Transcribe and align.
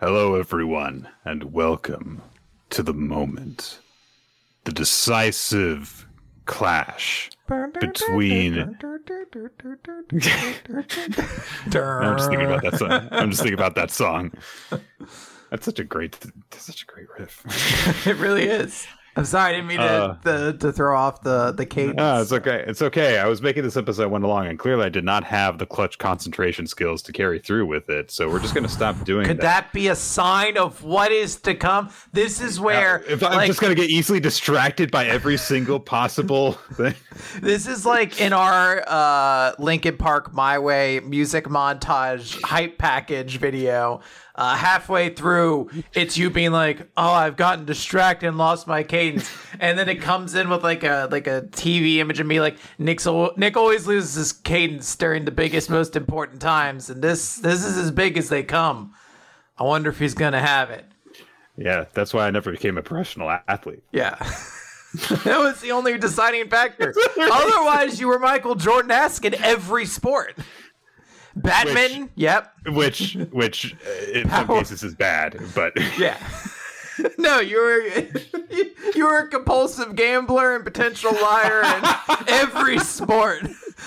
Hello, 0.00 0.34
everyone, 0.34 1.08
and 1.26 1.52
welcome 1.52 2.22
to 2.70 2.82
the 2.82 2.94
moment. 2.94 3.80
The 4.64 4.72
decisive 4.72 6.06
clash 6.46 7.28
between. 7.78 8.58
I'm 8.58 8.78
just 12.16 12.30
thinking 12.30 12.46
about 12.46 12.62
that 12.62 12.78
song. 12.78 13.08
I'm 13.10 13.30
just 13.30 13.42
thinking 13.42 13.58
about 13.58 13.74
that 13.74 13.90
song. 13.90 14.32
That's 15.50 15.66
such 15.66 15.80
a 15.80 15.84
great, 15.84 16.18
that's 16.48 16.64
such 16.64 16.84
a 16.84 16.86
great 16.86 17.08
riff. 17.18 18.06
it 18.06 18.16
really 18.16 18.44
is. 18.44 18.86
I'm 19.16 19.24
sorry, 19.24 19.50
I 19.50 19.52
didn't 19.56 19.66
mean 19.66 19.78
to, 19.78 19.84
Uh, 19.84 20.16
the, 20.22 20.52
to 20.60 20.72
throw 20.72 20.96
off 20.96 21.22
the 21.22 21.52
the 21.52 21.66
cadence. 21.66 21.96
No, 21.96 22.20
it's 22.22 22.32
okay. 22.32 22.64
It's 22.66 22.80
okay. 22.80 23.18
I 23.18 23.26
was 23.26 23.42
making 23.42 23.64
this 23.64 23.76
up 23.76 23.88
as 23.88 23.98
I 23.98 24.06
went 24.06 24.24
along, 24.24 24.46
and 24.46 24.58
clearly 24.58 24.84
I 24.84 24.88
did 24.88 25.04
not 25.04 25.24
have 25.24 25.58
the 25.58 25.66
clutch 25.66 25.98
concentration 25.98 26.66
skills 26.66 27.02
to 27.02 27.12
carry 27.12 27.38
through 27.40 27.66
with 27.66 27.90
it. 27.90 28.10
So 28.10 28.28
we're 28.30 28.38
just 28.40 28.54
going 28.54 28.64
to 28.64 28.70
stop 28.70 29.02
doing 29.04 29.24
it 29.26 29.28
Could 29.28 29.40
that 29.40 29.72
be 29.72 29.88
a 29.88 29.96
sign 29.96 30.56
of 30.56 30.82
what 30.84 31.10
is 31.12 31.36
to 31.42 31.54
come? 31.54 31.90
This 32.12 32.40
is 32.40 32.60
where 32.60 33.02
If 33.08 33.22
I'm 33.22 33.32
like, 33.34 33.48
just 33.48 33.60
going 33.60 33.74
to 33.74 33.80
get 33.80 33.90
easily 33.90 34.20
distracted 34.20 34.90
by 34.90 35.06
every 35.06 35.36
single 35.36 35.80
possible 35.96 36.52
thing. 36.74 36.94
this 37.40 37.66
is 37.66 37.84
like 37.84 38.20
in 38.20 38.32
our 38.32 38.84
uh 38.86 39.52
Linkin 39.58 39.96
Park 39.96 40.32
My 40.32 40.58
Way 40.58 41.00
music 41.00 41.46
montage 41.46 42.40
hype 42.42 42.78
package 42.78 43.38
video. 43.38 44.00
Uh, 44.34 44.56
halfway 44.56 45.10
through, 45.10 45.68
it's 45.92 46.16
you 46.16 46.30
being 46.30 46.52
like, 46.52 46.88
"Oh, 46.96 47.12
I've 47.12 47.36
gotten 47.36 47.64
distracted 47.64 48.28
and 48.28 48.38
lost 48.38 48.66
my 48.66 48.82
cadence," 48.82 49.30
and 49.58 49.78
then 49.78 49.88
it 49.88 50.00
comes 50.00 50.34
in 50.34 50.48
with 50.48 50.62
like 50.62 50.84
a 50.84 51.08
like 51.10 51.26
a 51.26 51.42
TV 51.50 51.96
image 51.96 52.20
of 52.20 52.26
me 52.26 52.40
like 52.40 52.56
Nick's 52.78 53.06
Nick 53.36 53.56
always 53.56 53.86
loses 53.86 54.14
his 54.14 54.32
cadence 54.32 54.94
during 54.96 55.24
the 55.24 55.30
biggest, 55.30 55.68
most 55.68 55.96
important 55.96 56.40
times, 56.40 56.90
and 56.90 57.02
this 57.02 57.36
this 57.36 57.64
is 57.64 57.76
as 57.76 57.90
big 57.90 58.16
as 58.16 58.28
they 58.28 58.42
come. 58.42 58.94
I 59.58 59.64
wonder 59.64 59.90
if 59.90 59.98
he's 59.98 60.14
gonna 60.14 60.40
have 60.40 60.70
it. 60.70 60.86
Yeah, 61.56 61.84
that's 61.92 62.14
why 62.14 62.26
I 62.26 62.30
never 62.30 62.50
became 62.50 62.78
a 62.78 62.82
professional 62.82 63.30
athlete. 63.46 63.82
Yeah. 63.92 64.16
that 65.24 65.38
was 65.38 65.60
the 65.60 65.72
only 65.72 65.98
deciding 65.98 66.48
factor. 66.48 66.94
Otherwise, 67.20 68.00
you 68.00 68.08
were 68.08 68.18
Michael 68.18 68.54
Jordan 68.54 68.90
esque 68.90 69.24
in 69.24 69.34
every 69.34 69.84
sport. 69.84 70.36
Badminton, 71.42 72.10
yep. 72.14 72.52
Which, 72.66 73.16
which 73.30 73.74
uh, 73.86 74.12
in 74.12 74.28
some 74.28 74.46
cases 74.46 74.82
is 74.82 74.94
bad, 74.94 75.38
but 75.54 75.72
Yeah. 75.98 76.16
no, 77.18 77.40
you 77.40 77.58
were 77.60 77.82
you 78.94 79.06
were 79.06 79.18
a 79.18 79.28
compulsive 79.28 79.96
gambler 79.96 80.54
and 80.54 80.64
potential 80.64 81.12
liar 81.12 81.62
in 81.62 82.28
every 82.28 82.78
sport. 82.78 83.46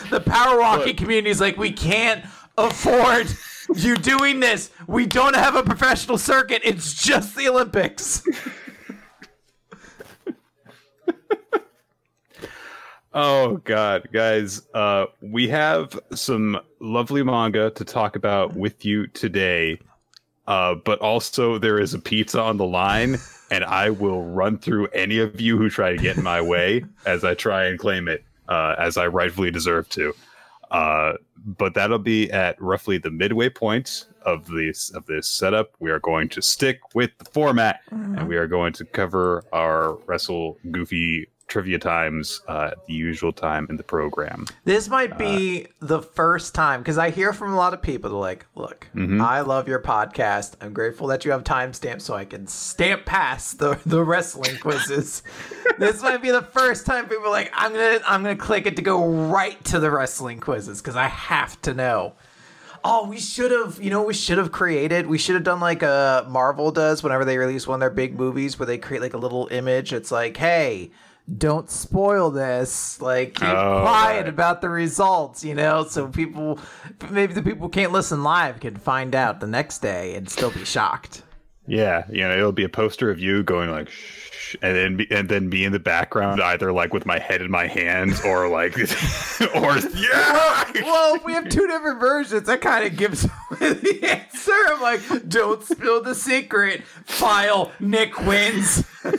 The 0.10 0.20
power 0.20 0.60
walking 0.60 0.96
community 0.96 1.30
is 1.30 1.40
like, 1.40 1.58
we 1.58 1.72
can't 1.72 2.26
afford 2.58 3.28
you 3.76 3.96
doing 3.96 4.40
this. 4.40 4.72
We 4.88 5.06
don't 5.06 5.36
have 5.36 5.56
a 5.56 5.64
professional 5.64 6.18
circuit. 6.18 6.62
It's 6.64 6.94
just 6.94 7.36
the 7.36 7.50
Olympics. 7.50 8.24
Oh 13.14 13.58
god, 13.64 14.08
guys, 14.12 14.62
uh, 14.74 15.06
we 15.22 15.48
have 15.50 16.00
some 16.14 16.60
lovely 16.80 17.24
manga 17.24 17.70
to 17.72 17.86
talk 17.86 18.16
about 18.16 18.56
with 18.56 18.86
you 18.86 19.08
today. 19.08 19.80
Uh, 20.46 20.76
but 20.76 21.00
also 21.00 21.58
there 21.58 21.80
is 21.80 21.94
a 21.94 22.00
pizza 22.00 22.42
on 22.42 22.58
the 22.58 22.66
line, 22.66 23.18
and 23.52 23.64
I 23.64 23.90
will 23.92 24.24
run 24.24 24.58
through 24.58 24.88
any 24.88 25.20
of 25.20 25.40
you 25.40 25.58
who 25.58 25.70
try 25.70 25.92
to 25.92 25.98
get 25.98 26.18
in 26.18 26.24
my 26.24 26.42
way 26.42 26.84
as 27.06 27.24
I 27.24 27.34
try 27.34 27.66
and 27.66 27.80
claim 27.80 28.10
it, 28.10 28.26
uh, 28.50 28.76
as 28.78 28.98
I 28.98 29.08
rightfully 29.08 29.52
deserve 29.52 29.88
to. 29.90 30.14
Uh, 30.70 31.14
but 31.46 31.74
that'll 31.76 32.00
be 32.00 32.32
at 32.32 32.62
roughly 32.62 32.98
the 32.98 33.12
midway 33.12 33.48
point 33.48 34.06
of 34.26 34.48
this 34.48 34.90
of 34.92 35.06
this 35.06 35.30
setup. 35.30 35.72
We 35.80 35.92
are 35.92 36.00
going 36.00 36.30
to 36.30 36.42
stick 36.42 36.80
with 36.96 37.12
the 37.20 37.26
format, 37.26 37.82
and 37.92 38.28
we 38.28 38.38
are 38.38 38.48
going 38.48 38.74
to 38.74 38.86
cover 38.86 39.44
our 39.54 39.96
wrestle 40.08 40.58
goofy 40.72 41.28
trivia 41.48 41.78
times 41.78 42.42
uh, 42.48 42.70
at 42.72 42.88
the 42.88 42.94
usual 42.94 43.32
time 43.32 43.68
in 43.70 43.78
the 43.78 43.84
program. 43.84 44.46
This 44.64 44.90
might 44.90 45.14
uh, 45.14 45.18
be 45.18 45.68
the 45.80 46.02
first 46.02 46.56
time 46.56 46.82
because 46.82 46.98
I 46.98 47.10
hear 47.10 47.34
from 47.34 47.54
a 47.54 47.56
lot 47.56 47.74
of 47.74 47.82
people. 47.82 48.10
They're 48.10 48.20
like, 48.20 48.46
"Look, 48.56 48.88
mm-hmm. 48.96 49.22
I 49.22 49.42
love 49.42 49.68
your 49.68 49.80
podcast. 49.80 50.56
I'm 50.62 50.74
grateful 50.74 51.08
that 51.08 51.26
you 51.26 51.32
have 51.32 51.44
timestamps 51.44 52.02
so 52.02 52.14
I 52.14 52.26
can 52.26 52.48
stamp 52.48 53.06
past 53.06 53.60
the 53.60 53.80
the 53.86 54.04
wrestling 54.04 54.58
quizzes." 54.58 55.24
this 55.80 56.02
might 56.02 56.22
be 56.22 56.32
the 56.32 56.42
first 56.42 56.86
time 56.86 57.08
people 57.08 57.26
are 57.26 57.32
like, 57.32 57.52
"I'm 57.54 57.74
gonna 57.74 58.00
I'm 58.08 58.24
gonna 58.24 58.36
click 58.36 58.66
it 58.66 58.76
to 58.78 58.82
go 58.82 59.06
right 59.06 59.64
to 59.66 59.80
the 59.80 59.92
wrestling 59.92 60.40
quizzes 60.40 60.82
because 60.82 60.96
I 60.96 61.08
have 61.08 61.62
to 61.64 61.74
know." 61.74 62.14
Oh, 62.86 63.08
we 63.08 63.18
should 63.18 63.52
have, 63.52 63.82
you 63.82 63.90
know, 63.90 64.04
we 64.04 64.14
should 64.14 64.38
have 64.38 64.52
created. 64.52 65.08
We 65.08 65.18
should 65.18 65.36
have 65.36 65.46
done 65.46 65.62
like 65.62 65.84
a 65.84 66.26
Marvel 66.28 66.70
does 66.70 67.02
whenever 67.02 67.24
they 67.24 67.38
release 67.38 67.66
one 67.66 67.76
of 67.76 67.80
their 67.80 67.90
big 67.90 68.20
movies, 68.20 68.60
where 68.60 68.66
they 68.66 68.78
create 68.78 69.02
like 69.02 69.14
a 69.14 69.18
little 69.18 69.48
image. 69.52 69.94
It's 69.94 70.12
like, 70.12 70.36
hey, 70.36 70.92
don't 71.38 71.70
spoil 71.70 72.30
this. 72.32 73.00
Like, 73.02 73.36
keep 73.36 73.48
Oh, 73.48 73.82
quiet 73.82 74.22
right. 74.22 74.28
about 74.30 74.62
the 74.62 74.70
results, 74.70 75.44
you 75.44 75.56
know, 75.56 75.86
so 75.86 76.08
people, 76.08 76.60
maybe 77.10 77.34
the 77.34 77.42
people 77.44 77.68
who 77.68 77.70
can't 77.70 77.92
listen 77.94 78.24
live 78.24 78.60
can 78.60 78.76
find 78.76 79.16
out 79.16 79.40
the 79.40 79.48
next 79.48 79.80
day 79.80 80.16
and 80.16 80.30
still 80.30 80.52
be 80.52 80.66
shocked. 80.66 81.22
Yeah, 81.66 82.04
you 82.10 82.22
know, 82.28 82.34
it'll 82.34 82.52
be 82.52 82.66
a 82.66 82.70
poster 82.70 83.10
of 83.10 83.20
you 83.20 83.42
going 83.42 83.72
like 83.72 83.90
shh, 83.90 84.58
and 84.62 84.76
then 84.76 84.98
be, 84.98 85.08
and 85.10 85.30
then 85.30 85.50
be 85.50 85.64
in 85.64 85.72
the 85.72 85.80
background 85.80 86.42
either 86.42 86.74
like 86.74 86.94
with 86.94 87.06
my 87.06 87.18
head 87.20 87.42
in 87.42 87.50
my 87.50 87.68
hands 87.68 88.20
or 88.26 88.50
like 88.50 88.78
or 89.56 89.78
yeah. 89.96 90.72
Well, 90.84 91.16
if 91.16 91.24
we 91.24 91.32
have 91.32 91.48
two 91.48 91.66
different 91.66 92.02
versions, 92.02 92.48
that 92.48 92.60
kind 92.60 92.86
of 92.86 92.98
gives 92.98 93.22
the 93.52 94.00
answer. 94.04 94.52
I'm 94.74 94.82
like, 94.82 95.30
don't 95.30 95.64
spill 95.64 96.02
the 96.04 96.16
secret. 96.16 96.84
File 97.06 97.72
Nick 97.80 98.20
wins. 98.26 98.84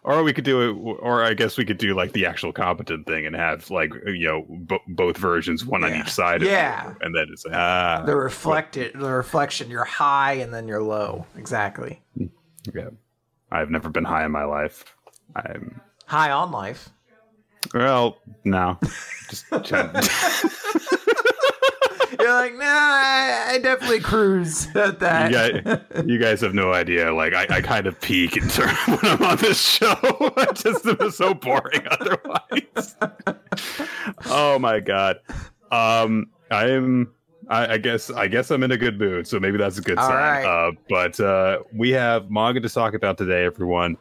Or 0.03 0.23
we 0.23 0.33
could 0.33 0.45
do 0.45 0.61
it, 0.71 0.73
or 1.01 1.25
I 1.25 1.35
guess 1.35 1.59
we 1.59 1.65
could 1.65 1.79
do 1.79 1.93
like 1.93 2.13
the 2.13 2.27
actual 2.27 2.53
competent 2.53 3.09
thing 3.09 3.27
and 3.27 3.35
have 3.35 3.69
like 3.73 3.93
you 4.07 4.27
know 4.29 4.43
b- 4.65 4.79
both 4.87 5.17
versions, 5.19 5.65
one 5.67 5.83
on 5.83 5.93
each 5.97 6.11
side. 6.13 6.43
of 6.43 6.49
Yeah. 6.49 6.95
and 7.01 7.13
then 7.13 7.27
it's 7.33 7.45
ah, 7.53 8.05
The 8.07 8.15
reflected, 8.15 8.93
the 8.95 9.11
reflection. 9.11 9.69
You're 9.69 9.83
high 9.83 10.35
and 10.35 10.55
then 10.55 10.69
you're 10.69 10.81
low. 10.83 11.27
Exactly. 11.37 12.01
yeah. 12.73 12.91
I've 13.51 13.71
never 13.71 13.89
been 13.91 14.05
high 14.05 14.25
in 14.25 14.31
my 14.31 14.45
life. 14.45 14.85
I'm 15.35 15.81
High 16.07 16.31
on 16.31 16.53
life. 16.53 16.89
well, 17.75 18.19
no, 18.45 18.79
just 19.29 19.47
You're 22.19 22.33
like, 22.33 22.55
nah, 22.55 22.65
I, 22.65 23.47
I 23.53 23.59
definitely 23.59 24.01
cruise 24.01 24.69
at 24.75 24.99
that. 25.01 25.31
you 25.31 25.63
guys, 25.63 25.81
you 26.07 26.19
guys 26.19 26.41
have 26.41 26.55
no 26.55 26.73
idea. 26.73 27.13
Like 27.13 27.35
I, 27.35 27.47
I 27.51 27.61
kind 27.61 27.87
of 27.87 28.01
peak 28.01 28.37
in 28.37 28.49
terms 28.49 28.79
when 28.87 28.99
I'm 29.03 29.23
on 29.23 29.37
this 29.39 29.61
show. 29.61 29.95
I 30.37 30.53
just 30.53 30.87
am 30.87 31.11
so 31.11 31.35
boring 31.35 31.83
otherwise. 31.91 32.97
oh 34.27 34.59
my 34.59 34.81
god. 34.81 35.19
Um, 35.71 36.27
I 36.51 36.69
am. 36.71 37.13
I, 37.49 37.75
I 37.75 37.79
guess. 37.79 38.11
I 38.11 38.27
guess 38.29 38.51
I'm 38.51 38.63
in 38.63 38.73
a 38.73 38.77
good 38.77 38.99
mood. 38.99 39.27
So 39.27 39.39
maybe 39.39 39.59
that's 39.59 39.79
a 39.79 39.83
good 39.83 39.99
All 39.99 40.09
sign. 40.09 40.17
right. 40.17 40.45
Uh, 40.45 40.73
but 40.89 41.19
uh, 41.21 41.59
we 41.73 41.91
have 41.91 42.31
manga 42.31 42.61
to 42.61 42.69
talk 42.69 42.95
about 42.95 43.19
today, 43.19 43.45
everyone. 43.45 43.97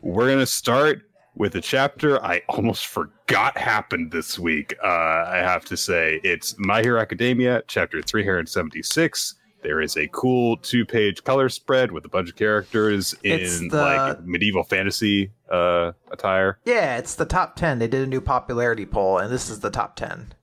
We're 0.00 0.28
gonna 0.28 0.46
start 0.46 1.02
with 1.38 1.54
a 1.54 1.60
chapter 1.60 2.22
I 2.24 2.42
almost 2.48 2.86
forgot 2.88 3.56
happened 3.56 4.10
this 4.10 4.38
week. 4.38 4.74
Uh, 4.82 4.86
I 4.88 5.36
have 5.38 5.64
to 5.66 5.76
say, 5.76 6.20
it's 6.24 6.56
My 6.58 6.82
Hero 6.82 7.00
Academia, 7.00 7.62
chapter 7.68 8.02
376. 8.02 9.36
There 9.62 9.80
is 9.80 9.96
a 9.96 10.06
cool 10.08 10.56
two 10.58 10.84
page 10.84 11.24
color 11.24 11.48
spread 11.48 11.90
with 11.92 12.04
a 12.04 12.08
bunch 12.08 12.28
of 12.30 12.36
characters 12.36 13.14
It's 13.22 13.60
in 13.60 13.68
the- 13.68 13.76
like 13.82 14.24
medieval 14.24 14.62
fantasy 14.64 15.30
uh, 15.50 15.92
attire. 16.10 16.58
Yeah, 16.64 16.98
it's 16.98 17.14
the 17.14 17.24
top 17.24 17.56
10. 17.56 17.78
They 17.78 17.88
did 17.88 18.02
a 18.02 18.06
new 18.06 18.20
popularity 18.20 18.86
poll, 18.86 19.18
and 19.18 19.32
this 19.32 19.48
is 19.48 19.60
the 19.60 19.70
top 19.70 19.96
10. 19.96 20.34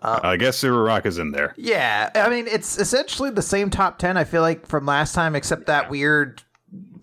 I 0.00 0.36
guess 0.36 0.56
Super 0.56 0.80
Rock 0.80 1.06
is 1.06 1.18
in 1.18 1.32
there. 1.32 1.54
Yeah, 1.56 2.10
I 2.14 2.30
mean, 2.30 2.46
it's 2.46 2.78
essentially 2.78 3.30
the 3.30 3.42
same 3.42 3.68
top 3.68 3.98
10, 3.98 4.16
I 4.16 4.22
feel 4.22 4.42
like, 4.42 4.64
from 4.66 4.86
last 4.86 5.12
time, 5.12 5.34
except 5.34 5.66
that 5.66 5.90
weird 5.90 6.42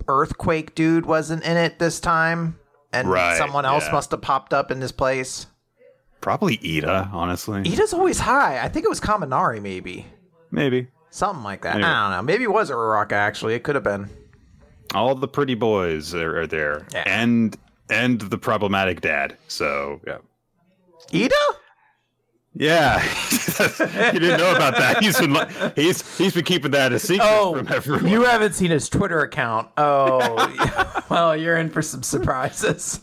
earthquake 0.08 0.76
dude 0.76 1.06
wasn't 1.06 1.44
in 1.44 1.58
it 1.58 1.78
this 1.78 2.00
time. 2.00 2.58
And 2.96 3.10
Right, 3.10 3.38
someone 3.38 3.66
else 3.66 3.86
yeah. 3.88 3.92
must 3.92 4.12
have 4.12 4.22
popped 4.22 4.54
up 4.54 4.72
in 4.72 4.82
his 4.82 4.92
place. 4.92 5.48
Probably 6.22 6.58
Iida, 6.58 7.12
honestly. 7.14 7.62
Iida's 7.62 7.94
always 7.94 8.20
high. 8.20 8.64
I 8.64 8.68
think 8.70 8.86
it 8.86 8.90
was 8.90 9.00
Kaminari, 9.00 9.62
maybe. 9.62 10.08
Maybe. 10.50 10.88
Something 11.12 11.44
like 11.44 11.62
that. 11.62 11.76
Anyway. 11.76 11.90
I 11.90 12.10
don't 12.10 12.18
know. 12.18 12.24
Maybe 12.24 12.44
it 12.46 12.52
was 12.52 12.72
Uraraka, 12.72 13.14
actually. 13.14 13.54
It 13.54 13.64
could 13.64 13.76
have 13.76 13.84
been. 13.84 14.10
All 14.94 15.14
the 15.16 15.28
pretty 15.28 15.56
boys 15.56 16.14
are, 16.14 16.42
are 16.42 16.48
there. 16.48 16.88
Yeah. 16.94 17.04
And 17.06 17.58
and 17.90 18.22
the 18.22 18.38
problematic 18.38 19.02
dad. 19.02 19.38
So 19.48 20.02
yeah. 20.08 20.18
Ida? 21.14 21.36
Yeah, 22.58 23.04
you 24.14 24.20
didn't 24.20 24.40
know 24.40 24.56
about 24.56 24.76
that. 24.78 25.04
He's 25.04 25.20
been 25.20 25.36
he's 25.76 26.18
he's 26.18 26.34
been 26.34 26.46
keeping 26.46 26.72
that 26.72 26.94
a 26.94 27.00
secret 27.00 27.28
Oh, 27.30 27.58
from 27.58 27.68
everyone. 27.68 28.08
you 28.08 28.24
haven't 28.24 28.54
seen 28.54 28.72
his 28.72 28.88
Twitter 28.88 29.20
account. 29.20 29.70
Oh, 29.78 31.04
well, 31.10 31.36
you're 31.36 31.58
in 31.58 31.70
for 31.70 31.82
some 31.82 32.02
surprises. 32.02 33.02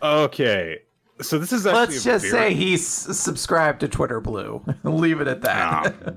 Okay, 0.00 0.78
so 1.20 1.38
this 1.38 1.52
is 1.52 1.66
actually 1.66 1.80
let's 1.80 2.04
just 2.04 2.24
very... 2.30 2.50
say 2.50 2.54
he's 2.54 2.86
subscribed 2.86 3.80
to 3.80 3.88
Twitter 3.88 4.20
Blue. 4.20 4.64
Leave 4.84 5.20
it 5.20 5.26
at 5.26 5.42
that. 5.42 5.94
Oh. 6.06 6.16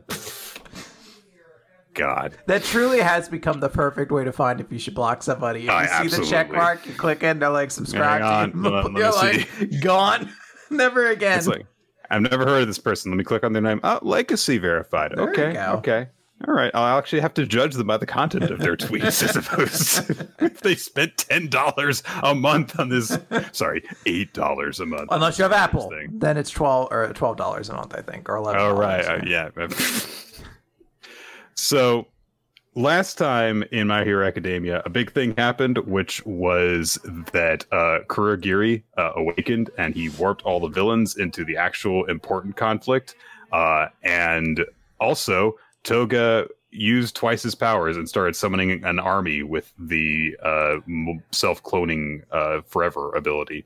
God, 1.95 2.37
that 2.45 2.63
truly 2.63 2.99
has 2.99 3.27
become 3.27 3.59
the 3.59 3.69
perfect 3.69 4.11
way 4.11 4.23
to 4.23 4.31
find 4.31 4.59
if 4.59 4.71
you 4.71 4.77
should 4.77 4.93
block 4.93 5.23
somebody. 5.23 5.63
If 5.63 5.71
oh, 5.71 6.03
you 6.03 6.09
see 6.09 6.17
the 6.17 6.25
check 6.25 6.51
mark, 6.51 6.85
you 6.85 6.93
click 6.93 7.23
in, 7.23 7.39
they're 7.39 7.49
like 7.49 7.71
subscribe. 7.71 8.21
Hang 8.21 8.65
on, 8.65 8.85
to 8.85 8.91
you. 8.91 8.99
You're 8.99 9.11
like 9.13 9.81
gone, 9.81 10.29
never 10.69 11.07
again. 11.07 11.37
It's 11.37 11.47
like 11.47 11.65
I've 12.09 12.21
never 12.21 12.45
heard 12.45 12.61
of 12.61 12.67
this 12.67 12.79
person. 12.79 13.11
Let 13.11 13.17
me 13.17 13.23
click 13.23 13.43
on 13.43 13.53
their 13.53 13.61
name. 13.61 13.79
Oh, 13.83 13.99
legacy 14.01 14.57
verified. 14.57 15.11
There 15.15 15.29
okay, 15.29 15.57
okay. 15.57 16.07
All 16.47 16.53
right, 16.53 16.69
I'll 16.73 16.97
actually 16.97 17.21
have 17.21 17.33
to 17.35 17.45
judge 17.45 17.75
them 17.75 17.87
by 17.87 17.95
the 17.95 18.05
content 18.05 18.51
of 18.51 18.59
their 18.59 18.75
tweets 18.77 19.23
as 19.23 19.37
opposed 19.37 20.07
to 20.07 20.27
if 20.45 20.61
they 20.61 20.75
spent 20.75 21.17
ten 21.17 21.47
dollars 21.47 22.03
a 22.23 22.35
month 22.35 22.77
on 22.79 22.89
this. 22.89 23.17
Sorry, 23.53 23.83
eight 24.05 24.33
dollars 24.33 24.79
a 24.79 24.85
month. 24.85 25.07
Unless 25.11 25.39
you 25.39 25.43
have 25.43 25.53
Apple, 25.53 25.89
thing. 25.89 26.09
then 26.19 26.37
it's 26.37 26.51
twelve 26.51 26.89
or 26.91 27.11
twelve 27.13 27.37
dollars 27.37 27.69
a 27.69 27.73
month, 27.73 27.95
I 27.95 28.01
think, 28.01 28.27
or 28.27 28.35
eleven. 28.35 28.61
Oh 28.61 28.73
right, 28.73 29.05
uh, 29.05 29.21
yeah. 29.25 29.49
so 31.55 32.07
last 32.75 33.17
time 33.17 33.63
in 33.71 33.87
My 33.87 34.03
Hero 34.03 34.27
Academia, 34.27 34.81
a 34.85 34.89
big 34.89 35.11
thing 35.11 35.33
happened, 35.37 35.77
which 35.79 36.23
was 36.25 36.99
that 37.31 37.65
uh, 37.71 37.99
Kurogiri 38.07 38.83
uh, 38.97 39.11
awakened 39.15 39.69
and 39.77 39.95
he 39.95 40.09
warped 40.09 40.43
all 40.43 40.59
the 40.59 40.67
villains 40.67 41.15
into 41.17 41.43
the 41.43 41.57
actual 41.57 42.05
important 42.05 42.55
conflict, 42.55 43.15
uh, 43.51 43.87
and 44.03 44.65
also 44.99 45.57
Toga 45.83 46.47
used 46.71 47.15
twice 47.15 47.41
his 47.41 47.55
powers 47.55 47.95
and 47.95 48.07
started 48.07 48.35
summoning 48.35 48.83
an 48.83 48.99
army 48.99 49.43
with 49.43 49.71
the 49.79 50.35
uh, 50.43 50.77
self 51.31 51.63
cloning 51.63 52.23
uh, 52.31 52.61
forever 52.67 53.15
ability. 53.15 53.65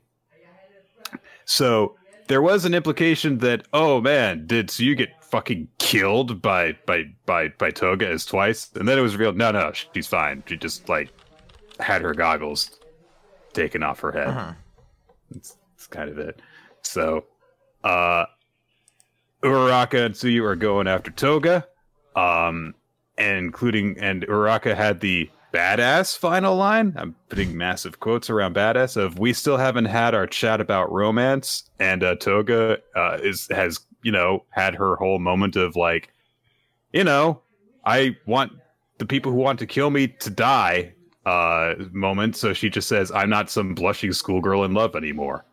So 1.44 1.96
there 2.28 2.40
was 2.40 2.64
an 2.64 2.74
implication 2.74 3.38
that, 3.38 3.66
oh 3.72 4.00
man, 4.00 4.46
did 4.46 4.70
so 4.70 4.84
you 4.84 4.94
get 4.94 5.10
fucking 5.30 5.68
killed 5.78 6.42
by 6.42 6.76
by 6.86 7.04
by 7.26 7.48
by 7.48 7.70
Toga 7.70 8.08
as 8.08 8.24
twice? 8.24 8.70
And 8.74 8.88
then 8.88 8.98
it 8.98 9.02
was 9.02 9.14
revealed, 9.14 9.36
no, 9.36 9.50
no, 9.50 9.72
she's 9.72 10.06
fine. 10.06 10.42
She 10.46 10.56
just 10.56 10.88
like 10.88 11.10
had 11.78 12.02
her 12.02 12.14
goggles 12.14 12.78
taken 13.52 13.82
off 13.82 14.00
her 14.00 14.12
head. 14.12 14.28
Uh-huh. 14.28 14.52
Kind 15.90 16.10
of 16.10 16.18
it. 16.18 16.40
So, 16.82 17.24
uh, 17.82 18.26
Uraraka 19.42 20.06
and 20.06 20.14
Tsuyu 20.14 20.44
are 20.44 20.56
going 20.56 20.86
after 20.86 21.10
Toga 21.10 21.66
um, 22.16 22.74
and 23.18 23.38
including 23.38 23.98
and 23.98 24.26
Uraka 24.26 24.74
had 24.74 25.00
the 25.00 25.30
badass 25.52 26.16
final 26.16 26.56
line. 26.56 26.94
I'm 26.96 27.14
putting 27.28 27.56
massive 27.56 28.00
quotes 28.00 28.30
around 28.30 28.54
badass 28.54 28.96
of 28.96 29.18
we 29.18 29.32
still 29.32 29.56
haven't 29.56 29.86
had 29.86 30.14
our 30.14 30.26
chat 30.26 30.60
about 30.60 30.92
romance, 30.92 31.70
and 31.78 32.02
uh, 32.02 32.16
Toga 32.16 32.78
uh, 32.94 33.18
is 33.22 33.48
has 33.50 33.80
you 34.02 34.12
know 34.12 34.44
had 34.50 34.74
her 34.74 34.96
whole 34.96 35.18
moment 35.18 35.56
of 35.56 35.76
like, 35.76 36.12
you 36.92 37.04
know, 37.04 37.40
I 37.84 38.16
want 38.26 38.52
the 38.98 39.06
people 39.06 39.32
who 39.32 39.38
want 39.38 39.58
to 39.60 39.66
kill 39.66 39.90
me 39.90 40.08
to 40.08 40.30
die 40.30 40.94
uh 41.26 41.74
moment 41.92 42.34
so 42.34 42.54
she 42.54 42.70
just 42.70 42.88
says 42.88 43.12
i'm 43.12 43.28
not 43.28 43.50
some 43.50 43.74
blushing 43.74 44.10
schoolgirl 44.10 44.64
in 44.64 44.72
love 44.72 44.96
anymore 44.96 45.44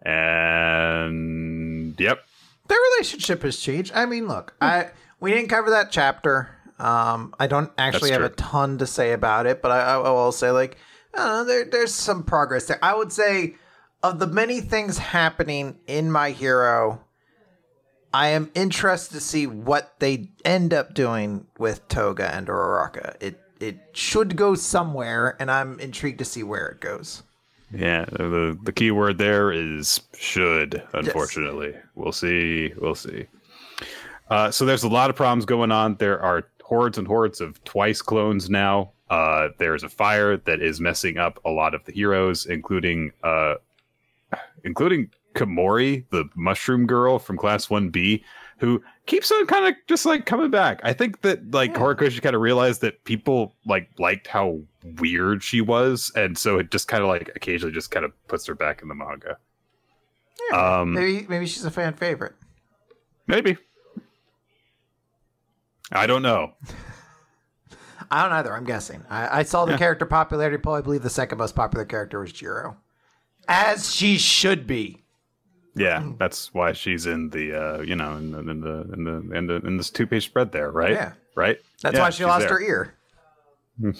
and 0.00 1.94
yep 2.00 2.24
their 2.68 2.78
relationship 2.94 3.42
has 3.42 3.58
changed 3.58 3.92
i 3.94 4.06
mean 4.06 4.26
look 4.26 4.54
i 4.62 4.88
we 5.22 5.30
didn't 5.30 5.48
cover 5.48 5.70
that 5.70 5.92
chapter. 5.92 6.50
Um, 6.80 7.32
I 7.38 7.46
don't 7.46 7.70
actually 7.78 8.10
That's 8.10 8.22
have 8.22 8.36
true. 8.36 8.44
a 8.44 8.50
ton 8.50 8.78
to 8.78 8.86
say 8.88 9.12
about 9.12 9.46
it, 9.46 9.62
but 9.62 9.70
I, 9.70 9.94
I 9.94 10.10
will 10.10 10.32
say 10.32 10.50
like 10.50 10.76
know, 11.14 11.44
there, 11.44 11.64
there's 11.64 11.94
some 11.94 12.24
progress 12.24 12.66
there. 12.66 12.80
I 12.82 12.94
would 12.94 13.12
say 13.12 13.54
of 14.02 14.18
the 14.18 14.26
many 14.26 14.60
things 14.60 14.98
happening 14.98 15.78
in 15.86 16.10
my 16.10 16.30
hero, 16.30 17.04
I 18.14 18.28
am 18.28 18.50
interested 18.54 19.14
to 19.14 19.20
see 19.20 19.46
what 19.46 19.98
they 19.98 20.28
end 20.44 20.74
up 20.74 20.94
doing 20.94 21.46
with 21.58 21.86
Toga 21.88 22.34
and 22.34 22.46
Uraraka. 22.46 23.16
It 23.20 23.40
it 23.60 23.78
should 23.92 24.36
go 24.36 24.54
somewhere, 24.54 25.36
and 25.38 25.50
I'm 25.50 25.78
intrigued 25.78 26.18
to 26.18 26.24
see 26.24 26.42
where 26.42 26.66
it 26.68 26.80
goes. 26.80 27.22
Yeah, 27.72 28.04
the 28.06 28.58
the 28.62 28.72
key 28.72 28.90
word 28.90 29.18
there 29.18 29.50
is 29.50 30.00
should. 30.14 30.82
Unfortunately, 30.92 31.70
yes. 31.72 31.82
we'll 31.94 32.12
see. 32.12 32.72
We'll 32.76 32.94
see. 32.94 33.26
Uh, 34.28 34.50
so 34.50 34.64
there's 34.64 34.82
a 34.82 34.88
lot 34.88 35.10
of 35.10 35.16
problems 35.16 35.44
going 35.44 35.72
on. 35.72 35.96
There 35.96 36.20
are 36.20 36.46
hordes 36.62 36.98
and 36.98 37.06
hordes 37.06 37.40
of 37.40 37.62
twice 37.64 38.02
clones 38.02 38.50
now. 38.50 38.92
Uh, 39.10 39.48
there's 39.58 39.82
a 39.82 39.88
fire 39.88 40.36
that 40.38 40.62
is 40.62 40.80
messing 40.80 41.18
up 41.18 41.38
a 41.44 41.50
lot 41.50 41.74
of 41.74 41.84
the 41.84 41.92
heroes, 41.92 42.46
including 42.46 43.12
uh, 43.22 43.54
including 44.64 45.10
Komori, 45.34 46.04
the 46.10 46.24
mushroom 46.34 46.86
girl 46.86 47.18
from 47.18 47.36
Class 47.36 47.70
One 47.70 47.90
B, 47.90 48.24
who 48.58 48.82
keeps 49.06 49.30
on 49.30 49.46
kind 49.46 49.66
of 49.66 49.74
just 49.88 50.06
like 50.06 50.26
coming 50.26 50.50
back. 50.50 50.80
I 50.84 50.92
think 50.92 51.22
that 51.22 51.52
like 51.52 51.72
yeah. 51.72 51.78
Horikoshi 51.78 52.22
kind 52.22 52.36
of 52.36 52.42
realized 52.42 52.80
that 52.82 53.04
people 53.04 53.54
like 53.66 53.88
liked 53.98 54.26
how 54.26 54.60
weird 54.98 55.42
she 55.42 55.60
was, 55.60 56.12
and 56.14 56.36
so 56.38 56.58
it 56.58 56.70
just 56.70 56.88
kind 56.88 57.02
of 57.02 57.08
like 57.08 57.30
occasionally 57.34 57.72
just 57.72 57.90
kind 57.90 58.04
of 58.04 58.12
puts 58.28 58.46
her 58.46 58.54
back 58.54 58.82
in 58.82 58.88
the 58.88 58.94
manga. 58.94 59.38
Yeah, 60.50 60.80
um, 60.80 60.94
maybe 60.94 61.26
maybe 61.28 61.46
she's 61.46 61.64
a 61.64 61.70
fan 61.70 61.94
favorite. 61.94 62.34
Maybe 63.26 63.56
I 65.92 66.06
don't 66.06 66.22
know. 66.22 66.52
I 68.10 68.22
don't 68.22 68.32
either. 68.32 68.54
I'm 68.54 68.64
guessing. 68.64 69.02
I, 69.08 69.40
I 69.40 69.42
saw 69.42 69.64
the 69.64 69.72
yeah. 69.72 69.78
character 69.78 70.06
popularity 70.06 70.58
poll. 70.58 70.74
I 70.74 70.80
believe 70.80 71.02
the 71.02 71.10
second 71.10 71.38
most 71.38 71.54
popular 71.54 71.84
character 71.84 72.20
was 72.20 72.32
Jiro, 72.32 72.76
as 73.48 73.94
she 73.94 74.18
should 74.18 74.66
be. 74.66 75.01
Yeah, 75.74 76.12
that's 76.18 76.52
why 76.52 76.72
she's 76.72 77.06
in 77.06 77.30
the 77.30 77.54
uh, 77.54 77.80
you 77.80 77.96
know 77.96 78.16
in 78.16 78.32
the 78.32 78.38
in 78.38 78.60
the 78.60 78.92
in 78.92 79.04
the 79.04 79.36
in, 79.36 79.46
the, 79.46 79.54
in 79.56 79.76
this 79.76 79.90
two 79.90 80.06
page 80.06 80.24
spread 80.26 80.52
there, 80.52 80.70
right? 80.70 80.92
Yeah, 80.92 81.12
right. 81.34 81.58
That's 81.82 81.96
yeah, 81.96 82.02
why 82.02 82.10
she 82.10 82.24
lost 82.24 82.48
there. 82.48 82.58
her 82.58 82.60
ear. 82.60 82.94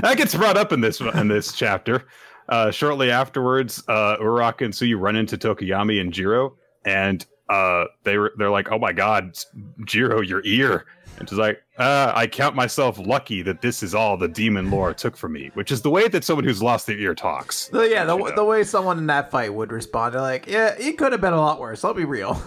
that 0.00 0.16
gets 0.16 0.34
brought 0.34 0.56
up 0.56 0.72
in 0.72 0.80
this 0.80 1.00
in 1.00 1.28
this 1.28 1.52
chapter. 1.52 2.06
Uh, 2.48 2.70
shortly 2.70 3.10
afterwards, 3.10 3.82
uh, 3.88 4.16
Uraraka 4.18 4.64
and 4.64 5.02
run 5.02 5.16
into 5.16 5.36
Tokoyami 5.36 6.00
and 6.00 6.12
Jiro, 6.12 6.56
and 6.84 7.24
uh, 7.48 7.84
they 8.04 8.18
were 8.18 8.32
they're 8.38 8.50
like, 8.50 8.72
"Oh 8.72 8.78
my 8.78 8.92
God, 8.92 9.36
Jiro, 9.84 10.20
your 10.20 10.42
ear!" 10.44 10.86
And 11.18 11.28
she's 11.28 11.38
like, 11.38 11.62
uh, 11.78 12.12
"I 12.14 12.26
count 12.26 12.56
myself 12.56 12.98
lucky 12.98 13.42
that 13.42 13.60
this 13.60 13.82
is 13.82 13.94
all 13.94 14.16
the 14.16 14.28
demon 14.28 14.70
lord 14.70 14.98
took 14.98 15.16
from 15.16 15.32
me," 15.32 15.50
which 15.54 15.70
is 15.70 15.82
the 15.82 15.90
way 15.90 16.08
that 16.08 16.24
someone 16.24 16.44
who's 16.44 16.62
lost 16.62 16.86
their 16.86 16.98
ear 16.98 17.14
talks. 17.14 17.70
So, 17.72 17.82
yeah, 17.82 18.04
the, 18.04 18.32
the 18.34 18.44
way 18.44 18.64
someone 18.64 18.98
in 18.98 19.06
that 19.06 19.30
fight 19.30 19.52
would 19.52 19.72
respond, 19.72 20.14
they're 20.14 20.20
like, 20.20 20.46
"Yeah, 20.46 20.74
it 20.78 20.98
could 20.98 21.12
have 21.12 21.20
been 21.20 21.32
a 21.32 21.40
lot 21.40 21.60
worse. 21.60 21.84
I'll 21.84 21.94
be 21.94 22.04
real." 22.04 22.40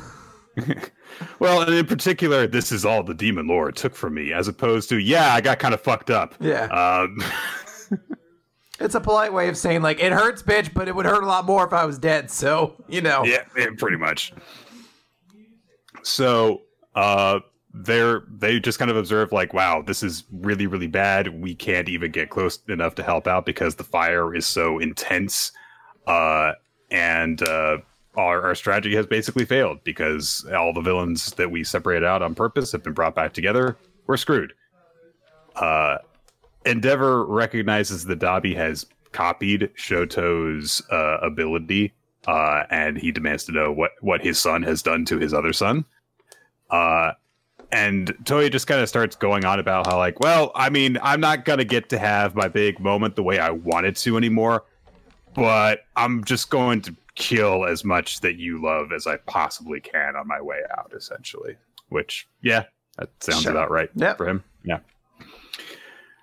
well, 1.39 1.61
and 1.61 1.73
in 1.73 1.85
particular, 1.85 2.47
this 2.47 2.71
is 2.71 2.85
all 2.85 3.03
the 3.03 3.13
demon 3.13 3.47
lord 3.47 3.75
took 3.75 3.95
from 3.95 4.15
me, 4.15 4.33
as 4.33 4.47
opposed 4.47 4.89
to, 4.89 4.97
"Yeah, 4.97 5.33
I 5.33 5.41
got 5.41 5.59
kind 5.59 5.74
of 5.74 5.81
fucked 5.81 6.09
up." 6.09 6.36
Yeah. 6.39 6.65
Um, 6.65 7.17
It's 8.79 8.95
a 8.95 9.00
polite 9.00 9.33
way 9.33 9.50
of 9.50 9.57
saying 9.57 9.81
like 9.81 10.00
it 10.00 10.12
hurts, 10.12 10.43
bitch, 10.43 10.74
but 10.74 10.88
it 10.88 10.95
would 10.95 11.05
hurt 11.05 11.24
a 11.24 11.25
lot 11.25 11.45
more 11.45 11.65
if 11.65 11.74
I 11.74 11.86
was 11.86 11.97
dead. 11.97 12.29
So 12.29 12.75
you 12.88 13.01
know. 13.01 13.24
Yeah, 13.24 13.43
yeah 13.57 13.67
pretty 13.77 13.97
much. 13.97 14.33
So 16.03 16.62
uh, 16.95 17.39
they're 17.84 18.24
they 18.29 18.60
just 18.60 18.79
kind 18.79 18.91
of 18.91 18.98
observe 18.98 19.31
like, 19.31 19.53
wow, 19.53 19.81
this 19.81 20.03
is 20.03 20.24
really 20.31 20.67
really 20.67 20.88
bad. 20.88 21.41
We 21.41 21.55
can't 21.55 21.89
even 21.89 22.12
get 22.12 22.29
close 22.29 22.60
enough 22.67 22.96
to 22.96 23.03
help 23.03 23.27
out 23.27 23.46
because 23.46 23.75
the 23.75 23.84
fire 23.84 24.34
is 24.36 24.46
so 24.46 24.79
intense, 24.79 25.51
uh, 26.05 26.53
and 26.91 27.41
uh, 27.41 27.77
our, 28.15 28.41
our 28.41 28.55
strategy 28.55 28.96
has 28.96 29.05
basically 29.05 29.46
failed 29.46 29.84
because 29.84 30.46
all 30.57 30.74
the 30.74 30.81
villains 30.81 31.31
that 31.34 31.51
we 31.51 31.63
separated 31.63 32.05
out 32.05 32.22
on 32.22 32.36
purpose 32.36 32.72
have 32.72 32.84
been 32.84 32.93
brought 32.93 33.15
back 33.15 33.34
together. 33.34 33.77
We're 34.07 34.17
screwed. 34.17 34.53
Uh, 35.55 35.98
Endeavor 36.65 37.25
recognizes 37.25 38.05
that 38.05 38.19
Dabi 38.19 38.55
has 38.55 38.86
copied 39.13 39.72
Shoto's 39.77 40.81
uh, 40.91 41.17
ability, 41.22 41.93
uh, 42.27 42.63
and 42.69 42.98
he 42.98 43.12
demands 43.12 43.46
to 43.46 43.51
know 43.51 43.72
what 43.72 43.91
what 44.01 44.22
his 44.22 44.38
son 44.39 44.63
has 44.63 44.81
done 44.81 45.05
to 45.05 45.17
his 45.17 45.34
other 45.34 45.53
son. 45.53 45.86
Uh, 46.69 47.13
and 47.71 48.07
Toya 48.24 48.51
just 48.51 48.67
kind 48.67 48.81
of 48.81 48.89
starts 48.89 49.15
going 49.15 49.45
on 49.45 49.59
about 49.59 49.88
how, 49.88 49.97
like, 49.97 50.19
well, 50.19 50.51
I 50.55 50.69
mean, 50.69 50.97
I'm 51.01 51.19
not 51.19 51.45
gonna 51.45 51.65
get 51.65 51.89
to 51.89 51.97
have 51.97 52.36
my 52.36 52.47
big 52.47 52.79
moment 52.79 53.15
the 53.15 53.24
way 53.24 53.39
I 53.39 53.51
wanted 53.51 53.95
to 53.97 54.17
anymore, 54.17 54.63
but 55.36 55.81
I'm 55.95 56.24
just 56.24 56.50
going 56.50 56.81
to 56.83 56.95
kill 57.15 57.65
as 57.65 57.83
much 57.83 58.21
that 58.21 58.36
you 58.36 58.62
love 58.63 58.91
as 58.91 59.07
I 59.07 59.17
possibly 59.17 59.81
can 59.81 60.15
on 60.15 60.27
my 60.27 60.41
way 60.41 60.62
out, 60.77 60.93
essentially. 60.95 61.55
Which, 61.89 62.27
yeah, 62.41 62.65
that 62.97 63.09
sounds 63.21 63.43
sure. 63.43 63.51
about 63.51 63.71
right 63.71 63.89
yep. 63.95 64.17
for 64.17 64.27
him. 64.27 64.43
Yeah. 64.63 64.79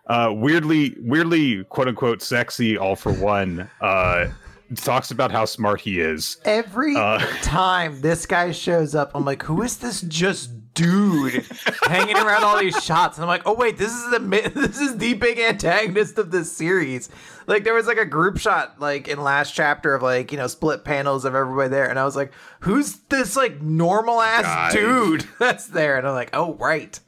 Uh, 0.06 0.32
weirdly, 0.34 0.96
weirdly, 1.00 1.64
quote 1.64 1.88
unquote, 1.88 2.22
sexy, 2.22 2.76
all 2.76 2.96
for 2.96 3.12
one. 3.12 3.68
Uh, 3.80 4.28
talks 4.76 5.10
about 5.10 5.30
how 5.30 5.44
smart 5.44 5.80
he 5.80 6.00
is. 6.00 6.38
Every 6.44 6.94
uh, 6.96 7.18
time 7.42 8.00
this 8.00 8.26
guy 8.26 8.52
shows 8.52 8.94
up, 8.94 9.12
I'm 9.14 9.24
like, 9.24 9.42
who 9.42 9.62
is 9.62 9.78
this 9.78 10.02
just 10.02 10.50
dude 10.74 11.46
hanging 11.84 12.16
around 12.16 12.44
all 12.44 12.58
these 12.58 12.82
shots, 12.82 13.16
and 13.16 13.22
I'm 13.22 13.28
like, 13.28 13.42
oh 13.46 13.54
wait, 13.54 13.78
this 13.78 13.92
is 13.92 14.10
the 14.10 14.18
this 14.54 14.80
is 14.80 14.98
the 14.98 15.14
big 15.14 15.38
antagonist 15.38 16.18
of 16.18 16.30
this 16.30 16.54
series. 16.54 17.08
Like 17.46 17.64
there 17.64 17.74
was 17.74 17.86
like 17.86 17.98
a 17.98 18.04
group 18.04 18.38
shot 18.38 18.80
like 18.80 19.08
in 19.08 19.22
last 19.22 19.52
chapter 19.52 19.94
of 19.94 20.02
like 20.02 20.32
you 20.32 20.38
know 20.38 20.46
split 20.46 20.84
panels 20.84 21.24
of 21.24 21.34
everybody 21.34 21.68
there, 21.68 21.88
and 21.88 21.98
I 21.98 22.04
was 22.04 22.16
like, 22.16 22.32
who's 22.60 22.96
this 23.08 23.36
like 23.36 23.62
normal 23.62 24.20
ass 24.20 24.72
dude 24.72 25.26
that's 25.38 25.66
there? 25.66 25.96
And 25.96 26.06
I'm 26.06 26.14
like, 26.14 26.30
oh 26.32 26.54
right, 26.54 26.98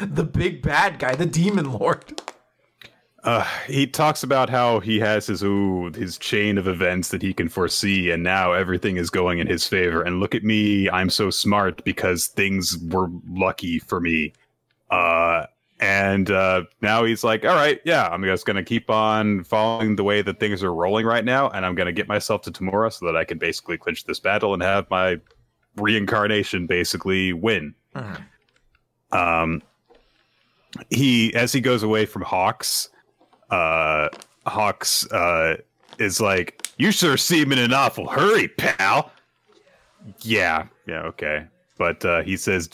the 0.00 0.24
big 0.24 0.62
bad 0.62 0.98
guy, 0.98 1.14
the 1.14 1.26
demon 1.26 1.72
lord. 1.72 2.20
Uh, 3.24 3.42
he 3.66 3.86
talks 3.86 4.22
about 4.22 4.50
how 4.50 4.80
he 4.80 5.00
has 5.00 5.26
his 5.26 5.42
ooh, 5.42 5.90
his 5.94 6.18
chain 6.18 6.58
of 6.58 6.68
events 6.68 7.08
that 7.08 7.22
he 7.22 7.32
can 7.32 7.48
foresee, 7.48 8.10
and 8.10 8.22
now 8.22 8.52
everything 8.52 8.98
is 8.98 9.08
going 9.08 9.38
in 9.38 9.46
his 9.46 9.66
favor. 9.66 10.02
And 10.02 10.20
look 10.20 10.34
at 10.34 10.44
me, 10.44 10.90
I'm 10.90 11.08
so 11.08 11.30
smart 11.30 11.82
because 11.84 12.26
things 12.26 12.76
were 12.90 13.08
lucky 13.26 13.78
for 13.78 13.98
me. 13.98 14.34
Uh, 14.90 15.46
and 15.80 16.30
uh, 16.30 16.64
now 16.82 17.04
he's 17.04 17.24
like, 17.24 17.46
all 17.46 17.54
right, 17.54 17.80
yeah, 17.86 18.08
I'm 18.08 18.22
just 18.22 18.44
gonna 18.44 18.62
keep 18.62 18.90
on 18.90 19.42
following 19.44 19.96
the 19.96 20.04
way 20.04 20.20
that 20.20 20.38
things 20.38 20.62
are 20.62 20.74
rolling 20.74 21.06
right 21.06 21.24
now, 21.24 21.48
and 21.48 21.64
I'm 21.64 21.74
gonna 21.74 21.92
get 21.92 22.06
myself 22.06 22.42
to 22.42 22.52
Tomura 22.52 22.92
so 22.92 23.06
that 23.06 23.16
I 23.16 23.24
can 23.24 23.38
basically 23.38 23.78
clinch 23.78 24.04
this 24.04 24.20
battle 24.20 24.52
and 24.52 24.62
have 24.62 24.88
my 24.90 25.18
reincarnation 25.76 26.66
basically 26.66 27.32
win. 27.32 27.74
Mm-hmm. 27.96 29.16
Um, 29.16 29.62
he 30.90 31.34
as 31.34 31.52
he 31.54 31.62
goes 31.62 31.82
away 31.82 32.04
from 32.04 32.20
Hawks 32.20 32.90
uh, 33.54 34.08
Hawks 34.46 35.10
uh, 35.12 35.56
is 35.98 36.20
like, 36.20 36.68
"You 36.76 36.90
sure 36.90 37.16
seem 37.16 37.52
in 37.52 37.58
an 37.58 37.72
awful 37.72 38.08
hurry, 38.08 38.48
pal." 38.48 39.12
Yeah, 40.20 40.66
yeah, 40.86 41.02
okay, 41.02 41.46
but 41.78 42.04
uh, 42.04 42.22
he 42.22 42.36
says, 42.36 42.68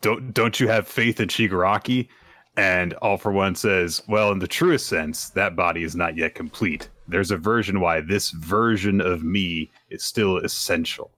"Don't 0.00 0.32
don't 0.32 0.58
you 0.58 0.68
have 0.68 0.88
faith 0.88 1.20
in 1.20 1.28
Shigaraki?" 1.28 2.08
And 2.56 2.94
All 2.94 3.18
for 3.18 3.30
One 3.30 3.54
says, 3.54 4.02
"Well, 4.08 4.32
in 4.32 4.38
the 4.38 4.48
truest 4.48 4.86
sense, 4.88 5.30
that 5.30 5.54
body 5.54 5.84
is 5.84 5.94
not 5.94 6.16
yet 6.16 6.34
complete. 6.34 6.88
There's 7.06 7.30
a 7.30 7.36
version 7.36 7.80
why 7.80 8.00
this 8.00 8.30
version 8.30 9.00
of 9.00 9.22
me 9.22 9.70
is 9.90 10.02
still 10.02 10.38
essential." 10.38 11.10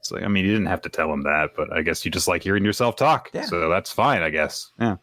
So, 0.00 0.16
I 0.16 0.28
mean, 0.28 0.46
you 0.46 0.52
didn't 0.52 0.68
have 0.68 0.80
to 0.82 0.88
tell 0.88 1.12
him 1.12 1.22
that, 1.22 1.50
but 1.56 1.72
I 1.72 1.82
guess 1.82 2.04
you 2.04 2.10
just 2.10 2.28
like 2.28 2.42
hearing 2.42 2.64
yourself 2.64 2.96
talk. 2.96 3.30
Yeah. 3.34 3.42
So 3.42 3.68
that's 3.68 3.92
fine, 3.92 4.22
I 4.22 4.30
guess. 4.30 4.70
Yeah. 4.80 4.96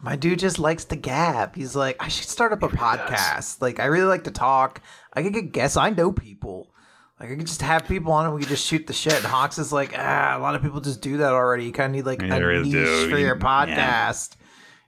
My 0.00 0.16
dude 0.16 0.38
just 0.38 0.58
likes 0.58 0.84
to 0.86 0.96
gab. 0.96 1.56
He's 1.56 1.74
like, 1.74 1.96
I 2.00 2.08
should 2.08 2.28
start 2.28 2.52
up 2.52 2.62
a 2.62 2.68
podcast. 2.68 3.62
Like, 3.62 3.80
I 3.80 3.86
really 3.86 4.06
like 4.06 4.24
to 4.24 4.30
talk. 4.30 4.82
I 5.12 5.22
could 5.22 5.32
get 5.32 5.52
guests. 5.52 5.76
I 5.76 5.90
know 5.90 6.12
people. 6.12 6.70
Like, 7.18 7.30
I 7.30 7.36
could 7.36 7.46
just 7.46 7.62
have 7.62 7.86
people 7.86 8.12
on 8.12 8.26
and 8.26 8.34
we 8.34 8.42
could 8.42 8.50
just 8.50 8.66
shoot 8.66 8.86
the 8.86 8.92
shit. 8.92 9.14
And 9.14 9.24
Hawks 9.24 9.58
is 9.58 9.72
like, 9.72 9.94
ah, 9.96 10.36
a 10.36 10.40
lot 10.40 10.54
of 10.54 10.62
people 10.62 10.80
just 10.80 11.00
do 11.00 11.16
that 11.18 11.32
already. 11.32 11.64
You 11.64 11.72
kind 11.72 11.90
of 11.90 11.96
need 11.96 12.06
like 12.06 12.22
a 12.22 12.46
really 12.46 12.64
niche 12.64 12.72
do. 12.72 13.10
for 13.10 13.18
your 13.18 13.36
podcast. 13.36 13.68
Yeah. 13.68 14.22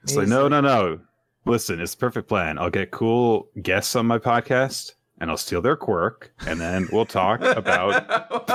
It's 0.03 0.15
like, 0.15 0.29
no, 0.29 0.43
like, 0.43 0.51
no, 0.51 0.61
no. 0.61 1.01
Listen, 1.47 1.81
it's 1.81 1.95
a 1.95 1.99
perfect 1.99 2.29
plan. 2.29 2.59
I'll 2.59 2.71
get 2.71 2.91
cool 2.91 3.49
guests 3.63 3.97
on 3.97 4.07
my 4.07 4.19
podcast 4.19 4.93
and 5.21 5.31
I'll 5.31 5.37
steal 5.37 5.61
their 5.61 5.77
quirk, 5.77 6.33
and 6.47 6.61
then 6.61 6.89
we'll 6.93 7.05
talk 7.05 7.41
about 7.41 8.09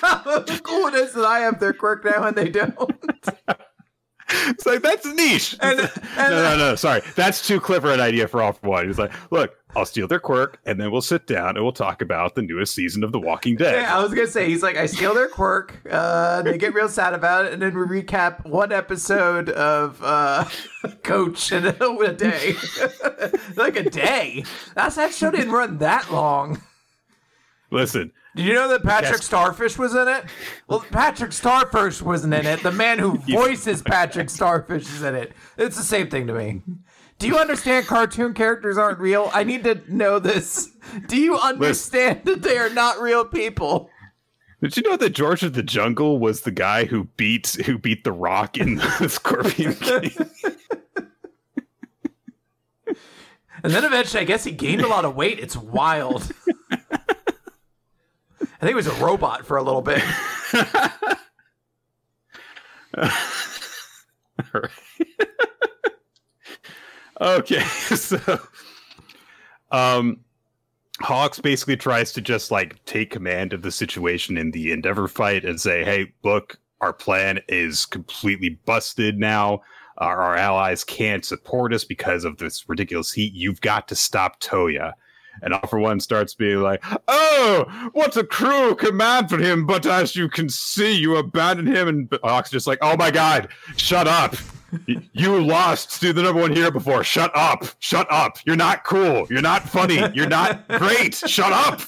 how 0.00 0.44
cool 0.62 0.86
it 0.86 0.94
is 0.94 1.12
that 1.12 1.24
I 1.26 1.40
have 1.40 1.60
their 1.60 1.74
quirk 1.74 2.04
now 2.04 2.24
and 2.24 2.36
they 2.36 2.48
don't. 2.48 2.90
it's 4.48 4.66
like 4.66 4.82
that's 4.82 5.06
niche. 5.06 5.56
And, 5.60 5.80
and, 5.80 5.90
no, 6.16 6.42
no, 6.42 6.56
no. 6.56 6.74
Sorry, 6.74 7.02
that's 7.14 7.46
too 7.46 7.60
clever 7.60 7.92
an 7.92 8.00
idea 8.00 8.28
for 8.28 8.42
all 8.42 8.52
for 8.52 8.68
one. 8.68 8.86
He's 8.86 8.98
like, 8.98 9.12
look, 9.30 9.56
I'll 9.76 9.86
steal 9.86 10.08
their 10.08 10.20
quirk, 10.20 10.58
and 10.66 10.80
then 10.80 10.90
we'll 10.90 11.00
sit 11.00 11.26
down 11.26 11.56
and 11.56 11.62
we'll 11.62 11.72
talk 11.72 12.02
about 12.02 12.34
the 12.34 12.42
newest 12.42 12.74
season 12.74 13.04
of 13.04 13.12
The 13.12 13.20
Walking 13.20 13.56
Dead. 13.56 13.82
Yeah, 13.82 13.96
I 13.96 14.02
was 14.02 14.12
gonna 14.12 14.26
say 14.26 14.48
he's 14.48 14.62
like, 14.62 14.76
I 14.76 14.86
steal 14.86 15.14
their 15.14 15.28
quirk. 15.28 15.80
Uh, 15.88 16.42
they 16.42 16.58
get 16.58 16.74
real 16.74 16.88
sad 16.88 17.14
about 17.14 17.46
it, 17.46 17.52
and 17.52 17.62
then 17.62 17.74
we 17.74 18.02
recap 18.02 18.44
one 18.46 18.72
episode 18.72 19.50
of 19.50 20.00
uh, 20.02 20.48
Coach 21.02 21.52
in 21.52 21.66
a, 21.66 21.70
a 21.70 22.12
day, 22.12 22.54
like 23.56 23.76
a 23.76 23.88
day. 23.88 24.44
That's 24.74 24.96
that 24.96 25.14
show 25.14 25.30
didn't 25.30 25.52
run 25.52 25.78
that 25.78 26.10
long. 26.12 26.60
Listen, 27.70 28.12
did 28.36 28.46
you 28.46 28.54
know 28.54 28.68
that 28.68 28.82
Patrick 28.84 29.12
yes. 29.12 29.24
Starfish 29.24 29.76
was 29.76 29.94
in 29.94 30.06
it? 30.06 30.24
Well, 30.68 30.84
Patrick 30.90 31.32
Starfish 31.32 32.00
wasn't 32.00 32.34
in 32.34 32.46
it. 32.46 32.62
The 32.62 32.70
man 32.70 32.98
who 32.98 33.18
voices 33.28 33.82
Patrick 33.86 34.30
Starfish 34.30 34.88
is 34.88 35.02
in 35.02 35.14
it. 35.14 35.32
It's 35.58 35.76
the 35.76 35.82
same 35.82 36.08
thing 36.08 36.26
to 36.28 36.34
me. 36.34 36.62
Do 37.18 37.26
you 37.26 37.36
understand 37.36 37.86
cartoon 37.86 38.32
characters 38.32 38.78
aren't 38.78 38.98
real? 38.98 39.30
I 39.34 39.44
need 39.44 39.64
to 39.64 39.82
know 39.88 40.18
this. 40.18 40.70
Do 41.06 41.20
you 41.20 41.36
understand 41.36 42.22
Listen. 42.24 42.40
that 42.40 42.48
they 42.48 42.56
are 42.56 42.70
not 42.70 43.00
real 43.00 43.26
people? 43.26 43.90
Did 44.62 44.76
you 44.76 44.82
know 44.82 44.96
that 44.96 45.10
George 45.10 45.42
of 45.42 45.54
the 45.54 45.62
Jungle 45.62 46.18
was 46.18 46.42
the 46.42 46.50
guy 46.50 46.84
who 46.84 47.04
beat 47.16 47.48
who 47.66 47.78
beat 47.78 48.04
the 48.04 48.12
Rock 48.12 48.58
in 48.58 48.76
the 48.76 49.08
Scorpion 49.10 49.74
King? 49.74 50.12
and 53.62 53.72
then 53.72 53.84
eventually, 53.84 54.20
I 54.20 54.24
guess 54.24 54.44
he 54.44 54.52
gained 54.52 54.82
a 54.82 54.88
lot 54.88 55.04
of 55.04 55.16
weight. 55.16 55.38
It's 55.40 55.56
wild. 55.56 56.30
I 58.60 58.66
think 58.66 58.72
it 58.72 58.76
was 58.76 58.88
a 58.88 59.04
robot 59.04 59.46
for 59.46 59.56
a 59.56 59.62
little 59.62 59.80
bit. 59.80 60.02
okay, 67.20 67.60
so 67.94 68.40
um 69.70 70.18
Hawks 71.00 71.38
basically 71.40 71.76
tries 71.76 72.12
to 72.12 72.20
just 72.20 72.50
like 72.50 72.84
take 72.84 73.10
command 73.10 73.54
of 73.54 73.62
the 73.62 73.72
situation 73.72 74.36
in 74.36 74.50
the 74.50 74.72
Endeavor 74.72 75.08
fight 75.08 75.44
and 75.44 75.60
say, 75.60 75.84
"Hey, 75.84 76.12
look, 76.22 76.58
our 76.80 76.92
plan 76.92 77.40
is 77.48 77.86
completely 77.86 78.58
busted 78.66 79.18
now. 79.18 79.62
Our, 79.98 80.20
our 80.20 80.36
allies 80.36 80.84
can't 80.84 81.24
support 81.24 81.72
us 81.72 81.84
because 81.84 82.24
of 82.24 82.38
this 82.38 82.68
ridiculous 82.68 83.12
heat. 83.12 83.32
You've 83.34 83.62
got 83.62 83.88
to 83.88 83.94
stop 83.94 84.40
Toya." 84.40 84.92
And 85.42 85.54
All 85.54 85.66
for 85.68 85.78
One 85.78 86.00
starts 86.00 86.34
being 86.34 86.60
like, 86.60 86.82
"Oh, 87.08 87.90
what 87.92 88.16
a 88.16 88.24
cruel 88.24 88.74
command 88.74 89.30
for 89.30 89.38
him! 89.38 89.66
But 89.66 89.86
as 89.86 90.14
you 90.16 90.28
can 90.28 90.48
see, 90.48 90.92
you 90.96 91.16
abandon 91.16 91.66
him." 91.66 91.88
And 91.88 92.18
Hawk's 92.22 92.50
just 92.50 92.66
like, 92.66 92.78
"Oh 92.82 92.96
my 92.96 93.10
God, 93.10 93.48
shut 93.76 94.06
up! 94.06 94.34
you 94.86 95.42
lost 95.42 96.00
to 96.00 96.12
the 96.12 96.22
number 96.22 96.40
one 96.40 96.52
hero 96.52 96.70
before. 96.70 97.02
Shut 97.02 97.30
up! 97.34 97.64
Shut 97.78 98.06
up! 98.10 98.38
You're 98.44 98.56
not 98.56 98.84
cool. 98.84 99.26
You're 99.30 99.42
not 99.42 99.68
funny. 99.68 100.02
You're 100.14 100.28
not 100.28 100.68
great. 100.78 101.14
Shut 101.14 101.52
up!" 101.52 101.82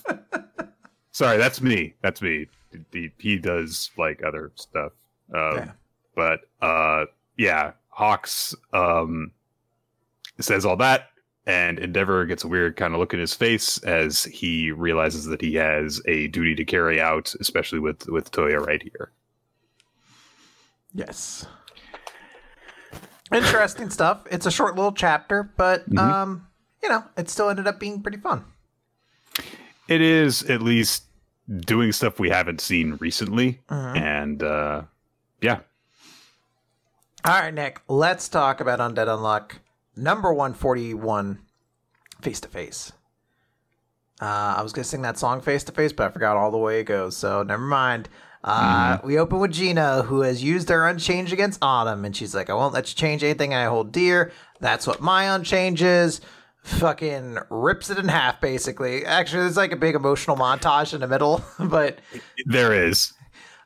Sorry, 1.12 1.36
that's 1.36 1.60
me. 1.60 1.94
That's 2.02 2.22
me. 2.22 2.48
He, 2.90 3.12
he 3.18 3.38
does 3.38 3.90
like 3.98 4.22
other 4.24 4.50
stuff, 4.54 4.92
um, 5.34 5.56
yeah. 5.56 5.72
but 6.14 6.40
uh, 6.62 7.04
yeah, 7.36 7.72
Hawks 7.90 8.54
um, 8.72 9.32
says 10.40 10.64
all 10.64 10.76
that 10.78 11.11
and 11.46 11.78
Endeavor 11.78 12.24
gets 12.26 12.44
a 12.44 12.48
weird 12.48 12.76
kind 12.76 12.94
of 12.94 13.00
look 13.00 13.12
in 13.12 13.20
his 13.20 13.34
face 13.34 13.78
as 13.78 14.24
he 14.24 14.70
realizes 14.70 15.26
that 15.26 15.40
he 15.40 15.54
has 15.56 16.00
a 16.06 16.28
duty 16.28 16.54
to 16.54 16.64
carry 16.64 17.00
out, 17.00 17.34
especially 17.40 17.80
with 17.80 18.08
with 18.08 18.30
Toya 18.30 18.64
right 18.64 18.82
here. 18.82 19.10
Yes. 20.94 21.46
Interesting 23.32 23.88
stuff. 23.90 24.26
It's 24.30 24.46
a 24.46 24.50
short 24.50 24.76
little 24.76 24.92
chapter, 24.92 25.50
but 25.56 25.88
mm-hmm. 25.88 25.98
um, 25.98 26.46
you 26.82 26.88
know, 26.88 27.02
it 27.16 27.30
still 27.30 27.48
ended 27.48 27.66
up 27.66 27.80
being 27.80 28.02
pretty 28.02 28.18
fun. 28.18 28.44
It 29.88 30.00
is 30.00 30.42
at 30.44 30.62
least 30.62 31.04
doing 31.48 31.92
stuff 31.92 32.20
we 32.20 32.30
haven't 32.30 32.60
seen 32.60 32.96
recently, 33.00 33.60
mm-hmm. 33.68 33.96
and 33.96 34.42
uh, 34.42 34.82
yeah. 35.40 35.60
All 37.24 37.40
right, 37.40 37.54
Nick. 37.54 37.80
Let's 37.88 38.28
talk 38.28 38.60
about 38.60 38.80
Undead 38.80 39.06
Unluck 39.06 39.58
number 39.96 40.32
141 40.32 41.38
face 42.20 42.40
to 42.40 42.48
face. 42.48 42.92
Uh, 44.20 44.54
I 44.56 44.62
was 44.62 44.72
gonna 44.72 44.84
sing 44.84 45.02
that 45.02 45.18
song 45.18 45.40
face 45.40 45.64
to 45.64 45.72
face, 45.72 45.92
but 45.92 46.06
I 46.06 46.12
forgot 46.12 46.36
all 46.36 46.52
the 46.52 46.58
way 46.58 46.80
it 46.80 46.84
goes. 46.84 47.16
So 47.16 47.42
never 47.42 47.62
mind. 47.62 48.08
Uh, 48.44 48.98
mm. 48.98 49.04
We 49.04 49.18
open 49.18 49.38
with 49.38 49.52
Gina, 49.52 50.02
who 50.02 50.20
has 50.22 50.42
used 50.42 50.68
her 50.68 50.86
unchange 50.86 51.32
against 51.32 51.58
Autumn, 51.62 52.04
and 52.04 52.14
she's 52.14 52.34
like, 52.34 52.50
"I 52.50 52.54
won't 52.54 52.74
let 52.74 52.88
you 52.88 52.94
change 52.94 53.22
anything 53.22 53.54
I 53.54 53.64
hold 53.64 53.92
dear. 53.92 54.32
That's 54.60 54.86
what 54.86 55.00
my 55.00 55.34
unchange 55.34 55.82
is." 55.82 56.20
Fucking 56.62 57.38
rips 57.50 57.90
it 57.90 57.98
in 57.98 58.06
half, 58.06 58.40
basically. 58.40 59.04
Actually, 59.04 59.42
there's 59.42 59.56
like 59.56 59.72
a 59.72 59.76
big 59.76 59.96
emotional 59.96 60.36
montage 60.36 60.94
in 60.94 61.00
the 61.00 61.08
middle, 61.08 61.42
but 61.58 61.98
there 62.46 62.86
is, 62.86 63.12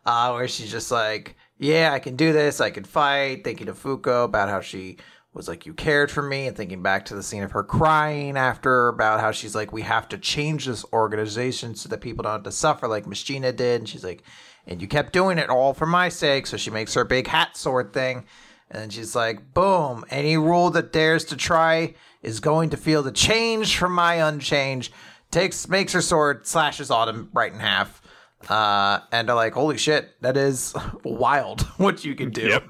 uh, 0.07 0.33
where 0.33 0.49
she's 0.49 0.71
just 0.71 0.91
like, 0.91 1.37
"Yeah, 1.59 1.93
I 1.93 1.99
can 1.99 2.17
do 2.17 2.33
this. 2.33 2.61
I 2.63 2.71
can 2.71 2.85
fight." 2.85 3.45
Thinking 3.45 3.69
of 3.69 3.83
Fuko 3.83 4.25
about 4.25 4.49
how 4.49 4.63
she 4.63 4.97
was 5.37 5.49
like, 5.49 5.67
You 5.67 5.75
cared 5.75 6.11
for 6.11 6.23
me, 6.23 6.47
and 6.47 6.57
thinking 6.57 6.83
back 6.83 7.05
to 7.07 7.15
the 7.15 7.23
scene 7.23 7.43
of 7.43 7.53
her 7.53 7.63
crying 7.63 8.37
after 8.37 8.89
about 8.89 9.21
how 9.21 9.31
she's 9.31 9.55
like, 9.55 9.73
We 9.73 9.83
have 9.83 10.09
to 10.09 10.19
change 10.19 10.65
this 10.65 10.85
organization 10.93 11.75
so 11.75 11.89
that 11.91 12.01
people 12.01 12.23
don't 12.23 12.33
have 12.33 12.43
to 12.45 12.53
suffer 12.53 12.89
like 12.89 13.07
Miss 13.07 13.23
Gina 13.23 13.53
did. 13.53 13.83
And 13.83 13.89
she's 13.89 14.05
like, 14.05 14.23
And 14.67 14.81
you 14.81 14.89
kept 14.89 15.13
doing 15.13 15.39
it 15.39 15.51
all 15.51 15.75
for 15.75 15.87
my 15.87 16.09
sake. 16.09 16.47
So 16.47 16.57
she 16.57 16.71
makes 16.71 16.95
her 16.95 17.05
big 17.05 17.27
hat 17.27 17.57
sword 17.57 17.93
thing. 17.93 18.25
And 18.71 18.93
she's 18.93 19.15
like, 19.15 19.53
Boom, 19.53 20.05
any 20.11 20.37
rule 20.37 20.71
that 20.71 20.93
dares 20.93 21.25
to 21.27 21.37
try 21.37 21.95
is 22.23 22.41
going 22.41 22.71
to 22.71 22.77
feel 22.77 23.03
the 23.03 23.13
change 23.13 23.77
from 23.77 23.93
my 23.93 24.15
unchange. 24.15 24.91
Takes 25.31 25.69
makes 25.69 25.93
her 25.93 26.01
sword, 26.01 26.47
slashes 26.47 26.91
Autumn 26.91 27.29
right 27.33 27.53
in 27.53 27.61
half. 27.61 28.01
Uh, 28.49 29.01
and 29.13 29.29
they're 29.29 29.35
like, 29.35 29.55
holy 29.55 29.77
shit, 29.77 30.21
that 30.23 30.37
is 30.37 30.75
wild 31.05 31.63
what 31.77 32.05
you 32.05 32.15
can 32.15 32.31
do. 32.31 32.49
Yep. 32.49 32.65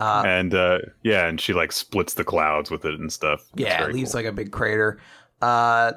Uh, 0.00 0.22
and 0.24 0.54
uh, 0.54 0.78
yeah, 1.02 1.26
and 1.26 1.40
she 1.40 1.52
like 1.52 1.72
splits 1.72 2.14
the 2.14 2.24
clouds 2.24 2.70
with 2.70 2.84
it 2.84 2.94
and 2.98 3.12
stuff. 3.12 3.44
Yeah, 3.54 3.84
it 3.84 3.92
leaves 3.92 4.12
cool. 4.12 4.20
like 4.20 4.26
a 4.26 4.32
big 4.32 4.52
crater. 4.52 5.00
Uh, 5.42 5.92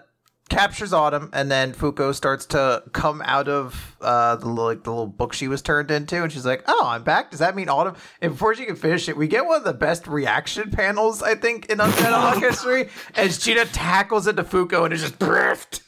captures 0.51 0.91
Autumn, 0.91 1.29
and 1.34 1.50
then 1.50 1.74
Fuko 1.74 2.13
starts 2.13 2.46
to 2.48 2.84
come 2.91 3.22
out 3.25 3.48
of 3.48 3.96
uh, 4.01 4.36
the 4.36 4.48
like 4.50 4.84
the 4.84 4.89
little 4.91 5.08
book 5.08 5.34
she 5.34 5.48
was 5.48 5.62
turned 5.62 5.89
into, 5.89 6.22
and 6.22 6.31
she's 6.31 6.46
like, 6.46 6.63
"Oh, 6.67 6.84
I'm 6.86 7.03
back. 7.03 7.31
Does 7.31 7.39
that 7.39 7.55
mean 7.55 7.70
Autumn?" 7.70 7.96
And 8.22 8.34
before 8.34 8.53
she 8.53 8.65
can 8.65 8.75
finish 8.75 9.08
it, 9.08 9.17
we 9.17 9.27
get 9.27 9.46
one 9.46 9.58
of 9.58 9.63
the 9.63 9.74
best 9.74 10.05
reaction 10.08 10.70
panels 10.70 11.24
I 11.24 11.36
think 11.36 11.67
in 11.67 11.77
Undead 11.79 12.39
history, 12.41 12.89
as 13.15 13.39
Gina 13.39 13.65
tackles 13.65 14.27
into 14.27 14.43
Fuko 14.43 14.84
and 14.84 14.93
is 14.93 15.01
just 15.01 15.17
briefed. 15.17 15.81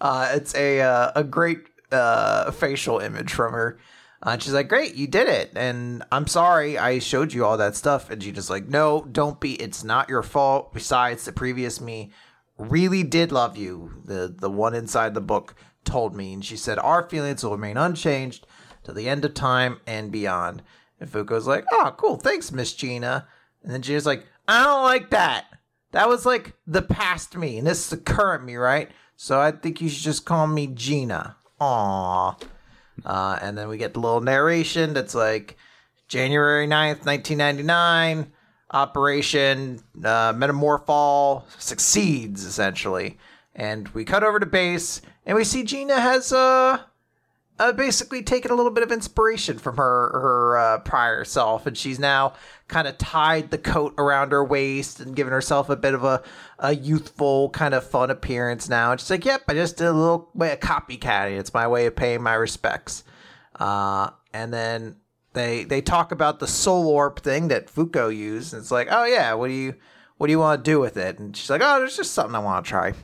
Uh, 0.00 0.30
it's 0.32 0.54
a 0.54 0.80
uh, 0.80 1.12
a 1.14 1.24
great 1.24 1.60
uh, 1.92 2.50
facial 2.50 2.98
image 2.98 3.32
from 3.32 3.52
her. 3.52 3.78
Uh, 4.24 4.30
and 4.30 4.42
she's 4.42 4.52
like, 4.52 4.68
"Great, 4.68 4.94
you 4.94 5.06
did 5.06 5.28
it." 5.28 5.52
And 5.54 6.02
I'm 6.10 6.26
sorry 6.26 6.76
I 6.76 6.98
showed 6.98 7.32
you 7.32 7.44
all 7.44 7.56
that 7.58 7.76
stuff. 7.76 8.10
And 8.10 8.22
she's 8.22 8.34
just 8.34 8.50
like, 8.50 8.68
"No, 8.68 9.06
don't 9.10 9.38
be. 9.38 9.54
It's 9.54 9.84
not 9.84 10.08
your 10.08 10.22
fault. 10.22 10.72
Besides, 10.74 11.24
the 11.24 11.32
previous 11.32 11.80
me 11.80 12.10
really 12.56 13.04
did 13.04 13.30
love 13.30 13.56
you. 13.56 14.02
The 14.04 14.34
the 14.36 14.50
one 14.50 14.74
inside 14.74 15.14
the 15.14 15.20
book 15.20 15.54
told 15.84 16.16
me, 16.16 16.32
and 16.32 16.44
she 16.44 16.56
said 16.56 16.78
our 16.78 17.08
feelings 17.08 17.44
will 17.44 17.52
remain 17.52 17.76
unchanged 17.76 18.46
to 18.84 18.92
the 18.92 19.08
end 19.08 19.24
of 19.24 19.34
time 19.34 19.80
and 19.86 20.10
beyond." 20.10 20.62
And 21.00 21.08
Fuko's 21.08 21.46
like, 21.46 21.64
"Oh, 21.70 21.94
cool. 21.96 22.16
Thanks, 22.16 22.50
Miss 22.50 22.72
Gina." 22.74 23.28
And 23.62 23.72
then 23.72 23.82
Gina's 23.82 24.06
like, 24.06 24.26
"I 24.48 24.64
don't 24.64 24.82
like 24.82 25.10
that. 25.10 25.46
That 25.92 26.08
was 26.08 26.26
like 26.26 26.54
the 26.66 26.82
past 26.82 27.36
me, 27.36 27.58
and 27.58 27.66
this 27.66 27.84
is 27.84 27.90
the 27.90 27.96
current 27.96 28.44
me, 28.44 28.56
right? 28.56 28.90
So 29.16 29.40
I 29.40 29.52
think 29.52 29.80
you 29.80 29.88
should 29.88 30.02
just 30.02 30.24
call 30.24 30.48
me 30.48 30.66
Gina." 30.66 31.36
Aww. 31.60 32.40
Uh, 33.04 33.38
and 33.40 33.56
then 33.56 33.68
we 33.68 33.78
get 33.78 33.94
the 33.94 34.00
little 34.00 34.20
narration 34.20 34.94
that's 34.94 35.14
like 35.14 35.56
January 36.08 36.66
9th, 36.66 37.04
1999, 37.04 38.32
Operation 38.70 39.80
uh, 40.04 40.32
Metamorphol 40.32 41.44
succeeds, 41.58 42.44
essentially. 42.44 43.18
And 43.54 43.88
we 43.88 44.04
cut 44.04 44.22
over 44.22 44.38
to 44.38 44.46
base, 44.46 45.00
and 45.26 45.36
we 45.36 45.44
see 45.44 45.64
Gina 45.64 46.00
has 46.00 46.32
uh, 46.32 46.80
uh, 47.58 47.72
basically 47.72 48.22
taken 48.22 48.50
a 48.50 48.54
little 48.54 48.70
bit 48.70 48.82
of 48.84 48.92
inspiration 48.92 49.58
from 49.58 49.76
her 49.76 50.10
her 50.12 50.58
uh, 50.58 50.78
prior 50.80 51.24
self, 51.24 51.66
and 51.66 51.76
she's 51.76 51.98
now 51.98 52.34
kind 52.68 52.86
of 52.86 52.98
tied 52.98 53.50
the 53.50 53.58
coat 53.58 53.94
around 53.98 54.32
her 54.32 54.44
waist 54.44 55.00
and 55.00 55.16
given 55.16 55.32
herself 55.32 55.68
a 55.68 55.76
bit 55.76 55.94
of 55.94 56.04
a, 56.04 56.22
a 56.58 56.74
youthful 56.74 57.50
kind 57.50 57.74
of 57.74 57.84
fun 57.84 58.10
appearance 58.10 58.68
now. 58.68 58.92
And 58.92 59.00
she's 59.00 59.10
like, 59.10 59.24
"Yep, 59.24 59.42
I 59.48 59.54
just 59.54 59.76
did 59.76 59.86
a 59.86 59.92
little 59.92 60.30
way 60.34 60.52
of 60.52 60.60
copycatting. 60.60 61.38
It's 61.38 61.54
my 61.54 61.66
way 61.66 61.86
of 61.86 61.96
paying 61.96 62.22
my 62.22 62.34
respects." 62.34 63.04
Uh, 63.56 64.10
and 64.32 64.52
then 64.52 64.96
they 65.32 65.64
they 65.64 65.80
talk 65.80 66.12
about 66.12 66.38
the 66.38 66.46
soul 66.46 66.88
orb 66.88 67.20
thing 67.20 67.48
that 67.48 67.66
Fuko 67.66 68.14
used, 68.14 68.52
and 68.52 68.60
it's 68.60 68.70
like, 68.70 68.88
"Oh 68.90 69.04
yeah, 69.04 69.34
what 69.34 69.48
do 69.48 69.54
you 69.54 69.74
what 70.16 70.28
do 70.28 70.30
you 70.30 70.38
want 70.38 70.64
to 70.64 70.70
do 70.70 70.78
with 70.78 70.96
it?" 70.96 71.18
And 71.18 71.36
she's 71.36 71.50
like, 71.50 71.62
"Oh, 71.64 71.78
there's 71.80 71.96
just 71.96 72.12
something 72.12 72.34
I 72.34 72.40
want 72.40 72.64
to 72.64 72.68
try." 72.68 72.94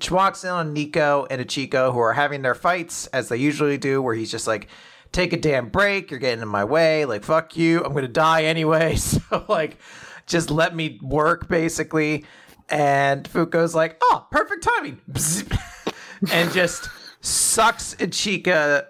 She 0.00 0.12
walks 0.12 0.42
in 0.42 0.50
on 0.50 0.72
Nico 0.72 1.26
and 1.30 1.40
Ichiko, 1.40 1.92
who 1.92 1.98
are 1.98 2.14
having 2.14 2.42
their 2.42 2.54
fights 2.54 3.06
as 3.08 3.28
they 3.28 3.36
usually 3.36 3.78
do, 3.78 4.02
where 4.02 4.14
he's 4.14 4.30
just 4.30 4.46
like, 4.46 4.68
take 5.12 5.32
a 5.32 5.36
damn 5.36 5.68
break, 5.68 6.10
you're 6.10 6.20
getting 6.20 6.42
in 6.42 6.48
my 6.48 6.64
way, 6.64 7.04
like, 7.04 7.24
fuck 7.24 7.56
you, 7.56 7.84
I'm 7.84 7.92
gonna 7.92 8.08
die 8.08 8.44
anyway, 8.44 8.96
so, 8.96 9.44
like, 9.48 9.78
just 10.26 10.50
let 10.50 10.74
me 10.74 10.98
work, 11.02 11.48
basically. 11.48 12.24
And 12.68 13.28
Fuko's 13.28 13.74
like, 13.74 13.98
oh, 14.02 14.26
perfect 14.30 14.64
timing. 14.64 15.00
and 16.32 16.50
just 16.52 16.88
sucks 17.20 17.94
Ichiko 17.96 18.84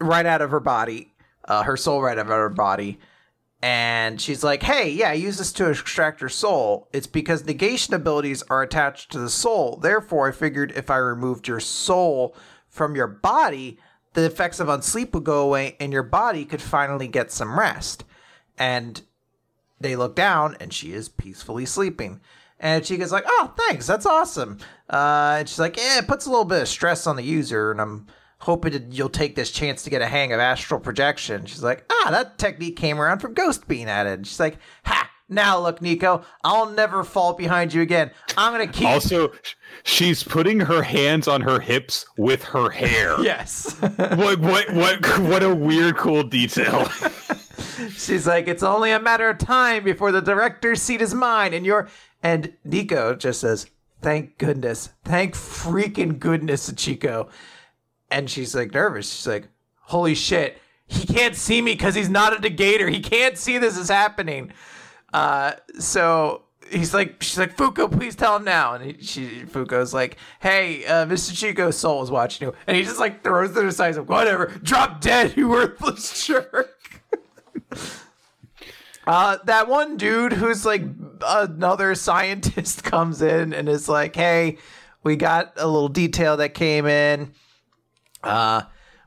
right 0.00 0.26
out 0.26 0.42
of 0.42 0.50
her 0.50 0.60
body, 0.60 1.14
uh, 1.46 1.62
her 1.62 1.76
soul 1.76 2.02
right 2.02 2.18
out 2.18 2.26
of 2.26 2.28
her 2.28 2.50
body 2.50 2.98
and 3.62 4.20
she's 4.20 4.42
like, 4.42 4.64
"Hey, 4.64 4.90
yeah, 4.90 5.12
use 5.12 5.38
this 5.38 5.52
to 5.52 5.70
extract 5.70 6.20
your 6.20 6.28
soul. 6.28 6.88
It's 6.92 7.06
because 7.06 7.44
negation 7.44 7.94
abilities 7.94 8.42
are 8.50 8.60
attached 8.60 9.12
to 9.12 9.18
the 9.20 9.30
soul. 9.30 9.76
Therefore, 9.76 10.28
I 10.28 10.32
figured 10.32 10.72
if 10.72 10.90
I 10.90 10.96
removed 10.96 11.46
your 11.46 11.60
soul 11.60 12.34
from 12.68 12.96
your 12.96 13.06
body, 13.06 13.78
the 14.14 14.24
effects 14.24 14.58
of 14.58 14.66
unsleep 14.66 15.12
would 15.14 15.24
go 15.24 15.40
away, 15.42 15.76
and 15.78 15.92
your 15.92 16.02
body 16.02 16.44
could 16.44 16.60
finally 16.60 17.06
get 17.06 17.30
some 17.30 17.58
rest." 17.58 18.04
And 18.58 19.00
they 19.80 19.96
look 19.96 20.16
down, 20.16 20.56
and 20.60 20.72
she 20.72 20.92
is 20.92 21.08
peacefully 21.08 21.64
sleeping. 21.64 22.20
And 22.58 22.84
she 22.84 22.96
goes 22.96 23.12
like, 23.12 23.24
"Oh, 23.26 23.54
thanks, 23.56 23.86
that's 23.86 24.06
awesome." 24.06 24.58
Uh, 24.90 25.36
and 25.38 25.48
she's 25.48 25.58
like, 25.58 25.76
"Yeah, 25.76 25.98
it 25.98 26.08
puts 26.08 26.26
a 26.26 26.30
little 26.30 26.44
bit 26.44 26.62
of 26.62 26.68
stress 26.68 27.06
on 27.06 27.16
the 27.16 27.22
user," 27.22 27.70
and 27.70 27.80
I'm 27.80 28.06
hoping 28.42 28.72
that 28.72 28.92
you'll 28.92 29.08
take 29.08 29.36
this 29.36 29.52
chance 29.52 29.84
to 29.84 29.90
get 29.90 30.02
a 30.02 30.06
hang 30.06 30.32
of 30.32 30.40
astral 30.40 30.80
projection. 30.80 31.46
She's 31.46 31.62
like, 31.62 31.84
ah, 31.88 32.08
that 32.10 32.38
technique 32.38 32.74
came 32.74 33.00
around 33.00 33.20
from 33.20 33.34
Ghost 33.34 33.68
being 33.68 33.86
added. 33.88 34.26
She's 34.26 34.40
like, 34.40 34.58
ha, 34.84 35.08
now 35.28 35.60
look, 35.60 35.80
Nico, 35.80 36.24
I'll 36.42 36.68
never 36.68 37.04
fall 37.04 37.34
behind 37.34 37.72
you 37.72 37.82
again. 37.82 38.10
I'm 38.36 38.52
gonna 38.52 38.66
keep. 38.66 38.88
Also, 38.92 39.32
she's 39.84 40.24
putting 40.24 40.58
her 40.58 40.82
hands 40.82 41.28
on 41.28 41.40
her 41.40 41.60
hips 41.60 42.04
with 42.18 42.42
her 42.44 42.68
hair. 42.70 43.16
Yes. 43.22 43.76
what 43.96 44.40
what 44.40 44.72
what 44.74 45.18
what 45.20 45.42
a 45.44 45.54
weird 45.54 45.96
cool 45.96 46.24
detail. 46.24 46.88
she's 47.96 48.26
like, 48.26 48.48
it's 48.48 48.64
only 48.64 48.90
a 48.90 48.98
matter 48.98 49.28
of 49.28 49.38
time 49.38 49.84
before 49.84 50.10
the 50.10 50.20
director's 50.20 50.82
seat 50.82 51.00
is 51.00 51.14
mine, 51.14 51.54
and 51.54 51.64
you're. 51.64 51.88
And 52.24 52.54
Nico 52.64 53.14
just 53.14 53.40
says, 53.40 53.66
"Thank 54.00 54.38
goodness, 54.38 54.90
thank 55.04 55.34
freaking 55.34 56.18
goodness, 56.18 56.72
Chico." 56.76 57.28
And 58.12 58.30
she's 58.30 58.54
like 58.54 58.72
nervous. 58.72 59.12
She's 59.12 59.26
like, 59.26 59.48
"Holy 59.80 60.14
shit, 60.14 60.60
he 60.86 61.06
can't 61.06 61.34
see 61.34 61.60
me 61.62 61.72
because 61.72 61.94
he's 61.94 62.10
not 62.10 62.32
a 62.32 62.36
negator. 62.36 62.90
He 62.90 63.00
can't 63.00 63.36
see 63.36 63.58
this 63.58 63.76
is 63.76 63.88
happening." 63.88 64.52
Uh, 65.12 65.52
so 65.78 66.42
he's 66.72 66.94
like, 66.94 67.22
she's 67.22 67.38
like, 67.38 67.56
Fuko, 67.56 67.90
please 67.90 68.16
tell 68.16 68.36
him 68.36 68.44
now. 68.44 68.74
And 68.74 68.84
he, 68.84 69.02
she, 69.02 69.26
Fuko's 69.44 69.92
like, 69.94 70.16
hey, 70.40 70.84
uh, 70.86 71.06
Mr. 71.06 71.32
Chico's 71.32 71.76
soul 71.76 72.02
is 72.02 72.10
watching 72.10 72.48
you. 72.48 72.54
And 72.66 72.76
he 72.76 72.82
just 72.82 72.98
like 72.98 73.22
throws 73.22 73.56
it 73.56 73.64
aside, 73.64 73.96
like, 73.96 74.08
whatever, 74.08 74.46
drop 74.62 75.00
dead, 75.00 75.36
you 75.36 75.48
worthless 75.48 76.26
jerk. 76.26 77.02
uh, 79.06 79.38
that 79.44 79.68
one 79.68 79.96
dude 79.96 80.32
who's 80.32 80.64
like 80.64 80.82
another 81.26 81.94
scientist 81.94 82.84
comes 82.84 83.22
in 83.22 83.52
and 83.52 83.68
is 83.68 83.88
like, 83.88 84.16
hey, 84.16 84.58
we 85.02 85.16
got 85.16 85.52
a 85.56 85.66
little 85.66 85.88
detail 85.88 86.36
that 86.36 86.54
came 86.54 86.86
in 86.86 87.32
uh, 88.22 88.62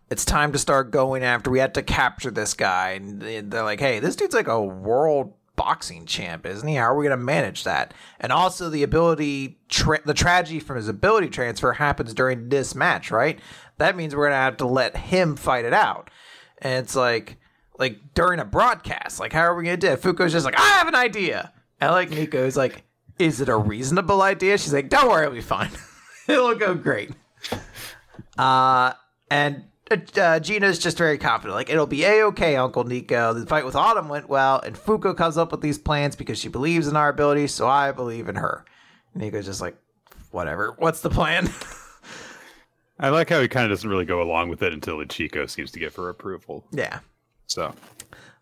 it's 0.09 0.25
time 0.25 0.51
to 0.51 0.59
start 0.59 0.91
going 0.91 1.23
after. 1.23 1.49
We 1.49 1.59
had 1.59 1.73
to 1.75 1.83
capture 1.83 2.31
this 2.31 2.53
guy, 2.53 2.91
and 2.91 3.21
they're 3.51 3.63
like, 3.63 3.79
"Hey, 3.79 3.99
this 3.99 4.15
dude's 4.15 4.35
like 4.35 4.47
a 4.47 4.61
world 4.61 5.33
boxing 5.55 6.05
champ, 6.05 6.45
isn't 6.45 6.67
he? 6.67 6.75
How 6.75 6.83
are 6.91 6.95
we 6.95 7.05
going 7.05 7.17
to 7.17 7.23
manage 7.23 7.63
that?" 7.63 7.93
And 8.19 8.31
also, 8.31 8.69
the 8.69 8.83
ability, 8.83 9.57
tra- 9.69 10.05
the 10.05 10.13
tragedy 10.13 10.59
from 10.59 10.77
his 10.77 10.87
ability 10.87 11.29
transfer 11.29 11.73
happens 11.73 12.13
during 12.13 12.49
this 12.49 12.75
match, 12.75 13.09
right? 13.09 13.39
That 13.77 13.95
means 13.95 14.15
we're 14.15 14.25
going 14.25 14.37
to 14.37 14.37
have 14.37 14.57
to 14.57 14.67
let 14.67 14.95
him 14.95 15.35
fight 15.35 15.65
it 15.65 15.73
out. 15.73 16.09
And 16.59 16.83
it's 16.83 16.95
like, 16.95 17.37
like 17.79 18.13
during 18.13 18.39
a 18.39 18.45
broadcast, 18.45 19.19
like, 19.19 19.33
how 19.33 19.41
are 19.41 19.55
we 19.55 19.63
going 19.63 19.79
to 19.79 19.87
do 19.87 19.93
it? 19.93 20.01
Fuko's 20.01 20.31
just 20.31 20.45
like, 20.45 20.59
"I 20.59 20.67
have 20.77 20.87
an 20.87 20.95
idea," 20.95 21.51
and 21.81 21.91
like 21.91 22.11
Nico's 22.11 22.55
like, 22.55 22.83
"Is 23.17 23.41
it 23.41 23.49
a 23.49 23.57
reasonable 23.57 24.21
idea?" 24.21 24.57
She's 24.59 24.73
like, 24.73 24.89
"Don't 24.89 25.09
worry, 25.09 25.23
it'll 25.23 25.33
be 25.33 25.41
fine. 25.41 25.71
it'll 26.27 26.53
go 26.55 26.75
great." 26.75 27.11
Uh 28.37 28.93
and 29.29 29.65
uh, 29.91 29.97
uh, 30.19 30.39
Gina's 30.39 30.79
just 30.79 30.97
very 30.97 31.17
confident. 31.17 31.55
Like, 31.55 31.69
it'll 31.69 31.87
be 31.87 32.03
a 32.03 32.23
okay, 32.25 32.55
Uncle 32.55 32.83
Nico. 32.83 33.33
The 33.33 33.45
fight 33.45 33.65
with 33.65 33.75
Autumn 33.75 34.09
went 34.09 34.29
well, 34.29 34.59
and 34.59 34.75
Fuko 34.75 35.15
comes 35.15 35.37
up 35.37 35.51
with 35.51 35.61
these 35.61 35.77
plans 35.77 36.15
because 36.15 36.39
she 36.39 36.47
believes 36.47 36.87
in 36.87 36.95
our 36.95 37.09
abilities, 37.09 37.53
so 37.53 37.67
I 37.67 37.91
believe 37.91 38.27
in 38.27 38.35
her. 38.35 38.65
And 39.13 39.21
Nico's 39.23 39.45
just 39.45 39.61
like, 39.61 39.77
whatever. 40.31 40.75
What's 40.77 41.01
the 41.01 41.09
plan? 41.09 41.49
I 42.99 43.09
like 43.09 43.29
how 43.29 43.41
he 43.41 43.47
kind 43.47 43.65
of 43.65 43.77
doesn't 43.77 43.89
really 43.89 44.05
go 44.05 44.21
along 44.21 44.49
with 44.49 44.61
it 44.61 44.73
until 44.73 45.03
Chico 45.05 45.45
seems 45.45 45.71
to 45.71 45.79
give 45.79 45.95
her 45.95 46.09
approval. 46.09 46.65
Yeah. 46.71 46.99
So. 47.47 47.73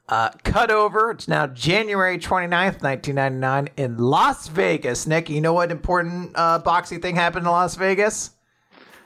Uh, 0.09 0.29
cut 0.43 0.69
over. 0.69 1.11
It's 1.11 1.27
now 1.27 1.47
January 1.47 2.17
29th, 2.17 2.83
1999 2.83 3.69
in 3.77 3.97
Las 3.97 4.47
Vegas. 4.49 5.07
Nick, 5.07 5.29
you 5.29 5.41
know 5.41 5.53
what 5.53 5.71
important 5.71 6.31
uh, 6.35 6.59
boxing 6.59 7.01
thing 7.01 7.15
happened 7.15 7.45
in 7.45 7.51
Las 7.51 7.75
Vegas? 7.75 8.31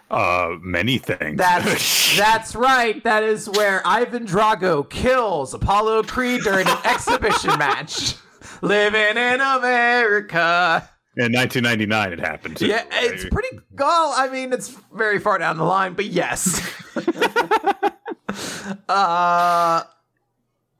Uh, 0.09 0.55
many 0.61 0.97
things. 0.97 1.37
That's 1.37 2.17
that's 2.17 2.55
right. 2.55 3.03
That 3.03 3.23
is 3.23 3.49
where 3.49 3.85
Ivan 3.85 4.25
Drago 4.25 4.89
kills 4.89 5.53
Apollo 5.53 6.03
Creed 6.03 6.41
during 6.43 6.67
an 6.67 6.77
exhibition 6.85 7.57
match. 7.59 8.15
Living 8.61 9.17
in 9.17 9.41
America. 9.41 10.89
In 11.17 11.33
1999, 11.33 12.13
it 12.13 12.19
happened. 12.19 12.57
Too. 12.57 12.67
Yeah, 12.67 12.83
it's 12.91 13.25
pretty. 13.25 13.59
Well, 13.71 14.13
I 14.15 14.29
mean, 14.29 14.53
it's 14.53 14.69
very 14.93 15.19
far 15.19 15.37
down 15.39 15.57
the 15.57 15.63
line, 15.63 15.93
but 15.93 16.05
yes. 16.05 16.61
uh, 18.89 19.83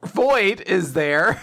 Void 0.03 0.61
is 0.61 0.93
there. 0.93 1.41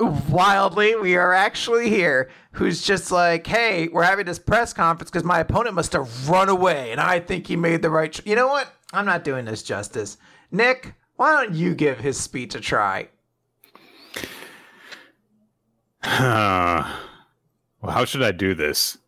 Wildly, 0.00 0.96
we 0.96 1.16
are 1.16 1.32
actually 1.32 1.90
here 1.90 2.30
who's 2.54 2.82
just 2.82 3.10
like, 3.10 3.46
"Hey, 3.46 3.88
we're 3.88 4.02
having 4.02 4.26
this 4.26 4.38
press 4.38 4.72
conference 4.72 5.10
because 5.10 5.24
my 5.24 5.40
opponent 5.40 5.74
must 5.74 5.92
have 5.92 6.28
run 6.28 6.48
away, 6.48 6.90
and 6.90 7.00
I 7.00 7.20
think 7.20 7.46
he 7.46 7.56
made 7.56 7.82
the 7.82 7.90
right." 7.90 8.12
Ch-. 8.12 8.26
You 8.26 8.34
know 8.34 8.48
what? 8.48 8.72
I'm 8.92 9.06
not 9.06 9.24
doing 9.24 9.44
this 9.44 9.62
justice. 9.62 10.16
Nick, 10.50 10.94
why 11.16 11.32
don't 11.32 11.54
you 11.54 11.74
give 11.74 11.98
his 11.98 12.18
speech 12.18 12.54
a 12.54 12.60
try? 12.60 13.08
well, 16.02 16.84
how 17.88 18.04
should 18.04 18.22
I 18.22 18.32
do 18.32 18.54
this? 18.54 18.98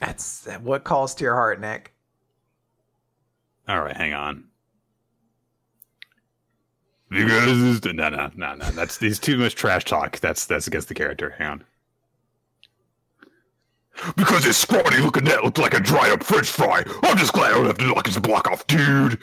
That's 0.00 0.46
what 0.62 0.84
calls 0.84 1.14
to 1.16 1.24
your 1.24 1.34
heart, 1.34 1.60
Nick. 1.60 1.92
All 3.68 3.80
right, 3.80 3.96
hang 3.96 4.12
on. 4.12 4.44
Because 7.08 7.84
no, 7.84 8.08
no, 8.08 8.30
no, 8.34 8.54
no. 8.54 8.70
That's 8.70 8.98
he's 8.98 9.18
too 9.18 9.36
much 9.36 9.54
trash 9.54 9.84
talk. 9.84 10.18
That's 10.20 10.46
that's 10.46 10.66
against 10.66 10.88
the 10.88 10.94
character. 10.94 11.34
Hang 11.38 11.46
on. 11.46 11.64
Because 14.16 14.44
his 14.44 14.56
scrawny 14.56 14.98
looking 14.98 15.24
net 15.24 15.44
looked 15.44 15.58
like 15.58 15.74
a 15.74 15.80
dried 15.80 16.12
up 16.12 16.22
French 16.22 16.48
fry. 16.48 16.82
I'm 17.02 17.16
just 17.16 17.32
glad 17.32 17.52
I 17.52 17.54
don't 17.54 17.66
have 17.66 17.78
to 17.78 17.86
knock 17.86 18.06
his 18.06 18.18
block 18.18 18.50
off, 18.50 18.66
dude. 18.66 19.18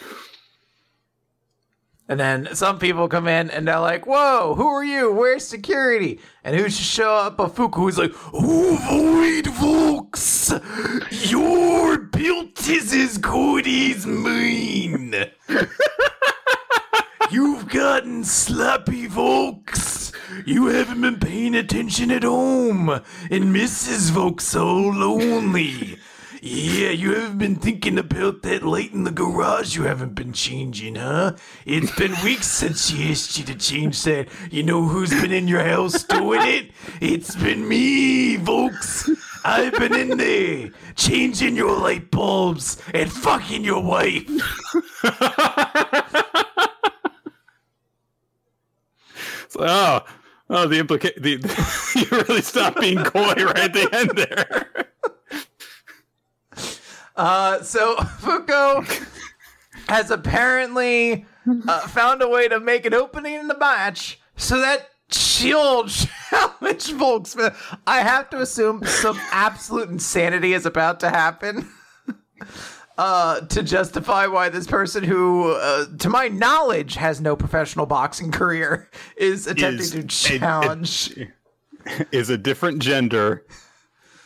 And 2.08 2.20
then 2.20 2.56
some 2.56 2.80
people 2.80 3.08
come 3.08 3.28
in 3.28 3.52
and 3.52 3.68
they're 3.68 3.80
like, 3.80 4.08
"Whoa, 4.08 4.56
who 4.56 4.66
are 4.68 4.84
you? 4.84 5.12
Where's 5.12 5.48
security?" 5.48 6.20
And 6.44 6.56
who 6.56 6.64
should 6.64 6.86
show 6.86 7.14
up? 7.14 7.40
A 7.40 7.48
Fuko 7.48 7.76
who's 7.76 8.00
like, 8.00 8.14
"Avoid 8.34 9.48
folks. 9.54 10.52
Your 11.30 12.00
built 12.00 12.68
is 12.68 12.94
as 12.94 13.20
good 13.20 13.68
as 13.68 14.08
mine." 14.08 15.30
You've 17.32 17.68
gotten 17.70 18.24
sloppy, 18.24 19.08
folks. 19.08 20.09
You 20.46 20.68
haven't 20.68 21.02
been 21.02 21.20
paying 21.20 21.56
attention 21.56 22.12
at 22.12 22.24
home, 22.24 22.90
and 22.90 23.56
Mrs. 23.56 24.12
Volk's 24.12 24.46
so 24.46 24.66
lonely. 24.66 25.98
Yeah, 26.42 26.92
you 26.92 27.16
haven't 27.16 27.38
been 27.38 27.56
thinking 27.56 27.98
about 27.98 28.44
that 28.44 28.64
light 28.64 28.94
in 28.94 29.04
the 29.04 29.12
garage 29.12 29.76
you 29.76 29.84
haven't 29.84 30.16
been 30.16 30.32
changing, 30.32 30.96
huh? 30.96 31.36
It's 31.66 31.94
been 31.96 32.16
weeks 32.24 32.48
since 32.48 32.88
she 32.88 33.12
asked 33.12 33.38
you 33.38 33.44
to 33.46 33.56
change 33.56 34.02
that. 34.04 34.30
You 34.50 34.64
know 34.64 34.84
who's 34.84 35.10
been 35.10 35.34
in 35.34 35.50
your 35.50 35.64
house 35.64 36.04
doing 36.04 36.42
it? 36.44 36.72
It's 37.02 37.36
been 37.36 37.68
me, 37.68 38.38
folks. 38.38 39.10
I've 39.44 39.74
been 39.74 39.94
in 39.94 40.18
there 40.18 40.70
changing 40.96 41.58
your 41.58 41.78
light 41.78 42.10
bulbs 42.10 42.82
and 42.94 43.12
fucking 43.12 43.66
your 43.66 43.84
wife. 43.84 44.24
oh, 49.60 50.06
oh, 50.50 50.68
the 50.68 50.80
implication. 50.80 51.24
You 51.96 52.06
really 52.12 52.42
stopped 52.42 52.80
being 52.80 53.04
coy 53.04 53.34
right 53.34 53.58
at 53.58 53.74
the 53.74 53.90
end 53.92 54.12
there. 54.16 54.70
Uh, 57.16 57.62
so 57.64 57.96
Fuko 58.22 58.86
has 59.90 60.10
apparently 60.10 61.26
uh, 61.68 61.88
found 61.88 62.22
a 62.22 62.30
way 62.30 62.48
to 62.48 62.60
make 62.62 62.86
an 62.86 62.94
opening 62.94 63.34
in 63.34 63.48
the 63.50 63.58
match 63.58 64.22
so 64.38 64.60
that 64.62 64.88
she'll 65.12 65.86
challenge 65.88 66.94
Volksman. 66.94 67.54
I 67.86 68.02
have 68.02 68.30
to 68.30 68.40
assume 68.40 68.86
some 68.86 69.20
absolute 69.32 69.90
insanity 69.90 70.54
is 70.54 70.66
about 70.66 71.02
to 71.02 71.10
happen. 71.10 71.68
Uh, 73.00 73.40
to 73.46 73.64
justify 73.64 74.28
why 74.28 74.50
this 74.50 74.68
person 74.68 75.06
who, 75.06 75.54
uh, 75.54 75.86
to 75.98 76.10
my 76.10 76.28
knowledge, 76.28 76.96
has 76.96 77.22
no 77.22 77.34
professional 77.34 77.86
boxing 77.86 78.30
career 78.30 78.90
is 79.16 79.48
attempting 79.48 79.80
is, 79.80 79.92
to 79.92 80.04
challenge. 80.04 81.12
It, 81.16 81.30
it, 81.86 82.08
is 82.12 82.30
a 82.30 82.38
different 82.38 82.80
gender, 82.80 83.46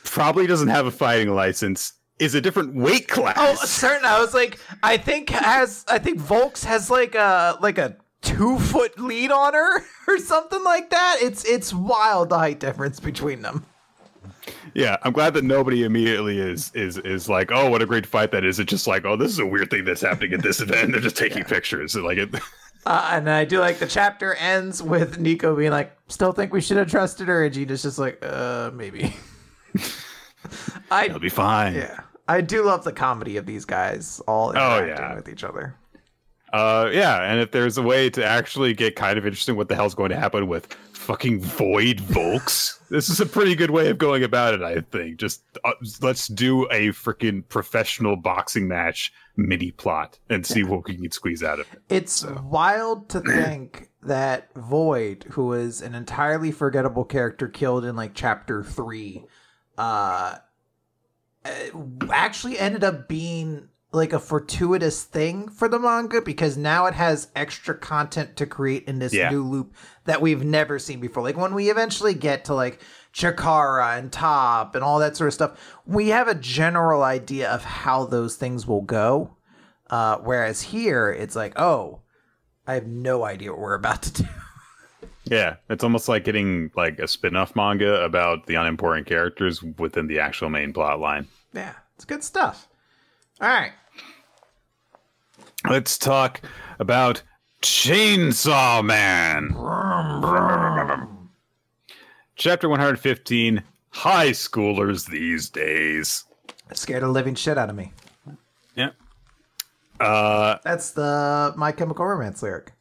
probably 0.03 0.47
doesn't 0.47 0.69
have 0.69 0.87
a 0.87 0.91
fighting 0.91 1.35
license, 1.35 1.93
is 2.17 2.33
a 2.33 2.41
different 2.41 2.73
weight 2.73 3.07
class. 3.07 3.35
Oh, 3.37 3.53
certain. 3.63 4.05
I 4.05 4.19
was 4.19 4.33
like, 4.33 4.59
I 4.81 4.97
think 4.97 5.29
has, 5.29 5.85
I 5.87 5.99
think 5.99 6.17
Volks 6.17 6.63
has 6.63 6.89
like 6.89 7.13
a 7.13 7.59
like 7.61 7.77
a 7.77 7.95
two 8.23 8.57
foot 8.57 8.99
lead 8.99 9.31
on 9.31 9.53
her 9.53 9.83
or 10.07 10.17
something 10.17 10.63
like 10.63 10.89
that. 10.89 11.17
It's 11.21 11.45
it's 11.45 11.75
wild 11.75 12.29
the 12.29 12.39
height 12.39 12.59
difference 12.59 12.99
between 12.99 13.43
them. 13.43 13.67
Yeah, 14.73 14.97
I'm 15.03 15.13
glad 15.13 15.33
that 15.35 15.43
nobody 15.43 15.83
immediately 15.83 16.39
is 16.39 16.71
is 16.73 16.97
is 16.99 17.29
like, 17.29 17.51
oh, 17.51 17.69
what 17.69 17.81
a 17.81 17.85
great 17.85 18.05
fight 18.05 18.31
that 18.31 18.43
is. 18.43 18.59
It's 18.59 18.69
just 18.69 18.87
like, 18.87 19.05
oh, 19.05 19.15
this 19.15 19.31
is 19.31 19.39
a 19.39 19.45
weird 19.45 19.69
thing 19.69 19.85
that's 19.85 20.01
happening 20.01 20.33
at 20.33 20.41
this 20.41 20.61
event. 20.61 20.91
They're 20.91 21.01
just 21.01 21.17
taking 21.17 21.39
yeah. 21.39 21.47
pictures. 21.47 21.95
Like 21.95 22.17
it. 22.17 22.29
Uh, 22.85 23.11
and 23.13 23.29
I 23.29 23.45
do 23.45 23.61
like 23.61 23.79
the 23.79 23.87
chapter 23.87 24.33
ends 24.35 24.83
with 24.83 25.17
Nico 25.17 25.55
being 25.55 25.71
like, 25.71 25.95
"Still 26.09 26.33
think 26.33 26.51
we 26.51 26.59
should 26.59 26.75
have 26.75 26.91
trusted 26.91 27.29
her," 27.29 27.45
and 27.45 27.53
Gina's 27.53 27.81
just 27.81 27.97
like, 27.97 28.19
"Uh, 28.21 28.71
maybe." 28.73 29.15
I, 30.91 31.05
It'll 31.05 31.17
be 31.17 31.29
fine. 31.29 31.75
Yeah, 31.75 32.01
I 32.27 32.41
do 32.41 32.61
love 32.63 32.83
the 32.83 32.91
comedy 32.91 33.37
of 33.37 33.45
these 33.45 33.63
guys 33.63 34.21
all 34.27 34.51
interacting 34.51 34.95
oh, 35.01 35.07
yeah. 35.07 35.15
with 35.15 35.29
each 35.29 35.45
other. 35.45 35.77
Uh, 36.51 36.89
yeah, 36.91 37.23
and 37.23 37.39
if 37.39 37.51
there's 37.51 37.77
a 37.77 37.81
way 37.81 38.09
to 38.09 38.23
actually 38.23 38.73
get 38.73 38.95
kind 38.95 39.17
of 39.17 39.25
interesting, 39.25 39.55
what 39.55 39.69
the 39.69 39.75
hell's 39.75 39.95
going 39.95 40.09
to 40.09 40.19
happen 40.19 40.47
with 40.47 40.75
fucking 41.03 41.41
Void 41.41 41.99
Volks? 41.99 42.79
this 42.89 43.09
is 43.09 43.19
a 43.19 43.25
pretty 43.25 43.55
good 43.55 43.71
way 43.71 43.89
of 43.89 43.97
going 43.97 44.23
about 44.23 44.53
it, 44.53 44.61
I 44.61 44.81
think. 44.81 45.17
Just 45.17 45.43
uh, 45.63 45.73
let's 46.01 46.27
do 46.27 46.63
a 46.65 46.89
freaking 46.89 47.47
professional 47.49 48.15
boxing 48.15 48.67
match 48.67 49.11
mini 49.35 49.71
plot 49.71 50.19
and 50.29 50.45
see 50.45 50.63
what 50.63 50.87
we 50.87 50.95
can 50.95 51.11
squeeze 51.11 51.43
out 51.43 51.59
of 51.59 51.71
it. 51.73 51.81
It's 51.89 52.13
so. 52.13 52.41
wild 52.45 53.09
to 53.09 53.21
think 53.21 53.89
that 54.03 54.53
Void, 54.53 55.25
who 55.31 55.53
is 55.53 55.81
an 55.81 55.95
entirely 55.95 56.51
forgettable 56.51 57.03
character 57.03 57.47
killed 57.47 57.83
in 57.83 57.95
like 57.95 58.13
chapter 58.13 58.63
three, 58.63 59.25
uh, 59.77 60.35
actually 62.11 62.57
ended 62.59 62.83
up 62.83 63.07
being 63.07 63.69
like 63.93 64.11
a 64.11 64.19
fortuitous 64.19 65.03
thing 65.03 65.47
for 65.47 65.69
the 65.69 65.77
manga 65.77 66.19
because 66.19 66.57
now 66.57 66.87
it 66.87 66.95
has 66.95 67.27
extra 67.35 67.77
content 67.77 68.35
to 68.35 68.45
create 68.47 68.83
in 68.85 68.97
this 68.97 69.13
yeah. 69.13 69.29
new 69.29 69.43
loop 69.43 69.75
that 70.05 70.19
we've 70.19 70.43
never 70.43 70.79
seen 70.79 70.99
before. 70.99 71.21
Like 71.21 71.37
when 71.37 71.53
we 71.53 71.69
eventually 71.69 72.15
get 72.15 72.45
to 72.45 72.55
like 72.55 72.81
Chikara 73.13 73.99
and 73.99 74.11
Top 74.11 74.73
and 74.73 74.83
all 74.83 74.97
that 74.97 75.15
sort 75.15 75.27
of 75.27 75.33
stuff, 75.35 75.81
we 75.85 76.09
have 76.09 76.27
a 76.27 76.33
general 76.33 77.03
idea 77.03 77.51
of 77.51 77.63
how 77.63 78.05
those 78.05 78.35
things 78.35 78.65
will 78.65 78.81
go. 78.81 79.37
Uh, 79.91 80.17
whereas 80.17 80.63
here, 80.63 81.11
it's 81.11 81.35
like, 81.35 81.53
oh, 81.59 82.01
I 82.65 82.73
have 82.73 82.87
no 82.87 83.23
idea 83.23 83.51
what 83.51 83.59
we're 83.59 83.75
about 83.75 84.01
to 84.03 84.23
do. 84.23 84.29
Yeah, 85.25 85.55
it's 85.69 85.85
almost 85.85 86.09
like 86.09 86.25
getting 86.25 86.69
like 86.75 86.99
a 86.99 87.07
spin-off 87.07 87.55
manga 87.55 88.03
about 88.03 88.45
the 88.45 88.55
unimportant 88.55 89.07
characters 89.07 89.63
within 89.63 90.07
the 90.07 90.19
actual 90.19 90.49
main 90.49 90.73
plot 90.73 90.99
line. 90.99 91.27
Yeah, 91.53 91.75
it's 91.95 92.03
good 92.03 92.25
stuff. 92.25 92.67
All 93.39 93.47
right 93.47 93.71
let's 95.69 95.97
talk 95.97 96.41
about 96.79 97.21
Chainsaw 97.61 98.83
Man. 98.83 99.49
Chapter 102.35 102.67
115 102.67 103.63
High 103.89 104.31
Schoolers 104.31 105.09
These 105.09 105.49
Days. 105.49 106.25
Scared 106.73 107.03
the 107.03 107.07
living 107.07 107.35
shit 107.35 107.57
out 107.57 107.69
of 107.69 107.75
me. 107.75 107.93
Yeah. 108.75 108.89
Uh, 109.99 110.57
That's 110.63 110.91
the 110.91 111.53
My 111.55 111.71
Chemical 111.71 112.05
Romance 112.05 112.41
lyric. 112.41 112.73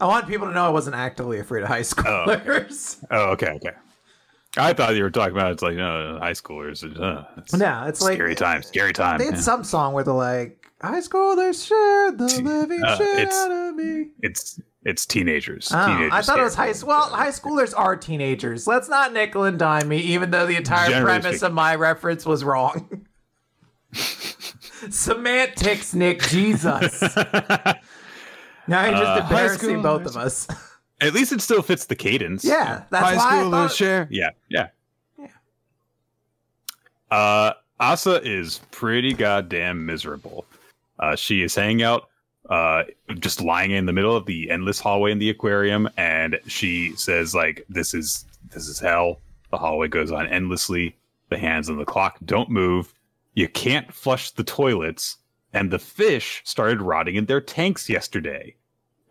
I 0.00 0.06
want 0.06 0.26
people 0.26 0.48
to 0.48 0.54
know 0.54 0.64
I 0.64 0.70
wasn't 0.70 0.96
actively 0.96 1.38
afraid 1.38 1.62
of 1.62 1.68
high 1.68 1.80
schoolers. 1.80 2.98
Oh, 3.10 3.28
oh 3.28 3.30
okay, 3.32 3.50
okay. 3.52 3.72
I 4.56 4.72
thought 4.72 4.96
you 4.96 5.04
were 5.04 5.10
talking 5.10 5.36
about 5.36 5.52
it's 5.52 5.62
like 5.62 5.76
no 5.76 6.18
high 6.20 6.32
schoolers. 6.32 6.82
Uh, 6.98 7.24
it's 7.36 7.52
no, 7.52 7.84
it's 7.86 8.00
scary 8.00 8.10
like 8.10 8.16
scary 8.16 8.34
time, 8.34 8.62
scary 8.62 8.92
time. 8.92 9.18
They 9.18 9.26
had 9.26 9.34
yeah. 9.34 9.40
some 9.40 9.62
song 9.62 9.92
where 9.92 10.02
they're 10.02 10.12
like, 10.12 10.59
High 10.82 11.00
schoolers 11.00 11.66
share 11.66 12.12
the 12.12 12.42
living 12.42 12.82
uh, 12.82 12.96
shit 12.96 13.30
out 13.30 13.50
of 13.50 13.74
me. 13.74 14.08
It's 14.22 14.58
it's 14.82 15.04
teenagers. 15.04 15.70
Oh, 15.74 15.86
teenagers 15.86 16.12
I 16.12 16.22
thought 16.22 16.40
it 16.40 16.42
was 16.42 16.54
high. 16.54 16.70
Schoolers. 16.70 16.84
Well, 16.84 17.10
high 17.10 17.28
schoolers 17.28 17.74
are 17.76 17.96
teenagers. 17.96 18.66
Let's 18.66 18.88
not 18.88 19.12
nickel 19.12 19.44
and 19.44 19.58
dime 19.58 19.88
me, 19.88 19.98
even 19.98 20.30
though 20.30 20.46
the 20.46 20.56
entire 20.56 20.88
Generally 20.88 21.04
premise 21.04 21.38
speaking. 21.38 21.46
of 21.48 21.52
my 21.52 21.74
reference 21.74 22.24
was 22.24 22.44
wrong. 22.44 23.06
Semantics, 23.92 25.94
Nick. 25.94 26.22
Jesus. 26.22 27.02
now 27.16 28.86
you're 28.86 28.92
just 28.92 29.04
uh, 29.04 29.20
embarrassing 29.22 29.82
both 29.82 30.06
of 30.06 30.16
us. 30.16 30.48
At 31.02 31.12
least 31.12 31.32
it 31.32 31.42
still 31.42 31.60
fits 31.60 31.84
the 31.84 31.96
cadence. 31.96 32.42
Yeah, 32.42 32.84
that's 32.88 33.04
high 33.04 33.16
why 33.16 33.42
schoolers 33.42 33.50
thought... 33.50 33.72
share. 33.72 34.08
Yeah, 34.10 34.30
yeah, 34.48 34.68
yeah. 35.18 35.26
Uh, 37.10 37.52
Asa 37.78 38.22
is 38.22 38.60
pretty 38.70 39.12
goddamn 39.12 39.84
miserable. 39.84 40.46
Uh, 41.00 41.16
she 41.16 41.42
is 41.42 41.54
hanging 41.54 41.82
out, 41.82 42.08
uh, 42.48 42.84
just 43.18 43.40
lying 43.40 43.70
in 43.70 43.86
the 43.86 43.92
middle 43.92 44.14
of 44.14 44.26
the 44.26 44.50
endless 44.50 44.78
hallway 44.78 45.10
in 45.10 45.18
the 45.18 45.30
aquarium, 45.30 45.88
and 45.96 46.38
she 46.46 46.94
says, 46.96 47.34
"Like 47.34 47.64
this 47.68 47.94
is 47.94 48.26
this 48.50 48.68
is 48.68 48.78
hell." 48.78 49.20
The 49.50 49.58
hallway 49.58 49.88
goes 49.88 50.12
on 50.12 50.28
endlessly. 50.28 50.96
The 51.30 51.38
hands 51.38 51.70
on 51.70 51.78
the 51.78 51.84
clock 51.84 52.18
don't 52.24 52.50
move. 52.50 52.94
You 53.34 53.48
can't 53.48 53.92
flush 53.92 54.30
the 54.30 54.44
toilets, 54.44 55.16
and 55.52 55.70
the 55.70 55.78
fish 55.78 56.42
started 56.44 56.82
rotting 56.82 57.16
in 57.16 57.26
their 57.26 57.40
tanks 57.40 57.88
yesterday. 57.88 58.56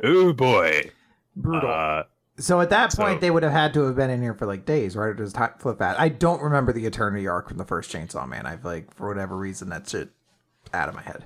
Oh 0.04 0.32
boy, 0.32 0.92
brutal. 1.36 1.70
Uh, 1.70 2.04
so 2.38 2.62
at 2.62 2.70
that 2.70 2.96
point, 2.96 3.18
so, 3.18 3.20
they 3.20 3.32
would 3.32 3.44
have 3.44 3.52
had 3.52 3.74
to 3.74 3.82
have 3.82 3.96
been 3.96 4.10
in 4.10 4.22
here 4.22 4.34
for 4.34 4.46
like 4.46 4.66
days, 4.66 4.96
right? 4.96 5.08
Or 5.08 5.14
just 5.14 5.38
flip 5.60 5.80
that. 5.80 6.00
I 6.00 6.10
don't 6.10 6.42
remember 6.42 6.72
the 6.72 6.86
Eternity 6.86 7.28
arc 7.28 7.50
from 7.50 7.58
the 7.58 7.66
first 7.66 7.92
Chainsaw 7.92 8.28
Man. 8.28 8.46
I've 8.46 8.64
like 8.64 8.94
for 8.94 9.08
whatever 9.08 9.36
reason 9.36 9.70
that's 9.70 9.94
it 9.94 10.10
out 10.74 10.88
of 10.88 10.96
my 10.96 11.02
head. 11.02 11.24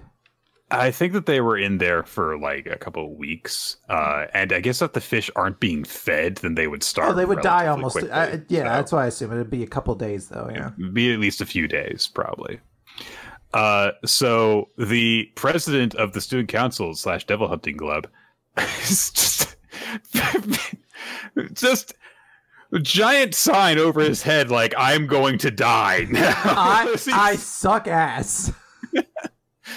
I 0.80 0.92
think 0.92 1.14
that 1.14 1.26
they 1.26 1.42
were 1.42 1.58
in 1.58 1.78
there 1.78 2.04
for 2.04 2.38
like 2.38 2.66
a 2.66 2.78
couple 2.78 3.06
of 3.06 3.12
weeks, 3.18 3.78
uh, 3.90 4.26
and 4.34 4.52
I 4.52 4.60
guess 4.60 4.82
if 4.82 4.94
the 4.94 5.02
fish 5.02 5.30
aren't 5.36 5.60
being 5.60 5.84
fed, 5.84 6.38
then 6.38 6.56
they 6.56 6.68
would 6.68 6.84
starve. 6.84 7.12
Oh, 7.12 7.14
they 7.16 7.26
would 7.26 7.42
die 7.42 7.68
almost. 7.68 7.98
I, 7.98 8.42
yeah, 8.48 8.60
so 8.60 8.64
that's 8.64 8.92
why 8.92 9.04
I 9.04 9.08
assume 9.08 9.32
it'd 9.32 9.50
be 9.50 9.64
a 9.64 9.68
couple 9.68 9.96
days 9.96 10.30
though. 10.30 10.50
Yeah. 10.54 10.72
be 10.92 11.14
at 11.14 11.20
least 11.20 11.42
a 11.42 11.46
few 11.46 11.68
days, 11.68 12.08
probably. 12.08 12.60
Uh, 13.54 13.92
so 14.04 14.70
the 14.78 15.32
president 15.36 15.94
of 15.96 16.14
the 16.14 16.22
student 16.22 16.50
council 16.50 16.96
slash 16.96 17.26
devil 17.26 17.48
hunting 17.48 17.78
club 17.78 18.08
is 18.58 19.12
just 19.12 19.56
just 21.54 21.94
giant 22.82 23.36
sign 23.36 23.78
over 23.78 24.02
his 24.02 24.24
head 24.24 24.50
like 24.50 24.74
I'm 24.78 25.06
going 25.08 25.38
to 25.40 25.52
die 25.52 26.08
now. 26.10 26.34
I 26.46 26.96
I 27.14 27.36
suck 27.36 27.88
ass. 27.88 28.52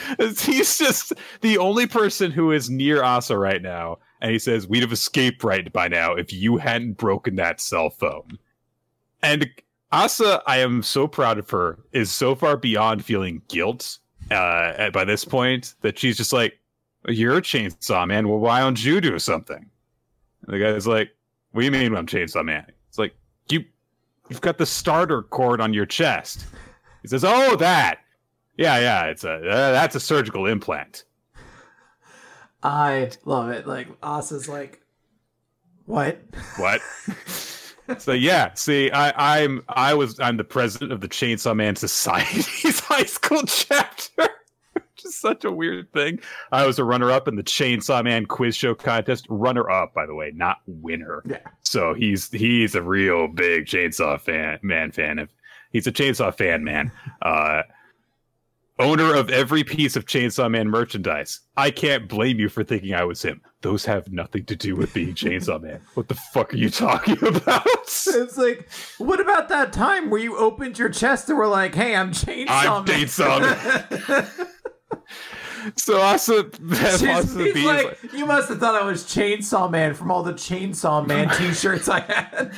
He's 0.18 0.78
just 0.78 1.12
the 1.40 1.58
only 1.58 1.86
person 1.86 2.30
who 2.30 2.52
is 2.52 2.70
near 2.70 3.02
Asa 3.02 3.36
right 3.36 3.62
now, 3.62 3.98
and 4.20 4.30
he 4.30 4.38
says, 4.38 4.66
"We'd 4.66 4.82
have 4.82 4.92
escaped 4.92 5.44
right 5.44 5.72
by 5.72 5.88
now 5.88 6.14
if 6.14 6.32
you 6.32 6.56
hadn't 6.56 6.94
broken 6.94 7.36
that 7.36 7.60
cell 7.60 7.90
phone." 7.90 8.38
And 9.22 9.50
Asa, 9.92 10.42
I 10.46 10.58
am 10.58 10.82
so 10.82 11.06
proud 11.06 11.38
of 11.38 11.48
her, 11.50 11.78
is 11.92 12.10
so 12.10 12.34
far 12.34 12.56
beyond 12.56 13.04
feeling 13.04 13.42
guilt 13.48 13.98
uh, 14.30 14.90
by 14.90 15.04
this 15.04 15.24
point 15.24 15.74
that 15.82 15.98
she's 15.98 16.16
just 16.16 16.32
like, 16.32 16.58
"You're 17.06 17.38
a 17.38 17.42
chainsaw 17.42 18.06
man. 18.06 18.28
Well, 18.28 18.38
why 18.38 18.60
don't 18.60 18.82
you 18.82 19.00
do 19.00 19.18
something?" 19.18 19.70
And 20.46 20.54
the 20.54 20.58
guy's 20.58 20.86
like, 20.86 21.10
"What 21.52 21.62
do 21.62 21.64
you 21.64 21.72
mean 21.72 21.94
I'm 21.94 22.06
chainsaw 22.06 22.44
man?" 22.44 22.66
It's 22.88 22.98
like 22.98 23.14
you, 23.48 23.64
you've 24.28 24.40
got 24.40 24.58
the 24.58 24.66
starter 24.66 25.22
cord 25.22 25.60
on 25.60 25.72
your 25.74 25.86
chest. 25.86 26.46
He 27.02 27.08
says, 27.08 27.24
"Oh, 27.24 27.56
that." 27.56 28.00
Yeah, 28.56 28.78
yeah, 28.78 29.04
it's 29.04 29.24
a 29.24 29.32
uh, 29.32 29.72
that's 29.72 29.94
a 29.94 30.00
surgical 30.00 30.46
implant. 30.46 31.04
I 32.62 33.10
love 33.24 33.50
it. 33.50 33.66
Like 33.66 33.88
Asa's 34.02 34.48
like, 34.48 34.80
what? 35.84 36.20
What? 36.56 36.80
so 37.98 38.12
yeah, 38.12 38.54
see, 38.54 38.90
I, 38.90 39.38
I'm 39.38 39.62
I 39.68 39.94
was 39.94 40.18
I'm 40.20 40.36
the 40.36 40.44
president 40.44 40.92
of 40.92 41.00
the 41.00 41.08
Chainsaw 41.08 41.54
Man 41.54 41.76
Society's 41.76 42.80
high 42.80 43.04
school 43.04 43.42
chapter. 43.44 44.28
Which 44.72 45.04
is 45.04 45.14
such 45.14 45.44
a 45.44 45.52
weird 45.52 45.92
thing. 45.92 46.20
I 46.52 46.66
was 46.66 46.78
a 46.78 46.84
runner 46.84 47.10
up 47.12 47.28
in 47.28 47.36
the 47.36 47.42
Chainsaw 47.42 48.02
Man 48.02 48.24
quiz 48.24 48.56
show 48.56 48.74
contest. 48.74 49.26
Runner 49.28 49.68
up, 49.70 49.92
by 49.92 50.06
the 50.06 50.14
way, 50.14 50.32
not 50.34 50.58
winner. 50.66 51.22
Yeah. 51.26 51.38
So 51.62 51.92
he's 51.92 52.30
he's 52.30 52.74
a 52.74 52.82
real 52.82 53.28
big 53.28 53.66
Chainsaw 53.66 54.18
fan 54.18 54.58
man 54.62 54.92
fan. 54.92 55.18
If 55.18 55.28
he's 55.72 55.86
a 55.86 55.92
Chainsaw 55.92 56.34
fan 56.34 56.64
man. 56.64 56.90
Uh 57.20 57.62
owner 58.78 59.14
of 59.14 59.30
every 59.30 59.64
piece 59.64 59.96
of 59.96 60.06
Chainsaw 60.06 60.50
Man 60.50 60.68
merchandise. 60.68 61.40
I 61.56 61.70
can't 61.70 62.08
blame 62.08 62.38
you 62.38 62.48
for 62.48 62.62
thinking 62.64 62.94
I 62.94 63.04
was 63.04 63.22
him. 63.22 63.40
Those 63.62 63.84
have 63.86 64.12
nothing 64.12 64.44
to 64.46 64.56
do 64.56 64.76
with 64.76 64.92
being 64.92 65.14
Chainsaw 65.14 65.60
Man. 65.60 65.80
What 65.94 66.08
the 66.08 66.14
fuck 66.14 66.52
are 66.52 66.56
you 66.56 66.70
talking 66.70 67.16
about? 67.24 67.66
It's 67.76 68.36
like, 68.36 68.68
what 68.98 69.20
about 69.20 69.48
that 69.48 69.72
time 69.72 70.10
where 70.10 70.20
you 70.20 70.36
opened 70.36 70.78
your 70.78 70.90
chest 70.90 71.28
and 71.28 71.38
were 71.38 71.46
like, 71.46 71.74
"Hey, 71.74 71.96
I'm 71.96 72.12
Chainsaw 72.12 72.48
I'm 72.48 72.84
Man." 72.84 73.00
Chainsaw 73.00 73.40
Man. 73.40 74.48
so 75.76 76.00
also, 76.00 76.50
She's, 76.50 77.02
also 77.02 77.44
he's 77.44 77.54
B 77.54 77.60
is 77.60 77.64
like, 77.64 78.02
like, 78.02 78.12
you 78.12 78.26
must 78.26 78.48
have 78.50 78.58
thought 78.58 78.74
I 78.74 78.84
was 78.84 79.04
Chainsaw 79.04 79.70
Man 79.70 79.94
from 79.94 80.10
all 80.10 80.22
the 80.22 80.34
Chainsaw 80.34 81.06
Man 81.06 81.28
T-shirts 81.36 81.88
I 81.88 82.00
had. 82.00 82.52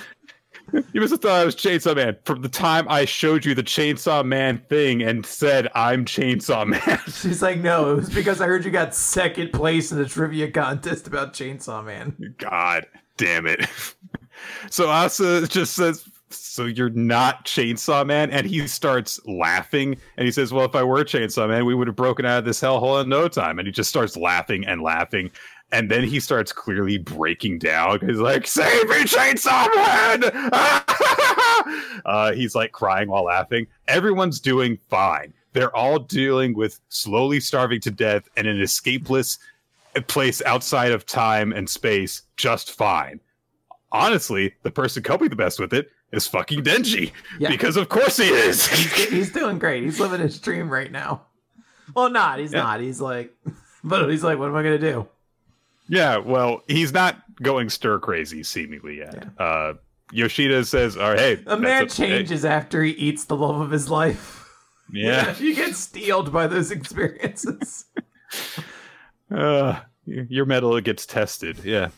you 0.92 1.00
must 1.00 1.12
have 1.12 1.20
thought 1.20 1.40
I 1.40 1.44
was 1.44 1.56
Chainsaw 1.56 1.96
Man 1.96 2.16
from 2.24 2.42
the 2.42 2.48
time 2.48 2.86
I 2.88 3.04
showed 3.04 3.44
you 3.44 3.54
the 3.54 3.62
Chainsaw 3.62 4.24
Man 4.24 4.58
thing 4.68 5.02
and 5.02 5.24
said 5.24 5.68
I'm 5.74 6.04
Chainsaw 6.04 6.66
Man. 6.66 7.00
She's 7.06 7.42
like, 7.42 7.58
no, 7.58 7.92
it 7.92 7.96
was 7.96 8.10
because 8.10 8.40
I 8.40 8.46
heard 8.46 8.64
you 8.64 8.70
got 8.70 8.94
second 8.94 9.52
place 9.52 9.92
in 9.92 9.98
the 9.98 10.06
trivia 10.06 10.50
contest 10.50 11.06
about 11.06 11.32
Chainsaw 11.32 11.84
Man. 11.84 12.34
God 12.38 12.86
damn 13.16 13.46
it. 13.46 13.66
So 14.70 14.88
Asa 14.88 15.48
just 15.48 15.74
says, 15.74 16.08
So 16.30 16.64
you're 16.64 16.90
not 16.90 17.44
Chainsaw 17.44 18.06
Man? 18.06 18.30
And 18.30 18.46
he 18.46 18.66
starts 18.68 19.20
laughing 19.26 19.96
and 20.16 20.26
he 20.26 20.32
says, 20.32 20.52
Well, 20.52 20.64
if 20.64 20.74
I 20.74 20.82
were 20.82 21.04
Chainsaw 21.04 21.48
Man, 21.48 21.64
we 21.66 21.74
would 21.74 21.86
have 21.86 21.96
broken 21.96 22.24
out 22.24 22.38
of 22.38 22.44
this 22.44 22.60
hellhole 22.60 23.02
in 23.02 23.08
no 23.08 23.28
time. 23.28 23.58
And 23.58 23.66
he 23.66 23.72
just 23.72 23.90
starts 23.90 24.16
laughing 24.16 24.64
and 24.66 24.80
laughing. 24.80 25.30
And 25.70 25.90
then 25.90 26.04
he 26.04 26.18
starts 26.20 26.52
clearly 26.52 26.96
breaking 26.98 27.58
down. 27.58 28.00
He's 28.00 28.18
like, 28.18 28.46
Save 28.46 28.88
me, 28.88 28.96
Chainsaw 29.04 29.68
Man! 29.76 30.50
uh, 32.06 32.32
he's 32.32 32.54
like 32.54 32.72
crying 32.72 33.08
while 33.08 33.24
laughing. 33.24 33.66
Everyone's 33.86 34.40
doing 34.40 34.78
fine. 34.88 35.34
They're 35.52 35.74
all 35.76 35.98
dealing 35.98 36.54
with 36.54 36.80
slowly 36.88 37.40
starving 37.40 37.80
to 37.82 37.90
death 37.90 38.28
and 38.36 38.46
an 38.46 38.60
escapeless 38.60 39.38
place 40.06 40.40
outside 40.46 40.92
of 40.92 41.04
time 41.04 41.52
and 41.52 41.68
space 41.68 42.22
just 42.36 42.72
fine 42.72 43.20
honestly, 43.92 44.54
the 44.62 44.70
person 44.70 45.02
coping 45.02 45.28
the 45.28 45.36
best 45.36 45.58
with 45.58 45.72
it 45.72 45.90
is 46.12 46.26
fucking 46.26 46.62
Denji. 46.62 47.12
Yeah. 47.38 47.50
Because 47.50 47.76
of 47.76 47.88
course 47.88 48.16
he 48.16 48.28
is. 48.28 48.66
He's, 48.66 49.08
he's 49.08 49.32
doing 49.32 49.58
great. 49.58 49.82
He's 49.82 50.00
living 50.00 50.20
his 50.20 50.38
dream 50.38 50.68
right 50.68 50.90
now. 50.90 51.22
Well, 51.94 52.10
not. 52.10 52.38
He's 52.38 52.52
Yeah. 52.52 52.62
not. 52.62 52.80
He's 52.80 53.00
like, 53.00 53.34
but 53.84 54.08
he's 54.10 54.22
like, 54.24 54.38
what 54.38 54.48
am 54.48 54.56
I 54.56 54.62
gonna 54.62 54.78
do? 54.78 55.08
Yeah, 55.88 56.18
well, 56.18 56.62
he's 56.68 56.92
not 56.92 57.16
going 57.42 57.68
stir 57.70 57.98
crazy 57.98 58.42
seemingly 58.42 58.98
yet. 58.98 59.28
Uh 59.38 59.74
Yoshida 60.10 60.64
says, 60.64 60.96
"All 60.96 61.10
right, 61.10 61.18
hey, 61.18 61.42
A 61.46 61.58
man 61.58 61.82
hey, 61.82 61.88
changes 61.88 62.44
after 62.44 62.82
he 62.82 62.92
eats 62.92 63.24
the 63.24 63.36
love 63.36 63.60
of 63.60 63.70
his 63.70 63.90
life. 63.90 64.48
yeah, 64.92 65.36
you 65.38 65.54
get 65.54 65.74
steeled 65.74 66.32
by 66.32 66.46
those 66.46 66.70
experiences. 66.70 67.84
uh, 69.30 69.80
your 70.06 70.46
metal 70.46 70.80
gets 70.80 71.06
tested. 71.06 71.62
Yeah." 71.64 71.90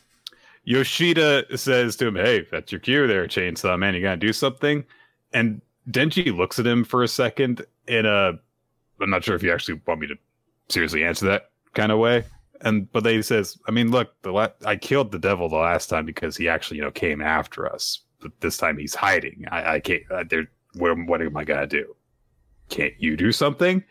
Yoshida 0.64 1.57
says 1.57 1.96
to 1.96 2.09
him, 2.09 2.16
"Hey, 2.16 2.46
that's 2.50 2.70
your 2.72 2.81
cue, 2.81 3.07
there, 3.07 3.26
Chainsaw 3.26 3.79
Man. 3.79 3.94
You 3.94 4.03
gotta 4.03 4.16
do 4.16 4.33
something." 4.33 4.85
And 5.33 5.62
Denji 5.88 6.37
looks 6.37 6.59
at 6.59 6.66
him 6.66 6.85
for 6.85 7.03
a 7.03 7.09
second 7.09 7.64
in 7.87 8.07
a, 8.07 8.33
I'm 9.00 9.11
not 9.11 9.24
sure 9.24 9.35
if 9.35 9.42
you 9.42 9.53
actually 9.53 9.81
want 9.87 10.00
me 10.00 10.09
to 10.09 10.16
seriously 10.68 11.05
answer 11.05 11.26
that 11.26 11.50
kind 11.74 11.92
of 11.92 11.98
way. 11.98 12.24
And 12.62 12.90
but 12.92 13.05
they 13.05 13.23
says, 13.23 13.59
"I 13.66 13.70
mean, 13.70 13.90
look, 13.90 14.11
the 14.23 14.33
la- 14.33 14.49
I 14.66 14.77
killed 14.77 15.12
the 15.12 15.18
devil 15.18 15.49
the 15.49 15.57
last 15.57 15.88
time 15.88 16.05
because 16.05 16.37
he 16.37 16.49
actually, 16.49 16.77
you 16.79 16.83
know, 16.83 16.90
came 16.90 17.20
after 17.23 17.70
us. 17.73 18.01
But 18.20 18.33
this 18.40 18.59
time 18.59 18.77
he's 18.77 18.94
hiding. 18.94 19.44
I, 19.51 19.75
I 19.77 19.81
can't. 19.81 20.03
Uh, 20.11 20.25
there. 20.29 20.44
What, 20.75 20.90
am- 20.90 21.07
what 21.07 21.23
am 21.23 21.37
I 21.37 21.44
gonna 21.44 21.66
do? 21.66 21.96
Can't 22.68 22.94
you 22.99 23.16
do 23.16 23.33
something?" 23.33 23.83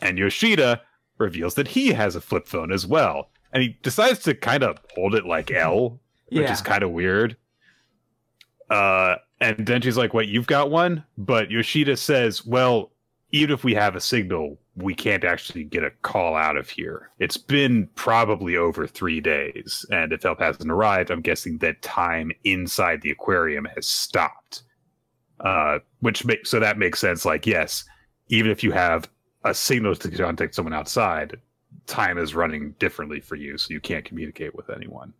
And 0.00 0.18
Yoshida 0.18 0.82
reveals 1.18 1.54
that 1.54 1.68
he 1.68 1.88
has 1.92 2.16
a 2.16 2.20
flip 2.20 2.48
phone 2.48 2.72
as 2.72 2.84
well. 2.86 3.30
And 3.52 3.62
he 3.62 3.78
decides 3.82 4.18
to 4.24 4.34
kind 4.34 4.64
of 4.64 4.78
hold 4.96 5.14
it 5.14 5.24
like 5.24 5.50
L, 5.52 6.00
which 6.30 6.42
Yeah. 6.42 6.52
is 6.52 6.60
kind 6.60 6.82
of 6.82 6.90
weird. 6.90 7.36
Uh, 8.70 9.16
and 9.40 9.58
Denji's 9.58 9.96
like, 9.96 10.14
"Wait, 10.14 10.28
you've 10.28 10.46
got 10.48 10.70
one?" 10.70 11.04
But 11.18 11.50
Yoshida 11.50 11.96
says, 11.96 12.44
"Well, 12.44 12.90
even 13.30 13.52
if 13.54 13.62
we 13.62 13.74
have 13.74 13.94
a 13.94 14.00
signal, 14.00 14.58
we 14.76 14.94
can't 14.94 15.24
actually 15.24 15.64
get 15.64 15.84
a 15.84 15.90
call 16.02 16.34
out 16.34 16.56
of 16.56 16.68
here. 16.68 17.10
It's 17.18 17.36
been 17.36 17.88
probably 17.94 18.56
over 18.56 18.86
three 18.86 19.20
days, 19.20 19.86
and 19.90 20.12
if 20.12 20.24
help 20.24 20.40
hasn't 20.40 20.70
arrived, 20.70 21.10
I'm 21.10 21.20
guessing 21.20 21.58
that 21.58 21.82
time 21.82 22.32
inside 22.44 23.02
the 23.02 23.10
aquarium 23.10 23.66
has 23.74 23.86
stopped. 23.86 24.62
Uh, 25.40 25.78
which 26.00 26.24
makes 26.24 26.48
so 26.48 26.60
that 26.60 26.78
makes 26.78 26.98
sense. 27.00 27.24
Like, 27.24 27.46
yes, 27.46 27.84
even 28.28 28.50
if 28.50 28.62
you 28.62 28.72
have 28.72 29.10
a 29.44 29.52
signal 29.52 29.94
to 29.96 30.10
contact 30.10 30.54
someone 30.54 30.72
outside, 30.72 31.36
time 31.86 32.18
is 32.18 32.34
running 32.34 32.74
differently 32.78 33.20
for 33.20 33.36
you, 33.36 33.58
so 33.58 33.72
you 33.72 33.80
can't 33.80 34.04
communicate 34.04 34.54
with 34.54 34.70
anyone. 34.70 35.12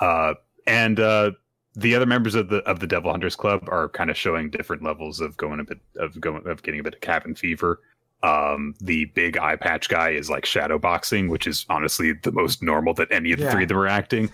Uh, 0.00 0.34
and 0.66 1.00
uh, 1.00 1.32
the 1.78 1.94
other 1.94 2.06
members 2.06 2.34
of 2.34 2.48
the 2.48 2.58
of 2.58 2.80
the 2.80 2.86
Devil 2.86 3.10
Hunters 3.10 3.36
Club 3.36 3.66
are 3.70 3.88
kind 3.90 4.10
of 4.10 4.16
showing 4.16 4.50
different 4.50 4.82
levels 4.82 5.20
of 5.20 5.36
going 5.36 5.60
a 5.60 5.64
bit 5.64 5.78
of 5.96 6.20
going 6.20 6.46
of 6.46 6.62
getting 6.62 6.80
a 6.80 6.82
bit 6.82 6.94
of 6.94 7.00
cabin 7.00 7.34
fever. 7.34 7.80
Um, 8.22 8.74
the 8.80 9.04
big 9.14 9.38
eye 9.38 9.54
patch 9.54 9.88
guy 9.88 10.10
is 10.10 10.28
like 10.28 10.44
shadow 10.44 10.76
boxing, 10.78 11.28
which 11.28 11.46
is 11.46 11.64
honestly 11.68 12.12
the 12.14 12.32
most 12.32 12.62
normal 12.64 12.92
that 12.94 13.06
any 13.12 13.30
of 13.32 13.38
the 13.38 13.44
Yeah. 13.44 13.52
three 13.52 13.62
of 13.62 13.68
them 13.68 13.78
are 13.78 13.86
acting. 13.86 14.30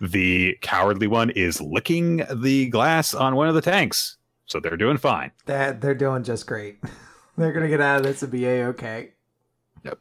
The 0.00 0.56
cowardly 0.62 1.08
one 1.08 1.30
is 1.30 1.60
licking 1.60 2.22
the 2.34 2.68
glass 2.70 3.12
on 3.12 3.34
one 3.36 3.48
of 3.48 3.54
the 3.54 3.60
tanks, 3.60 4.16
so 4.46 4.60
they're 4.60 4.76
doing 4.78 4.96
fine. 4.96 5.30
That 5.44 5.80
they're 5.82 5.94
doing 5.94 6.22
just 6.24 6.46
great. 6.46 6.78
They're 7.36 7.52
gonna 7.52 7.68
get 7.68 7.80
out 7.80 7.98
of 7.98 8.02
this 8.04 8.22
and 8.24 8.32
be 8.32 8.46
a 8.46 8.66
okay. 8.68 9.12
Yep. 9.84 9.98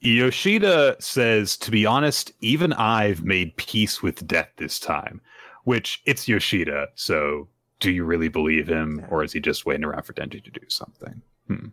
Yoshida 0.00 0.96
says, 0.98 1.56
to 1.58 1.70
be 1.70 1.86
honest, 1.86 2.32
even 2.40 2.72
I've 2.72 3.22
made 3.22 3.56
peace 3.56 4.02
with 4.02 4.26
death 4.26 4.48
this 4.56 4.80
time, 4.80 5.20
which 5.64 6.02
it's 6.06 6.28
Yoshida. 6.28 6.88
So 6.94 7.48
do 7.80 7.90
you 7.90 8.04
really 8.04 8.28
believe 8.28 8.68
him 8.68 9.04
or 9.10 9.24
is 9.24 9.32
he 9.32 9.40
just 9.40 9.66
waiting 9.66 9.84
around 9.84 10.02
for 10.04 10.12
Denji 10.12 10.42
to 10.44 10.50
do 10.50 10.60
something? 10.68 11.20
Hmm. 11.48 11.66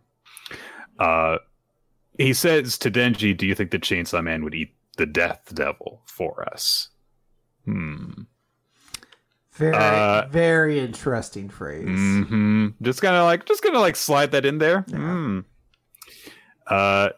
Uh, 0.98 1.38
he 2.18 2.32
says 2.32 2.76
to 2.78 2.90
Denji, 2.90 3.36
do 3.36 3.46
you 3.46 3.54
think 3.54 3.70
the 3.70 3.78
Chainsaw 3.78 4.22
Man 4.22 4.44
would 4.44 4.54
eat 4.54 4.74
the 4.96 5.06
Death 5.06 5.52
Devil 5.54 6.02
for 6.06 6.46
us? 6.52 6.88
Hmm. 7.64 8.22
Very, 9.52 9.74
Uh, 9.76 10.26
very 10.28 10.78
interesting 10.80 11.48
phrase. 11.48 11.84
hmm 11.86 12.68
Just 12.82 13.02
gonna 13.02 13.24
like, 13.24 13.44
just 13.46 13.62
gonna 13.62 13.78
like 13.80 13.96
slide 13.96 14.32
that 14.32 14.44
in 14.46 14.58
there. 14.58 14.80
Hmm. 14.82 15.40
uh, 16.66 17.10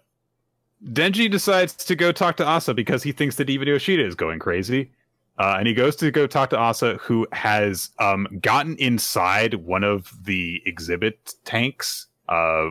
Denji 0.85 1.31
decides 1.31 1.75
to 1.77 1.95
go 1.95 2.11
talk 2.11 2.37
to 2.39 2.45
Asa 2.45 2.75
because 2.75 3.03
he 3.05 3.13
thinks 3.13 3.37
that 3.37 3.49
even 3.49 3.69
Yoshida 3.69 4.05
is 4.05 4.17
going 4.17 4.41
crazy. 4.41 4.91
Uh, 5.38 5.57
and 5.59 5.66
he 5.66 5.75
goes 5.75 5.97
to 5.97 6.11
go 6.11 6.27
talk 6.27 6.51
to 6.51 6.59
Asa, 6.59 6.99
who 7.01 7.27
has 7.33 7.90
um, 7.99 8.29
gotten 8.40 8.77
inside 8.77 9.55
one 9.55 9.83
of 9.83 10.12
the 10.25 10.62
exhibit 10.66 11.35
tanks. 11.45 12.07
Uh, 12.29 12.68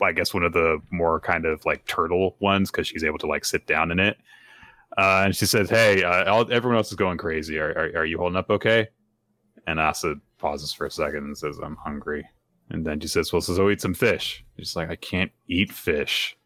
I 0.00 0.12
guess 0.12 0.34
one 0.34 0.42
of 0.42 0.52
the 0.52 0.80
more 0.90 1.20
kind 1.20 1.44
of 1.44 1.64
like 1.64 1.86
turtle 1.86 2.36
ones 2.40 2.70
because 2.70 2.88
she's 2.88 3.04
able 3.04 3.18
to 3.18 3.26
like 3.26 3.44
sit 3.44 3.66
down 3.66 3.92
in 3.92 4.00
it. 4.00 4.16
Uh, 4.98 5.22
and 5.26 5.36
she 5.36 5.46
says, 5.46 5.70
"Hey, 5.70 6.02
uh, 6.02 6.30
all, 6.30 6.52
everyone 6.52 6.76
else 6.76 6.88
is 6.88 6.96
going 6.96 7.18
crazy. 7.18 7.58
Are, 7.58 7.70
are, 7.70 8.00
are 8.00 8.04
you 8.04 8.18
holding 8.18 8.36
up 8.36 8.50
okay?" 8.50 8.88
And 9.66 9.78
Asa 9.78 10.16
pauses 10.38 10.72
for 10.72 10.86
a 10.86 10.90
second 10.90 11.24
and 11.24 11.38
says, 11.38 11.58
"I'm 11.62 11.76
hungry." 11.76 12.26
And 12.70 12.84
then 12.84 13.00
she 13.00 13.08
says, 13.08 13.32
"Well, 13.32 13.40
so 13.40 13.54
go 13.54 13.70
eat 13.70 13.80
some 13.80 13.94
fish." 13.94 14.44
She's 14.58 14.76
like, 14.76 14.90
"I 14.90 14.96
can't 14.96 15.32
eat 15.46 15.72
fish." 15.72 16.36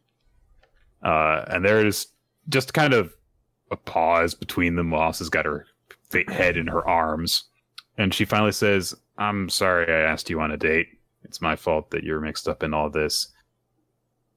Uh, 1.03 1.45
and 1.49 1.65
there 1.65 1.85
is 1.85 2.09
just 2.49 2.75
kind 2.75 2.93
of 2.93 3.15
a 3.71 3.77
pause 3.77 4.35
between 4.35 4.77
them. 4.77 4.89
Moss 4.89 5.19
has 5.19 5.29
got 5.29 5.45
her 5.45 5.67
head 6.29 6.57
in 6.57 6.67
her 6.67 6.87
arms, 6.87 7.45
and 7.99 8.15
she 8.15 8.25
finally 8.25 8.53
says, 8.53 8.95
"I'm 9.19 9.49
sorry 9.49 9.93
I 9.93 10.11
asked 10.11 10.31
you 10.31 10.41
on 10.41 10.51
a 10.51 10.57
date. 10.57 10.89
It's 11.25 11.41
my 11.41 11.57
fault 11.57 11.91
that 11.91 12.05
you're 12.05 12.21
mixed 12.21 12.49
up 12.49 12.63
in 12.63 12.75
all 12.75 12.91
this." 12.91 13.29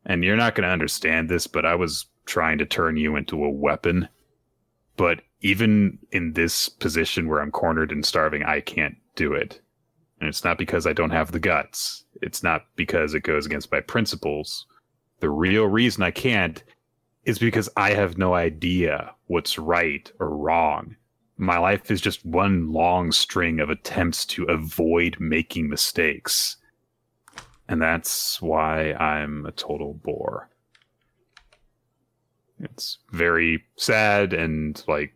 And 0.06 0.24
you're 0.24 0.38
not 0.38 0.56
going 0.56 0.66
to 0.66 0.74
understand 0.74 1.30
this, 1.30 1.46
but 1.46 1.66
I 1.66 1.76
was 1.76 2.08
trying 2.26 2.58
to 2.60 2.66
turn 2.66 2.98
you 2.98 3.16
into 3.16 3.44
a 3.44 3.50
weapon. 3.50 4.08
But 4.96 5.22
even 5.42 6.00
in 6.12 6.34
this 6.34 6.70
position 6.70 7.28
where 7.28 7.42
I'm 7.42 7.52
cornered 7.52 7.92
and 7.92 8.06
starving, 8.06 8.44
I 8.44 8.62
can't 8.62 8.96
do 9.16 9.34
it. 9.34 9.62
And 10.20 10.28
it's 10.28 10.44
not 10.44 10.58
because 10.58 10.86
I 10.86 10.94
don't 10.94 11.12
have 11.12 11.32
the 11.32 11.40
guts. 11.40 12.04
It's 12.22 12.44
not 12.44 12.66
because 12.76 13.14
it 13.14 13.22
goes 13.22 13.46
against 13.46 13.72
my 13.72 13.80
principles. 13.80 14.66
The 15.20 15.30
real 15.30 15.66
reason 15.66 16.04
I 16.04 16.12
can't 16.12 16.64
is 17.24 17.40
because 17.40 17.70
I 17.78 17.94
have 17.94 18.18
no 18.18 18.34
idea 18.34 19.14
what's 19.30 19.60
right 19.60 20.12
or 20.20 20.36
wrong. 20.36 20.96
My 21.38 21.60
life 21.60 21.92
is 21.92 22.02
just 22.02 22.26
one 22.26 22.74
long 22.74 23.12
string 23.12 23.60
of 23.60 23.70
attempts 23.70 24.26
to 24.26 24.44
avoid 24.46 25.18
making 25.20 25.70
mistakes. 25.70 26.58
And 27.68 27.80
that's 27.80 28.42
why 28.42 28.94
I'm 28.94 29.46
a 29.46 29.52
total 29.52 29.94
bore. 29.94 30.50
It's 32.60 32.98
very 33.12 33.64
sad 33.78 34.34
and 34.34 34.84
like 34.88 35.14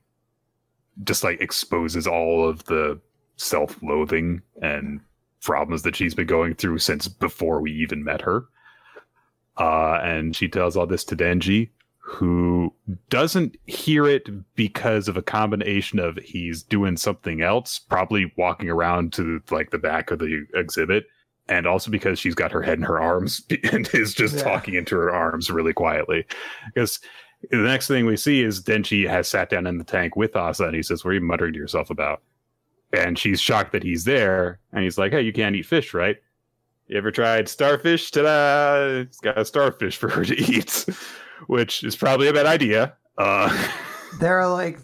just 1.04 1.24
like 1.24 1.42
exposes 1.42 2.06
all 2.06 2.48
of 2.48 2.64
the 2.66 3.02
self-loathing 3.38 4.44
and 4.62 5.02
problems 5.42 5.82
that 5.82 5.96
she's 5.96 6.14
been 6.14 6.28
going 6.28 6.54
through 6.54 6.78
since 6.78 7.08
before 7.08 7.60
we 7.60 7.72
even 7.72 8.04
met 8.04 8.22
her. 8.22 8.46
Uh, 9.58 10.00
and 10.04 10.36
she 10.36 10.48
tells 10.48 10.78
all 10.78 10.86
this 10.86 11.04
to 11.06 11.16
Denji, 11.16 11.72
who 12.06 12.74
doesn't 13.10 13.56
hear 13.66 14.06
it 14.06 14.28
because 14.56 15.08
of 15.08 15.16
a 15.16 15.22
combination 15.22 16.00
of 16.00 16.18
he's 16.18 16.62
doing 16.62 16.98
something 16.98 17.42
else, 17.42 17.80
probably 17.80 18.32
walking 18.36 18.70
around 18.70 19.14
to 19.14 19.42
like 19.50 19.72
the 19.72 19.78
back 19.78 20.12
of 20.12 20.20
the 20.20 20.46
exhibit, 20.54 21.06
and 21.48 21.66
also 21.66 21.90
because 21.90 22.20
she's 22.20 22.36
got 22.36 22.52
her 22.52 22.62
head 22.62 22.78
in 22.78 22.84
her 22.84 23.00
arms 23.00 23.42
and 23.72 23.90
is 23.94 24.14
just 24.14 24.36
yeah. 24.36 24.44
talking 24.44 24.74
into 24.74 24.96
her 24.96 25.16
arms 25.16 25.50
really 25.50 25.72
quietly. 25.72 26.26
Because 26.66 27.00
the 27.52 27.58
next 27.58 27.88
thing 27.88 28.06
we 28.06 28.18
see 28.18 28.42
is 28.44 28.62
Denji 28.62 29.08
has 29.08 29.30
sat 29.30 29.50
down 29.50 29.66
in 29.66 29.78
the 29.78 29.86
tank 29.86 30.18
with 30.18 30.36
Asa 30.36 30.66
and 30.66 30.76
he 30.76 30.84
says, 30.84 31.06
What 31.06 31.12
are 31.12 31.16
you 31.16 31.22
muttering 31.22 31.54
to 31.54 31.60
yourself 31.60 31.90
about? 31.90 32.22
And 32.92 33.18
she's 33.18 33.40
shocked 33.40 33.72
that 33.72 33.84
he's 33.84 34.04
there. 34.04 34.60
And 34.74 34.84
he's 34.84 34.98
like, 34.98 35.14
Hey, 35.14 35.22
you 35.22 35.32
can't 35.32 35.56
eat 35.56 35.66
fish, 35.66 35.94
right? 35.94 36.18
You 36.88 36.98
ever 36.98 37.12
tried 37.12 37.48
starfish? 37.48 38.12
Ta-da! 38.12 39.00
It's 39.02 39.20
got 39.20 39.38
a 39.38 39.46
starfish 39.46 39.96
for 39.96 40.10
her 40.10 40.26
to 40.26 40.36
eat, 40.54 40.86
which 41.48 41.84
is 41.84 41.96
probably 41.96 42.28
a 42.28 42.34
bad 42.34 42.46
idea. 42.46 42.96
Uh, 43.18 43.72
there 44.20 44.40
are 44.40 44.52
like 44.52 44.80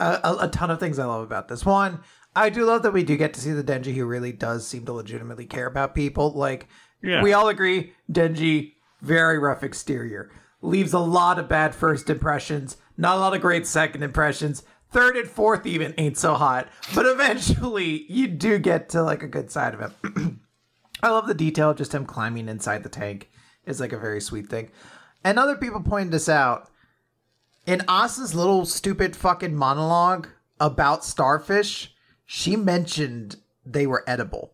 a, 0.00 0.36
a, 0.40 0.48
ton 0.48 0.70
of 0.70 0.78
things 0.80 0.98
I 0.98 1.04
love 1.04 1.22
about 1.22 1.48
this. 1.48 1.64
One, 1.64 2.00
I 2.34 2.50
do 2.50 2.64
love 2.64 2.82
that 2.82 2.92
we 2.92 3.02
do 3.02 3.16
get 3.16 3.34
to 3.34 3.40
see 3.40 3.52
the 3.52 3.64
Denji 3.64 3.94
who 3.94 4.04
really 4.06 4.32
does 4.32 4.66
seem 4.66 4.84
to 4.86 4.92
legitimately 4.92 5.46
care 5.46 5.66
about 5.66 5.94
people. 5.94 6.32
Like, 6.32 6.68
yeah. 7.02 7.22
we 7.22 7.32
all 7.32 7.48
agree, 7.48 7.92
Denji, 8.10 8.74
very 9.02 9.38
rough 9.38 9.62
exterior 9.62 10.30
leaves 10.62 10.92
a 10.92 10.98
lot 10.98 11.38
of 11.38 11.48
bad 11.48 11.74
first 11.74 12.10
impressions, 12.10 12.76
not 12.96 13.16
a 13.16 13.20
lot 13.20 13.34
of 13.34 13.40
great 13.40 13.66
second 13.66 14.02
impressions. 14.02 14.62
Third 14.90 15.16
and 15.16 15.28
fourth 15.28 15.66
even 15.66 15.94
ain't 15.98 16.16
so 16.16 16.34
hot, 16.34 16.68
but 16.94 17.06
eventually 17.06 18.04
you 18.10 18.28
do 18.28 18.58
get 18.58 18.88
to 18.90 19.02
like 19.02 19.22
a 19.22 19.28
good 19.28 19.50
side 19.50 19.74
of 19.74 19.80
him. 19.80 20.40
I 21.02 21.10
love 21.10 21.26
the 21.26 21.34
detail, 21.34 21.70
of 21.70 21.76
just 21.76 21.94
him 21.94 22.06
climbing 22.06 22.48
inside 22.48 22.82
the 22.82 22.88
tank 22.88 23.30
is 23.66 23.80
like 23.80 23.92
a 23.92 23.98
very 23.98 24.20
sweet 24.20 24.48
thing. 24.48 24.70
And 25.26 25.40
other 25.40 25.56
people 25.56 25.82
pointed 25.82 26.12
this 26.12 26.28
out. 26.28 26.70
In 27.66 27.82
Asa's 27.88 28.32
little 28.32 28.64
stupid 28.64 29.16
fucking 29.16 29.56
monologue 29.56 30.28
about 30.60 31.04
starfish, 31.04 31.92
she 32.24 32.54
mentioned 32.54 33.36
they 33.64 33.88
were 33.88 34.04
edible. 34.06 34.52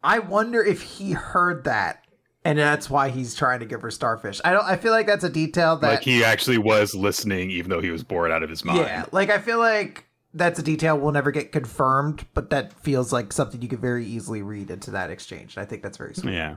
I 0.00 0.20
wonder 0.20 0.62
if 0.62 0.82
he 0.82 1.10
heard 1.10 1.64
that 1.64 2.04
and 2.44 2.56
that's 2.56 2.88
why 2.88 3.08
he's 3.08 3.34
trying 3.34 3.58
to 3.58 3.66
give 3.66 3.82
her 3.82 3.90
starfish. 3.90 4.40
I 4.44 4.52
don't. 4.52 4.64
I 4.64 4.76
feel 4.76 4.92
like 4.92 5.08
that's 5.08 5.24
a 5.24 5.28
detail 5.28 5.76
that 5.78 5.88
like 5.88 6.02
he 6.02 6.22
actually 6.22 6.58
was 6.58 6.94
listening, 6.94 7.50
even 7.50 7.68
though 7.68 7.80
he 7.80 7.90
was 7.90 8.04
bored 8.04 8.30
out 8.30 8.44
of 8.44 8.48
his 8.48 8.64
mind. 8.64 8.78
Yeah, 8.78 9.06
like 9.10 9.28
I 9.28 9.38
feel 9.38 9.58
like 9.58 10.06
that's 10.32 10.58
a 10.58 10.62
detail 10.62 10.96
we'll 10.96 11.12
never 11.12 11.32
get 11.32 11.52
confirmed, 11.52 12.26
but 12.32 12.50
that 12.50 12.72
feels 12.72 13.12
like 13.12 13.32
something 13.32 13.60
you 13.60 13.68
could 13.68 13.80
very 13.80 14.06
easily 14.06 14.40
read 14.40 14.70
into 14.70 14.92
that 14.92 15.10
exchange. 15.10 15.56
And 15.56 15.62
I 15.62 15.66
think 15.66 15.82
that's 15.82 15.98
very 15.98 16.14
sweet. 16.14 16.34
Yeah. 16.34 16.56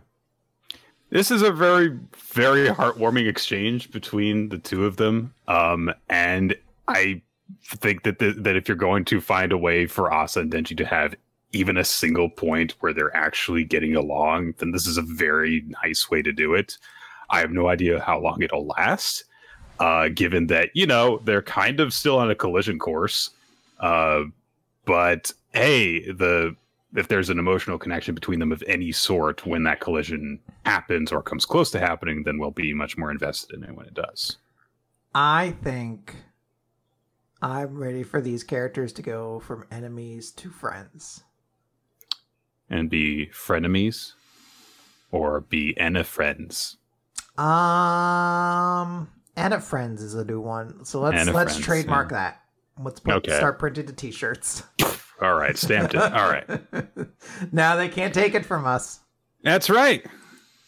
This 1.11 1.29
is 1.29 1.41
a 1.41 1.51
very, 1.51 1.99
very 2.15 2.69
heartwarming 2.69 3.27
exchange 3.27 3.91
between 3.91 4.47
the 4.47 4.57
two 4.57 4.85
of 4.85 4.95
them. 4.95 5.33
Um, 5.49 5.93
and 6.09 6.55
I 6.87 7.21
think 7.65 8.03
that 8.03 8.19
the, 8.19 8.31
that 8.31 8.55
if 8.55 8.69
you're 8.69 8.77
going 8.77 9.03
to 9.05 9.19
find 9.19 9.51
a 9.51 9.57
way 9.57 9.87
for 9.87 10.11
Asa 10.11 10.39
and 10.39 10.51
Denji 10.51 10.75
to 10.77 10.85
have 10.85 11.13
even 11.51 11.75
a 11.75 11.83
single 11.83 12.29
point 12.29 12.75
where 12.79 12.93
they're 12.93 13.15
actually 13.15 13.65
getting 13.65 13.93
along, 13.93 14.53
then 14.59 14.71
this 14.71 14.87
is 14.87 14.97
a 14.97 15.01
very 15.01 15.65
nice 15.83 16.09
way 16.09 16.21
to 16.21 16.31
do 16.31 16.53
it. 16.53 16.77
I 17.29 17.41
have 17.41 17.51
no 17.51 17.67
idea 17.67 17.99
how 17.99 18.17
long 18.19 18.41
it'll 18.41 18.67
last, 18.67 19.25
uh, 19.81 20.07
given 20.07 20.47
that, 20.47 20.69
you 20.73 20.87
know, 20.87 21.19
they're 21.25 21.41
kind 21.41 21.81
of 21.81 21.93
still 21.93 22.19
on 22.19 22.31
a 22.31 22.35
collision 22.35 22.79
course. 22.79 23.31
Uh, 23.81 24.23
but 24.85 25.33
hey, 25.53 26.09
the 26.09 26.55
if 26.95 27.07
there's 27.07 27.29
an 27.29 27.39
emotional 27.39 27.77
connection 27.77 28.15
between 28.15 28.39
them 28.39 28.51
of 28.51 28.63
any 28.67 28.91
sort 28.91 29.45
when 29.45 29.63
that 29.63 29.79
collision 29.79 30.39
happens 30.65 31.11
or 31.11 31.21
comes 31.21 31.45
close 31.45 31.71
to 31.71 31.79
happening, 31.79 32.23
then 32.23 32.37
we'll 32.37 32.51
be 32.51 32.73
much 32.73 32.97
more 32.97 33.11
invested 33.11 33.55
in 33.55 33.63
it 33.63 33.75
when 33.75 33.85
it 33.85 33.93
does. 33.93 34.37
I 35.13 35.55
think 35.63 36.15
I'm 37.41 37.77
ready 37.77 38.03
for 38.03 38.21
these 38.21 38.43
characters 38.43 38.93
to 38.93 39.01
go 39.01 39.39
from 39.39 39.65
enemies 39.71 40.31
to 40.31 40.49
friends 40.49 41.23
and 42.69 42.89
be 42.89 43.27
frenemies 43.27 44.13
or 45.11 45.41
be 45.41 45.77
Anna 45.77 46.03
friends? 46.03 46.77
Um, 47.37 49.09
Anna 49.35 49.59
friends 49.59 50.01
is 50.01 50.15
a 50.15 50.25
new 50.25 50.39
one. 50.39 50.85
So 50.85 51.01
let's 51.01 51.17
Anna 51.17 51.33
let's 51.33 51.53
friends, 51.53 51.65
trademark 51.65 52.11
yeah. 52.11 52.17
that. 52.17 52.41
Let's 52.81 52.99
put, 52.99 53.13
okay. 53.15 53.35
start 53.35 53.59
printing 53.59 53.85
the 53.85 53.93
t-shirts. 53.93 54.63
All 55.21 55.35
right, 55.35 55.57
stamped 55.57 55.93
it. 55.93 56.01
All 56.01 56.29
right. 56.29 56.47
now 57.51 57.75
they 57.75 57.89
can't 57.89 58.13
take 58.13 58.33
it 58.33 58.45
from 58.45 58.65
us. 58.65 58.99
That's 59.43 59.69
right. 59.69 60.05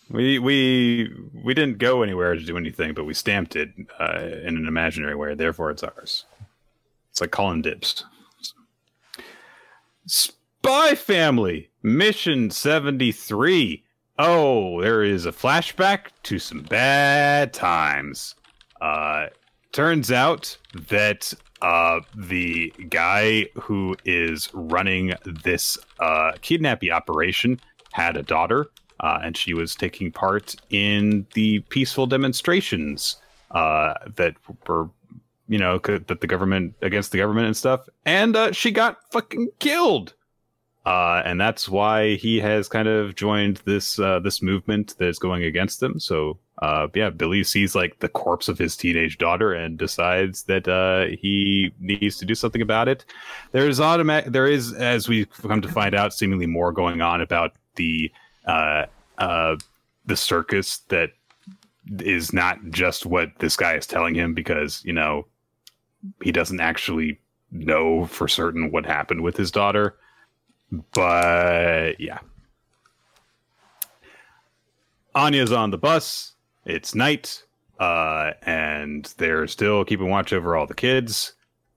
We 0.09 0.37
we 0.37 1.11
we 1.33 1.53
didn't 1.53 1.79
go 1.79 2.03
anywhere 2.03 2.35
to 2.35 2.43
do 2.43 2.57
anything, 2.57 2.93
but 2.93 3.05
we 3.05 3.13
stamped 3.13 3.55
it 3.55 3.69
uh, 3.99 4.19
in 4.19 4.57
an 4.57 4.67
imaginary 4.67 5.15
way. 5.15 5.33
Therefore, 5.33 5.71
it's 5.71 5.83
ours. 5.83 6.25
It's 7.09 7.21
like 7.21 7.31
calling 7.31 7.61
dibs. 7.61 8.05
Spy 10.05 10.95
Family 10.95 11.69
Mission 11.81 12.51
73. 12.51 13.83
Oh, 14.19 14.81
there 14.81 15.03
is 15.03 15.25
a 15.25 15.31
flashback 15.31 16.07
to 16.23 16.37
some 16.37 16.61
bad 16.61 17.53
times. 17.53 18.35
Uh, 18.79 19.27
turns 19.71 20.11
out 20.11 20.57
that 20.89 21.33
uh, 21.63 22.01
the 22.13 22.73
guy 22.89 23.47
who 23.55 23.95
is 24.03 24.49
running 24.53 25.13
this 25.25 25.77
uh, 25.99 26.33
kidnapping 26.41 26.91
operation 26.91 27.59
had 27.93 28.17
a 28.17 28.21
daughter, 28.21 28.67
uh, 28.99 29.19
and 29.23 29.37
she 29.37 29.53
was 29.53 29.73
taking 29.73 30.11
part 30.11 30.55
in 30.69 31.25
the 31.35 31.59
peaceful 31.69 32.05
demonstrations 32.05 33.15
uh, 33.51 33.93
that 34.15 34.35
were, 34.67 34.89
you 35.47 35.57
know, 35.57 35.77
that 35.79 36.19
the 36.19 36.27
government 36.27 36.73
against 36.81 37.13
the 37.13 37.17
government 37.17 37.47
and 37.47 37.55
stuff. 37.55 37.87
And 38.05 38.35
uh, 38.35 38.51
she 38.51 38.71
got 38.71 38.97
fucking 39.11 39.49
killed. 39.59 40.13
Uh, 40.85 41.21
and 41.23 41.39
that's 41.39 41.69
why 41.69 42.15
he 42.15 42.41
has 42.41 42.67
kind 42.67 42.89
of 42.89 43.15
joined 43.15 43.61
this 43.63 43.95
this 43.95 44.41
movement 44.41 44.97
that 44.97 45.07
is 45.07 45.17
going 45.17 45.45
against 45.45 45.79
them. 45.79 45.97
So 45.97 46.39
uh, 46.63 46.87
yeah, 46.93 47.09
Billy 47.09 47.43
sees 47.43 47.75
like 47.75 47.99
the 47.99 48.07
corpse 48.07 48.47
of 48.47 48.57
his 48.57 48.77
teenage 48.77 49.17
daughter 49.17 49.51
and 49.51 49.77
decides 49.77 50.43
that 50.43 50.65
uh, 50.65 51.13
he 51.19 51.73
needs 51.81 52.17
to 52.19 52.25
do 52.25 52.33
something 52.33 52.61
about 52.61 52.87
it. 52.87 53.03
There's 53.51 53.81
automatic. 53.81 54.31
There 54.31 54.47
is, 54.47 54.71
as 54.71 55.09
we 55.09 55.25
come 55.25 55.61
to 55.61 55.67
find 55.67 55.93
out, 55.93 56.13
seemingly 56.13 56.45
more 56.45 56.71
going 56.71 57.01
on 57.01 57.19
about 57.19 57.51
the 57.75 58.09
uh, 58.45 58.85
uh, 59.17 59.57
the 60.05 60.15
circus 60.15 60.77
that 60.87 61.09
is 61.99 62.31
not 62.31 62.59
just 62.69 63.05
what 63.05 63.37
this 63.39 63.57
guy 63.57 63.73
is 63.73 63.85
telling 63.85 64.15
him 64.15 64.33
because 64.33 64.81
you 64.85 64.93
know 64.93 65.27
he 66.21 66.31
doesn't 66.31 66.61
actually 66.61 67.19
know 67.51 68.05
for 68.05 68.29
certain 68.29 68.71
what 68.71 68.85
happened 68.85 69.21
with 69.21 69.35
his 69.35 69.51
daughter. 69.51 69.97
But 70.93 71.99
yeah. 71.99 72.19
Anya's 75.13 75.51
on 75.51 75.71
the 75.71 75.77
bus. 75.77 76.32
It's 76.65 76.95
night. 76.95 77.43
Uh, 77.79 78.33
and 78.43 79.13
they're 79.17 79.47
still 79.47 79.83
keeping 79.83 80.09
watch 80.09 80.31
over 80.31 80.55
all 80.55 80.67
the 80.67 80.73
kids. 80.73 81.33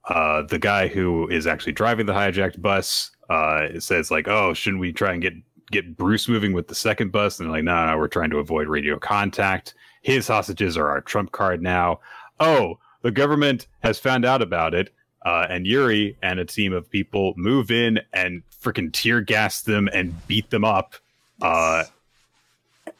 Uh, 0.07 0.43
the 0.43 0.59
guy 0.59 0.87
who 0.87 1.27
is 1.27 1.47
actually 1.47 1.73
driving 1.73 2.05
the 2.05 2.13
hijacked 2.13 2.61
bus 2.61 3.11
uh, 3.29 3.79
says 3.79 4.09
like, 4.09 4.27
"Oh, 4.27 4.53
shouldn't 4.53 4.79
we 4.79 4.93
try 4.93 5.11
and 5.11 5.21
get 5.21 5.33
get 5.69 5.97
Bruce 5.97 6.29
moving 6.29 6.53
with 6.53 6.67
the 6.69 6.75
second 6.75 7.11
bus?" 7.11 7.39
And 7.39 7.47
they're 7.47 7.57
like, 7.57 7.63
"No, 7.65 7.87
no, 7.87 7.97
we're 7.97 8.07
trying 8.07 8.29
to 8.29 8.37
avoid 8.37 8.67
radio 8.67 8.97
contact. 8.99 9.73
His 10.01 10.27
hostages 10.27 10.77
are 10.77 10.87
our 10.87 11.01
trump 11.01 11.33
card 11.33 11.61
now." 11.61 11.99
Oh, 12.39 12.79
the 13.01 13.11
government 13.11 13.67
has 13.81 13.99
found 13.99 14.23
out 14.23 14.41
about 14.41 14.73
it, 14.73 14.93
uh, 15.25 15.47
and 15.49 15.67
Yuri 15.67 16.15
and 16.21 16.39
a 16.39 16.45
team 16.45 16.71
of 16.71 16.89
people 16.89 17.33
move 17.35 17.69
in 17.69 17.99
and 18.13 18.43
freaking 18.63 18.93
tear 18.93 19.19
gas 19.19 19.61
them 19.61 19.89
and 19.91 20.25
beat 20.27 20.51
them 20.51 20.63
up. 20.63 20.95
Uh, 21.41 21.83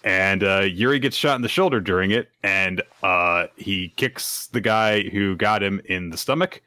and 0.07 0.41
uh, 0.41 0.61
Yuri 0.61 0.99
gets 0.99 1.17
shot 1.17 1.35
in 1.35 1.41
the 1.41 1.49
shoulder 1.49 1.81
during 1.81 2.11
it, 2.11 2.29
and 2.41 2.81
uh, 3.03 3.47
he 3.57 3.89
kicks 3.97 4.47
the 4.47 4.61
guy 4.61 5.01
who 5.01 5.35
got 5.35 5.61
him 5.61 5.81
in 5.83 6.11
the 6.11 6.17
stomach, 6.17 6.61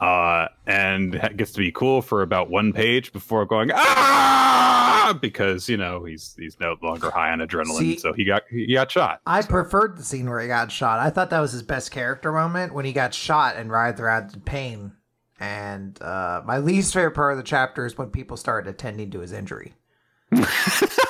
uh, 0.00 0.46
and 0.66 1.12
gets 1.36 1.52
to 1.52 1.58
be 1.58 1.70
cool 1.70 2.00
for 2.00 2.22
about 2.22 2.48
one 2.48 2.72
page 2.72 3.12
before 3.12 3.44
going 3.44 3.70
ah 3.74 5.14
because 5.20 5.68
you 5.68 5.76
know 5.76 6.04
he's 6.04 6.34
he's 6.38 6.58
no 6.58 6.74
longer 6.82 7.10
high 7.10 7.30
on 7.30 7.40
adrenaline, 7.40 7.78
See, 7.78 7.98
so 7.98 8.14
he 8.14 8.24
got 8.24 8.44
he 8.48 8.72
got 8.72 8.90
shot. 8.90 9.20
I 9.26 9.42
preferred 9.42 9.98
the 9.98 10.02
scene 10.02 10.30
where 10.30 10.40
he 10.40 10.48
got 10.48 10.72
shot. 10.72 11.00
I 11.00 11.10
thought 11.10 11.28
that 11.28 11.40
was 11.40 11.52
his 11.52 11.62
best 11.62 11.90
character 11.90 12.32
moment 12.32 12.72
when 12.72 12.86
he 12.86 12.94
got 12.94 13.12
shot 13.12 13.56
and 13.56 13.70
writhed 13.70 14.00
around 14.00 14.32
in 14.32 14.40
pain. 14.40 14.92
And 15.38 16.00
uh, 16.00 16.40
my 16.46 16.56
least 16.58 16.94
favorite 16.94 17.10
part 17.10 17.32
of 17.32 17.36
the 17.36 17.44
chapter 17.44 17.84
is 17.84 17.98
when 17.98 18.08
people 18.08 18.38
started 18.38 18.70
attending 18.70 19.10
to 19.10 19.20
his 19.20 19.32
injury. 19.32 19.74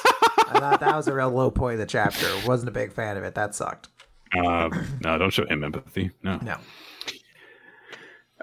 I 0.51 0.59
thought 0.59 0.81
that 0.81 0.97
was 0.97 1.09
a 1.09 1.15
real 1.15 1.31
low 1.31 1.51
point 1.51 1.75
of 1.75 1.79
the 1.81 1.87
chapter. 1.87 2.27
Wasn't 2.47 2.69
a 2.69 2.73
big 2.73 2.93
fan 2.93 3.17
of 3.17 3.25
it. 3.25 3.35
That 3.35 3.55
sucked. 3.55 3.89
Uh, 4.37 4.69
no, 5.03 5.19
don't 5.19 5.33
show 5.33 5.47
him 5.47 5.65
empathy. 5.65 6.11
No. 6.23 6.39
No. 6.39 6.57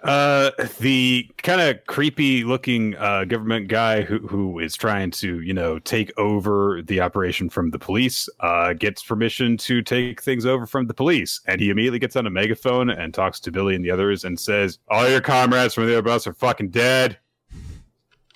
Uh, 0.04 0.52
the 0.80 1.28
kind 1.38 1.60
of 1.60 1.84
creepy 1.88 2.44
looking 2.44 2.96
uh, 2.98 3.24
government 3.26 3.68
guy 3.68 4.04
who, 4.04 4.20
who 4.28 4.60
is 4.60 4.76
trying 4.76 5.10
to, 5.10 5.42
you 5.42 5.54
know, 5.54 5.80
take 5.80 6.12
over 6.20 6.82
the 6.84 7.02
operation 7.02 7.50
from 7.50 7.72
the 7.72 7.80
police 7.80 8.30
uh, 8.42 8.74
gets 8.74 9.04
permission 9.04 9.58
to 9.58 9.82
take 9.82 10.22
things 10.22 10.46
over 10.46 10.68
from 10.68 10.86
the 10.86 10.94
police. 10.94 11.42
And 11.48 11.60
he 11.60 11.72
immediately 11.72 12.00
gets 12.00 12.16
on 12.16 12.28
a 12.28 12.30
megaphone 12.30 12.92
and 12.92 13.12
talks 13.12 13.40
to 13.42 13.52
Billy 13.52 13.76
and 13.76 13.84
the 13.84 13.92
others 13.92 14.24
and 14.24 14.40
says, 14.40 14.78
All 14.88 15.10
your 15.10 15.22
comrades 15.22 15.74
from 15.74 15.88
the 15.88 15.94
other 15.94 16.04
bus 16.04 16.28
are 16.28 16.34
fucking 16.34 16.70
dead. 16.70 17.18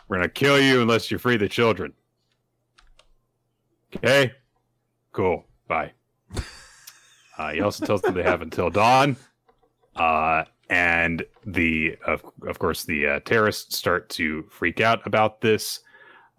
We're 0.07 0.17
going 0.17 0.28
to 0.28 0.34
kill 0.34 0.59
you 0.59 0.82
unless 0.82 1.11
you 1.11 1.19
free 1.19 1.38
the 1.38 1.47
children. 1.47 1.93
Okay, 3.96 4.32
cool. 5.12 5.46
Bye. 5.68 5.92
Uh, 7.38 7.52
he 7.52 7.62
also 7.62 7.86
tells 7.86 8.02
them 8.02 8.14
they 8.14 8.24
have 8.24 8.42
until 8.42 8.70
dawn. 8.70 9.16
Uh, 9.96 10.44
and 10.70 11.26
the 11.46 11.98
of, 12.06 12.24
of 12.48 12.60
course 12.60 12.84
the 12.86 13.08
uh, 13.08 13.20
terrorists 13.22 13.78
start 13.78 14.10
to 14.10 14.44
freak 14.44 14.80
out 14.80 15.06
about 15.06 15.42
this. 15.42 15.82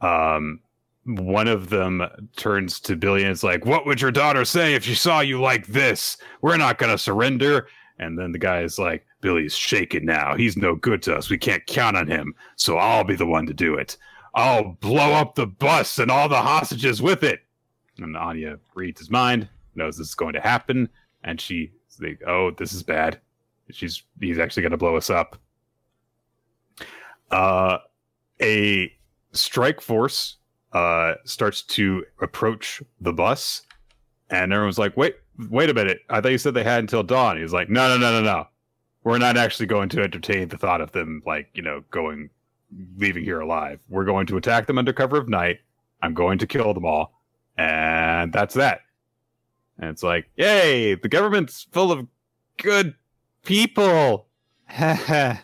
Um, 0.00 0.60
one 1.04 1.48
of 1.48 1.68
them 1.68 2.02
turns 2.36 2.78
to 2.80 2.96
Billy 2.96 3.22
and 3.22 3.32
is 3.32 3.42
like, 3.42 3.66
"What 3.66 3.84
would 3.86 4.00
your 4.00 4.12
daughter 4.12 4.44
say 4.44 4.74
if 4.74 4.84
she 4.84 4.94
saw 4.94 5.20
you 5.20 5.40
like 5.40 5.66
this? 5.66 6.16
We're 6.40 6.56
not 6.56 6.78
going 6.78 6.92
to 6.92 6.98
surrender." 6.98 7.68
And 7.98 8.18
then 8.18 8.32
the 8.32 8.38
guy 8.38 8.62
is 8.62 8.78
like, 8.78 9.04
"Billy's 9.20 9.54
shaken 9.54 10.04
now. 10.04 10.34
He's 10.34 10.56
no 10.56 10.76
good 10.76 11.02
to 11.02 11.16
us. 11.16 11.28
We 11.28 11.38
can't 11.38 11.66
count 11.66 11.96
on 11.96 12.06
him. 12.06 12.34
So 12.56 12.78
I'll 12.78 13.04
be 13.04 13.16
the 13.16 13.26
one 13.26 13.46
to 13.46 13.54
do 13.54 13.74
it." 13.74 13.96
I'll 14.34 14.72
blow 14.80 15.12
up 15.12 15.34
the 15.34 15.46
bus 15.46 15.98
and 15.98 16.10
all 16.10 16.28
the 16.28 16.40
hostages 16.40 17.02
with 17.02 17.22
it. 17.22 17.40
And 17.98 18.16
Anya 18.16 18.58
reads 18.74 19.00
his 19.00 19.10
mind, 19.10 19.48
knows 19.74 19.98
this 19.98 20.08
is 20.08 20.14
going 20.14 20.32
to 20.32 20.40
happen, 20.40 20.88
and 21.22 21.40
she 21.40 21.72
like, 22.02 22.22
oh, 22.26 22.50
this 22.50 22.72
is 22.72 22.82
bad. 22.82 23.20
She's 23.70 24.02
he's 24.20 24.38
actually 24.38 24.62
going 24.62 24.72
to 24.72 24.76
blow 24.76 24.96
us 24.96 25.10
up. 25.10 25.38
Uh, 27.30 27.78
a 28.40 28.92
strike 29.32 29.80
force 29.80 30.36
uh 30.72 31.14
starts 31.24 31.62
to 31.62 32.04
approach 32.20 32.82
the 33.00 33.12
bus, 33.12 33.62
and 34.30 34.52
everyone's 34.52 34.78
like, 34.78 34.96
wait, 34.96 35.16
wait 35.48 35.70
a 35.70 35.74
minute. 35.74 36.00
I 36.10 36.20
thought 36.20 36.32
you 36.32 36.38
said 36.38 36.54
they 36.54 36.64
had 36.64 36.80
until 36.80 37.02
dawn. 37.02 37.40
He's 37.40 37.52
like, 37.52 37.70
no, 37.70 37.88
no, 37.88 37.98
no, 37.98 38.20
no, 38.20 38.24
no. 38.24 38.48
We're 39.04 39.18
not 39.18 39.36
actually 39.36 39.66
going 39.66 39.88
to 39.90 40.02
entertain 40.02 40.48
the 40.48 40.58
thought 40.58 40.80
of 40.80 40.92
them 40.92 41.22
like 41.24 41.48
you 41.54 41.62
know 41.62 41.82
going 41.90 42.30
leaving 42.96 43.24
here 43.24 43.40
alive. 43.40 43.80
We're 43.88 44.04
going 44.04 44.26
to 44.28 44.36
attack 44.36 44.66
them 44.66 44.78
under 44.78 44.92
cover 44.92 45.16
of 45.16 45.28
night. 45.28 45.60
I'm 46.02 46.14
going 46.14 46.38
to 46.38 46.46
kill 46.46 46.74
them 46.74 46.84
all. 46.84 47.20
And 47.56 48.32
that's 48.32 48.54
that. 48.54 48.80
And 49.78 49.90
it's 49.90 50.02
like, 50.02 50.30
yay, 50.36 50.94
the 50.94 51.08
government's 51.08 51.66
full 51.72 51.92
of 51.92 52.06
good 52.56 52.94
people. 53.44 54.26
Can't 54.68 55.38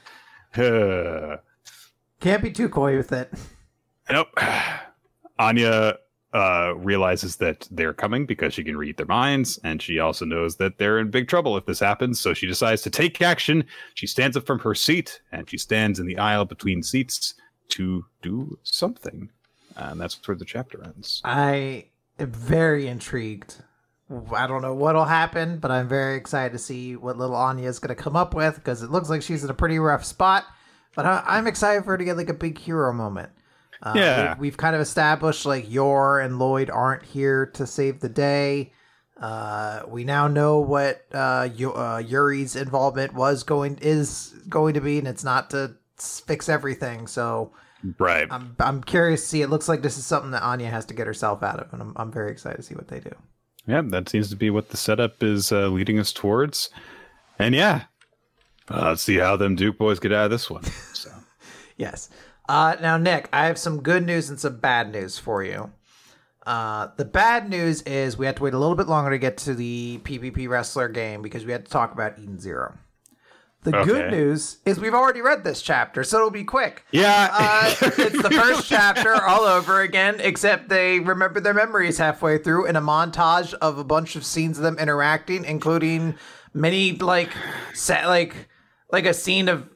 be 2.43 2.51
too 2.51 2.69
coy 2.69 2.97
with 2.97 3.13
it. 3.13 3.33
Nope. 4.11 4.29
Anya 5.39 5.99
uh, 6.35 6.75
realizes 6.77 7.37
that 7.37 7.67
they're 7.71 7.95
coming 7.95 8.27
because 8.27 8.53
she 8.53 8.63
can 8.63 8.77
read 8.77 8.97
their 8.97 9.07
minds, 9.07 9.59
and 9.65 9.81
she 9.81 9.99
also 9.99 10.25
knows 10.25 10.57
that 10.57 10.79
they're 10.79 10.99
in 10.99 11.11
big 11.11 11.29
trouble 11.29 11.57
if 11.57 11.67
this 11.67 11.81
happens. 11.81 12.21
So 12.21 12.35
she 12.35 12.47
decides 12.47 12.83
to 12.83 12.91
take 12.91 13.23
action. 13.23 13.65
She 13.95 14.07
stands 14.07 14.37
up 14.37 14.47
from 14.47 14.59
her 14.61 14.75
seat 14.75 15.21
and 15.33 15.49
she 15.49 15.59
stands 15.59 15.99
in 15.99 16.07
the 16.07 16.19
aisle 16.19 16.45
between 16.45 16.83
seats 16.83 17.35
to 17.71 18.05
do 18.23 18.59
something. 18.63 19.31
And 19.77 20.01
that's 20.01 20.27
where 20.27 20.37
the 20.37 20.45
chapter 20.45 20.83
ends. 20.85 21.23
I 21.25 21.87
am 22.19 22.33
very 22.33 22.89
intrigued. 22.89 23.57
I 24.35 24.47
don't 24.47 24.63
know 24.63 24.75
what'll 24.75 25.05
happen, 25.05 25.59
but 25.59 25.71
I'm 25.71 25.89
very 25.89 26.17
excited 26.17 26.53
to 26.53 26.59
see 26.59 26.97
what 26.97 27.19
little 27.19 27.37
Anya 27.37 27.69
is 27.69 27.79
going 27.79 27.95
to 27.95 28.03
come 28.03 28.17
up 28.17 28.35
with 28.35 28.57
because 28.57 28.83
it 28.83 28.91
looks 28.91 29.11
like 29.11 29.23
she's 29.23 29.45
in 29.45 29.51
a 29.51 29.55
pretty 29.55 29.79
rough 29.79 30.05
spot. 30.05 30.45
But 30.97 31.07
I, 31.07 31.39
am 31.39 31.47
excited 31.47 31.85
for 31.85 31.93
her 31.93 31.99
to 31.99 32.05
get 32.05 32.17
like 32.17 32.31
a 32.31 32.35
big 32.35 32.59
hero 32.59 32.93
moment. 32.93 33.31
Uh, 33.83 33.93
yeah, 33.95 34.31
we've, 34.31 34.41
we've, 34.41 34.57
kind 34.57 34.75
of 34.75 34.81
established 34.81 35.47
like 35.47 35.71
Yor 35.71 36.19
and 36.19 36.39
Loid 36.39 36.69
aren't 36.69 37.05
here 37.05 37.47
to 37.55 37.67
save 37.67 38.01
the 38.01 38.09
day. 38.09 38.73
Uh, 39.21 39.83
we 39.89 40.05
now 40.05 40.29
know 40.29 40.61
what 40.61 41.05
uh, 41.13 41.49
uh, 41.49 42.03
Yuri's 42.05 42.57
involvement 42.57 43.15
was 43.15 43.43
going 43.43 43.79
is 43.81 44.35
going 44.49 44.75
to 44.75 44.81
be, 44.81 44.99
and 44.99 45.09
it's 45.09 45.25
not 45.25 45.51
to 45.51 45.75
fix 45.97 46.49
everything. 46.49 47.07
So, 47.07 47.53
right, 47.99 48.27
I'm 48.31 48.55
I'm 48.59 48.83
curious 48.83 49.23
to 49.23 49.27
see. 49.29 49.43
It 49.43 49.51
looks 49.51 49.69
like 49.69 49.83
this 49.83 49.99
is 49.99 50.07
something 50.07 50.33
that 50.33 50.43
Anya 50.43 50.71
has 50.71 50.85
to 50.87 50.95
get 50.95 51.07
herself 51.07 51.43
out 51.43 51.61
of, 51.61 51.73
and 51.73 51.83
I'm 51.83 51.93
I'm 51.97 52.13
very 52.13 52.31
excited 52.31 52.57
to 52.59 52.63
see 52.63 52.75
what 52.75 52.89
they 52.89 53.01
do. 53.01 53.15
Yeah, 53.67 53.83
that 53.87 54.09
seems 54.09 54.31
to 54.31 54.37
be 54.37 54.51
what 54.51 54.71
the 54.71 54.77
setup 54.77 55.23
is 55.23 55.53
uh, 55.53 55.69
leading 55.69 55.99
us 55.99 56.13
towards, 56.13 56.71
and 57.39 57.55
yeah, 57.55 57.83
uh, 58.71 58.87
let's 58.89 59.03
see 59.03 59.17
how 59.17 59.37
them 59.37 59.57
Duke 59.57 59.79
boys 59.79 59.99
get 59.99 60.13
out 60.13 60.27
of 60.27 60.31
this 60.31 60.49
one. 60.49 60.65
So, 60.95 61.11
yes. 61.77 62.09
Uh, 62.49 62.77
now, 62.81 62.97
Nick, 62.97 63.29
I 63.33 63.47
have 63.47 63.59
some 63.59 63.83
good 63.83 64.07
news 64.07 64.31
and 64.31 64.41
some 64.41 64.59
bad 64.59 64.91
news 64.91 65.19
for 65.19 65.45
you. 65.45 65.71
Uh, 66.47 66.89
the 66.97 67.05
bad 67.05 67.51
news 67.51 67.83
is 67.83 68.17
we 68.17 68.25
had 68.25 68.37
to 68.37 68.43
wait 68.43 68.55
a 68.55 68.59
little 68.59 68.75
bit 68.75 68.89
longer 68.89 69.11
to 69.11 69.19
get 69.19 69.37
to 69.37 69.55
the 69.55 70.01
PvP 70.03 70.49
wrestler 70.49 70.89
game 70.89 71.21
because 71.21 71.45
we 71.45 71.53
had 71.53 71.67
to 71.67 71.71
talk 71.71 71.93
about 71.93 72.19
Eden 72.19 72.41
Zero. 72.41 72.79
The 73.65 73.77
okay. 73.77 73.85
good 73.85 74.11
news 74.13 74.59
is 74.65 74.81
we've 74.81 74.95
already 74.95 75.21
read 75.21 75.45
this 75.45 75.61
chapter, 75.61 76.05
so 76.05 76.17
it'll 76.17 76.31
be 76.31 76.45
quick. 76.45 76.87
Yeah. 76.91 77.29
uh, 77.33 77.75
it's 77.99 78.23
the 78.23 78.31
first 78.31 78.67
chapter 78.69 79.15
all 79.23 79.43
over 79.43 79.83
again, 79.83 80.21
except 80.21 80.71
they 80.71 81.01
remember 81.01 81.41
their 81.41 81.53
memories 81.53 81.99
halfway 81.99 82.39
through 82.39 82.67
in 82.67 82.77
a 82.77 82.81
montage 82.81 83.53
of 83.55 83.77
a 83.77 83.85
bunch 83.85 84.17
of 84.17 84.25
scenes 84.25 84.57
of 84.57 84.65
them 84.65 84.79
interacting, 84.79 85.45
including 85.45 86.15
many 86.55 86.93
like 86.93 87.31
set 87.75 88.07
like 88.07 88.49
like 88.91 89.05
a 89.05 89.13
scene 89.13 89.49
of 89.49 89.69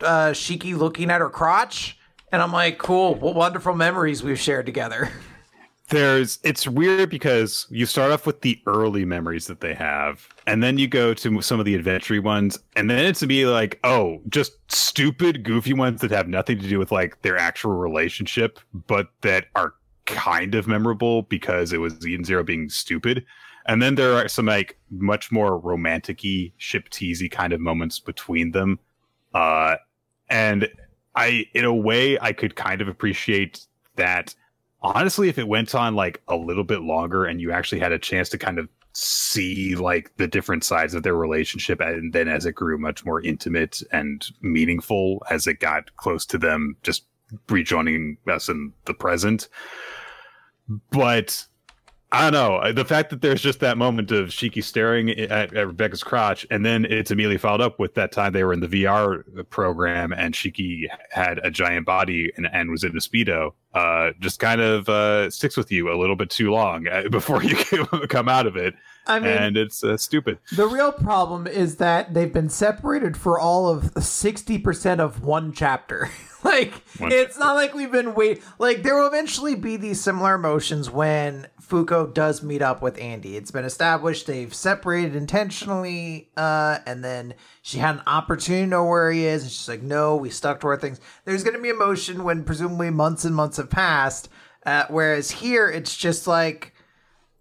uh 0.00 0.30
Shiki 0.30 0.74
looking 0.74 1.10
at 1.10 1.20
her 1.20 1.28
crotch 1.28 1.98
and 2.34 2.42
I'm 2.42 2.52
like, 2.52 2.78
cool, 2.78 3.14
what 3.14 3.36
wonderful 3.36 3.74
memories 3.74 4.24
we've 4.24 4.38
shared 4.38 4.66
together. 4.66 5.08
There's 5.90 6.40
it's 6.42 6.66
weird 6.66 7.10
because 7.10 7.66
you 7.70 7.86
start 7.86 8.10
off 8.10 8.26
with 8.26 8.40
the 8.40 8.60
early 8.66 9.04
memories 9.04 9.46
that 9.46 9.60
they 9.60 9.74
have, 9.74 10.26
and 10.46 10.62
then 10.62 10.78
you 10.78 10.88
go 10.88 11.14
to 11.14 11.42
some 11.42 11.60
of 11.60 11.66
the 11.66 11.74
adventure 11.74 12.20
ones, 12.20 12.58
and 12.74 12.90
then 12.90 13.04
it's 13.04 13.20
to 13.20 13.26
be 13.26 13.44
like, 13.46 13.78
oh, 13.84 14.20
just 14.30 14.52
stupid, 14.72 15.44
goofy 15.44 15.74
ones 15.74 16.00
that 16.00 16.10
have 16.10 16.26
nothing 16.26 16.58
to 16.58 16.68
do 16.68 16.78
with 16.78 16.90
like 16.90 17.20
their 17.22 17.36
actual 17.36 17.72
relationship, 17.72 18.58
but 18.86 19.08
that 19.20 19.46
are 19.54 19.74
kind 20.06 20.54
of 20.54 20.66
memorable 20.66 21.22
because 21.22 21.72
it 21.72 21.78
was 21.78 22.04
Eden 22.04 22.24
Zero 22.24 22.42
being 22.42 22.68
stupid. 22.68 23.24
And 23.66 23.80
then 23.80 23.94
there 23.94 24.14
are 24.14 24.26
some 24.26 24.46
like 24.46 24.78
much 24.90 25.30
more 25.30 25.58
romantic-y, 25.58 26.52
ship 26.56 26.88
teasy 26.88 27.30
kind 27.30 27.52
of 27.52 27.60
moments 27.60 28.00
between 28.00 28.50
them. 28.52 28.80
Uh, 29.34 29.76
and 30.30 30.68
I, 31.16 31.46
in 31.54 31.64
a 31.64 31.74
way, 31.74 32.18
I 32.20 32.32
could 32.32 32.56
kind 32.56 32.80
of 32.80 32.88
appreciate 32.88 33.66
that. 33.96 34.34
Honestly, 34.82 35.28
if 35.28 35.38
it 35.38 35.48
went 35.48 35.74
on 35.74 35.94
like 35.94 36.20
a 36.28 36.36
little 36.36 36.64
bit 36.64 36.82
longer 36.82 37.24
and 37.24 37.40
you 37.40 37.52
actually 37.52 37.80
had 37.80 37.92
a 37.92 37.98
chance 37.98 38.28
to 38.30 38.38
kind 38.38 38.58
of 38.58 38.68
see 38.94 39.74
like 39.74 40.16
the 40.18 40.28
different 40.28 40.62
sides 40.62 40.94
of 40.94 41.02
their 41.02 41.16
relationship 41.16 41.80
and 41.80 42.12
then 42.12 42.28
as 42.28 42.46
it 42.46 42.52
grew 42.52 42.78
much 42.78 43.04
more 43.04 43.20
intimate 43.22 43.82
and 43.92 44.26
meaningful 44.40 45.20
as 45.30 45.48
it 45.48 45.58
got 45.58 45.94
close 45.96 46.24
to 46.24 46.38
them 46.38 46.76
just 46.84 47.04
rejoining 47.48 48.16
us 48.28 48.48
in 48.48 48.72
the 48.84 48.94
present 48.94 49.48
but 50.92 51.44
I 52.14 52.30
don't 52.30 52.32
know. 52.32 52.72
The 52.72 52.84
fact 52.84 53.10
that 53.10 53.22
there's 53.22 53.42
just 53.42 53.58
that 53.58 53.76
moment 53.76 54.12
of 54.12 54.28
Shiki 54.28 54.62
staring 54.62 55.10
at, 55.10 55.52
at, 55.52 55.66
Rebecca's 55.66 56.04
crotch, 56.04 56.46
and 56.48 56.64
then 56.64 56.84
it's 56.84 57.10
immediately 57.10 57.38
followed 57.38 57.60
up 57.60 57.80
with 57.80 57.94
that 57.94 58.12
time 58.12 58.32
they 58.32 58.44
were 58.44 58.52
in 58.52 58.60
the 58.60 58.68
VR 58.68 59.24
program 59.50 60.12
and 60.12 60.32
Shiki 60.32 60.86
had 61.10 61.40
a 61.42 61.50
giant 61.50 61.86
body 61.86 62.30
and, 62.36 62.48
and 62.52 62.70
was 62.70 62.84
in 62.84 62.92
a 62.92 63.00
Speedo, 63.00 63.54
uh, 63.74 64.12
just 64.20 64.38
kind 64.38 64.60
of 64.60 64.88
uh, 64.88 65.28
sticks 65.28 65.56
with 65.56 65.72
you 65.72 65.92
a 65.92 65.98
little 65.98 66.14
bit 66.14 66.30
too 66.30 66.52
long 66.52 66.86
uh, 66.86 67.08
before 67.10 67.42
you 67.42 67.56
come 68.08 68.28
out 68.28 68.46
of 68.46 68.56
it. 68.56 68.74
I 69.06 69.18
mean, 69.20 69.30
and 69.30 69.56
it's 69.56 69.84
uh, 69.84 69.96
stupid. 69.96 70.38
The 70.52 70.66
real 70.66 70.92
problem 70.92 71.46
is 71.46 71.76
that 71.76 72.14
they've 72.14 72.32
been 72.32 72.48
separated 72.48 73.16
for 73.16 73.38
all 73.38 73.68
of 73.68 73.94
60% 73.94 74.98
of 74.98 75.22
one 75.22 75.52
chapter. 75.52 76.08
like, 76.44 76.72
one 76.98 77.12
it's 77.12 77.34
chapter. 77.34 77.40
not 77.40 77.54
like 77.54 77.74
we've 77.74 77.92
been 77.92 78.14
waiting. 78.14 78.42
Like, 78.58 78.82
there 78.82 78.96
will 78.96 79.06
eventually 79.06 79.54
be 79.54 79.76
these 79.76 80.00
similar 80.00 80.34
emotions 80.34 80.90
when 80.90 81.48
Fuko 81.60 82.12
does 82.12 82.42
meet 82.42 82.62
up 82.62 82.82
with 82.82 82.98
Andy. 82.98 83.36
It's 83.36 83.50
been 83.50 83.64
established 83.64 84.26
they've 84.26 84.54
separated 84.54 85.16
intentionally, 85.16 86.30
uh, 86.36 86.78
and 86.86 87.04
then 87.04 87.34
she 87.62 87.78
had 87.78 87.96
an 87.96 88.02
opportunity 88.06 88.64
to 88.64 88.70
know 88.70 88.84
where 88.84 89.10
he 89.10 89.26
is, 89.26 89.42
and 89.42 89.50
she's 89.50 89.68
like, 89.68 89.82
"No, 89.82 90.16
we 90.16 90.30
stuck 90.30 90.60
to 90.60 90.66
our 90.68 90.76
things." 90.76 91.00
There's 91.24 91.42
going 91.42 91.56
to 91.56 91.62
be 91.62 91.70
emotion 91.70 92.24
when 92.24 92.44
presumably 92.44 92.90
months 92.90 93.24
and 93.24 93.34
months 93.34 93.56
have 93.56 93.70
passed. 93.70 94.28
Uh, 94.66 94.84
whereas 94.88 95.30
here, 95.30 95.68
it's 95.68 95.96
just 95.96 96.26
like, 96.26 96.73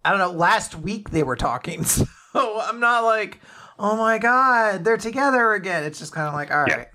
I 0.05 0.09
don't 0.09 0.19
know. 0.19 0.31
Last 0.31 0.75
week 0.75 1.09
they 1.09 1.23
were 1.23 1.35
talking, 1.35 1.83
so 1.83 2.05
I'm 2.35 2.79
not 2.79 3.03
like, 3.03 3.39
"Oh 3.79 3.95
my 3.95 4.17
god, 4.17 4.83
they're 4.83 4.97
together 4.97 5.53
again." 5.53 5.83
It's 5.83 5.99
just 5.99 6.13
kind 6.13 6.27
of 6.27 6.33
like, 6.33 6.51
all 6.51 6.61
right. 6.61 6.69
Yeah. 6.69 6.85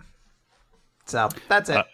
So 1.06 1.28
that's 1.48 1.70
it. 1.70 1.76
Uh, 1.76 1.84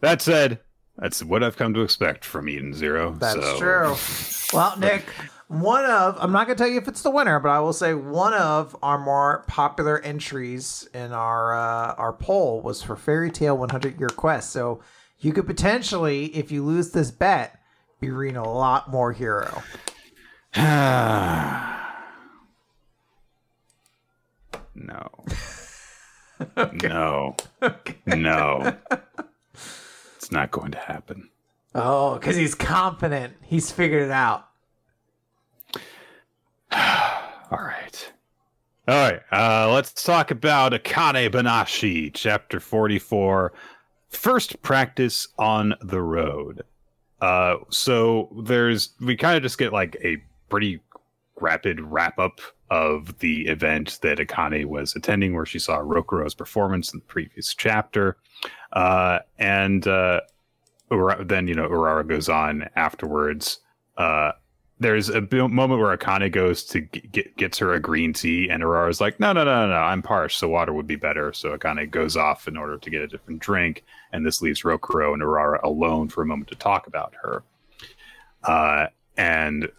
that 0.00 0.20
said, 0.20 0.58
that's 0.96 1.22
what 1.22 1.42
I've 1.42 1.56
come 1.56 1.74
to 1.74 1.80
expect 1.80 2.24
from 2.24 2.48
Eden 2.48 2.74
Zero. 2.74 3.12
That's 3.12 3.34
so. 3.34 3.58
true. 3.58 4.56
Well, 4.56 4.76
Nick, 4.80 5.04
one 5.48 5.84
of 5.84 6.16
I'm 6.20 6.32
not 6.32 6.46
gonna 6.46 6.56
tell 6.56 6.68
you 6.68 6.78
if 6.78 6.88
it's 6.88 7.02
the 7.02 7.10
winner, 7.10 7.38
but 7.38 7.50
I 7.50 7.60
will 7.60 7.72
say 7.72 7.94
one 7.94 8.34
of 8.34 8.76
our 8.82 8.98
more 8.98 9.44
popular 9.48 10.00
entries 10.00 10.88
in 10.92 11.12
our 11.12 11.54
uh, 11.54 11.94
our 11.94 12.12
poll 12.12 12.60
was 12.62 12.82
for 12.82 12.96
Fairy 12.96 13.30
Tail 13.30 13.56
100 13.56 13.98
Year 13.98 14.08
Quest. 14.08 14.50
So 14.50 14.80
you 15.18 15.32
could 15.32 15.46
potentially, 15.46 16.26
if 16.34 16.50
you 16.50 16.64
lose 16.64 16.90
this 16.90 17.10
bet, 17.10 17.60
be 18.00 18.10
reading 18.10 18.36
a 18.36 18.50
lot 18.50 18.90
more 18.90 19.12
Hiro. 19.12 19.62
no. 24.74 25.08
No. 26.82 27.36
Okay. 27.62 27.96
No. 28.06 28.76
It's 30.16 30.30
not 30.30 30.50
going 30.50 30.72
to 30.72 30.78
happen. 30.78 31.30
Oh, 31.74 32.14
because 32.14 32.36
he's 32.36 32.54
confident. 32.54 33.34
He's 33.42 33.70
figured 33.70 34.02
it 34.02 34.10
out. 34.10 34.48
All 36.72 37.58
right. 37.58 38.12
All 38.88 38.94
right. 39.10 39.20
Uh, 39.32 39.72
let's 39.72 39.92
talk 40.04 40.30
about 40.30 40.72
Akane 40.72 41.30
Banashi, 41.30 42.10
chapter 42.12 42.60
44. 42.60 43.52
First 44.10 44.60
practice 44.60 45.28
on 45.38 45.74
the 45.80 46.02
road. 46.02 46.62
Uh, 47.20 47.56
so 47.70 48.28
there's, 48.44 48.90
we 49.00 49.16
kind 49.16 49.36
of 49.36 49.42
just 49.42 49.56
get 49.56 49.72
like 49.72 49.96
a 50.04 50.22
pretty 50.52 50.78
rapid 51.40 51.80
wrap 51.80 52.18
up 52.18 52.38
of 52.70 53.18
the 53.20 53.46
event 53.48 53.98
that 54.02 54.18
Akane 54.18 54.66
was 54.66 54.94
attending, 54.94 55.34
where 55.34 55.46
she 55.46 55.58
saw 55.58 55.78
Rokuro's 55.78 56.34
performance 56.34 56.92
in 56.92 56.98
the 56.98 57.06
previous 57.06 57.54
chapter. 57.54 58.18
Uh, 58.74 59.20
and 59.38 59.88
uh, 59.88 60.20
then 61.20 61.48
you 61.48 61.54
know 61.54 61.68
Urara 61.68 62.06
goes 62.06 62.28
on 62.28 62.68
afterwards. 62.76 63.60
Uh, 63.96 64.32
there's 64.78 65.08
a 65.08 65.22
moment 65.22 65.80
where 65.80 65.96
Akane 65.96 66.30
goes 66.30 66.64
to 66.64 66.80
get 66.80 67.34
gets 67.38 67.56
her 67.56 67.72
a 67.72 67.80
green 67.80 68.12
tea, 68.12 68.50
and 68.50 68.62
Urara's 68.62 69.00
like, 69.00 69.18
"No, 69.18 69.32
no, 69.32 69.42
no, 69.44 69.66
no, 69.66 69.68
no, 69.68 69.80
I'm 69.80 70.02
parched, 70.02 70.38
so 70.38 70.48
water 70.48 70.74
would 70.74 70.86
be 70.86 70.96
better." 70.96 71.32
So 71.32 71.56
Akane 71.56 71.90
goes 71.90 72.14
off 72.14 72.46
in 72.46 72.58
order 72.58 72.76
to 72.76 72.90
get 72.90 73.00
a 73.00 73.08
different 73.08 73.40
drink, 73.40 73.84
and 74.12 74.26
this 74.26 74.42
leaves 74.42 74.64
Rokuro 74.64 75.14
and 75.14 75.22
Urara 75.22 75.62
alone 75.62 76.10
for 76.10 76.20
a 76.20 76.26
moment 76.26 76.50
to 76.50 76.56
talk 76.56 76.86
about 76.88 77.14
her. 77.22 77.42
Uh, 78.44 78.88
and 79.16 79.70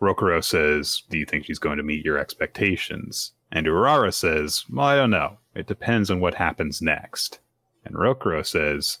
Rokuro 0.00 0.42
says, 0.42 1.02
"Do 1.08 1.18
you 1.18 1.24
think 1.24 1.46
she's 1.46 1.58
going 1.58 1.78
to 1.78 1.82
meet 1.82 2.04
your 2.04 2.18
expectations?" 2.18 3.32
And 3.50 3.66
Urara 3.66 4.12
says, 4.12 4.64
"Well, 4.70 4.86
I 4.86 4.96
don't 4.96 5.10
know. 5.10 5.38
It 5.54 5.66
depends 5.66 6.10
on 6.10 6.20
what 6.20 6.34
happens 6.34 6.82
next." 6.82 7.40
And 7.84 7.94
Rokuro 7.94 8.44
says, 8.44 8.98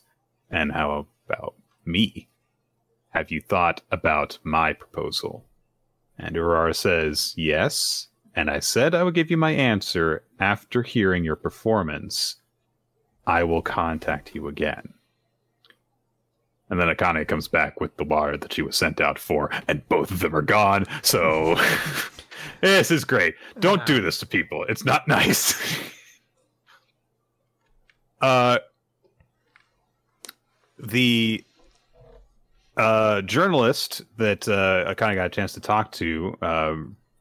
"And 0.50 0.72
how 0.72 1.06
about 1.26 1.54
me? 1.84 2.28
Have 3.10 3.30
you 3.30 3.40
thought 3.40 3.82
about 3.90 4.38
my 4.42 4.72
proposal? 4.72 5.46
And 6.18 6.36
Urara 6.36 6.74
says, 6.74 7.34
Yes. 7.36 8.08
And 8.34 8.50
I 8.50 8.58
said 8.58 8.94
I 8.94 9.04
would 9.04 9.14
give 9.14 9.30
you 9.30 9.36
my 9.36 9.52
answer 9.52 10.24
after 10.40 10.82
hearing 10.82 11.24
your 11.24 11.36
performance. 11.36 12.36
I 13.26 13.44
will 13.44 13.62
contact 13.62 14.34
you 14.34 14.48
again. 14.48 14.94
And 16.70 16.80
then 16.80 16.88
Akane 16.88 17.26
comes 17.28 17.46
back 17.46 17.80
with 17.80 17.96
the 17.96 18.04
water 18.04 18.36
that 18.36 18.52
she 18.52 18.62
was 18.62 18.76
sent 18.76 19.00
out 19.00 19.18
for, 19.18 19.50
and 19.68 19.86
both 19.88 20.10
of 20.10 20.20
them 20.20 20.34
are 20.34 20.42
gone. 20.42 20.86
So 21.02 21.56
this 22.60 22.90
is 22.90 23.04
great. 23.04 23.34
Don't 23.60 23.84
do 23.86 24.00
this 24.00 24.18
to 24.20 24.26
people. 24.26 24.64
It's 24.68 24.84
not 24.84 25.06
nice. 25.08 25.54
uh 28.20 28.58
the 30.78 31.44
uh, 32.76 33.22
journalist 33.22 34.02
that 34.16 34.48
uh, 34.48 34.88
I 34.88 34.94
kind 34.94 35.12
of 35.12 35.16
got 35.16 35.26
a 35.26 35.30
chance 35.30 35.52
to 35.54 35.60
talk 35.60 35.92
to 35.92 36.36
uh, 36.42 36.74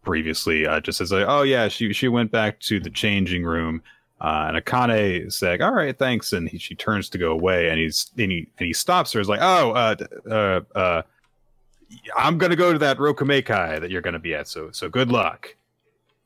previously 0.03 0.65
uh, 0.65 0.79
just 0.79 0.97
says 0.97 1.11
like, 1.11 1.25
"Oh 1.27 1.43
yeah, 1.43 1.67
she 1.67 1.93
she 1.93 2.07
went 2.07 2.31
back 2.31 2.59
to 2.61 2.79
the 2.79 2.89
changing 2.89 3.43
room." 3.43 3.83
Uh, 4.24 4.45
and 4.47 4.57
Akane 4.57 5.28
is 5.28 5.41
like, 5.41 5.61
"All 5.61 5.74
right, 5.74 5.97
thanks." 5.97 6.32
And 6.32 6.47
he, 6.47 6.57
she 6.57 6.76
turns 6.76 7.09
to 7.09 7.17
go 7.17 7.32
away, 7.32 7.69
and 7.69 7.78
he's 7.78 8.09
and 8.17 8.32
he 8.32 8.47
and 8.57 8.67
he 8.67 8.74
stops 8.74 9.11
her. 9.11 9.19
Is 9.19 9.28
like, 9.28 9.41
"Oh, 9.41 9.71
uh, 9.71 9.95
uh, 10.30 10.61
uh, 10.78 11.01
I'm 12.15 12.38
gonna 12.38 12.55
go 12.55 12.71
to 12.71 12.80
that 12.80 12.97
Rokumekai 12.97 13.82
that 13.82 13.91
you're 13.91 14.01
gonna 14.01 14.19
be 14.19 14.34
at. 14.34 14.47
So 14.47 14.71
so 14.71 14.88
good 14.88 15.11
luck." 15.11 15.55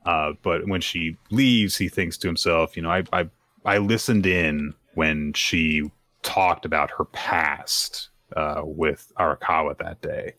Uh, 0.05 0.33
but 0.43 0.67
when 0.67 0.79
she 0.79 1.17
leaves, 1.31 1.75
he 1.75 1.89
thinks 1.89 2.17
to 2.19 2.27
himself, 2.27 2.77
"You 2.77 2.83
know, 2.83 2.91
I 2.91 3.03
I 3.11 3.29
I 3.65 3.79
listened 3.79 4.27
in 4.27 4.75
when 4.93 5.33
she 5.33 5.89
talked 6.21 6.65
about 6.65 6.91
her 6.91 7.05
past 7.05 8.09
uh, 8.35 8.61
with 8.63 9.11
Arakawa 9.19 9.75
that 9.79 10.01
day. 10.01 10.35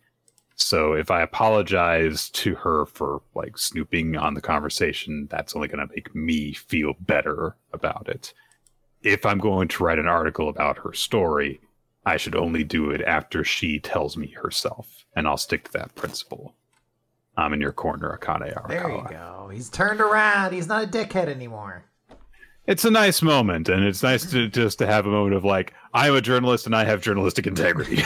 So 0.61 0.93
if 0.93 1.11
I 1.11 1.23
apologize 1.23 2.29
to 2.31 2.57
her 2.57 2.85
for 2.87 3.23
like 3.35 3.57
snooping 3.57 4.17
on 4.17 4.35
the 4.35 4.41
conversation, 4.41 5.29
that's 5.31 5.55
only 5.55 5.69
going 5.69 5.87
to 5.87 5.95
make 5.95 6.15
me 6.15 6.53
feel 6.53 6.95
better 7.01 7.57
about 7.73 8.09
it. 8.09 8.35
If 9.03 9.25
I'm 9.25 9.39
going 9.39 9.69
to 9.69 9.85
write 9.85 10.01
an 10.01 10.09
article 10.09 10.49
about 10.49 10.79
her 10.79 10.93
story, 10.93 11.61
I 12.05 12.17
should 12.17 12.35
only 12.35 12.65
do 12.65 12.91
it 12.91 13.01
after 13.03 13.45
she 13.45 13.79
tells 13.79 14.17
me 14.17 14.33
herself, 14.33 15.05
and 15.15 15.29
I'll 15.29 15.37
stick 15.37 15.65
to 15.65 15.73
that 15.75 15.95
principle. 15.95 16.55
I'm 17.37 17.53
in 17.53 17.61
your 17.61 17.73
corner, 17.73 18.19
Akane 18.21 18.53
Arakawa. 18.53 18.69
There 18.69 18.91
you 18.91 19.07
go. 19.11 19.51
He's 19.53 19.71
turned 19.71 20.01
around. 20.01 20.53
He's 20.53 20.67
not 20.67 20.85
a 20.85 20.87
dickhead 20.89 21.29
anymore 21.29 21.85
it's 22.69 22.85
a 22.85 22.91
nice 22.91 23.23
moment 23.23 23.69
and 23.69 23.83
it's 23.83 24.03
nice 24.03 24.31
to 24.31 24.47
just 24.47 24.79
to 24.79 24.87
have 24.87 25.07
a 25.07 25.11
moment 25.11 25.35
of 25.35 25.45
like 25.45 25.73
i'm 25.95 26.15
a 26.15 26.21
journalist 26.21 26.67
and 26.67 26.77
i 26.77 26.85
have 26.85 27.03
journalistic 27.03 27.47
integrity. 27.47 27.99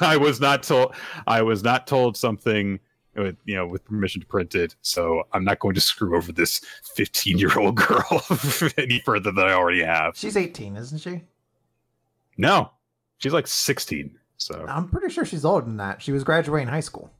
I 0.00 0.16
was 0.20 0.40
not 0.40 0.62
told 0.62 0.94
i 1.26 1.42
was 1.42 1.64
not 1.64 1.86
told 1.88 2.16
something 2.16 2.78
with 3.16 3.36
you 3.46 3.56
know 3.56 3.66
with 3.66 3.84
permission 3.84 4.20
to 4.20 4.26
print 4.26 4.54
it 4.54 4.76
so 4.82 5.24
i'm 5.32 5.44
not 5.44 5.58
going 5.58 5.74
to 5.74 5.80
screw 5.80 6.16
over 6.16 6.30
this 6.32 6.60
15 6.94 7.38
year 7.38 7.58
old 7.58 7.76
girl 7.76 8.22
any 8.78 9.00
further 9.00 9.32
than 9.32 9.46
i 9.46 9.52
already 9.52 9.82
have. 9.82 10.16
She's 10.16 10.36
18 10.36 10.76
isn't 10.76 10.98
she? 10.98 11.22
No. 12.36 12.70
She's 13.18 13.32
like 13.32 13.46
16 13.46 14.18
so. 14.36 14.66
I'm 14.68 14.88
pretty 14.88 15.12
sure 15.12 15.24
she's 15.24 15.44
older 15.44 15.64
than 15.64 15.78
that. 15.78 16.02
She 16.02 16.12
was 16.12 16.24
graduating 16.24 16.68
high 16.68 16.80
school. 16.80 17.10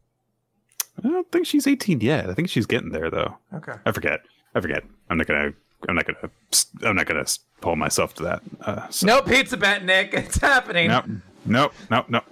I 1.02 1.08
don't 1.08 1.30
think 1.32 1.46
she's 1.46 1.66
18 1.66 2.00
yet. 2.00 2.28
I 2.28 2.34
think 2.34 2.50
she's 2.50 2.66
getting 2.66 2.90
there 2.90 3.10
though. 3.10 3.36
Okay. 3.54 3.72
I 3.86 3.92
forget. 3.92 4.20
I 4.54 4.60
forget. 4.60 4.84
I'm 5.08 5.16
not 5.16 5.26
gonna 5.26 5.52
I'm 5.88 5.94
not 5.94 6.06
gonna. 6.06 6.30
I'm 6.82 6.96
not 6.96 7.06
gonna 7.06 7.26
pull 7.60 7.76
myself 7.76 8.14
to 8.14 8.22
that. 8.24 8.42
Uh, 8.60 8.88
so. 8.88 9.06
No 9.06 9.22
pizza 9.22 9.56
bet, 9.56 9.84
Nick. 9.84 10.12
It's 10.14 10.38
happening. 10.38 10.88
Nope. 10.88 11.06
Nope. 11.46 11.72
Nope. 11.90 12.06
Nope. 12.08 12.24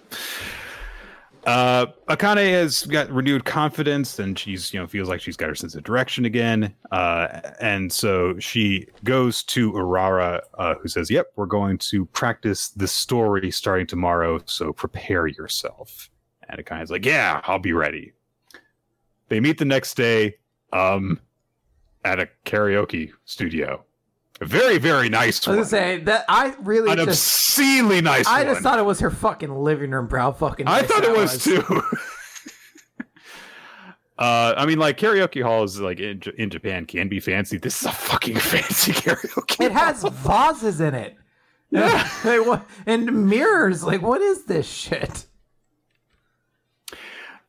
Uh, 1.45 1.87
Akane 2.09 2.51
has 2.53 2.85
got 2.87 3.11
renewed 3.11 3.45
confidence, 3.45 4.19
and 4.19 4.39
she's 4.39 4.73
you 4.73 4.81
know 4.81 4.87
feels 4.87 5.09
like 5.09 5.21
she's 5.21 5.37
got 5.37 5.49
her 5.49 5.55
sense 5.55 5.75
of 5.75 5.83
direction 5.83 6.25
again. 6.25 6.75
Uh, 6.93 7.41
and 7.61 7.93
so 7.93 8.39
she 8.39 8.87
goes 9.05 9.43
to 9.45 9.73
Urara, 9.73 10.41
uh, 10.59 10.75
who 10.77 10.89
says, 10.89 11.11
"Yep, 11.11 11.33
we're 11.37 11.47
going 11.47 11.79
to 11.79 12.07
practice 12.07 12.69
the 12.69 12.87
story 12.87 13.51
starting 13.51 13.87
tomorrow, 13.87 14.41
so 14.45 14.73
prepare 14.73 15.27
yourself." 15.27 16.11
And 16.49 16.65
Akane's 16.65 16.91
like, 16.91 17.05
"Yeah, 17.05 17.41
I'll 17.45 17.59
be 17.59 17.73
ready." 17.73 18.13
they 19.33 19.41
meet 19.41 19.57
the 19.57 19.65
next 19.65 19.95
day 19.95 20.37
um, 20.75 21.19
at 22.05 22.19
a 22.21 22.29
karaoke 22.45 23.11
studio. 23.25 23.85
A 24.41 24.45
very, 24.45 24.79
very 24.79 25.09
nice 25.09 25.47
one. 25.47 25.57
I 25.57 25.61
was 25.61 25.71
gonna 25.71 25.83
say 25.83 26.01
that 26.01 26.25
I 26.29 26.55
really 26.63 26.91
An 26.91 26.97
just 26.99 27.09
obscenely 27.09 28.01
nice 28.01 28.27
one. 28.27 28.35
I 28.35 28.45
one. 28.45 28.53
just 28.55 28.63
thought 28.63 28.79
it 28.79 28.85
was 28.85 28.99
her 29.01 29.11
fucking 29.11 29.55
living 29.55 29.91
room, 29.93 30.09
bro. 30.09 30.21
How 30.21 30.33
fucking 30.33 30.67
I 30.67 30.81
nice 30.81 30.91
thought 30.91 31.05
it 31.05 31.15
that 31.15 31.17
was, 31.17 31.45
too. 31.45 31.63
uh, 34.19 34.55
I 34.57 34.67
mean, 34.67 34.79
like 34.79 34.99
karaoke 34.99 35.43
halls, 35.43 35.79
like 35.81 36.01
in, 36.01 36.21
J- 36.21 36.33
in 36.39 36.51
Japan, 36.51 36.87
can 36.87 37.09
be 37.09 37.21
fancy. 37.21 37.59
This 37.59 37.81
is 37.83 37.87
a 37.87 37.93
fucking 37.93 38.37
fancy 38.39 38.93
karaoke. 38.93 39.65
It 39.65 39.73
hall. 39.73 39.81
has 39.93 40.03
vases 40.03 40.81
in 40.81 40.95
it. 40.95 41.17
Yeah. 41.75 42.07
Like, 42.23 42.47
what, 42.47 42.67
and 42.85 43.31
mirrors. 43.31 43.83
Like, 43.83 44.03
what 44.03 44.21
is 44.21 44.45
this 44.45 44.69
shit? 44.69 45.25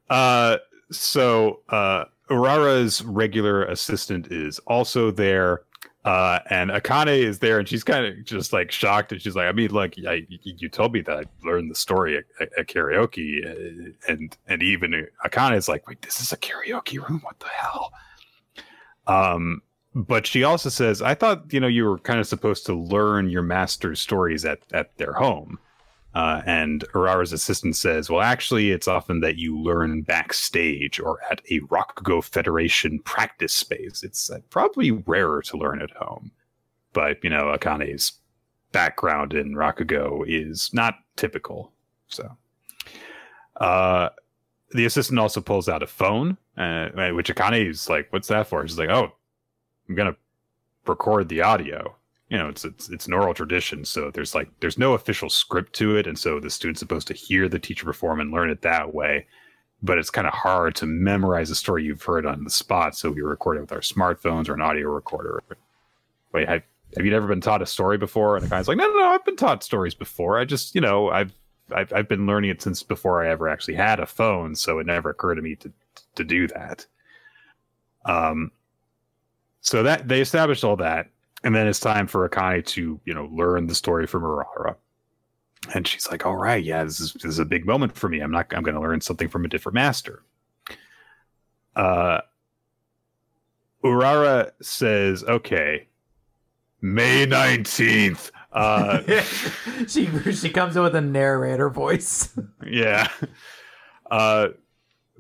Uh, 0.10 0.60
so 0.92 1.60
uh, 1.68 2.06
Urara's 2.30 3.04
regular 3.04 3.64
assistant 3.66 4.32
is 4.32 4.60
also 4.60 5.12
there. 5.12 5.64
Uh, 6.06 6.40
and 6.50 6.70
Akane 6.70 7.18
is 7.18 7.40
there, 7.40 7.60
and 7.60 7.68
she's 7.68 7.84
kind 7.84 8.06
of 8.06 8.26
just 8.26 8.52
like 8.52 8.72
shocked, 8.72 9.14
and 9.14 9.22
she's 9.22 9.38
like, 9.38 9.48
"I 9.48 9.54
mean, 9.54 9.72
like, 9.72 9.96
I, 10.06 10.28
you 10.44 10.68
told 10.68 10.92
me 10.92 11.00
that 11.02 11.18
I 11.18 11.24
learned 11.46 11.72
the 11.72 11.76
story 11.76 12.18
at, 12.18 12.26
at, 12.42 12.50
at 12.60 12.68
karaoke, 12.68 13.46
uh, 13.46 13.94
and 14.10 14.36
and 14.48 14.62
even 14.62 15.08
Akane 15.26 15.56
is 15.56 15.70
like, 15.70 15.88
wait, 15.88 16.02
this 16.02 16.20
is 16.20 16.34
a 16.34 16.38
karaoke 16.38 16.98
room? 16.98 17.22
What 17.24 17.40
the 17.40 17.48
hell?" 17.48 17.94
Um, 19.08 19.62
but 19.96 20.28
she 20.28 20.44
also 20.44 20.68
says, 20.68 21.02
"I 21.02 21.14
thought 21.16 21.54
you 21.54 21.62
know 21.62 21.68
you 21.68 21.86
were 21.86 22.00
kind 22.00 22.20
of 22.20 22.28
supposed 22.28 22.66
to 22.66 22.74
learn 22.74 23.30
your 23.30 23.44
master's 23.44 24.02
stories 24.02 24.44
at 24.44 24.60
at 24.74 24.98
their 24.98 25.14
home." 25.14 25.58
Uh, 26.14 26.42
and 26.46 26.86
Urara's 26.94 27.34
assistant 27.34 27.76
says, 27.76 28.10
well, 28.10 28.22
actually, 28.22 28.70
it's 28.72 28.88
often 28.88 29.22
that 29.22 29.38
you 29.38 29.60
learn 29.60 30.04
backstage 30.04 31.00
or 31.00 31.20
at 31.32 31.42
a 31.50 31.60
Rakugo 31.62 32.24
Federation 32.24 33.00
practice 33.00 33.54
space. 33.54 34.04
It's 34.04 34.30
uh, 34.30 34.40
probably 34.52 34.92
rarer 34.92 35.42
to 35.44 35.58
learn 35.58 35.82
at 35.82 35.92
home. 35.92 36.32
But, 36.94 37.24
you 37.24 37.32
know, 37.32 37.56
Akane's 37.58 38.14
background 38.72 39.34
in 39.34 39.56
Rakugo 39.56 40.24
is 40.28 40.70
not 40.72 40.96
typical. 41.16 41.72
So, 42.08 42.38
uh, 43.58 44.10
the 44.72 44.86
assistant 44.86 45.20
also 45.20 45.42
pulls 45.42 45.68
out 45.70 45.82
a 45.82 45.88
phone, 45.88 46.38
uh, 46.58 46.90
which 47.12 47.34
Akane 47.34 47.70
is 47.70 47.90
like, 47.90 48.12
what's 48.12 48.28
that 48.28 48.48
for? 48.48 48.68
She's 48.68 48.78
like, 48.78 48.90
oh, 48.90 49.12
I'm 49.90 49.96
going 49.96 50.12
to 50.12 50.18
record 50.86 51.30
the 51.30 51.42
audio 51.42 51.96
you 52.34 52.40
know 52.40 52.50
it's 52.50 52.66
it's 52.66 52.90
it's 52.90 53.06
an 53.06 53.14
oral 53.14 53.36
tradition 53.36 53.86
so 53.86 54.10
there's 54.10 54.34
like 54.34 54.50
there's 54.60 54.80
no 54.80 54.94
official 54.94 55.30
script 55.30 55.72
to 55.74 55.96
it 55.96 56.08
and 56.08 56.18
so 56.18 56.40
the 56.40 56.50
student's 56.50 56.80
supposed 56.80 57.08
to 57.08 57.14
hear 57.14 57.48
the 57.48 57.60
teacher 57.60 57.86
perform 57.86 58.20
and 58.20 58.32
learn 58.32 58.50
it 58.50 58.64
that 58.64 58.92
way 58.92 59.28
but 59.84 60.00
it's 60.00 60.10
kind 60.10 60.26
of 60.26 60.34
hard 60.34 60.74
to 60.74 60.88
memorize 60.88 61.52
a 61.52 61.56
story 61.56 61.84
you've 61.84 62.02
heard 62.02 62.26
on 62.26 62.44
the 62.44 62.50
spot 62.50 62.96
so 62.96 63.12
we 63.12 63.22
record 63.22 63.58
it 63.58 63.62
with 63.62 63.72
our 63.72 63.82
smartphones 63.82 64.50
or 64.50 64.56
an 64.56 64.62
audio 64.62 64.90
recorder. 64.90 65.44
Wait 66.34 66.50
have, 66.50 66.64
have 66.98 67.06
you 67.06 67.12
never 67.12 67.28
been 67.28 67.42
taught 67.42 67.62
a 67.62 67.68
story 67.68 68.00
before? 68.00 68.36
And 68.36 68.44
the 68.44 68.50
guy's 68.50 68.68
like 68.68 68.78
no 68.78 68.88
no 68.88 68.98
no 68.98 69.10
i've 69.10 69.26
been 69.26 69.36
taught 69.36 69.64
stories 69.64 69.94
before. 69.94 70.40
I 70.40 70.46
just 70.46 70.74
you 70.74 70.82
know 70.82 71.12
i've 71.12 71.34
I've, 71.72 71.94
I've 71.94 72.10
been 72.10 72.26
learning 72.26 72.50
it 72.50 72.64
since 72.64 72.82
before 72.82 73.24
i 73.24 73.30
ever 73.30 73.48
actually 73.48 73.76
had 73.76 74.00
a 74.00 74.08
phone 74.08 74.56
so 74.56 74.80
it 74.80 74.88
never 74.88 75.12
occurred 75.12 75.36
to 75.36 75.44
me 75.44 75.56
to 75.58 75.72
to 76.16 76.24
do 76.24 76.48
that. 76.48 76.88
Um 78.06 78.52
so 79.62 79.84
that 79.84 80.08
they 80.08 80.20
established 80.20 80.64
all 80.64 80.78
that 80.78 81.10
and 81.44 81.56
then 81.56 81.68
it's 81.68 81.80
time 81.80 82.08
for 82.08 82.28
Akane 82.28 82.66
to, 82.68 83.00
you 83.06 83.14
know, 83.14 83.30
learn 83.32 83.68
the 83.68 83.76
story 83.76 84.08
from 84.08 84.24
Urara. 84.24 84.76
And 85.74 85.88
she's 85.88 86.10
like, 86.10 86.26
all 86.26 86.36
right, 86.36 86.64
yeah, 86.64 86.84
this 86.84 87.00
is, 87.00 87.14
this 87.14 87.26
is 87.26 87.40
a 87.40 87.46
big 87.46 87.66
moment 87.66 87.96
for 87.96 88.10
me. 88.10 88.20
I'm 88.20 88.32
not, 88.32 88.54
I'm 88.54 88.64
going 88.64 88.76
to 88.76 88.82
learn 88.82 89.02
something 89.02 89.30
from 89.30 89.46
a 89.46 89.48
different 89.48 89.76
master. 89.76 90.24
Uh, 91.76 92.20
Urara 93.84 94.52
says, 94.62 95.24
okay, 95.24 95.88
May 96.82 97.26
19th. 97.26 98.32
Uh, 98.52 99.02
she 99.88 100.08
she 100.34 100.50
comes 100.50 100.76
in 100.76 100.84
with 100.84 100.96
a 100.96 101.02
narrator 101.02 101.70
voice. 101.70 102.38
yeah. 102.68 103.08
Uh, 104.12 104.50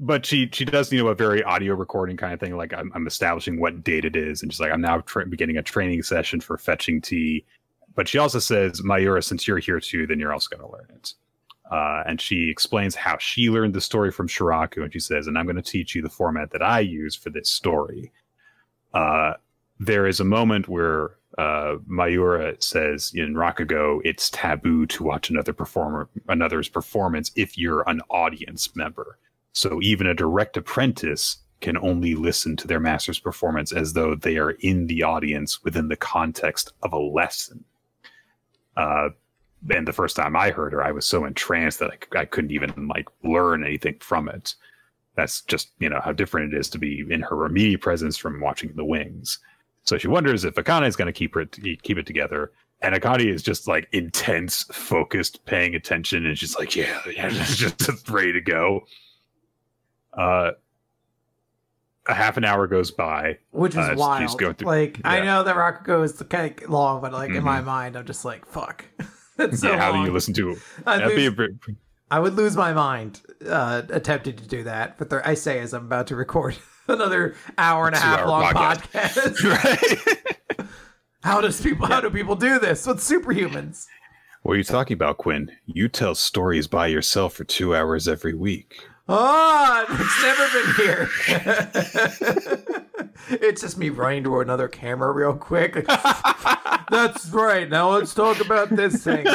but 0.03 0.25
she 0.25 0.49
she 0.51 0.65
does 0.65 0.91
you 0.91 1.01
know 1.01 1.09
a 1.09 1.15
very 1.15 1.41
audio 1.43 1.73
recording 1.73 2.17
kind 2.17 2.33
of 2.33 2.39
thing. 2.39 2.55
Like 2.55 2.73
i'm, 2.73 2.91
I'm 2.93 3.07
establishing 3.07 3.59
what 3.59 3.83
date 3.83 4.05
it 4.05 4.15
is 4.15 4.41
and 4.41 4.51
she's 4.51 4.59
like 4.59 4.71
i'm 4.71 4.81
now 4.81 4.99
tra- 4.99 5.25
beginning 5.25 5.57
a 5.57 5.63
training 5.63 6.03
session 6.03 6.41
for 6.41 6.57
fetching 6.57 7.01
tea. 7.01 7.45
But 7.95 8.07
she 8.07 8.17
also 8.17 8.39
says 8.39 8.81
mayura 8.81 9.23
since 9.23 9.47
you're 9.47 9.59
here 9.59 9.79
too 9.79 10.05
then 10.05 10.19
you're 10.19 10.33
also 10.33 10.55
going 10.55 10.67
to 10.67 10.75
learn 10.75 10.87
it. 10.95 11.13
Uh, 11.71 12.03
and 12.05 12.19
she 12.19 12.49
explains 12.49 12.93
how 12.93 13.17
she 13.17 13.49
learned 13.49 13.73
the 13.73 13.81
story 13.81 14.11
from 14.11 14.27
shiraku 14.27 14.83
and 14.83 14.93
she 14.93 14.99
says 14.99 15.27
and 15.27 15.37
i'm 15.37 15.45
going 15.45 15.55
to 15.55 15.61
teach 15.61 15.95
you 15.95 16.01
the 16.01 16.09
format 16.09 16.51
that 16.51 16.61
i 16.61 16.79
use 16.79 17.15
for 17.15 17.29
this 17.29 17.49
story. 17.49 18.11
Uh, 18.93 19.33
there 19.79 20.05
is 20.05 20.19
a 20.19 20.25
moment 20.25 20.67
where 20.67 21.17
uh, 21.37 21.77
Mayura 21.89 22.61
says 22.61 23.11
in 23.15 23.33
Rakugo, 23.33 24.01
it's 24.05 24.29
taboo 24.29 24.85
to 24.85 25.03
watch 25.03 25.31
another 25.31 25.51
performer, 25.51 26.07
another's 26.27 26.69
performance 26.69 27.31
if 27.35 27.57
you're 27.57 27.87
an 27.89 28.01
audience 28.09 28.75
member. 28.75 29.17
So 29.53 29.79
even 29.81 30.07
a 30.07 30.13
direct 30.13 30.57
apprentice 30.57 31.37
can 31.61 31.77
only 31.77 32.13
listen 32.13 32.57
to 32.57 32.67
their 32.67 32.79
master's 32.79 33.19
performance 33.19 33.71
as 33.71 33.93
though 33.93 34.15
they 34.15 34.37
are 34.37 34.51
in 34.51 34.87
the 34.87 35.01
audience 35.03 35.63
within 35.63 35.87
the 35.87 35.95
context 35.95 36.73
of 36.83 36.91
a 36.91 36.99
lesson. 36.99 37.63
Uh, 38.75 39.09
and 39.69 39.87
the 39.87 39.93
first 39.93 40.15
time 40.15 40.35
I 40.35 40.51
heard 40.51 40.73
her, 40.73 40.83
I 40.83 40.91
was 40.91 41.05
so 41.05 41.23
entranced 41.23 41.79
that 41.79 41.91
I, 41.91 42.19
I 42.19 42.25
couldn't 42.25 42.51
even 42.51 42.89
like 42.89 43.07
learn 43.23 43.63
anything 43.63 43.95
from 44.01 44.27
it. 44.27 44.55
That's 45.15 45.41
just 45.41 45.71
you 45.79 45.89
know 45.89 46.01
how 46.03 46.11
different 46.11 46.53
it 46.53 46.57
is 46.59 46.69
to 46.71 46.79
be 46.79 47.05
in 47.09 47.21
her 47.21 47.45
immediate 47.45 47.81
presence 47.81 48.17
from 48.17 48.41
watching 48.41 48.73
the 48.75 48.83
wings. 48.83 49.39
So 49.83 49.97
she 49.97 50.07
wonders 50.07 50.43
if 50.43 50.55
Akane 50.55 50.87
is 50.87 50.95
going 50.95 51.05
to 51.05 51.13
keep 51.13 51.35
her 51.35 51.45
keep 51.45 51.97
it 51.97 52.05
together, 52.05 52.51
and 52.81 52.93
Akane 52.95 53.25
is 53.25 53.43
just 53.43 53.67
like 53.67 53.87
intense, 53.93 54.63
focused, 54.63 55.45
paying 55.45 55.75
attention, 55.75 56.25
and 56.25 56.37
she's 56.37 56.57
like, 56.57 56.75
"Yeah, 56.75 56.99
yeah, 57.09 57.29
just 57.45 58.09
ready 58.09 58.33
to 58.33 58.41
go." 58.41 58.85
Uh, 60.18 60.51
a 62.05 62.14
half 62.14 62.36
an 62.38 62.43
hour 62.43 62.68
goes 62.68 62.91
by, 62.91 63.38
which 63.51 63.72
is 63.74 63.78
Uh, 63.78 63.89
she's 63.91 63.97
wild. 63.97 64.38
going 64.38 64.53
through- 64.55 64.68
like 64.68 64.99
I 65.05 65.22
know 65.22 65.43
that 65.43 65.55
Rakugo 65.55 66.03
is 66.03 66.22
kind 66.30 66.53
of 66.61 66.70
long, 66.70 67.01
but 67.01 67.14
like 67.14 67.32
in 67.32 67.43
my 67.43 67.61
Mhm. 67.61 67.66
mind, 67.66 67.95
I'm 67.95 68.05
just 68.05 68.26
like, 68.26 68.45
fuck. 68.45 68.84
That's 69.38 69.61
so 69.61 69.70
yeah, 69.72 69.78
how 69.78 69.93
do 69.93 69.99
you 70.03 70.11
listen 70.11 70.34
to? 70.36 70.51
I'd 70.86 70.99
That'd 70.99 71.16
be 71.16 71.28
a 71.28 71.30
lose- 71.32 71.51
bit- 71.66 71.76
I 72.11 72.20
would 72.20 72.34
lose 72.36 72.55
my 72.57 72.74
mind 72.74 73.22
uh, 73.49 73.84
attempting 73.89 74.36
to 74.36 74.47
do 74.47 74.64
that. 74.64 74.97
But 74.99 75.09
there, 75.09 75.26
I 75.28 75.34
say 75.34 75.59
as 75.59 75.74
I'm 75.74 75.86
about 75.86 76.07
to 76.07 76.16
record 76.16 76.55
another 76.88 77.36
hour 77.57 77.88
and 77.88 77.95
a 77.95 77.99
half 77.99 78.26
long 78.28 78.43
podcast. 78.53 79.38
podcast. 79.38 80.57
right? 80.59 80.68
how 81.24 81.39
does 81.41 81.59
people? 81.61 81.88
How 81.88 82.01
do 82.01 82.09
people 82.09 82.36
do 82.36 82.59
this 82.59 82.86
with 82.86 82.99
superhumans? 82.99 83.88
What 84.43 84.53
are 84.53 84.57
you 84.57 84.64
talking 84.66 84.93
about, 84.95 85.18
Quinn? 85.18 85.51
You 85.66 85.88
tell 85.88 86.14
stories 86.16 86.68
by 86.68 86.88
yourself 86.88 87.34
for 87.34 87.45
two 87.45 87.74
hours 87.76 88.07
every 88.09 88.34
week. 88.34 88.86
Oh, 89.07 89.85
it's 89.89 90.23
never 90.23 90.47
been 90.53 90.73
here. 90.85 91.09
it's 93.41 93.61
just 93.61 93.77
me 93.77 93.89
running 93.89 94.23
to 94.23 94.39
another 94.39 94.67
camera 94.67 95.11
real 95.11 95.35
quick. 95.35 95.85
That's 96.89 97.29
right. 97.29 97.69
Now 97.69 97.91
let's 97.91 98.13
talk 98.13 98.39
about 98.39 98.69
this 98.69 99.03
thing. 99.03 99.27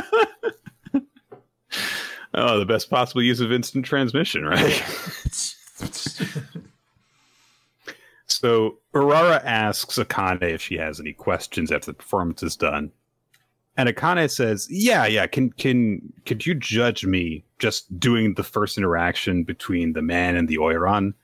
Oh, 2.34 2.58
the 2.58 2.66
best 2.66 2.90
possible 2.90 3.22
use 3.22 3.40
of 3.40 3.50
instant 3.50 3.84
transmission, 3.84 4.44
right? 4.44 4.72
so 8.26 8.78
Urara 8.94 9.42
asks 9.44 9.98
Akane 9.98 10.42
if 10.42 10.62
she 10.62 10.76
has 10.76 11.00
any 11.00 11.12
questions 11.12 11.72
after 11.72 11.86
the 11.86 11.94
performance 11.94 12.42
is 12.42 12.54
done. 12.56 12.92
And 13.78 13.88
Akane 13.88 14.28
says, 14.28 14.66
"Yeah, 14.68 15.06
yeah. 15.06 15.26
Can 15.28 15.50
can 15.52 16.12
could 16.26 16.44
you 16.44 16.54
judge 16.54 17.06
me 17.06 17.44
just 17.60 17.98
doing 17.98 18.34
the 18.34 18.42
first 18.42 18.76
interaction 18.76 19.44
between 19.44 19.92
the 19.92 20.02
man 20.02 20.34
and 20.36 20.48
the 20.48 20.56
Oiran?" 20.58 21.14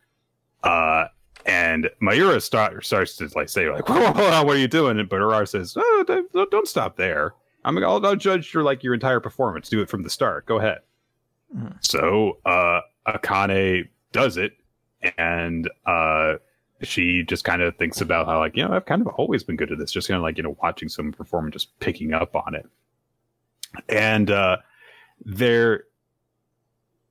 Uh, 0.62 1.06
and 1.44 1.90
Mayura 2.00 2.40
start, 2.40 2.86
starts 2.86 3.16
to 3.16 3.28
like 3.34 3.48
say 3.48 3.68
like, 3.68 3.88
whoa, 3.88 4.12
whoa, 4.12 4.12
whoa, 4.12 4.44
"What 4.44 4.56
are 4.56 4.60
you 4.60 4.68
doing?" 4.68 4.96
But 5.04 5.20
Urara 5.20 5.48
says, 5.48 5.74
"Oh, 5.76 6.04
don't, 6.06 6.50
don't 6.52 6.68
stop 6.68 6.96
there. 6.96 7.34
I'm 7.64 7.76
I'll, 7.78 8.06
I'll 8.06 8.16
judge 8.16 8.54
your 8.54 8.62
like 8.62 8.84
your 8.84 8.94
entire 8.94 9.20
performance. 9.20 9.68
Do 9.68 9.82
it 9.82 9.88
from 9.90 10.04
the 10.04 10.10
start. 10.10 10.46
Go 10.46 10.58
ahead." 10.58 10.78
Mhm. 11.54 11.76
So 11.84 12.38
uh, 12.46 12.82
Akane 13.08 13.88
does 14.12 14.36
it, 14.36 14.52
and 15.18 15.68
uh, 15.86 16.34
she 16.84 17.22
just 17.24 17.44
kind 17.44 17.62
of 17.62 17.76
thinks 17.76 18.00
about 18.00 18.26
how 18.26 18.38
like 18.38 18.56
you 18.56 18.66
know 18.66 18.74
I've 18.74 18.86
kind 18.86 19.02
of 19.02 19.08
always 19.08 19.42
been 19.42 19.56
good 19.56 19.72
at 19.72 19.78
this, 19.78 19.92
just 19.92 20.08
kind 20.08 20.16
of 20.16 20.22
like 20.22 20.36
you 20.36 20.42
know 20.42 20.56
watching 20.62 20.88
someone 20.88 21.12
perform 21.12 21.46
and 21.46 21.52
just 21.52 21.78
picking 21.80 22.12
up 22.12 22.34
on 22.36 22.54
it, 22.54 22.66
and 23.88 24.30
uh, 24.30 24.58
there 25.24 25.84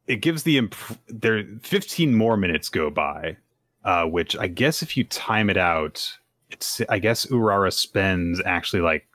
it 0.07 0.17
gives 0.17 0.43
the 0.43 0.57
imp- 0.57 0.76
there 1.07 1.43
15 1.61 2.15
more 2.15 2.38
minutes 2.38 2.69
go 2.69 2.89
by, 2.89 3.38
uh, 3.86 4.05
which 4.05 4.36
I 4.38 4.47
guess 4.47 4.82
if 4.82 4.97
you 4.97 5.03
time 5.05 5.49
it 5.49 5.57
out, 5.57 6.17
it's 6.49 6.82
I 6.89 6.99
guess 6.99 7.26
Urara 7.28 7.71
spends 7.71 8.41
actually 8.45 8.82
like 8.82 9.07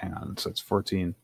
hang 0.00 0.14
on, 0.14 0.36
so 0.36 0.50
it's 0.50 0.60
14. 0.60 1.14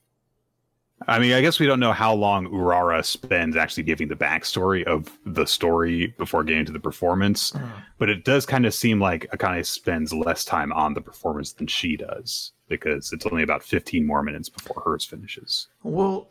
I 1.06 1.18
mean, 1.18 1.32
I 1.32 1.42
guess 1.42 1.60
we 1.60 1.66
don't 1.66 1.80
know 1.80 1.92
how 1.92 2.14
long 2.14 2.46
Urara 2.46 3.04
spends 3.04 3.54
actually 3.54 3.82
giving 3.82 4.08
the 4.08 4.16
backstory 4.16 4.82
of 4.84 5.10
the 5.26 5.46
story 5.46 6.14
before 6.18 6.42
getting 6.42 6.64
to 6.64 6.72
the 6.72 6.80
performance, 6.80 7.52
mm. 7.52 7.70
but 7.98 8.08
it 8.08 8.24
does 8.24 8.46
kind 8.46 8.64
of 8.64 8.72
seem 8.72 8.98
like 8.98 9.28
Akane 9.30 9.64
spends 9.66 10.12
less 10.12 10.44
time 10.44 10.72
on 10.72 10.94
the 10.94 11.02
performance 11.02 11.52
than 11.52 11.66
she 11.66 11.96
does 11.96 12.52
because 12.68 13.12
it's 13.12 13.26
only 13.26 13.42
about 13.42 13.62
15 13.62 14.06
more 14.06 14.22
minutes 14.22 14.48
before 14.48 14.82
hers 14.84 15.04
finishes. 15.04 15.68
Well, 15.82 16.28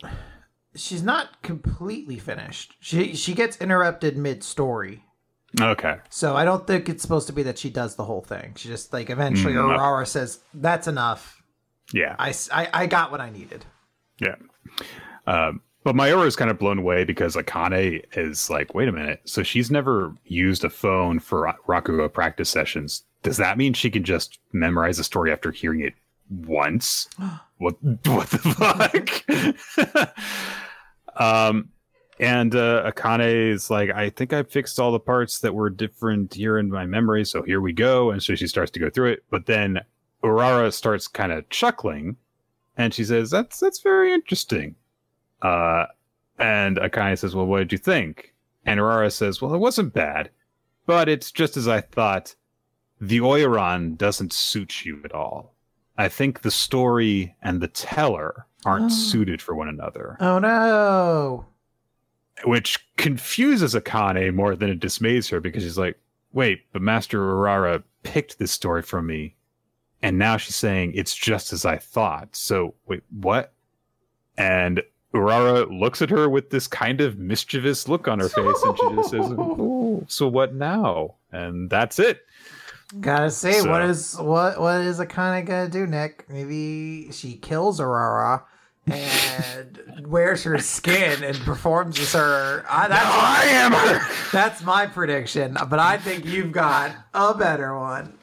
she's 0.74 1.02
not 1.02 1.42
completely 1.42 2.18
finished. 2.18 2.74
She 2.80 3.14
she 3.14 3.34
gets 3.34 3.56
interrupted 3.58 4.16
mid-story. 4.16 5.04
Okay. 5.60 5.98
So 6.10 6.36
I 6.36 6.44
don't 6.44 6.66
think 6.66 6.88
it's 6.88 7.02
supposed 7.02 7.28
to 7.28 7.32
be 7.32 7.44
that 7.44 7.58
she 7.58 7.70
does 7.70 7.94
the 7.94 8.04
whole 8.04 8.20
thing. 8.20 8.54
She 8.56 8.68
just 8.68 8.92
like 8.92 9.10
eventually 9.10 9.54
mm, 9.54 9.78
Urara 9.78 10.06
says, 10.06 10.40
"That's 10.52 10.86
enough." 10.88 11.42
Yeah. 11.92 12.16
I, 12.18 12.34
I, 12.52 12.68
I 12.72 12.86
got 12.86 13.10
what 13.10 13.20
I 13.20 13.30
needed. 13.30 13.64
Yeah. 14.20 14.34
Um, 15.26 15.60
but 15.84 15.94
Mayura 15.94 16.26
is 16.26 16.34
kind 16.36 16.50
of 16.50 16.58
blown 16.58 16.78
away 16.78 17.04
because 17.04 17.36
Akane 17.36 18.04
is 18.16 18.50
like, 18.50 18.74
wait 18.74 18.88
a 18.88 18.92
minute. 18.92 19.20
So 19.24 19.42
she's 19.42 19.70
never 19.70 20.12
used 20.24 20.64
a 20.64 20.70
phone 20.70 21.20
for 21.20 21.54
Rakugo 21.68 22.12
practice 22.12 22.50
sessions. 22.50 23.04
Does 23.22 23.36
that 23.36 23.56
mean 23.56 23.72
she 23.72 23.90
can 23.90 24.02
just 24.02 24.38
memorize 24.52 24.98
a 24.98 25.04
story 25.04 25.30
after 25.30 25.52
hearing 25.52 25.80
it 25.80 25.94
once? 26.28 27.08
what 27.58 27.76
what 28.04 28.30
the 28.30 28.38
fuck? 29.98 30.14
um 31.16 31.68
and 32.18 32.54
uh, 32.54 32.90
Akane 32.90 33.52
is 33.52 33.70
like, 33.70 33.90
I 33.90 34.10
think 34.10 34.32
I 34.32 34.42
fixed 34.42 34.80
all 34.80 34.90
the 34.90 34.98
parts 34.98 35.40
that 35.40 35.54
were 35.54 35.68
different 35.68 36.34
here 36.34 36.58
in 36.58 36.70
my 36.70 36.86
memory, 36.86 37.24
so 37.26 37.42
here 37.42 37.60
we 37.60 37.72
go. 37.72 38.10
And 38.10 38.22
so 38.22 38.34
she 38.34 38.46
starts 38.46 38.70
to 38.72 38.80
go 38.80 38.88
through 38.88 39.12
it, 39.12 39.24
but 39.30 39.46
then 39.46 39.80
Urara 40.24 40.72
starts 40.72 41.08
kind 41.08 41.30
of 41.30 41.48
chuckling, 41.50 42.16
and 42.76 42.92
she 42.92 43.04
says, 43.04 43.30
"That's 43.30 43.58
that's 43.58 43.80
very 43.80 44.12
interesting." 44.12 44.76
Uh, 45.42 45.86
and 46.38 46.76
Akane 46.76 47.18
says, 47.18 47.34
"Well, 47.34 47.46
what 47.46 47.58
did 47.58 47.72
you 47.72 47.78
think?" 47.78 48.34
And 48.64 48.80
Urara 48.80 49.12
says, 49.12 49.40
"Well, 49.40 49.54
it 49.54 49.58
wasn't 49.58 49.94
bad, 49.94 50.30
but 50.86 51.08
it's 51.08 51.32
just 51.32 51.56
as 51.56 51.68
I 51.68 51.80
thought. 51.80 52.34
The 52.98 53.20
Oiran 53.20 53.98
doesn't 53.98 54.32
suit 54.32 54.86
you 54.86 55.02
at 55.04 55.12
all. 55.12 55.54
I 55.98 56.08
think 56.08 56.40
the 56.40 56.50
story 56.50 57.36
and 57.42 57.60
the 57.60 57.68
teller 57.68 58.46
aren't 58.64 58.90
suited 59.10 59.42
for 59.42 59.54
one 59.54 59.68
another." 59.68 60.16
Oh 60.20 60.38
no! 60.38 61.46
Which 62.44 62.86
confuses 62.96 63.74
Akane 63.74 64.34
more 64.34 64.56
than 64.56 64.70
it 64.70 64.80
dismays 64.80 65.28
her 65.30 65.40
because 65.40 65.62
she's 65.62 65.78
like, 65.78 65.98
"Wait, 66.32 66.64
but 66.72 66.82
Master 66.82 67.18
Urara 67.18 67.82
picked 68.02 68.38
this 68.38 68.52
story 68.52 68.82
from 68.82 69.06
me 69.06 69.36
and 70.06 70.18
now 70.18 70.36
she's 70.36 70.54
saying 70.54 70.92
it's 70.94 71.16
just 71.16 71.52
as 71.52 71.64
I 71.64 71.78
thought. 71.78 72.36
So 72.36 72.74
wait, 72.86 73.02
what? 73.10 73.52
And 74.38 74.80
Urara 75.12 75.68
looks 75.68 76.00
at 76.00 76.10
her 76.10 76.28
with 76.28 76.50
this 76.50 76.68
kind 76.68 77.00
of 77.00 77.18
mischievous 77.18 77.88
look 77.88 78.06
on 78.06 78.20
her 78.20 78.28
face, 78.28 78.62
and 78.62 78.78
she 78.78 78.94
just 78.94 79.10
says, 79.10 79.34
"Oh, 79.36 80.04
so 80.06 80.28
what 80.28 80.54
now?" 80.54 81.16
And 81.32 81.68
that's 81.68 81.98
it. 81.98 82.20
Gotta 83.00 83.32
say, 83.32 83.54
so, 83.54 83.68
what 83.68 83.82
is 83.82 84.16
what 84.16 84.60
what 84.60 84.80
is 84.82 85.00
Akane 85.00 85.44
gonna 85.44 85.68
do, 85.68 85.88
Nick? 85.88 86.24
Maybe 86.28 87.10
she 87.10 87.34
kills 87.34 87.80
Urara 87.80 88.44
and 88.86 89.82
wears 90.06 90.44
her 90.44 90.58
skin 90.58 91.24
and 91.24 91.36
performs 91.40 91.98
as 91.98 92.12
her. 92.12 92.64
I, 92.70 92.86
that's 92.86 93.04
no, 93.04 93.10
I 93.10 93.44
am 93.46 93.72
her. 93.72 94.14
That's 94.30 94.62
my 94.62 94.86
prediction, 94.86 95.56
but 95.68 95.80
I 95.80 95.96
think 95.98 96.26
you've 96.26 96.52
got 96.52 96.94
a 97.12 97.34
better 97.34 97.76
one. 97.76 98.16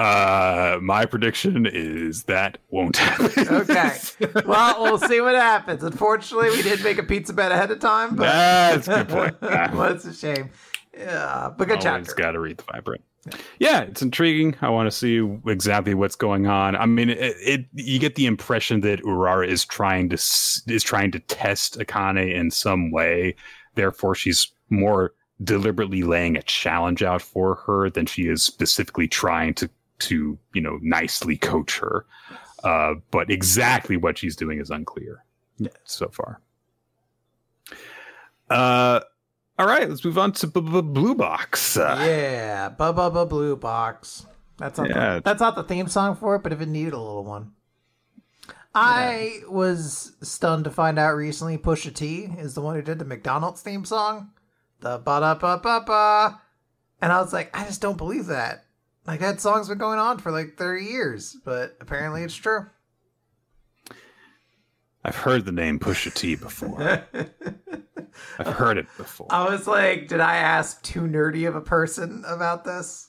Uh, 0.00 0.78
my 0.80 1.04
prediction 1.04 1.66
is 1.66 2.22
that 2.22 2.56
won't 2.70 2.96
happen. 2.96 3.48
okay. 3.48 3.98
Well, 4.46 4.82
we'll 4.82 4.98
see 4.98 5.20
what 5.20 5.34
happens. 5.34 5.82
Unfortunately, 5.82 6.48
we 6.50 6.62
did 6.62 6.82
make 6.82 6.96
a 6.96 7.02
pizza 7.02 7.34
bet 7.34 7.52
ahead 7.52 7.70
of 7.70 7.80
time, 7.80 8.16
but 8.16 8.24
that's 8.24 8.88
a 8.88 9.04
good 9.04 9.08
point. 9.08 9.42
well, 9.42 9.92
it's 9.92 10.06
a 10.06 10.14
shame. 10.14 10.50
Yeah, 10.96 11.50
but 11.56 11.68
good 11.68 11.84
Always 11.84 12.06
chapter. 12.06 12.14
Got 12.14 12.30
to 12.32 12.40
read 12.40 12.56
the 12.56 12.64
vibrant. 12.72 13.02
Yeah, 13.58 13.82
it's 13.82 14.00
intriguing. 14.00 14.56
I 14.62 14.70
want 14.70 14.90
to 14.90 14.96
see 14.96 15.18
exactly 15.46 15.92
what's 15.92 16.16
going 16.16 16.46
on. 16.46 16.76
I 16.76 16.86
mean, 16.86 17.10
it, 17.10 17.36
it, 17.38 17.66
you 17.74 17.98
get 17.98 18.14
the 18.14 18.24
impression 18.24 18.80
that 18.80 19.02
Urara 19.02 19.46
is 19.46 19.66
trying 19.66 20.08
to 20.08 20.14
is 20.14 20.82
trying 20.82 21.10
to 21.10 21.18
test 21.20 21.78
Akane 21.78 22.34
in 22.34 22.50
some 22.50 22.90
way. 22.90 23.34
Therefore, 23.74 24.14
she's 24.14 24.50
more 24.70 25.12
deliberately 25.44 26.02
laying 26.02 26.36
a 26.36 26.42
challenge 26.42 27.02
out 27.02 27.20
for 27.20 27.56
her 27.66 27.90
than 27.90 28.06
she 28.06 28.28
is 28.28 28.42
specifically 28.42 29.08
trying 29.08 29.54
to 29.54 29.68
to 30.00 30.38
you 30.54 30.60
know 30.60 30.78
nicely 30.82 31.36
coach 31.36 31.78
her. 31.78 32.06
Uh, 32.62 32.94
but 33.10 33.30
exactly 33.30 33.96
what 33.96 34.18
she's 34.18 34.36
doing 34.36 34.60
is 34.60 34.70
unclear 34.70 35.24
so 35.84 36.08
far. 36.08 36.40
Uh, 38.50 39.00
all 39.58 39.66
right, 39.66 39.88
let's 39.88 40.04
move 40.04 40.18
on 40.18 40.32
to 40.32 40.46
b- 40.46 40.60
b- 40.60 40.80
Blue 40.82 41.14
Box. 41.14 41.76
yeah, 41.76 41.92
Uh, 41.92 42.04
yeah, 42.04 42.70
Bubba 42.78 43.28
Blue 43.28 43.56
Box. 43.56 44.26
That's 44.58 44.78
not 44.78 44.90
yeah. 44.90 45.14
the, 45.16 45.22
that's 45.22 45.40
not 45.40 45.54
the 45.54 45.62
theme 45.62 45.88
song 45.88 46.16
for 46.16 46.34
it, 46.36 46.42
but 46.42 46.52
if 46.52 46.60
it 46.60 46.68
needed 46.68 46.92
a 46.92 46.98
little 46.98 47.24
one. 47.24 47.52
I 48.74 49.40
was 49.48 50.12
stunned 50.22 50.64
to 50.64 50.70
find 50.70 50.98
out 50.98 51.16
recently 51.16 51.58
Pusha 51.58 51.94
T 51.94 52.28
is 52.38 52.54
the 52.54 52.60
one 52.60 52.76
who 52.76 52.82
did 52.82 52.98
the 52.98 53.04
McDonald's 53.04 53.62
theme 53.62 53.84
song. 53.84 54.30
The 54.80 54.98
ba 54.98 55.20
da 55.20 55.34
ba 55.34 55.58
ba 55.62 55.82
ba. 55.86 56.40
And 57.02 57.10
I 57.12 57.20
was 57.20 57.32
like, 57.32 57.50
I 57.58 57.64
just 57.64 57.80
don't 57.80 57.96
believe 57.96 58.26
that. 58.26 58.64
Like 59.10 59.18
that 59.18 59.40
song's 59.40 59.68
been 59.68 59.78
going 59.78 59.98
on 59.98 60.18
for 60.18 60.30
like 60.30 60.56
30 60.56 60.84
years, 60.84 61.36
but 61.44 61.76
apparently 61.80 62.22
it's 62.22 62.36
true. 62.36 62.66
I've 65.04 65.16
heard 65.16 65.44
the 65.44 65.50
name 65.50 65.80
Pusha 65.80 66.14
T 66.14 66.36
before. 66.36 66.80
I've 68.38 68.46
heard 68.46 68.78
it 68.78 68.86
before. 68.96 69.26
I 69.30 69.50
was 69.50 69.66
like, 69.66 70.06
did 70.06 70.20
I 70.20 70.36
ask 70.36 70.80
too 70.84 71.00
nerdy 71.00 71.48
of 71.48 71.56
a 71.56 71.60
person 71.60 72.22
about 72.24 72.64
this? 72.64 73.08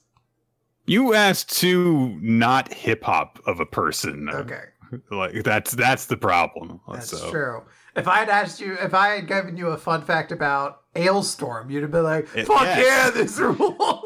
You 0.88 1.14
asked 1.14 1.56
too 1.56 2.18
not 2.20 2.74
hip 2.74 3.04
hop 3.04 3.40
of 3.46 3.60
a 3.60 3.66
person. 3.68 4.28
Okay. 4.28 4.64
Like 5.10 5.44
that's 5.44 5.72
that's 5.72 6.08
the 6.08 6.18
problem. 6.18 6.82
That's 6.92 7.18
so. 7.18 7.32
true. 7.32 7.64
If 7.96 8.10
I 8.10 8.18
had 8.18 8.28
asked 8.28 8.60
you, 8.60 8.74
if 8.74 8.94
I 8.94 9.16
had 9.16 9.28
given 9.28 9.56
you 9.56 9.68
a 9.68 9.78
fun 9.78 10.02
fact 10.02 10.34
about 10.34 10.82
Alestorm, 10.96 11.72
you'd 11.72 11.84
have 11.84 11.92
been 11.92 12.04
like, 12.04 12.28
"Fuck 12.28 12.64
yes. 12.64 12.86
yeah, 12.86 13.10
this 13.10 13.40
rules! 13.40 14.04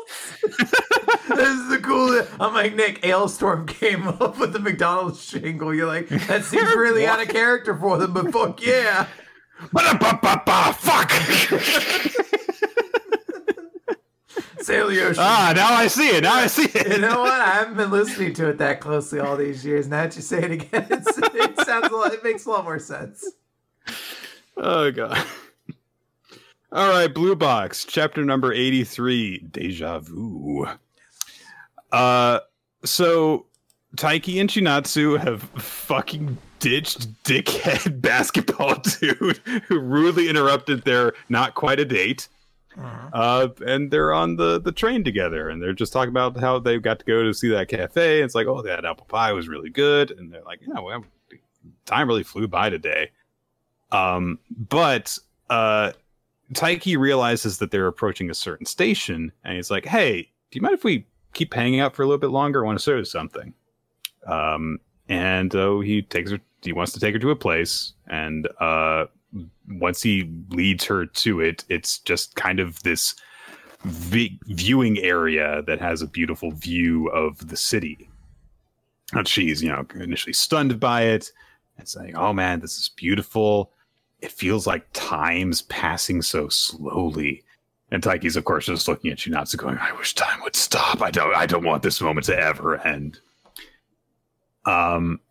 this 1.28 1.50
is 1.50 1.70
the 1.70 1.80
coolest." 1.80 2.32
I'm 2.40 2.54
like, 2.54 2.76
Nick, 2.76 3.02
Alestorm 3.02 3.68
came 3.68 4.08
up 4.22 4.40
with 4.40 4.54
the 4.54 4.60
McDonald's 4.60 5.26
jingle. 5.32 5.74
You're 5.74 5.88
like, 5.88 6.10
that 6.10 6.44
seems 6.46 6.74
really 6.76 7.08
out 7.08 7.22
of 7.22 7.30
character 7.30 7.76
for 7.76 7.98
them, 7.98 8.14
but 8.14 8.32
fuck 8.32 8.66
yeah. 8.66 9.08
Fuck. 9.72 11.12
Sail 14.60 14.88
the 14.88 15.02
ocean. 15.06 15.24
Ah, 15.24 15.54
now 15.56 15.74
I 15.74 15.88
see 15.88 16.10
it. 16.10 16.24
Now 16.24 16.34
I 16.34 16.48
see 16.48 16.66
it. 16.66 16.88
You 16.88 16.98
know 16.98 17.22
what? 17.22 17.40
I 17.40 17.52
haven't 17.52 17.78
been 17.78 17.92
listening 17.92 18.34
to 18.34 18.50
it 18.50 18.58
that 18.58 18.82
closely 18.82 19.20
all 19.20 19.38
these 19.38 19.64
years. 19.64 19.88
Now 19.88 20.04
that 20.04 20.16
you 20.16 20.24
say 20.24 20.42
it 20.44 20.52
again, 20.52 20.88
it 20.90 21.66
sounds 21.66 21.88
a 21.88 21.96
lot. 21.96 22.14
It 22.14 22.24
makes 22.24 22.46
a 22.46 22.50
lot 22.50 22.64
more 22.64 22.80
sense. 22.80 23.24
Oh 24.58 24.92
god. 24.92 25.24
All 26.72 26.90
right, 26.90 27.14
Blue 27.14 27.36
Box, 27.36 27.86
chapter 27.86 28.26
number 28.26 28.52
83, 28.52 29.46
Deja 29.52 30.00
Vu. 30.00 30.68
Uh 31.96 32.40
so 32.84 33.46
Taiki 33.96 34.40
and 34.40 34.50
Chinatsu 34.50 35.20
have 35.20 35.44
fucking 35.62 36.38
ditched 36.60 37.24
dickhead 37.24 38.02
basketball 38.02 38.76
dude 39.00 39.38
who 39.68 39.80
rudely 39.80 40.30
interrupted 40.30 40.84
their 40.84 41.14
not 41.30 41.56
quite 41.56 41.80
a 41.80 41.86
date. 41.86 42.28
Uh-huh. 42.78 43.10
Uh, 43.14 43.48
and 43.66 43.90
they're 43.90 44.12
on 44.12 44.36
the, 44.36 44.60
the 44.60 44.72
train 44.72 45.04
together 45.04 45.50
and 45.50 45.62
they're 45.62 45.74
just 45.74 45.94
talking 45.94 46.10
about 46.10 46.38
how 46.38 46.60
they 46.60 46.78
got 46.78 47.00
to 47.00 47.06
go 47.06 47.24
to 47.24 47.34
see 47.34 47.50
that 47.50 47.70
cafe. 47.70 48.22
It's 48.22 48.36
like, 48.36 48.48
oh, 48.48 48.62
that 48.64 48.84
apple 48.84 49.06
pie 49.06 49.32
was 49.32 49.48
really 49.48 49.70
good. 49.70 50.12
And 50.12 50.34
they're 50.34 50.44
like, 50.44 50.60
yeah, 50.62 50.82
well, 50.82 51.06
time 51.86 52.08
really 52.08 52.24
flew 52.24 52.48
by 52.48 52.70
today. 52.70 53.12
Um, 53.92 54.40
but 54.50 55.18
uh, 55.50 55.94
Taiki 56.54 56.98
realizes 56.98 57.60
that 57.60 57.72
they're 57.72 57.88
approaching 57.88 58.30
a 58.30 58.34
certain 58.34 58.66
station, 58.66 59.32
and 59.44 59.56
he's 59.56 59.72
like, 59.72 59.86
"Hey, 59.86 60.24
do 60.52 60.58
you 60.58 60.62
mind 60.62 60.74
if 60.74 60.84
we 60.84 61.06
keep 61.36 61.54
hanging 61.54 61.80
out 61.80 61.96
for 61.96 62.02
a 62.02 62.08
little 62.08 62.20
bit 62.20 62.32
longer? 62.32 62.64
I 62.64 62.66
want 62.66 62.80
to 62.80 62.84
show 62.84 62.98
you 62.98 63.06
something." 63.06 63.54
Um, 64.26 64.80
and 65.08 65.54
uh, 65.54 65.80
he 65.80 66.02
takes 66.02 66.32
her. 66.32 66.40
He 66.64 66.74
wants 66.74 66.94
to 66.94 67.00
take 67.00 67.14
her 67.14 67.20
to 67.20 67.30
a 67.30 67.36
place, 67.36 67.94
and 68.08 68.48
uh, 68.60 69.06
once 69.70 70.02
he 70.02 70.32
leads 70.50 70.84
her 70.86 71.06
to 71.06 71.42
it, 71.42 71.64
it's 71.70 72.00
just 72.00 72.36
kind 72.36 72.60
of 72.60 72.82
this 72.82 73.14
v- 73.84 74.40
viewing 74.48 74.98
area 74.98 75.62
that 75.68 75.80
has 75.80 76.02
a 76.02 76.08
beautiful 76.08 76.52
view 76.52 77.08
of 77.10 77.50
the 77.50 77.58
city. 77.58 78.10
And 79.14 79.28
she's, 79.28 79.62
you 79.62 79.70
know, 79.70 79.86
initially 79.94 80.34
stunned 80.34 80.80
by 80.80 81.04
it 81.04 81.32
and 81.78 81.88
saying, 81.88 82.16
"Oh 82.16 82.34
man, 82.34 82.62
this 82.62 82.78
is 82.78 82.90
beautiful." 82.90 83.72
it 84.26 84.32
feels 84.32 84.66
like 84.66 84.88
time's 84.94 85.62
passing 85.64 86.22
so 86.22 86.50
slowly. 86.50 87.44
And 87.96 88.04
Taiki's, 88.04 88.36
of 88.36 88.44
course, 88.44 88.66
just 88.66 88.90
looking 88.90 89.10
at 89.10 89.20
Chinatsu, 89.20 89.56
going, 89.56 89.78
"I 89.78 89.94
wish 89.94 90.16
time 90.16 90.42
would 90.44 90.54
stop. 90.54 91.02
I 91.02 91.12
don't. 91.12 91.34
I 91.34 91.46
don't 91.46 91.64
want 91.64 91.82
this 91.82 92.02
moment 92.02 92.26
to 92.26 92.38
ever 92.38 92.86
end." 92.86 93.22
Um, 94.66 95.22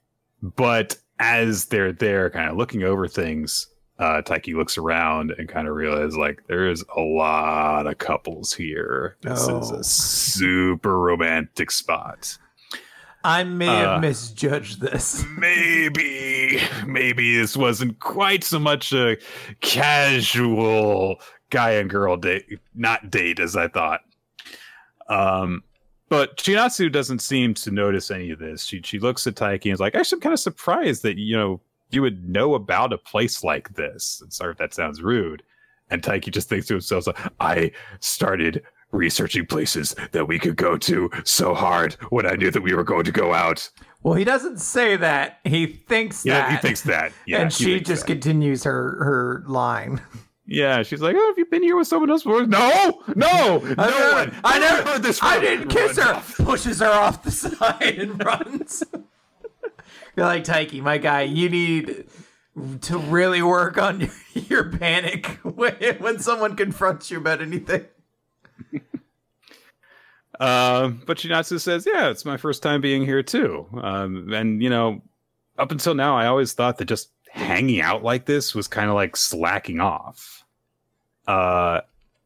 but 0.40 0.96
as 1.18 1.66
they're 1.66 1.92
there, 1.92 2.30
kind 2.30 2.50
of 2.50 2.56
looking 2.56 2.82
over 2.82 3.06
things, 3.06 3.66
uh, 3.98 4.22
Taiki 4.22 4.54
looks 4.54 4.78
around 4.78 5.32
and 5.32 5.46
kind 5.46 5.68
of 5.68 5.74
realizes 5.74 6.16
like 6.16 6.42
there's 6.48 6.82
a 6.96 7.02
lot 7.02 7.86
of 7.86 7.98
couples 7.98 8.54
here. 8.54 9.18
This 9.20 9.46
oh. 9.46 9.58
is 9.58 9.70
a 9.70 9.84
super 9.84 10.98
romantic 10.98 11.70
spot. 11.70 12.38
I 13.24 13.44
may 13.44 13.66
have 13.66 13.98
uh, 13.98 14.00
misjudged 14.00 14.80
this. 14.80 15.22
Maybe, 15.38 16.62
maybe 16.86 17.36
this 17.36 17.58
wasn't 17.58 17.98
quite 18.00 18.42
so 18.42 18.58
much 18.58 18.92
a 18.94 19.18
casual 19.60 21.20
guy 21.55 21.70
and 21.70 21.88
girl 21.88 22.16
date, 22.16 22.59
not 22.74 23.11
date 23.11 23.38
as 23.38 23.55
I 23.55 23.68
thought. 23.68 24.00
Um, 25.09 25.62
but 26.09 26.36
Chinatsu 26.36 26.90
doesn't 26.90 27.20
seem 27.20 27.55
to 27.55 27.70
notice 27.70 28.11
any 28.11 28.30
of 28.32 28.40
this. 28.40 28.64
She 28.64 28.82
she 28.82 28.98
looks 28.98 29.26
at 29.26 29.36
Taiki 29.36 29.66
and 29.66 29.72
is 29.74 29.80
like, 29.80 29.94
"Actually, 29.94 30.16
I'm 30.16 30.22
kind 30.22 30.32
of 30.32 30.40
surprised 30.40 31.05
that 31.05 31.16
you 31.16 31.36
know 31.36 31.61
you 31.90 32.02
would 32.02 32.28
know 32.28 32.55
about 32.55 32.92
a 32.92 32.98
place 32.98 33.44
like 33.44 33.74
this." 33.74 34.20
And 34.20 34.32
sorry 34.32 34.52
if 34.52 34.59
that 34.59 34.74
sounds 34.74 35.00
rude. 35.00 35.44
And 35.90 36.02
Taiki 36.02 36.32
just 36.32 36.48
thinks 36.48 36.66
to 36.66 36.74
himself, 36.74 37.07
"I 37.38 37.70
started 38.00 38.62
researching 38.90 39.46
places 39.46 39.94
that 40.12 40.26
we 40.26 40.38
could 40.40 40.57
go 40.57 40.76
to 40.78 41.09
so 41.24 41.55
hard 41.55 41.94
when 42.11 42.26
I 42.26 42.34
knew 42.34 42.50
that 42.50 42.62
we 42.62 42.74
were 42.74 42.84
going 42.84 43.05
to 43.05 43.12
go 43.12 43.32
out." 43.32 43.70
Well, 44.02 44.14
he 44.14 44.24
doesn't 44.24 44.59
say 44.59 44.96
that. 44.96 45.38
He 45.44 45.66
thinks 45.66 46.26
yeah, 46.26 46.40
that. 46.40 46.50
he 46.50 46.57
thinks 46.59 46.82
that. 46.82 47.12
Yeah, 47.26 47.42
and 47.42 47.52
she 47.52 47.80
just 47.80 48.02
that. 48.02 48.12
continues 48.12 48.64
her 48.64 49.05
her 49.05 49.44
line. 49.46 50.00
Yeah, 50.47 50.82
she's 50.82 51.01
like, 51.01 51.16
"Oh, 51.18 51.26
have 51.28 51.38
you 51.38 51.47
been 51.47 51.62
here 51.62 51.76
with 51.76 51.88
someone 51.88 52.11
else 52.11 52.22
before?" 52.22 52.47
No, 52.47 53.03
no, 53.14 53.59
no 53.59 53.74
I 53.78 53.90
never, 53.90 54.12
one. 54.12 54.40
I 54.45 54.59
never 54.59 54.90
heard 54.90 55.03
this. 55.03 55.22
I 55.22 55.40
didn't 55.40 55.68
kiss 55.68 55.97
her. 55.97 56.14
Off. 56.14 56.36
Pushes 56.36 56.80
her 56.80 56.90
off 56.90 57.22
the 57.22 57.30
side 57.30 57.99
and 57.99 58.22
runs. 58.22 58.82
You're 60.16 60.26
like 60.26 60.45
Taiki, 60.45 60.82
my 60.82 60.99
guy. 60.99 61.22
You 61.22 61.49
need 61.49 62.07
to 62.82 62.99
really 62.99 63.42
work 63.42 63.78
on 63.78 64.01
your, 64.01 64.11
your 64.34 64.70
panic 64.70 65.26
when, 65.42 65.74
when 65.99 66.18
someone 66.20 66.57
confronts 66.57 67.11
you 67.11 67.18
about 67.18 67.40
anything. 67.40 67.86
Um, 70.40 71.03
but 71.07 71.18
Chinatsu 71.18 71.61
says, 71.61 71.86
"Yeah, 71.86 72.11
it's 72.11 72.24
my 72.24 72.36
first 72.36 72.62
time 72.62 72.80
being 72.80 73.05
here 73.05 73.22
too." 73.22 73.66
Um, 73.80 74.32
and 74.32 74.62
you 74.62 74.68
know, 74.68 75.03
up 75.59 75.70
until 75.70 75.95
now, 75.95 76.16
I 76.16 76.26
always 76.26 76.53
thought 76.53 76.78
that 76.78 76.86
just 76.86 77.11
hanging 77.35 77.80
out 77.80 78.05
like 78.05 78.26
this 78.26 78.55
was 78.55 78.68
kind 78.68 78.89
of 78.89 78.95
like 78.95 79.16
slacking 79.16 79.80
off. 79.80 80.45
Uh, 81.26 81.80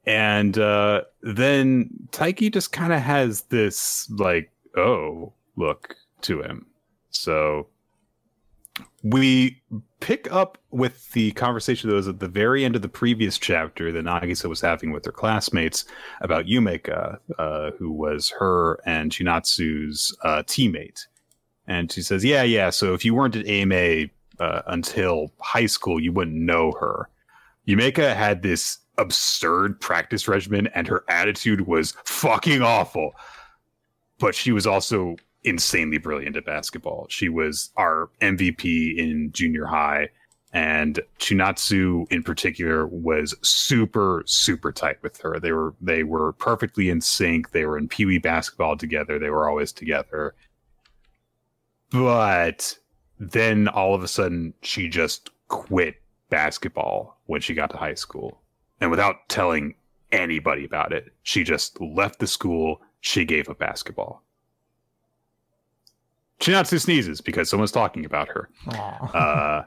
and 0.04 0.58
uh, 0.58 1.02
then 1.22 1.88
Taiki 2.10 2.52
just 2.52 2.72
kind 2.72 2.92
of 2.92 3.00
has 3.00 3.42
this 3.44 4.08
like, 4.10 4.50
oh, 4.76 5.32
look 5.56 5.96
to 6.22 6.42
him. 6.42 6.66
So 7.10 7.68
we 9.02 9.62
pick 10.00 10.30
up 10.30 10.58
with 10.70 11.10
the 11.12 11.32
conversation 11.32 11.88
that 11.88 11.96
was 11.96 12.08
at 12.08 12.20
the 12.20 12.28
very 12.28 12.64
end 12.64 12.76
of 12.76 12.82
the 12.82 12.88
previous 12.88 13.38
chapter 13.38 13.90
that 13.90 14.04
Nagisa 14.04 14.48
was 14.48 14.60
having 14.60 14.92
with 14.92 15.06
her 15.06 15.12
classmates 15.12 15.86
about 16.20 16.46
Yumeka, 16.46 17.18
uh, 17.38 17.70
who 17.78 17.90
was 17.90 18.30
her 18.38 18.80
and 18.84 19.10
Chinatsu's 19.10 20.14
uh, 20.22 20.42
teammate. 20.46 21.06
And 21.66 21.90
she 21.90 22.02
says, 22.02 22.24
Yeah, 22.24 22.42
yeah. 22.42 22.70
So 22.70 22.92
if 22.94 23.04
you 23.04 23.14
weren't 23.14 23.36
at 23.36 23.46
AMA 23.46 24.08
uh, 24.40 24.62
until 24.66 25.32
high 25.40 25.66
school, 25.66 26.00
you 26.00 26.12
wouldn't 26.12 26.36
know 26.36 26.72
her. 26.80 27.08
Yumeka 27.66 28.14
had 28.14 28.42
this 28.42 28.78
absurd 28.96 29.80
practice 29.80 30.28
regimen, 30.28 30.68
and 30.74 30.86
her 30.88 31.04
attitude 31.08 31.66
was 31.66 31.94
fucking 32.04 32.62
awful. 32.62 33.12
But 34.18 34.34
she 34.34 34.52
was 34.52 34.66
also 34.66 35.16
insanely 35.44 35.98
brilliant 35.98 36.36
at 36.36 36.44
basketball. 36.44 37.06
She 37.08 37.28
was 37.28 37.70
our 37.76 38.10
MVP 38.20 38.96
in 38.96 39.30
junior 39.32 39.66
high, 39.66 40.08
and 40.52 41.00
Chinatsu 41.18 42.10
in 42.10 42.22
particular 42.22 42.86
was 42.86 43.34
super 43.42 44.22
super 44.26 44.72
tight 44.72 45.02
with 45.02 45.18
her. 45.20 45.38
They 45.38 45.52
were 45.52 45.74
they 45.80 46.02
were 46.02 46.32
perfectly 46.32 46.88
in 46.88 47.00
sync. 47.00 47.50
They 47.50 47.64
were 47.66 47.78
in 47.78 47.88
Pee 47.88 48.06
Wee 48.06 48.18
basketball 48.18 48.76
together. 48.76 49.18
They 49.18 49.30
were 49.30 49.48
always 49.48 49.72
together. 49.72 50.34
But 51.90 52.76
then 53.18 53.68
all 53.68 53.94
of 53.94 54.02
a 54.02 54.08
sudden 54.08 54.54
she 54.62 54.88
just 54.88 55.30
quit 55.48 55.96
basketball 56.30 57.18
when 57.26 57.40
she 57.40 57.54
got 57.54 57.70
to 57.70 57.76
high 57.76 57.94
school. 57.94 58.40
And 58.80 58.90
without 58.90 59.28
telling 59.28 59.74
anybody 60.12 60.64
about 60.64 60.92
it, 60.92 61.12
she 61.22 61.44
just 61.44 61.80
left 61.80 62.20
the 62.20 62.26
school. 62.26 62.80
She 63.00 63.24
gave 63.24 63.48
up 63.48 63.58
basketball. 63.58 64.22
Chinatsu 66.40 66.80
sneezes 66.80 67.20
because 67.20 67.50
someone's 67.50 67.72
talking 67.72 68.04
about 68.04 68.28
her. 68.28 68.48
Uh, 68.68 69.62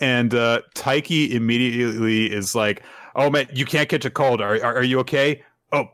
and 0.00 0.34
uh, 0.34 0.62
Taiki 0.74 1.30
immediately 1.30 2.32
is 2.32 2.54
like, 2.54 2.82
"Oh 3.16 3.30
man, 3.30 3.48
you 3.52 3.64
can't 3.64 3.88
catch 3.88 4.04
a 4.04 4.10
cold. 4.10 4.40
Are, 4.40 4.54
are, 4.62 4.76
are 4.76 4.82
you 4.84 5.00
okay? 5.00 5.42
Oh, 5.72 5.88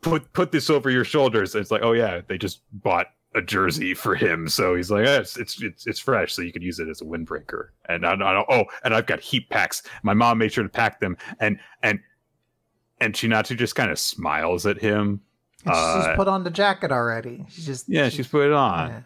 put 0.00 0.32
put 0.32 0.52
this 0.52 0.70
over 0.70 0.88
your 0.88 1.04
shoulders." 1.04 1.54
And 1.54 1.60
it's 1.60 1.70
like, 1.70 1.82
"Oh 1.82 1.92
yeah, 1.92 2.22
they 2.26 2.38
just 2.38 2.62
bought 2.72 3.08
a 3.34 3.42
jersey 3.42 3.94
for 3.94 4.14
him, 4.14 4.48
so 4.48 4.74
he's 4.74 4.90
like, 4.90 5.06
eh, 5.06 5.18
it's, 5.18 5.36
it's, 5.36 5.62
it's 5.62 5.86
it's 5.86 5.98
fresh, 5.98 6.32
so 6.32 6.42
you 6.42 6.52
could 6.52 6.62
use 6.62 6.78
it 6.78 6.88
as 6.88 7.00
a 7.00 7.04
windbreaker. 7.04 7.68
And 7.88 8.06
I, 8.06 8.14
I 8.14 8.44
oh, 8.48 8.64
and 8.84 8.94
I've 8.94 9.06
got 9.06 9.20
heat 9.20 9.48
packs. 9.50 9.82
My 10.02 10.14
mom 10.14 10.38
made 10.38 10.52
sure 10.52 10.64
to 10.64 10.70
pack 10.70 11.00
them, 11.00 11.16
and 11.38 11.58
and 11.82 12.00
and 13.00 13.14
Chinatsu 13.14 13.56
just 13.56 13.76
kind 13.76 13.90
of 13.90 13.98
smiles 13.98 14.66
at 14.66 14.80
him. 14.80 15.20
she's 15.62 15.72
uh, 15.72 16.14
put 16.16 16.28
on 16.28 16.44
the 16.44 16.50
jacket 16.50 16.90
already. 16.90 17.44
She's 17.50 17.66
just 17.66 17.88
yeah, 17.88 18.04
she's, 18.04 18.14
she's 18.14 18.28
put 18.28 18.46
it 18.46 18.52
on. 18.52 18.88
Yeah. 18.88 19.00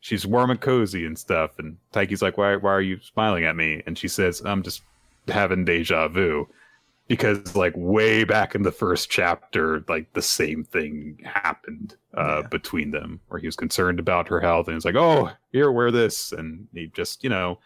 she's 0.00 0.26
warm 0.26 0.50
and 0.50 0.60
cozy 0.60 1.04
and 1.04 1.18
stuff. 1.18 1.58
And 1.58 1.78
Taiki's 1.92 2.22
like, 2.22 2.38
why 2.38 2.56
why 2.56 2.72
are 2.72 2.80
you 2.80 3.00
smiling 3.00 3.44
at 3.44 3.56
me? 3.56 3.82
And 3.86 3.98
she 3.98 4.08
says, 4.08 4.40
I'm 4.44 4.62
just 4.62 4.82
having 5.26 5.64
deja 5.64 6.08
vu 6.08 6.48
because 7.08 7.56
like 7.56 7.72
way 7.74 8.22
back 8.22 8.54
in 8.54 8.62
the 8.62 8.70
first 8.70 9.10
chapter 9.10 9.82
like 9.88 10.12
the 10.12 10.22
same 10.22 10.62
thing 10.62 11.18
happened 11.24 11.96
uh, 12.16 12.42
yeah. 12.42 12.48
between 12.48 12.90
them 12.90 13.18
where 13.28 13.40
he 13.40 13.46
was 13.46 13.56
concerned 13.56 13.98
about 13.98 14.28
her 14.28 14.40
health 14.40 14.68
and 14.68 14.76
it's 14.76 14.84
like 14.84 14.94
oh 14.94 15.30
here 15.50 15.72
wear 15.72 15.90
this. 15.90 16.32
And 16.32 16.68
he 16.72 16.86
just 16.88 17.24
you 17.24 17.30
know 17.30 17.58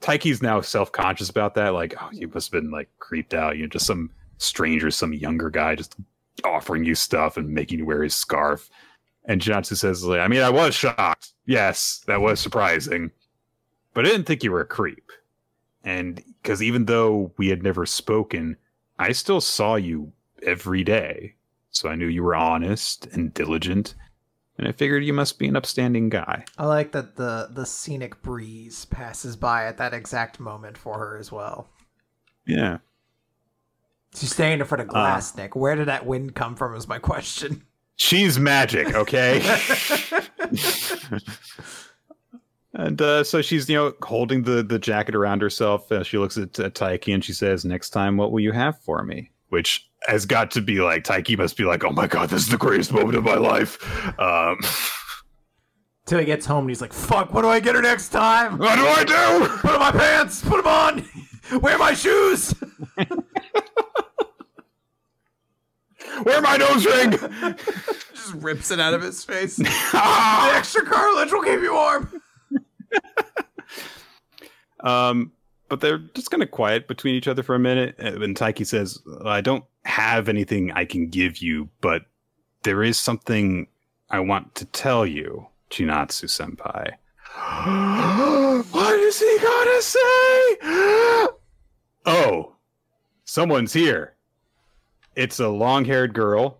taiki's 0.00 0.40
now 0.40 0.60
self-conscious 0.60 1.28
about 1.28 1.54
that 1.54 1.74
like 1.74 1.94
oh 2.00 2.08
you 2.12 2.28
must 2.28 2.50
have 2.50 2.62
been 2.62 2.70
like 2.70 2.88
creeped 3.00 3.34
out 3.34 3.56
you 3.56 3.64
know 3.64 3.68
just 3.68 3.86
some 3.86 4.10
stranger 4.38 4.90
some 4.90 5.12
younger 5.12 5.50
guy 5.50 5.74
just 5.74 5.96
offering 6.44 6.84
you 6.84 6.94
stuff 6.94 7.36
and 7.36 7.50
making 7.50 7.78
you 7.78 7.84
wear 7.84 8.02
his 8.02 8.14
scarf. 8.14 8.70
And 9.26 9.42
Chinatsu 9.42 9.76
says 9.76 10.04
like 10.04 10.20
i 10.20 10.28
mean 10.28 10.42
i 10.42 10.50
was 10.50 10.74
shocked. 10.74 11.32
Yes 11.44 12.02
that 12.06 12.20
was 12.20 12.38
surprising. 12.38 13.10
But 13.94 14.06
i 14.06 14.10
didn't 14.10 14.26
think 14.26 14.44
you 14.44 14.52
were 14.52 14.60
a 14.60 14.66
creep 14.66 15.10
and 15.84 16.22
because 16.42 16.62
even 16.62 16.86
though 16.86 17.32
we 17.36 17.48
had 17.48 17.62
never 17.62 17.86
spoken, 17.86 18.56
I 18.98 19.12
still 19.12 19.40
saw 19.40 19.76
you 19.76 20.12
every 20.42 20.84
day. 20.84 21.34
So 21.70 21.88
I 21.88 21.94
knew 21.94 22.06
you 22.06 22.22
were 22.22 22.34
honest 22.34 23.06
and 23.06 23.32
diligent. 23.32 23.94
And 24.58 24.68
I 24.68 24.72
figured 24.72 25.04
you 25.04 25.14
must 25.14 25.38
be 25.38 25.48
an 25.48 25.56
upstanding 25.56 26.10
guy. 26.10 26.44
I 26.58 26.66
like 26.66 26.92
that 26.92 27.16
the 27.16 27.48
the 27.50 27.64
scenic 27.64 28.20
breeze 28.20 28.84
passes 28.84 29.36
by 29.36 29.64
at 29.64 29.78
that 29.78 29.94
exact 29.94 30.38
moment 30.38 30.76
for 30.76 30.98
her 30.98 31.16
as 31.16 31.32
well. 31.32 31.68
Yeah. 32.46 32.78
She's 34.14 34.32
standing 34.32 34.60
in 34.60 34.66
front 34.66 34.82
of 34.82 34.88
glass, 34.88 35.34
uh, 35.34 35.42
Nick. 35.42 35.56
Where 35.56 35.76
did 35.76 35.86
that 35.88 36.04
wind 36.04 36.34
come 36.34 36.56
from? 36.56 36.74
Is 36.74 36.88
my 36.88 36.98
question. 36.98 37.62
She's 37.96 38.38
magic, 38.38 38.92
okay? 38.94 39.40
And 42.72 43.00
uh, 43.02 43.24
so 43.24 43.42
she's, 43.42 43.68
you 43.68 43.76
know, 43.76 43.94
holding 44.02 44.44
the, 44.44 44.62
the 44.62 44.78
jacket 44.78 45.14
around 45.14 45.42
herself. 45.42 45.90
Uh, 45.90 46.04
she 46.04 46.18
looks 46.18 46.36
at, 46.36 46.58
at 46.60 46.74
Taiki 46.74 47.12
and 47.12 47.24
she 47.24 47.32
says, 47.32 47.64
Next 47.64 47.90
time, 47.90 48.16
what 48.16 48.30
will 48.30 48.40
you 48.40 48.52
have 48.52 48.80
for 48.80 49.02
me? 49.02 49.30
Which 49.48 49.88
has 50.06 50.24
got 50.24 50.52
to 50.52 50.60
be 50.60 50.80
like, 50.80 51.02
Taiki 51.04 51.36
must 51.36 51.56
be 51.56 51.64
like, 51.64 51.82
Oh 51.84 51.90
my 51.90 52.06
God, 52.06 52.28
this 52.28 52.42
is 52.42 52.48
the 52.48 52.56
greatest 52.56 52.92
moment 52.92 53.16
of 53.16 53.24
my 53.24 53.34
life. 53.34 53.78
Um, 54.20 54.58
Till 56.06 56.18
he 56.18 56.24
gets 56.24 56.46
home 56.46 56.60
and 56.60 56.70
he's 56.70 56.80
like, 56.80 56.92
Fuck, 56.92 57.34
what 57.34 57.42
do 57.42 57.48
I 57.48 57.58
get 57.58 57.74
her 57.74 57.82
next 57.82 58.10
time? 58.10 58.56
What 58.58 58.76
do 58.76 58.86
I 58.86 59.04
do? 59.04 59.48
Put 59.58 59.72
on 59.72 59.80
my 59.80 59.90
pants, 59.90 60.40
put 60.42 60.62
them 60.62 60.66
on, 60.66 61.08
wear 61.60 61.76
my 61.78 61.94
shoes. 61.94 62.54
Wear 66.24 66.42
my 66.42 66.56
nose 66.58 66.84
ring. 66.84 67.12
Just 68.12 68.34
rips 68.34 68.70
it 68.70 68.78
out 68.78 68.92
of 68.92 69.00
his 69.00 69.24
face. 69.24 69.56
the 69.56 70.52
extra 70.54 70.84
cartilage 70.84 71.32
will 71.32 71.42
keep 71.42 71.60
you 71.62 71.72
warm. 71.72 72.20
Um, 74.82 75.32
but 75.68 75.80
they're 75.80 75.98
just 75.98 76.30
kind 76.30 76.42
of 76.42 76.50
quiet 76.50 76.88
between 76.88 77.14
each 77.14 77.28
other 77.28 77.42
for 77.42 77.54
a 77.54 77.58
minute. 77.58 77.96
And 77.98 78.36
Taiki 78.36 78.66
says, 78.66 78.98
I 79.24 79.40
don't 79.40 79.64
have 79.84 80.28
anything 80.28 80.72
I 80.72 80.84
can 80.84 81.08
give 81.08 81.38
you, 81.38 81.68
but 81.80 82.02
there 82.64 82.82
is 82.82 82.98
something 82.98 83.66
I 84.10 84.20
want 84.20 84.54
to 84.56 84.64
tell 84.66 85.06
you, 85.06 85.46
Chinatsu 85.70 86.26
senpai. 86.26 86.94
what 88.72 88.98
is 88.98 89.20
he 89.20 89.38
gonna 89.40 89.82
say? 89.82 89.98
oh, 92.06 92.56
someone's 93.24 93.72
here. 93.72 94.14
It's 95.14 95.38
a 95.38 95.48
long 95.48 95.84
haired 95.84 96.12
girl. 96.12 96.58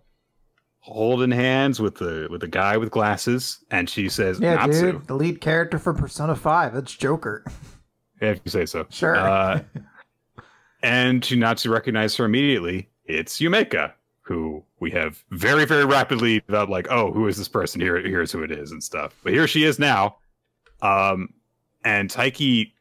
holding 0.79 1.31
hands 1.31 1.79
with 1.79 1.95
the 1.95 2.27
with 2.31 2.41
the 2.41 2.47
guy 2.47 2.77
with 2.77 2.89
glasses, 2.89 3.63
and 3.69 3.89
she 3.89 4.07
says, 4.09 4.39
Yeah, 4.39 4.55
"Natsu." 4.55 4.93
dude, 4.93 5.07
the 5.07 5.15
lead 5.15 5.41
character 5.41 5.77
from 5.77 5.97
Persona 5.97 6.35
Five. 6.35 6.73
That's 6.73 6.95
Joker. 6.95 7.43
If 8.21 8.39
you 8.45 8.51
say 8.51 8.65
so. 8.65 8.85
Sure. 8.89 9.15
Uh, 9.15 9.61
and 10.83 11.21
Chinatsu 11.21 11.71
recognized 11.71 12.17
her 12.17 12.25
immediately. 12.25 12.89
It's 13.05 13.39
Yumeka, 13.39 13.93
who 14.21 14.63
we 14.79 14.91
have 14.91 15.23
very, 15.31 15.65
very 15.65 15.85
rapidly 15.85 16.41
about 16.47 16.69
like, 16.69 16.87
oh, 16.89 17.11
who 17.11 17.27
is 17.27 17.37
this 17.37 17.47
person? 17.47 17.81
Here, 17.81 17.99
here's 17.99 18.31
who 18.31 18.43
it 18.43 18.51
is 18.51 18.71
and 18.71 18.83
stuff. 18.83 19.15
But 19.23 19.33
here 19.33 19.47
she 19.47 19.63
is 19.63 19.79
now. 19.79 20.17
Um, 20.81 21.33
and 21.83 22.09
Taiki 22.09 22.71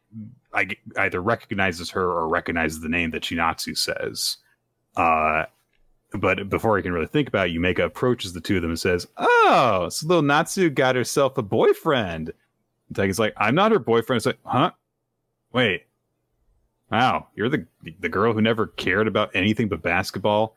I, 0.53 0.69
either 0.97 1.21
recognizes 1.21 1.91
her 1.91 2.05
or 2.05 2.29
recognizes 2.29 2.81
the 2.81 2.89
name 2.89 3.11
that 3.11 3.23
Chinatsu 3.23 3.77
says. 3.77 4.39
Uh, 4.97 5.45
but 6.13 6.49
before 6.49 6.77
he 6.77 6.83
can 6.83 6.93
really 6.93 7.07
think 7.07 7.29
about 7.29 7.49
it, 7.49 7.55
Yumeka 7.55 7.85
approaches 7.85 8.33
the 8.33 8.41
two 8.41 8.57
of 8.57 8.63
them 8.63 8.73
and 8.73 8.81
says, 8.81 9.07
"Oh, 9.17 9.89
so 9.91 10.07
little 10.07 10.23
Natsu 10.23 10.71
got 10.71 10.97
herself 10.97 11.39
a 11.39 11.43
boyfriend." 11.43 12.33
And 12.89 12.97
Taiki's 12.97 13.21
like, 13.21 13.35
"I'm 13.37 13.55
not 13.55 13.71
her 13.71 13.79
boyfriend." 13.79 14.17
It's 14.19 14.27
like, 14.27 14.41
"Huh? 14.45 14.73
Wait, 15.53 15.85
wow, 16.91 17.27
you're 17.35 17.49
the 17.49 17.67
the 18.01 18.09
girl 18.09 18.33
who 18.33 18.41
never 18.41 18.69
cared 18.69 19.07
about 19.07 19.31
anything 19.35 19.69
but 19.69 19.83
basketball. 19.83 20.57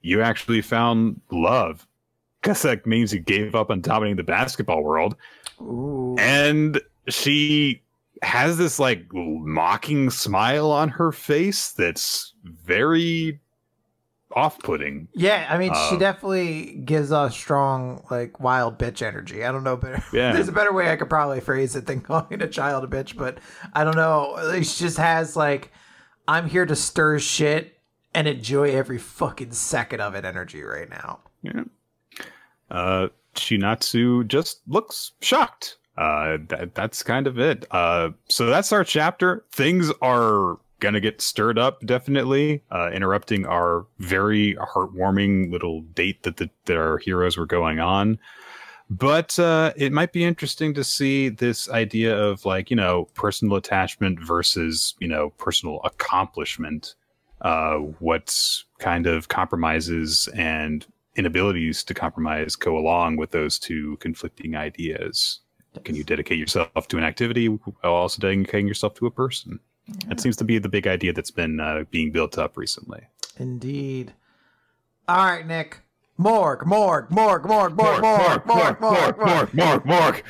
You 0.00 0.22
actually 0.22 0.62
found 0.62 1.20
love. 1.30 1.86
Guess 2.42 2.62
that 2.62 2.86
means 2.86 3.12
you 3.12 3.20
gave 3.20 3.54
up 3.54 3.70
on 3.70 3.80
dominating 3.80 4.16
the 4.16 4.22
basketball 4.22 4.82
world." 4.82 5.16
Ooh. 5.60 6.16
And 6.18 6.80
she 7.08 7.82
has 8.22 8.56
this 8.56 8.78
like 8.78 9.04
mocking 9.12 10.08
smile 10.10 10.70
on 10.70 10.88
her 10.88 11.12
face 11.12 11.72
that's 11.72 12.32
very 12.44 13.40
off-putting. 14.36 15.08
Yeah, 15.14 15.46
I 15.50 15.58
mean, 15.58 15.72
she 15.88 15.96
Uh, 15.96 15.98
definitely 15.98 16.82
gives 16.84 17.12
off 17.12 17.32
strong, 17.32 18.04
like, 18.10 18.40
wild 18.40 18.78
bitch 18.78 19.02
energy. 19.02 19.44
I 19.44 19.52
don't 19.52 19.64
know, 19.64 19.76
but 19.76 20.02
Yeah. 20.12 20.32
there's 20.32 20.48
a 20.48 20.52
better 20.52 20.72
way 20.72 20.90
I 20.90 20.96
could 20.96 21.08
probably 21.10 21.40
phrase 21.40 21.76
it 21.76 21.86
than 21.86 22.00
calling 22.00 22.42
a 22.42 22.48
child 22.48 22.84
a 22.84 22.86
bitch, 22.86 23.16
but 23.16 23.38
I 23.72 23.84
don't 23.84 23.96
know. 23.96 24.36
She 24.62 24.84
just 24.84 24.98
has, 24.98 25.36
like, 25.36 25.72
I'm 26.28 26.48
here 26.48 26.66
to 26.66 26.76
stir 26.76 27.18
shit 27.18 27.78
and 28.14 28.28
enjoy 28.28 28.70
every 28.72 28.98
fucking 28.98 29.52
second 29.52 30.00
of 30.00 30.14
it 30.14 30.24
energy 30.24 30.62
right 30.62 30.88
now. 30.88 31.20
Yeah. 31.42 31.64
Uh, 32.70 33.08
Chinatsu 33.34 34.26
just 34.28 34.60
looks 34.66 35.12
shocked. 35.20 35.76
Uh, 35.96 36.38
that, 36.48 36.74
that's 36.74 37.02
kind 37.02 37.26
of 37.26 37.38
it. 37.38 37.66
Uh, 37.70 38.10
so 38.28 38.46
that's 38.46 38.72
our 38.72 38.84
chapter. 38.84 39.44
Things 39.52 39.90
are 40.00 40.58
gonna 40.82 41.00
get 41.00 41.22
stirred 41.22 41.58
up, 41.58 41.80
definitely. 41.86 42.62
Uh, 42.70 42.90
interrupting 42.92 43.46
our 43.46 43.86
very 44.00 44.54
heartwarming 44.56 45.50
little 45.50 45.80
date 45.80 46.24
that 46.24 46.36
the, 46.36 46.50
that 46.66 46.76
our 46.76 46.98
heroes 46.98 47.38
were 47.38 47.46
going 47.46 47.78
on. 47.78 48.18
But 48.90 49.38
uh, 49.38 49.72
it 49.76 49.92
might 49.92 50.12
be 50.12 50.24
interesting 50.24 50.74
to 50.74 50.84
see 50.84 51.30
this 51.30 51.70
idea 51.70 52.14
of 52.14 52.44
like 52.44 52.68
you 52.68 52.76
know 52.76 53.08
personal 53.14 53.56
attachment 53.56 54.20
versus 54.20 54.94
you 54.98 55.08
know 55.08 55.30
personal 55.38 55.80
accomplishment. 55.84 56.94
Uh, 57.40 57.76
what's 57.98 58.66
kind 58.78 59.06
of 59.06 59.28
compromises 59.28 60.28
and 60.34 60.86
inabilities 61.16 61.82
to 61.84 61.94
compromise 61.94 62.54
go 62.54 62.76
along 62.76 63.16
with 63.16 63.30
those 63.30 63.58
two 63.58 63.96
conflicting 63.96 64.56
ideas. 64.56 65.40
Can 65.84 65.94
you 65.94 66.04
dedicate 66.04 66.38
yourself 66.38 66.86
to 66.88 66.98
an 66.98 67.04
activity 67.04 67.46
while 67.46 67.94
also 67.94 68.20
dedicating 68.20 68.68
yourself 68.68 68.94
to 68.94 69.06
a 69.06 69.10
person? 69.10 69.58
That 70.08 70.20
seems 70.20 70.36
to 70.36 70.44
be 70.44 70.58
the 70.58 70.68
big 70.68 70.86
idea 70.86 71.12
that's 71.12 71.30
been 71.30 71.60
uh, 71.60 71.84
being 71.90 72.10
built 72.12 72.38
up 72.38 72.56
recently. 72.56 73.06
Indeed. 73.38 74.12
All 75.08 75.24
right, 75.24 75.46
Nick. 75.46 75.80
Morg, 76.18 76.66
morg, 76.66 77.10
morg, 77.10 77.46
morg, 77.46 77.74
morg, 77.76 78.02
morg, 78.02 78.46
morg, 78.46 78.80
morg, 78.80 79.18
morg. 79.18 79.54
morg, 79.54 79.84
morg. 79.86 80.22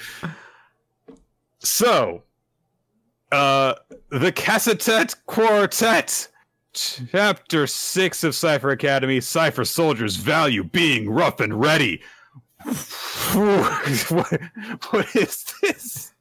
So, 1.58 2.22
uh, 3.30 3.74
the 4.10 4.32
Cassetet 4.32 5.16
Quartet, 5.26 6.28
Chapter 6.72 7.66
6 7.66 8.24
of 8.24 8.34
Cipher 8.34 8.70
Academy 8.70 9.20
Cypher 9.20 9.64
Soldiers 9.64 10.16
Value 10.16 10.64
Being 10.64 11.10
Rough 11.10 11.40
and 11.40 11.60
Ready. 11.60 12.00
what, 13.34 13.88
what 14.90 15.16
is 15.16 15.44
this? 15.60 16.12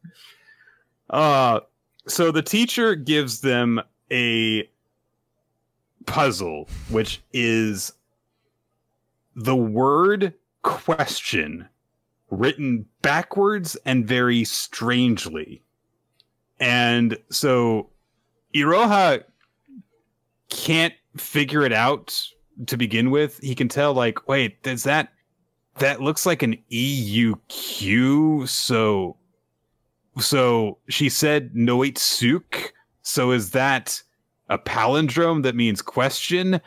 Uh, 1.09 1.61
so 2.07 2.31
the 2.31 2.41
teacher 2.41 2.95
gives 2.95 3.41
them 3.41 3.81
a 4.11 4.69
puzzle, 6.05 6.67
which 6.89 7.21
is 7.33 7.93
the 9.35 9.55
word 9.55 10.33
question 10.63 11.67
written 12.29 12.85
backwards 13.01 13.75
and 13.85 14.05
very 14.05 14.43
strangely. 14.43 15.61
And 16.59 17.17
so 17.29 17.89
Iroha 18.53 19.23
can't 20.49 20.93
figure 21.17 21.63
it 21.63 21.73
out 21.73 22.19
to 22.67 22.77
begin 22.77 23.11
with. 23.11 23.39
He 23.39 23.55
can 23.55 23.67
tell, 23.67 23.93
like, 23.93 24.27
wait, 24.27 24.61
does 24.63 24.83
that 24.83 25.11
that 25.79 26.01
looks 26.01 26.25
like 26.25 26.43
an 26.43 26.57
EUQ? 26.71 28.47
So 28.47 29.17
so 30.19 30.77
she 30.89 31.09
said 31.09 31.53
Noitsuk. 31.53 32.71
So 33.01 33.31
is 33.31 33.51
that 33.51 34.01
a 34.49 34.57
palindrome 34.57 35.43
that 35.43 35.55
means 35.55 35.81
question? 35.81 36.61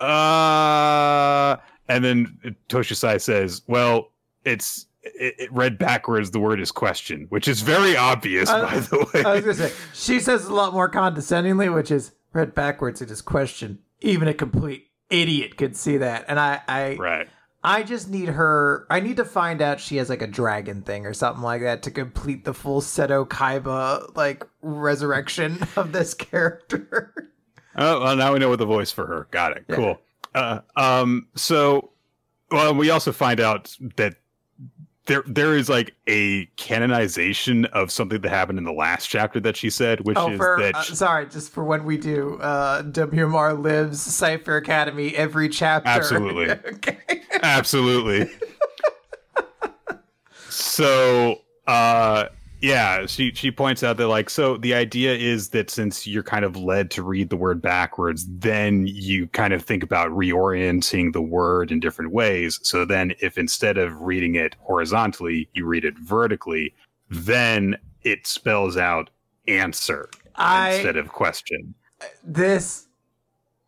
Uh 0.00 1.56
and 1.88 2.04
then 2.04 2.38
Toshisai 2.68 3.20
says, 3.20 3.62
"Well, 3.66 4.12
it's 4.44 4.86
it, 5.02 5.34
it 5.38 5.52
read 5.52 5.78
backwards. 5.78 6.30
The 6.32 6.40
word 6.40 6.60
is 6.60 6.70
question, 6.70 7.26
which 7.30 7.48
is 7.48 7.62
very 7.62 7.96
obvious, 7.96 8.50
Uh, 8.50 8.62
by 8.62 8.78
the 8.78 8.98
way." 9.14 9.24
I 9.24 9.34
was 9.34 9.40
gonna 9.42 9.54
say 9.68 9.72
she 9.94 10.20
says 10.20 10.46
a 10.46 10.54
lot 10.54 10.72
more 10.72 10.88
condescendingly, 10.88 11.68
which 11.68 11.90
is 11.90 12.12
read 12.32 12.54
backwards. 12.54 13.00
It 13.00 13.10
is 13.10 13.22
question. 13.22 13.78
Even 14.00 14.28
a 14.28 14.34
complete 14.34 14.90
idiot 15.10 15.56
could 15.56 15.76
see 15.76 15.96
that, 15.96 16.26
and 16.28 16.38
I, 16.38 16.60
I, 16.68 16.96
right. 16.96 17.28
I 17.62 17.82
just 17.82 18.08
need 18.08 18.28
her. 18.28 18.86
I 18.88 19.00
need 19.00 19.16
to 19.16 19.24
find 19.24 19.60
out 19.60 19.80
she 19.80 19.96
has 19.96 20.08
like 20.08 20.22
a 20.22 20.26
dragon 20.26 20.82
thing 20.82 21.06
or 21.06 21.12
something 21.12 21.42
like 21.42 21.62
that 21.62 21.82
to 21.84 21.90
complete 21.90 22.44
the 22.44 22.54
full 22.54 22.80
Seto 22.80 23.26
Kaiba 23.26 24.14
like 24.16 24.46
resurrection 24.62 25.58
of 25.76 25.92
this 25.92 26.14
character. 26.14 27.32
Oh, 27.76 28.00
well, 28.00 28.16
now 28.16 28.32
we 28.32 28.38
know 28.38 28.48
what 28.48 28.58
the 28.58 28.66
voice 28.66 28.90
for 28.92 29.06
her. 29.06 29.28
Got 29.30 29.56
it. 29.56 29.64
Yeah. 29.68 29.76
Cool. 29.76 30.00
Uh, 30.34 30.60
um. 30.76 31.28
So, 31.34 31.90
well, 32.50 32.74
we 32.74 32.90
also 32.90 33.12
find 33.12 33.40
out 33.40 33.76
that 33.96 34.16
there 35.08 35.24
there 35.26 35.56
is 35.56 35.68
like 35.68 35.94
a 36.06 36.46
canonization 36.56 37.64
of 37.66 37.90
something 37.90 38.20
that 38.20 38.28
happened 38.28 38.58
in 38.58 38.64
the 38.64 38.72
last 38.72 39.06
chapter 39.06 39.40
that 39.40 39.56
she 39.56 39.70
said, 39.70 40.00
which 40.02 40.16
oh, 40.16 40.30
is 40.30 40.36
for 40.36 40.58
that 40.60 40.74
uh, 40.76 40.82
she- 40.82 40.94
sorry, 40.94 41.26
just 41.26 41.50
for 41.50 41.64
when 41.64 41.84
we 41.84 41.96
do 41.96 42.38
uh 42.40 42.82
WMR 42.82 43.60
lives 43.60 44.00
Cipher 44.00 44.56
Academy 44.58 45.16
every 45.16 45.48
chapter. 45.48 45.88
Absolutely. 45.88 46.50
okay. 46.74 46.98
Absolutely. 47.42 48.30
so, 50.50 51.40
uh, 51.66 52.26
yeah, 52.60 53.06
she 53.06 53.32
she 53.34 53.50
points 53.50 53.82
out 53.82 53.96
that 53.98 54.08
like 54.08 54.28
so 54.28 54.56
the 54.56 54.74
idea 54.74 55.14
is 55.14 55.50
that 55.50 55.70
since 55.70 56.06
you're 56.06 56.22
kind 56.22 56.44
of 56.44 56.56
led 56.56 56.90
to 56.92 57.02
read 57.02 57.30
the 57.30 57.36
word 57.36 57.62
backwards, 57.62 58.26
then 58.28 58.86
you 58.86 59.28
kind 59.28 59.52
of 59.52 59.62
think 59.62 59.82
about 59.82 60.10
reorienting 60.10 61.12
the 61.12 61.22
word 61.22 61.70
in 61.70 61.78
different 61.78 62.10
ways. 62.10 62.58
So 62.62 62.84
then 62.84 63.14
if 63.20 63.38
instead 63.38 63.78
of 63.78 64.00
reading 64.00 64.34
it 64.34 64.56
horizontally, 64.60 65.48
you 65.54 65.66
read 65.66 65.84
it 65.84 65.96
vertically, 65.98 66.74
then 67.08 67.76
it 68.02 68.26
spells 68.26 68.76
out 68.76 69.10
answer 69.46 70.10
I 70.34 70.72
instead 70.72 70.96
of 70.96 71.08
question. 71.08 71.74
this 72.24 72.86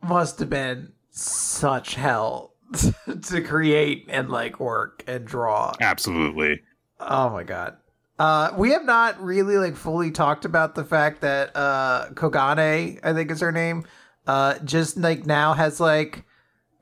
must 0.03 0.38
have 0.41 0.51
been 0.51 0.93
such 1.11 1.95
hell 1.95 2.55
to 3.22 3.41
create 3.41 4.07
and 4.09 4.30
like 4.30 4.59
work 4.59 5.05
and 5.07 5.24
draw. 5.24 5.74
Absolutely. 5.80 6.61
Oh 6.99 7.30
my 7.30 7.45
god. 7.45 7.76
Uh, 8.21 8.53
we 8.55 8.73
have 8.73 8.85
not 8.85 9.18
really 9.23 9.57
like 9.57 9.75
fully 9.75 10.11
talked 10.11 10.45
about 10.45 10.75
the 10.75 10.85
fact 10.85 11.23
that 11.23 11.57
uh, 11.57 12.11
Kogane, 12.11 13.01
I 13.03 13.14
think 13.14 13.31
is 13.31 13.41
her 13.41 13.51
name, 13.51 13.87
uh, 14.27 14.59
just 14.59 14.99
like 14.99 15.25
now 15.25 15.55
has 15.55 15.81
like, 15.81 16.25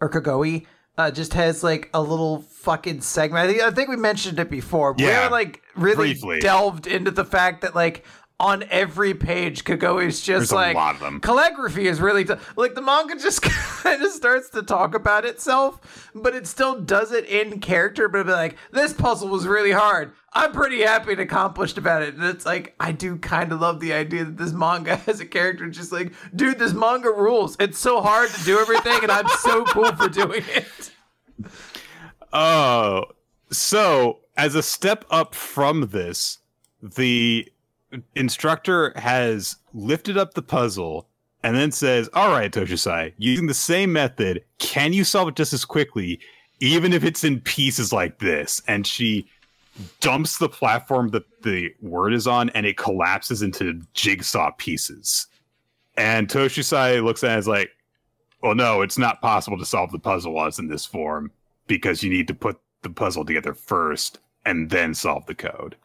or 0.00 0.10
Kogoi, 0.10 0.66
uh, 0.96 1.12
just 1.12 1.34
has 1.34 1.62
like 1.62 1.90
a 1.94 2.02
little 2.02 2.42
fucking 2.42 3.02
segment. 3.02 3.44
I 3.44 3.52
think 3.52 3.62
I 3.62 3.70
think 3.70 3.88
we 3.88 3.94
mentioned 3.94 4.40
it 4.40 4.50
before. 4.50 4.96
Yeah, 4.98 5.10
haven't 5.10 5.30
like 5.30 5.62
really 5.76 6.14
briefly. 6.14 6.40
delved 6.40 6.88
into 6.88 7.12
the 7.12 7.24
fact 7.24 7.60
that 7.60 7.72
like 7.72 8.04
on 8.40 8.64
every 8.70 9.14
page, 9.14 9.64
Kogoi 9.64 10.06
is 10.06 10.20
just 10.20 10.50
There's 10.50 10.52
like 10.52 10.74
a 10.76 10.78
lot 10.78 10.94
of 10.94 11.00
them. 11.00 11.20
calligraphy 11.20 11.88
is 11.88 12.00
really 12.00 12.24
t- 12.24 12.34
like 12.56 12.74
the 12.76 12.82
manga 12.82 13.16
just 13.16 13.42
kind 13.82 14.00
of 14.02 14.12
starts 14.12 14.48
to 14.50 14.62
talk 14.62 14.94
about 14.94 15.24
itself, 15.24 16.10
but 16.14 16.34
it 16.34 16.46
still 16.46 16.80
does 16.80 17.10
it 17.10 17.24
in 17.24 17.58
character. 17.58 18.08
But 18.08 18.26
like, 18.28 18.56
this 18.70 18.92
puzzle 18.92 19.28
was 19.28 19.46
really 19.46 19.72
hard. 19.72 20.12
I'm 20.32 20.52
pretty 20.52 20.82
happy 20.82 21.12
and 21.12 21.20
accomplished 21.20 21.78
about 21.78 22.02
it. 22.02 22.14
And 22.14 22.22
it's 22.22 22.46
like, 22.46 22.74
I 22.78 22.92
do 22.92 23.16
kind 23.16 23.50
of 23.50 23.60
love 23.60 23.80
the 23.80 23.92
idea 23.92 24.24
that 24.24 24.36
this 24.36 24.52
manga 24.52 24.96
has 25.06 25.18
a 25.18 25.26
character 25.26 25.68
just 25.68 25.90
like, 25.90 26.12
dude, 26.36 26.58
this 26.60 26.74
manga 26.74 27.10
rules. 27.10 27.56
It's 27.58 27.78
so 27.78 28.00
hard 28.00 28.30
to 28.30 28.44
do 28.44 28.60
everything, 28.60 28.98
and 29.02 29.10
I'm 29.10 29.26
so 29.40 29.64
cool 29.64 29.90
for 29.96 30.08
doing 30.08 30.44
it. 30.48 30.90
Oh, 32.32 33.04
so 33.50 34.18
as 34.36 34.54
a 34.54 34.62
step 34.62 35.04
up 35.10 35.34
from 35.34 35.88
this, 35.88 36.38
the 36.82 37.50
instructor 38.14 38.92
has 38.96 39.56
lifted 39.72 40.16
up 40.16 40.34
the 40.34 40.42
puzzle 40.42 41.08
and 41.42 41.56
then 41.56 41.70
says, 41.70 42.08
All 42.14 42.30
right, 42.30 42.52
Toshisai, 42.52 43.12
using 43.18 43.46
the 43.46 43.54
same 43.54 43.92
method, 43.92 44.44
can 44.58 44.92
you 44.92 45.04
solve 45.04 45.28
it 45.28 45.36
just 45.36 45.52
as 45.52 45.64
quickly, 45.64 46.20
even 46.60 46.92
if 46.92 47.04
it's 47.04 47.24
in 47.24 47.40
pieces 47.40 47.92
like 47.92 48.18
this? 48.18 48.60
And 48.66 48.86
she 48.86 49.28
dumps 50.00 50.38
the 50.38 50.48
platform 50.48 51.08
that 51.08 51.24
the 51.42 51.72
word 51.80 52.12
is 52.12 52.26
on 52.26 52.50
and 52.50 52.66
it 52.66 52.76
collapses 52.76 53.42
into 53.42 53.80
jigsaw 53.94 54.50
pieces. 54.58 55.26
And 55.96 56.28
Toshisai 56.28 57.02
looks 57.02 57.22
at 57.24 57.32
it 57.32 57.38
as 57.38 57.48
like, 57.48 57.70
Well, 58.42 58.54
no, 58.54 58.82
it's 58.82 58.98
not 58.98 59.20
possible 59.20 59.58
to 59.58 59.66
solve 59.66 59.92
the 59.92 59.98
puzzle 59.98 60.32
while 60.32 60.48
it's 60.48 60.58
in 60.58 60.68
this 60.68 60.84
form 60.84 61.30
because 61.66 62.02
you 62.02 62.10
need 62.10 62.28
to 62.28 62.34
put 62.34 62.58
the 62.82 62.90
puzzle 62.90 63.24
together 63.24 63.54
first 63.54 64.18
and 64.44 64.70
then 64.70 64.94
solve 64.94 65.26
the 65.26 65.34
code. 65.34 65.76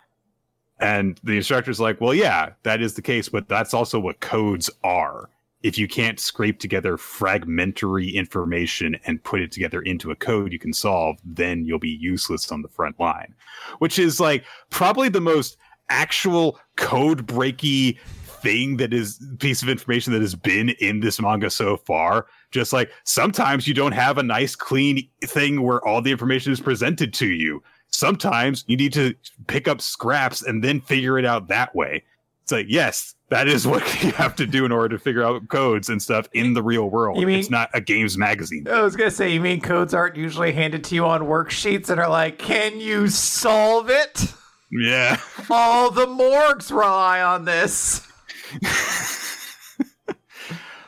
And 0.84 1.18
the 1.24 1.38
instructor's 1.38 1.80
like, 1.80 2.02
well, 2.02 2.14
yeah, 2.14 2.50
that 2.64 2.82
is 2.82 2.96
the 2.96 3.02
case, 3.02 3.30
but 3.30 3.48
that's 3.48 3.74
also 3.74 4.02
what 4.02 4.20
codes 4.20 4.70
are. 4.84 5.30
If 5.64 5.78
you 5.78 5.88
can't 5.88 6.20
scrape 6.20 6.60
together 6.60 6.98
fragmentary 6.98 8.10
information 8.10 8.98
and 9.06 9.24
put 9.24 9.40
it 9.40 9.54
together 9.54 9.82
into 9.82 10.12
a 10.12 10.16
code 10.18 10.52
you 10.52 10.60
can 10.60 10.74
solve, 10.74 11.20
then 11.24 11.64
you'll 11.64 11.80
be 11.80 11.88
useless 12.02 12.52
on 12.52 12.64
the 12.64 12.68
front 12.68 13.00
line, 13.00 13.34
which 13.80 13.98
is 13.98 14.20
like 14.20 14.44
probably 14.72 15.08
the 15.08 15.22
most 15.22 15.56
actual 15.90 16.60
code 16.76 17.26
breaky 17.26 17.98
thing 18.44 18.76
that 18.76 18.94
is 18.94 19.26
piece 19.40 19.64
of 19.64 19.70
information 19.70 20.12
that 20.12 20.22
has 20.22 20.36
been 20.36 20.72
in 20.82 21.00
this 21.00 21.22
manga 21.22 21.50
so 21.50 21.78
far. 21.78 22.26
Just 22.52 22.74
like 22.74 22.92
sometimes 23.06 23.70
you 23.70 23.74
don't 23.74 23.94
have 23.94 24.18
a 24.18 24.24
nice 24.24 24.54
clean 24.54 25.08
thing 25.24 25.62
where 25.62 25.82
all 25.88 26.02
the 26.02 26.12
information 26.12 26.52
is 26.52 26.60
presented 26.60 27.14
to 27.14 27.28
you 27.28 27.64
sometimes 27.94 28.66
you 28.68 28.76
need 28.76 28.94
to 28.94 29.16
pick 29.48 29.68
up 29.68 29.80
scraps 29.80 30.41
and 30.41 30.64
then 30.64 30.82
figure 30.82 31.18
it 31.18 31.26
out 31.26 31.48
that 31.48 31.74
way. 31.76 32.04
It's 32.41 32.52
like, 32.52 32.66
yes, 32.68 33.16
that 33.30 33.48
is 33.48 33.66
what 33.68 33.82
you 34.04 34.12
have 34.12 34.36
to 34.36 34.46
do 34.46 34.66
in 34.66 34.72
order 34.72 34.98
to 34.98 35.02
figure 35.02 35.24
out 35.24 35.48
codes 35.48 35.89
and 35.89 36.02
stuff 36.02 36.28
in 36.34 36.54
the 36.54 36.64
real 36.64 36.89
world. 36.89 37.20
You 37.20 37.28
mean, 37.28 37.39
it's 37.39 37.50
not 37.50 37.70
a 37.74 37.82
games 37.82 38.18
magazine. 38.18 38.68
I 38.68 38.82
was 38.82 38.96
gonna 38.96 39.12
say, 39.12 39.32
you 39.32 39.39
mean 39.39 39.62
codes 39.62 39.94
aren't 39.94 40.16
usually 40.16 40.52
handed 40.52 40.84
to 40.86 40.96
you 40.96 41.06
on 41.06 41.22
worksheets 41.22 41.89
and 41.89 42.00
are 42.00 42.10
like, 42.10 42.39
can 42.39 42.80
you 42.80 43.08
solve 43.08 43.89
it? 43.89 44.34
Yeah. 44.72 45.20
All 45.50 45.91
the 45.91 46.08
morgues 46.08 46.72
rely 46.72 47.22
on 47.22 47.46
this. 47.46 48.06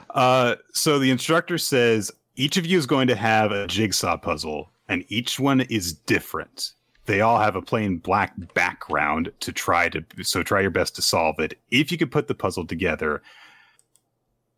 uh, 0.10 0.56
so 0.74 1.00
the 1.00 1.12
instructor 1.12 1.58
says 1.58 2.12
each 2.36 2.58
of 2.58 2.66
you 2.66 2.78
is 2.78 2.86
going 2.86 3.08
to 3.08 3.16
have 3.16 3.52
a 3.52 3.68
jigsaw 3.68 4.18
puzzle, 4.18 4.72
and 4.90 5.06
each 5.08 5.40
one 5.40 5.62
is 5.62 5.94
different 5.94 6.75
they 7.06 7.22
all 7.22 7.40
have 7.40 7.56
a 7.56 7.62
plain 7.62 7.98
black 7.98 8.34
background 8.54 9.32
to 9.40 9.52
try 9.52 9.90
to 9.90 10.04
so 10.22 10.44
try 10.44 10.62
your 10.62 10.72
best 10.72 10.96
to 10.96 11.02
solve 11.02 11.40
it 11.40 11.60
if 11.72 11.92
you 11.92 11.98
could 11.98 12.12
put 12.12 12.28
the 12.28 12.36
puzzle 12.36 12.66
together. 12.66 13.22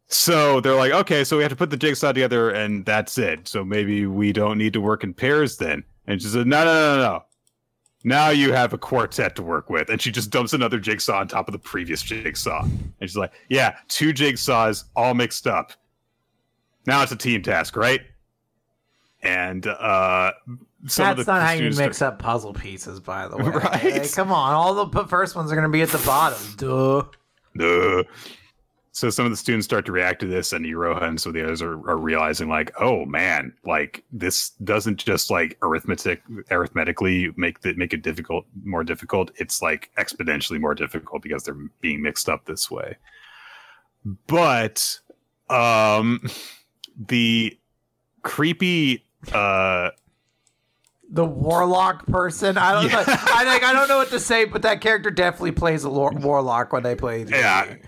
So 0.08 0.62
they're 0.62 0.76
like 0.76 0.94
okay 0.94 1.24
so 1.24 1.38
we 1.38 1.44
have 1.44 1.52
to 1.52 1.58
put 1.58 1.70
the 1.70 1.78
jigsaw 1.78 2.14
together 2.14 2.50
and 2.50 2.86
that's 2.86 3.18
it. 3.18 3.48
So 3.48 3.64
maybe 3.64 4.06
we 4.06 4.32
don't 4.32 4.58
need 4.58 4.74
to 4.74 4.82
work 4.82 5.04
in 5.04 5.14
pairs 5.14 5.58
then. 5.58 5.84
And 6.08 6.22
she 6.22 6.28
said 6.30 6.48
no 6.48 6.64
no 6.64 6.96
no 6.96 7.02
no. 7.02 7.24
Now 8.04 8.30
you 8.30 8.54
have 8.54 8.72
a 8.72 8.78
quartet 8.78 9.36
to 9.36 9.44
work 9.44 9.70
with. 9.70 9.90
And 9.90 10.02
she 10.02 10.12
just 10.12 10.30
dumps 10.30 10.54
another 10.54 10.80
jigsaw 10.80 11.20
on 11.20 11.28
top 11.28 11.50
of 11.50 11.52
the 11.52 11.60
previous 11.60 12.02
jigsaw. 12.02 12.64
And 12.64 12.84
she's 13.02 13.18
like 13.18 13.34
yeah 13.50 13.76
two 13.90 14.14
jigsaws 14.14 14.86
all 14.96 15.14
mixed 15.14 15.48
up. 15.48 15.74
Now 16.86 17.04
it's 17.04 17.12
a 17.12 17.18
team 17.18 17.44
task 17.44 17.76
right? 17.76 18.02
And 19.22 19.68
uh 19.68 20.32
That's 20.96 21.28
not 21.28 21.42
how 21.42 21.52
you 21.52 21.72
mix 21.72 22.02
up 22.02 22.20
puzzle 22.20 22.54
pieces, 22.54 23.00
by 23.00 23.28
the 23.28 23.38
way. 23.38 23.50
Right? 23.50 23.76
Hey, 23.76 24.08
come 24.08 24.32
on, 24.32 24.54
all 24.54 24.86
the 24.86 25.06
first 25.06 25.36
ones 25.36 25.52
are 25.52 25.56
going 25.56 25.68
to 25.68 25.72
be 25.72 25.82
at 25.82 25.90
the 25.90 25.98
bottom. 26.00 26.40
Duh. 26.58 27.04
Duh. 27.58 28.04
So 28.92 29.12
some 29.12 29.26
of 29.26 29.32
the 29.32 29.38
students 29.38 29.66
start 29.66 29.86
to 29.86 29.92
react 29.92 30.22
to 30.22 30.26
this, 30.26 30.54
and 30.54 30.66
Iroha 30.66 31.04
and 31.04 31.22
some 31.22 31.30
of 31.30 31.34
the 31.36 31.44
others 31.44 31.62
are, 31.62 31.74
are 31.88 31.98
realizing, 31.98 32.50
like, 32.50 32.72
oh 32.80 33.06
man, 33.06 33.54
like 33.64 34.04
this 34.12 34.50
doesn't 34.64 34.98
just 34.98 35.30
like 35.30 35.56
arithmetic 35.62 36.24
arithmetically 36.50 37.32
make 37.38 37.62
the, 37.62 37.76
make 37.76 37.94
it 37.94 38.02
difficult 38.02 38.48
more 38.64 38.84
difficult. 38.84 39.30
It's 39.36 39.62
like 39.62 39.92
exponentially 40.00 40.60
more 40.60 40.74
difficult 40.74 41.22
because 41.22 41.44
they're 41.44 41.70
being 41.80 42.02
mixed 42.02 42.28
up 42.28 42.46
this 42.46 42.72
way. 42.72 42.98
But 44.26 45.00
um, 45.48 46.28
the 46.98 47.56
creepy 48.24 49.06
uh 49.32 49.92
the 51.10 51.26
warlock 51.26 52.06
person. 52.08 52.58
I 52.58 52.74
don't. 52.74 52.92
Yeah. 52.92 53.04
I 53.08 53.44
like. 53.46 53.64
I 53.64 53.74
don't 53.74 53.88
know 53.88 53.98
what 53.98 54.10
to 54.10 54.20
say, 54.20 54.46
but 54.46 54.62
that 54.64 54.82
character 54.82 55.12
definitely 55.12 55.52
plays 55.52 55.84
a 55.84 55.90
lor- 55.90 56.14
warlock 56.14 56.74
when 56.74 56.84
they 56.84 56.96
play. 56.96 57.24
The 57.24 57.32
yeah. 57.32 57.66
Game. 57.66 57.80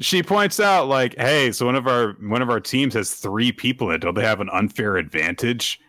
She 0.00 0.22
points 0.22 0.60
out, 0.60 0.88
like, 0.88 1.14
hey, 1.18 1.52
so 1.52 1.66
one 1.66 1.74
of 1.74 1.86
our 1.86 2.16
one 2.20 2.42
of 2.42 2.48
our 2.48 2.60
teams 2.60 2.94
has 2.94 3.12
three 3.12 3.52
people 3.52 3.88
in 3.90 3.96
it. 3.96 3.98
Don't 3.98 4.14
they 4.14 4.24
have 4.24 4.40
an 4.40 4.48
unfair 4.52 4.96
advantage? 4.96 5.80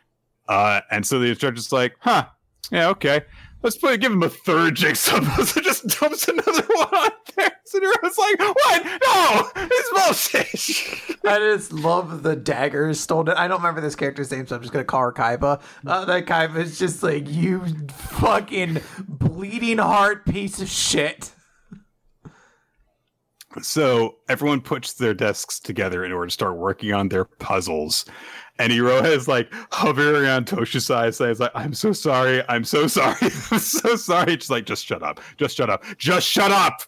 Uh, 0.49 0.81
and 0.89 1.05
so 1.05 1.19
the 1.19 1.27
instructor's 1.27 1.71
like, 1.71 1.95
huh, 1.99 2.25
yeah, 2.71 2.89
okay. 2.89 3.21
Let's 3.63 3.77
put 3.77 3.99
give 3.99 4.11
him 4.11 4.23
a 4.23 4.29
third 4.29 4.75
jigsaw 4.75 5.19
puzzle. 5.21 5.61
Just 5.63 5.87
dumps 5.99 6.27
another 6.27 6.63
one 6.63 6.93
on 6.93 7.11
there. 7.35 7.51
And 7.73 7.83
was 8.01 8.17
like, 8.17 8.39
"What? 8.39 8.83
No, 8.85 9.51
it's 9.55 9.89
bullshit." 9.93 11.17
I 11.25 11.37
just 11.37 11.71
love 11.71 12.23
the 12.23 12.35
daggers 12.35 12.99
stolen. 12.99 13.37
I 13.37 13.47
don't 13.47 13.59
remember 13.59 13.79
this 13.79 13.95
character's 13.95 14.29
name, 14.31 14.45
so 14.45 14.55
I'm 14.55 14.61
just 14.61 14.73
gonna 14.73 14.83
call 14.83 15.01
her 15.01 15.13
Kaiba. 15.13 15.61
Uh, 15.85 16.05
that 16.05 16.25
Kaiba 16.25 16.57
is 16.57 16.77
just 16.77 17.01
like 17.01 17.29
you, 17.29 17.63
fucking 17.89 18.81
bleeding 19.07 19.77
heart 19.77 20.25
piece 20.25 20.61
of 20.61 20.67
shit. 20.67 21.31
So 23.61 24.15
everyone 24.29 24.61
puts 24.61 24.93
their 24.93 25.13
desks 25.13 25.59
together 25.59 26.03
in 26.03 26.11
order 26.11 26.27
to 26.27 26.31
start 26.31 26.57
working 26.57 26.93
on 26.93 27.09
their 27.09 27.25
puzzles. 27.25 28.05
And 28.61 28.71
Iroha 28.71 29.05
is 29.05 29.27
like 29.27 29.51
hovering 29.71 30.23
around 30.23 30.45
Toshusai 30.45 31.15
saying, 31.15 31.37
like, 31.39 31.51
I'm 31.55 31.73
so 31.73 31.93
sorry. 31.93 32.43
I'm 32.47 32.63
so 32.63 32.85
sorry. 32.85 33.15
I'm 33.21 33.57
so 33.57 33.95
sorry. 33.95 34.33
She's 34.33 34.51
like, 34.51 34.65
just 34.65 34.85
shut 34.85 35.01
up. 35.01 35.19
Just 35.37 35.57
shut 35.57 35.71
up. 35.71 35.83
Just 35.97 36.27
shut 36.27 36.51
up. 36.51 36.83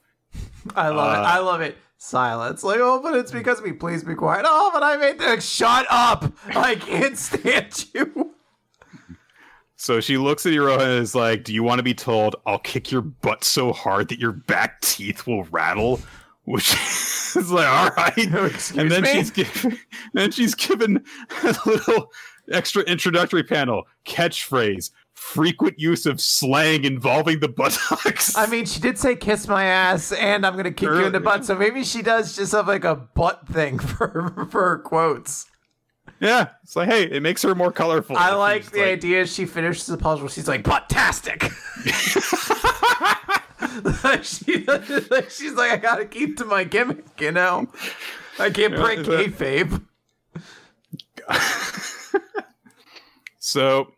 I 0.76 0.90
love 0.90 1.18
uh, 1.18 1.22
it. 1.22 1.24
I 1.24 1.40
love 1.40 1.62
it. 1.62 1.78
Silence. 1.98 2.64
Like, 2.64 2.80
oh, 2.80 3.02
but 3.02 3.16
it's 3.16 3.32
because 3.32 3.60
we 3.60 3.74
please 3.74 4.04
be 4.04 4.14
quiet. 4.14 4.46
Oh, 4.48 4.70
but 4.72 4.84
I 4.84 4.98
made 4.98 5.18
the 5.18 5.40
shut 5.42 5.88
up. 5.90 6.32
I 6.50 6.76
can't 6.76 7.18
stand 7.18 7.86
you. 7.96 8.36
So 9.76 10.00
she 10.00 10.18
looks 10.18 10.46
at 10.46 10.54
Iroha 10.54 10.82
and 10.82 11.02
is 11.02 11.16
like, 11.16 11.44
Do 11.44 11.56
you 11.56 11.64
want 11.64 11.80
to 11.80 11.84
be 11.84 11.96
told 11.96 12.36
I'll 12.46 12.60
kick 12.60 12.92
your 12.92 13.02
butt 13.02 13.44
so 13.44 13.74
hard 13.74 14.10
that 14.10 14.20
your 14.20 14.32
back 14.32 14.80
teeth 14.82 15.26
will 15.26 15.46
rattle? 15.46 16.00
which 16.46 16.76
is 17.46 17.52
like 17.52 17.68
all 17.68 17.90
right. 17.96 18.18
and 18.78 18.92
then 18.92 19.04
me? 19.04 19.14
she's 19.14 19.32
given, 19.32 19.80
then 20.14 20.32
she's 20.32 20.56
given 20.56 21.04
a 21.44 21.56
little 21.66 22.12
extra 22.52 22.84
introductory 22.84 23.44
panel 23.44 23.88
catchphrase 24.06 24.92
frequent 25.14 25.80
use 25.80 26.06
of 26.06 26.20
slang 26.20 26.84
involving 26.84 27.40
the 27.40 27.48
buttocks. 27.48 28.36
I 28.36 28.46
mean, 28.48 28.66
she 28.66 28.80
did 28.80 28.98
say 28.98 29.16
"kiss 29.16 29.48
my 29.48 29.64
ass" 29.66 30.12
and 30.12 30.46
"I'm 30.46 30.56
gonna 30.56 30.72
kick 30.72 30.90
you 30.90 31.06
in 31.06 31.14
the 31.14 31.20
butt," 31.20 31.46
so 31.46 31.56
maybe 31.56 31.84
she 31.84 32.02
does 32.02 32.36
just 32.36 32.52
have 32.52 32.68
like 32.68 32.84
a 32.84 32.96
butt 32.96 33.48
thing 33.48 33.80
for 33.80 34.48
for 34.50 34.70
her 34.70 34.78
quotes. 34.80 35.46
Yeah, 36.20 36.50
it's 36.64 36.76
like, 36.76 36.90
hey, 36.90 37.04
it 37.04 37.22
makes 37.22 37.42
her 37.42 37.54
more 37.54 37.72
colorful. 37.72 38.18
I 38.18 38.34
like 38.36 38.66
the 38.72 38.80
like... 38.80 38.88
idea. 38.88 39.28
She 39.28 39.46
finishes 39.46 39.88
the 39.88 39.98
puzzle. 39.98 40.30
She's 40.30 40.48
like, 40.48 40.64
"Butt-tastic." 43.84 44.24
she, 44.24 44.66
she's 45.30 45.54
like, 45.54 45.72
I 45.72 45.78
gotta 45.78 46.06
keep 46.06 46.38
to 46.38 46.46
my 46.46 46.64
gimmick, 46.64 47.06
you 47.20 47.32
know. 47.32 47.68
I 48.40 48.50
can't 48.50 48.76
break 48.76 49.00
kayfabe. 49.00 49.84
so, 53.40 53.94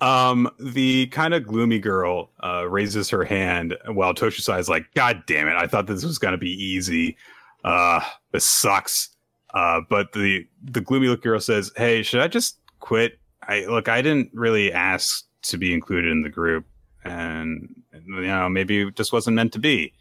um, 0.00 0.50
the 0.58 1.06
kind 1.08 1.34
of 1.34 1.46
gloomy 1.46 1.78
girl 1.78 2.30
uh, 2.42 2.68
raises 2.68 3.10
her 3.10 3.24
hand 3.24 3.76
while 3.86 4.14
Toshusai 4.14 4.58
is 4.58 4.68
like, 4.68 4.86
"God 4.94 5.22
damn 5.26 5.48
it! 5.48 5.56
I 5.56 5.66
thought 5.66 5.86
this 5.86 6.04
was 6.04 6.18
gonna 6.18 6.38
be 6.38 6.50
easy. 6.50 7.16
Uh, 7.64 8.00
this 8.32 8.44
sucks." 8.44 9.10
Uh, 9.54 9.80
but 9.88 10.12
the 10.12 10.46
the 10.62 10.80
gloomy 10.80 11.08
look 11.08 11.22
girl 11.22 11.40
says, 11.40 11.72
"Hey, 11.76 12.02
should 12.02 12.20
I 12.20 12.28
just 12.28 12.58
quit? 12.80 13.18
I 13.42 13.64
look, 13.66 13.88
I 13.88 14.02
didn't 14.02 14.30
really 14.32 14.72
ask 14.72 15.24
to 15.42 15.58
be 15.58 15.72
included 15.72 16.10
in 16.10 16.22
the 16.22 16.28
group 16.28 16.66
and 17.10 17.74
you 17.92 18.26
know 18.26 18.48
maybe 18.48 18.82
it 18.82 18.96
just 18.96 19.12
wasn't 19.12 19.36
meant 19.36 19.52
to 19.54 19.58
be. 19.58 19.92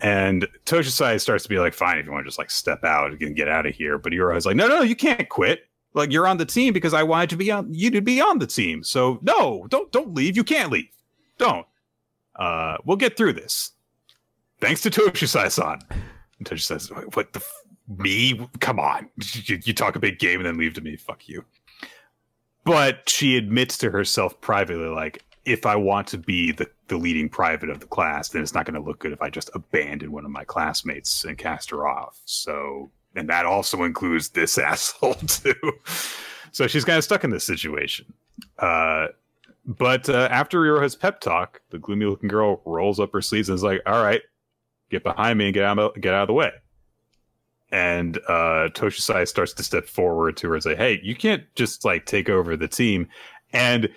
And 0.00 0.48
Toshusai 0.64 1.20
starts 1.20 1.42
to 1.42 1.48
be 1.50 1.58
like, 1.58 1.74
fine, 1.74 1.98
if 1.98 2.06
you 2.06 2.12
want 2.12 2.24
to 2.24 2.28
just 2.28 2.38
like 2.38 2.50
step 2.50 2.84
out 2.84 3.12
and 3.12 3.36
get 3.36 3.48
out 3.48 3.66
of 3.66 3.74
here. 3.74 3.98
But 3.98 4.12
Iroha's 4.14 4.46
like, 4.46 4.56
no, 4.56 4.66
no, 4.66 4.80
you 4.80 4.96
can't 4.96 5.28
quit. 5.28 5.66
Like 5.92 6.10
you're 6.10 6.26
on 6.26 6.38
the 6.38 6.46
team 6.46 6.72
because 6.72 6.94
I 6.94 7.02
wanted 7.02 7.30
to 7.30 7.36
be 7.36 7.50
on 7.50 7.72
you 7.74 7.90
to 7.90 8.00
be 8.00 8.20
on 8.20 8.38
the 8.38 8.46
team. 8.46 8.82
So 8.82 9.18
no, 9.22 9.66
don't 9.68 9.90
don't 9.92 10.14
leave. 10.14 10.36
You 10.36 10.44
can't 10.44 10.70
leave. 10.70 10.88
Don't. 11.36 11.66
Uh, 12.36 12.76
we'll 12.84 12.96
get 12.96 13.16
through 13.16 13.34
this. 13.34 13.72
Thanks 14.60 14.80
to 14.82 14.90
Toshusai-san. 14.90 15.80
And 15.90 16.48
Toshusai 16.48 16.80
says, 16.80 16.90
what 17.14 17.32
the 17.32 17.40
f- 17.40 17.64
me? 17.98 18.48
Come 18.60 18.78
on. 18.78 19.08
You, 19.44 19.58
you 19.64 19.74
talk 19.74 19.96
a 19.96 19.98
big 19.98 20.18
game 20.18 20.38
and 20.38 20.46
then 20.46 20.56
leave 20.56 20.74
to 20.74 20.80
me. 20.80 20.96
Fuck 20.96 21.28
you. 21.28 21.44
but 22.64 23.08
she 23.08 23.36
admits 23.36 23.76
to 23.78 23.90
herself 23.90 24.40
privately, 24.40 24.86
like, 24.86 25.24
if 25.50 25.66
I 25.66 25.74
want 25.74 26.06
to 26.08 26.18
be 26.18 26.52
the, 26.52 26.70
the 26.86 26.96
leading 26.96 27.28
private 27.28 27.70
of 27.70 27.80
the 27.80 27.86
class, 27.86 28.28
then 28.28 28.40
it's 28.40 28.54
not 28.54 28.66
going 28.66 28.80
to 28.80 28.86
look 28.86 29.00
good 29.00 29.12
if 29.12 29.20
I 29.20 29.30
just 29.30 29.50
abandon 29.54 30.12
one 30.12 30.24
of 30.24 30.30
my 30.30 30.44
classmates 30.44 31.24
and 31.24 31.36
cast 31.36 31.70
her 31.70 31.88
off. 31.88 32.20
So, 32.24 32.90
and 33.16 33.28
that 33.28 33.46
also 33.46 33.82
includes 33.82 34.28
this 34.28 34.56
asshole 34.70 35.14
too. 35.14 35.54
so 36.52 36.66
she's 36.66 36.84
kind 36.84 36.98
of 36.98 37.04
stuck 37.04 37.24
in 37.24 37.30
this 37.30 37.44
situation. 37.44 38.12
Uh, 38.58 39.08
but 39.66 40.08
uh, 40.08 40.28
after 40.30 40.60
Iroha's 40.60 40.94
pep 40.94 41.20
talk, 41.20 41.60
the 41.70 41.78
gloomy 41.78 42.06
looking 42.06 42.28
girl 42.28 42.62
rolls 42.64 43.00
up 43.00 43.12
her 43.12 43.20
sleeves 43.20 43.48
and 43.48 43.56
is 43.56 43.62
like, 43.62 43.82
"All 43.86 44.02
right, 44.02 44.22
get 44.90 45.02
behind 45.02 45.38
me 45.38 45.46
and 45.46 45.54
get 45.54 45.64
out 45.64 45.78
of, 45.78 46.00
get 46.00 46.14
out 46.14 46.22
of 46.22 46.28
the 46.28 46.32
way." 46.32 46.50
And 47.70 48.16
uh, 48.26 48.70
Toshizai 48.72 49.28
starts 49.28 49.52
to 49.52 49.62
step 49.62 49.86
forward 49.86 50.36
to 50.38 50.48
her 50.48 50.54
and 50.54 50.62
say, 50.62 50.74
"Hey, 50.74 50.98
you 51.02 51.14
can't 51.14 51.44
just 51.54 51.84
like 51.84 52.06
take 52.06 52.28
over 52.30 52.56
the 52.56 52.68
team." 52.68 53.06
And 53.52 53.90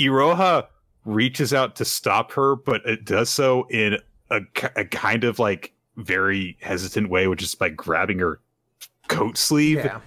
Iroha 0.00 0.68
reaches 1.08 1.54
out 1.54 1.74
to 1.76 1.84
stop 1.84 2.32
her, 2.32 2.54
but 2.54 2.84
it 2.84 3.04
does 3.04 3.30
so 3.30 3.66
in 3.70 3.98
a, 4.30 4.40
a 4.76 4.84
kind 4.84 5.24
of 5.24 5.38
like 5.38 5.72
very 5.96 6.56
hesitant 6.60 7.08
way, 7.08 7.26
which 7.26 7.42
is 7.42 7.54
by 7.54 7.70
grabbing 7.70 8.18
her 8.18 8.40
coat 9.08 9.36
sleeve. 9.36 9.78
Yeah. 9.78 10.00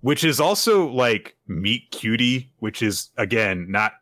Which 0.00 0.24
is 0.24 0.40
also 0.40 0.88
like 0.88 1.36
meet 1.46 1.90
cutie, 1.90 2.50
which 2.58 2.82
is 2.82 3.10
again 3.18 3.70
not 3.70 3.92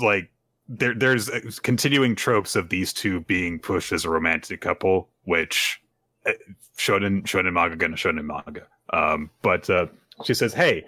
like 0.00 0.30
there. 0.68 0.94
There's 0.94 1.28
continuing 1.60 2.14
tropes 2.14 2.54
of 2.54 2.68
these 2.68 2.92
two 2.92 3.20
being 3.22 3.58
pushed 3.58 3.90
as 3.90 4.04
a 4.04 4.10
romantic 4.10 4.60
couple, 4.60 5.08
which 5.24 5.80
uh, 6.26 6.32
shonen 6.76 7.22
shonen 7.24 7.54
manga 7.54 7.74
gonna 7.74 7.96
shonen 7.96 8.24
manga. 8.24 8.68
Um, 8.92 9.30
but 9.42 9.68
uh, 9.68 9.86
she 10.24 10.32
says, 10.32 10.54
"Hey, 10.54 10.84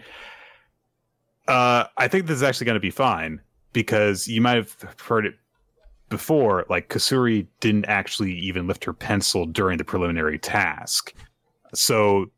uh, 1.49 1.87
I 1.97 2.07
think 2.07 2.27
this 2.27 2.37
is 2.37 2.45
actually 2.45 2.67
going 2.67 2.77
to 2.77 2.81
be 2.81 2.91
fine 2.91 3.41
because 3.73 4.27
you 4.29 4.41
might 4.41 4.57
have 4.57 4.77
heard 5.01 5.27
it 5.27 5.35
before. 6.09 6.67
Like 6.69 6.89
Kasuri 6.89 7.47
didn't 7.61 7.87
actually 7.87 8.35
even 8.35 8.67
lift 8.67 8.85
her 8.85 8.93
pencil 8.93 9.47
during 9.47 9.79
the 9.79 9.85
preliminary 9.85 10.39
task. 10.39 11.15
So, 11.75 12.31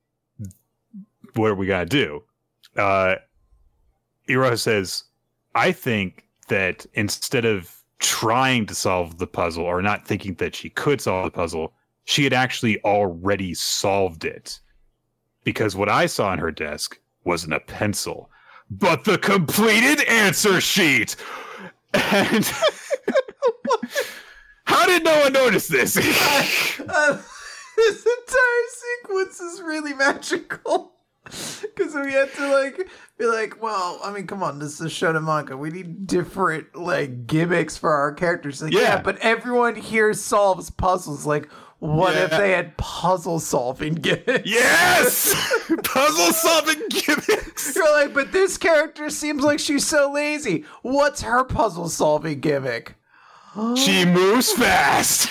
what 1.35 1.51
are 1.51 1.55
we 1.55 1.67
gonna 1.67 1.87
do?" 1.87 2.23
Uh, 2.77 3.17
Iroha 4.29 4.59
says, 4.59 5.05
"I 5.55 5.73
think 5.73 6.27
that 6.49 6.87
instead 6.95 7.45
of 7.45 7.83
trying 8.03 8.67
to 8.67 8.75
solve 8.75 9.19
the 9.19 9.27
puzzle 9.27 9.65
or 9.65 9.81
not 9.81 10.07
thinking 10.07 10.35
that 10.35 10.57
she 10.57 10.69
could 10.69 11.01
solve 11.01 11.25
the 11.25 11.31
puzzle, 11.31 11.73
she 12.05 12.25
had 12.25 12.33
actually 12.33 12.83
already 12.85 13.55
solved 13.55 14.25
it. 14.25 14.59
Because 15.45 15.77
what 15.77 15.89
I 15.89 16.07
saw 16.07 16.29
on 16.29 16.39
her 16.39 16.51
desk 16.51 16.99
wasn't 17.25 17.55
a 17.55 17.61
pencil, 17.61 18.29
but 18.79 19.05
the 19.05 19.19
completed 19.19 20.01
answer 20.09 20.61
sheet. 20.61 21.17
And 21.93 22.45
how 24.65 24.87
did 24.87 25.05
no 25.05 25.21
one 25.21 25.33
notice 25.33 25.69
this? 25.69 25.97
uh, 26.89 27.23
this 27.77 28.07
entire 28.07 28.67
sequence 29.03 29.41
is 29.41 29.61
really 29.63 29.95
magical 29.95 30.95
because 31.25 31.95
we 31.95 32.13
had 32.13 32.33
to 32.35 32.49
like 32.53 32.89
be 33.19 33.27
like, 33.27 33.63
well, 33.63 34.01
I 34.03 34.13
mean, 34.13 34.27
come 34.27 34.43
on, 34.43 34.59
this 34.59 34.81
is 34.81 34.91
shonen 34.93 35.25
manga. 35.25 35.57
We 35.57 35.71
need 35.71 36.07
different 36.07 36.75
like 36.75 37.27
gimmicks 37.27 37.77
for 37.77 37.91
our 37.91 38.13
characters. 38.13 38.63
Like, 38.63 38.73
yeah. 38.73 38.81
yeah 38.81 39.03
but 39.03 39.19
everyone 39.19 39.77
here 39.77 40.15
solves 40.15 40.71
puzzles. 40.71 41.27
Like, 41.27 41.49
what 41.83 42.15
yeah. 42.15 42.27
if 42.27 42.31
they 42.31 42.53
had 42.53 42.77
puzzle 42.77 43.41
solving 43.41 43.95
gimmicks? 43.95 44.49
Yes, 44.49 45.35
puzzle 45.83 46.33
solving 46.33 46.81
gimmicks. 46.89 47.75
You're 47.75 47.91
like, 47.91 48.15
but 48.15 48.31
this 48.31 48.57
character 48.57 49.11
seems 49.11 49.43
like 49.43 49.59
she's 49.59 49.85
so 49.85 50.13
lazy. 50.13 50.65
What's 50.83 51.23
her 51.23 51.43
puzzle 51.43 51.89
solving 51.89 52.39
gimmick? 52.39 52.95
she 53.75 54.05
moves 54.07 54.53
fast. 54.53 55.29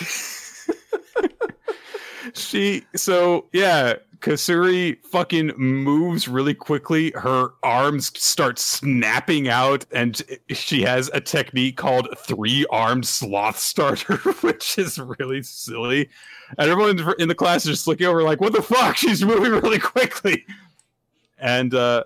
she 2.33 2.83
so 2.97 3.45
yeah 3.53 3.93
Kasuri 4.21 5.03
fucking 5.03 5.51
moves 5.57 6.27
really 6.27 6.53
quickly. 6.53 7.11
Her 7.15 7.49
arms 7.63 8.11
start 8.19 8.59
snapping 8.59 9.49
out, 9.49 9.85
and 9.91 10.21
she 10.49 10.83
has 10.83 11.09
a 11.13 11.19
technique 11.19 11.77
called 11.77 12.07
three 12.17 12.65
armed 12.69 13.05
sloth 13.05 13.57
starter, 13.57 14.17
which 14.41 14.77
is 14.77 14.99
really 14.99 15.41
silly. 15.41 16.09
And 16.57 16.69
everyone 16.69 17.15
in 17.19 17.27
the 17.27 17.35
class 17.35 17.65
is 17.65 17.71
just 17.71 17.87
looking 17.87 18.05
over, 18.05 18.21
like, 18.21 18.39
what 18.39 18.53
the 18.53 18.61
fuck? 18.61 18.95
She's 18.97 19.25
moving 19.25 19.51
really 19.51 19.79
quickly. 19.79 20.45
And 21.39 21.73
uh, 21.73 22.03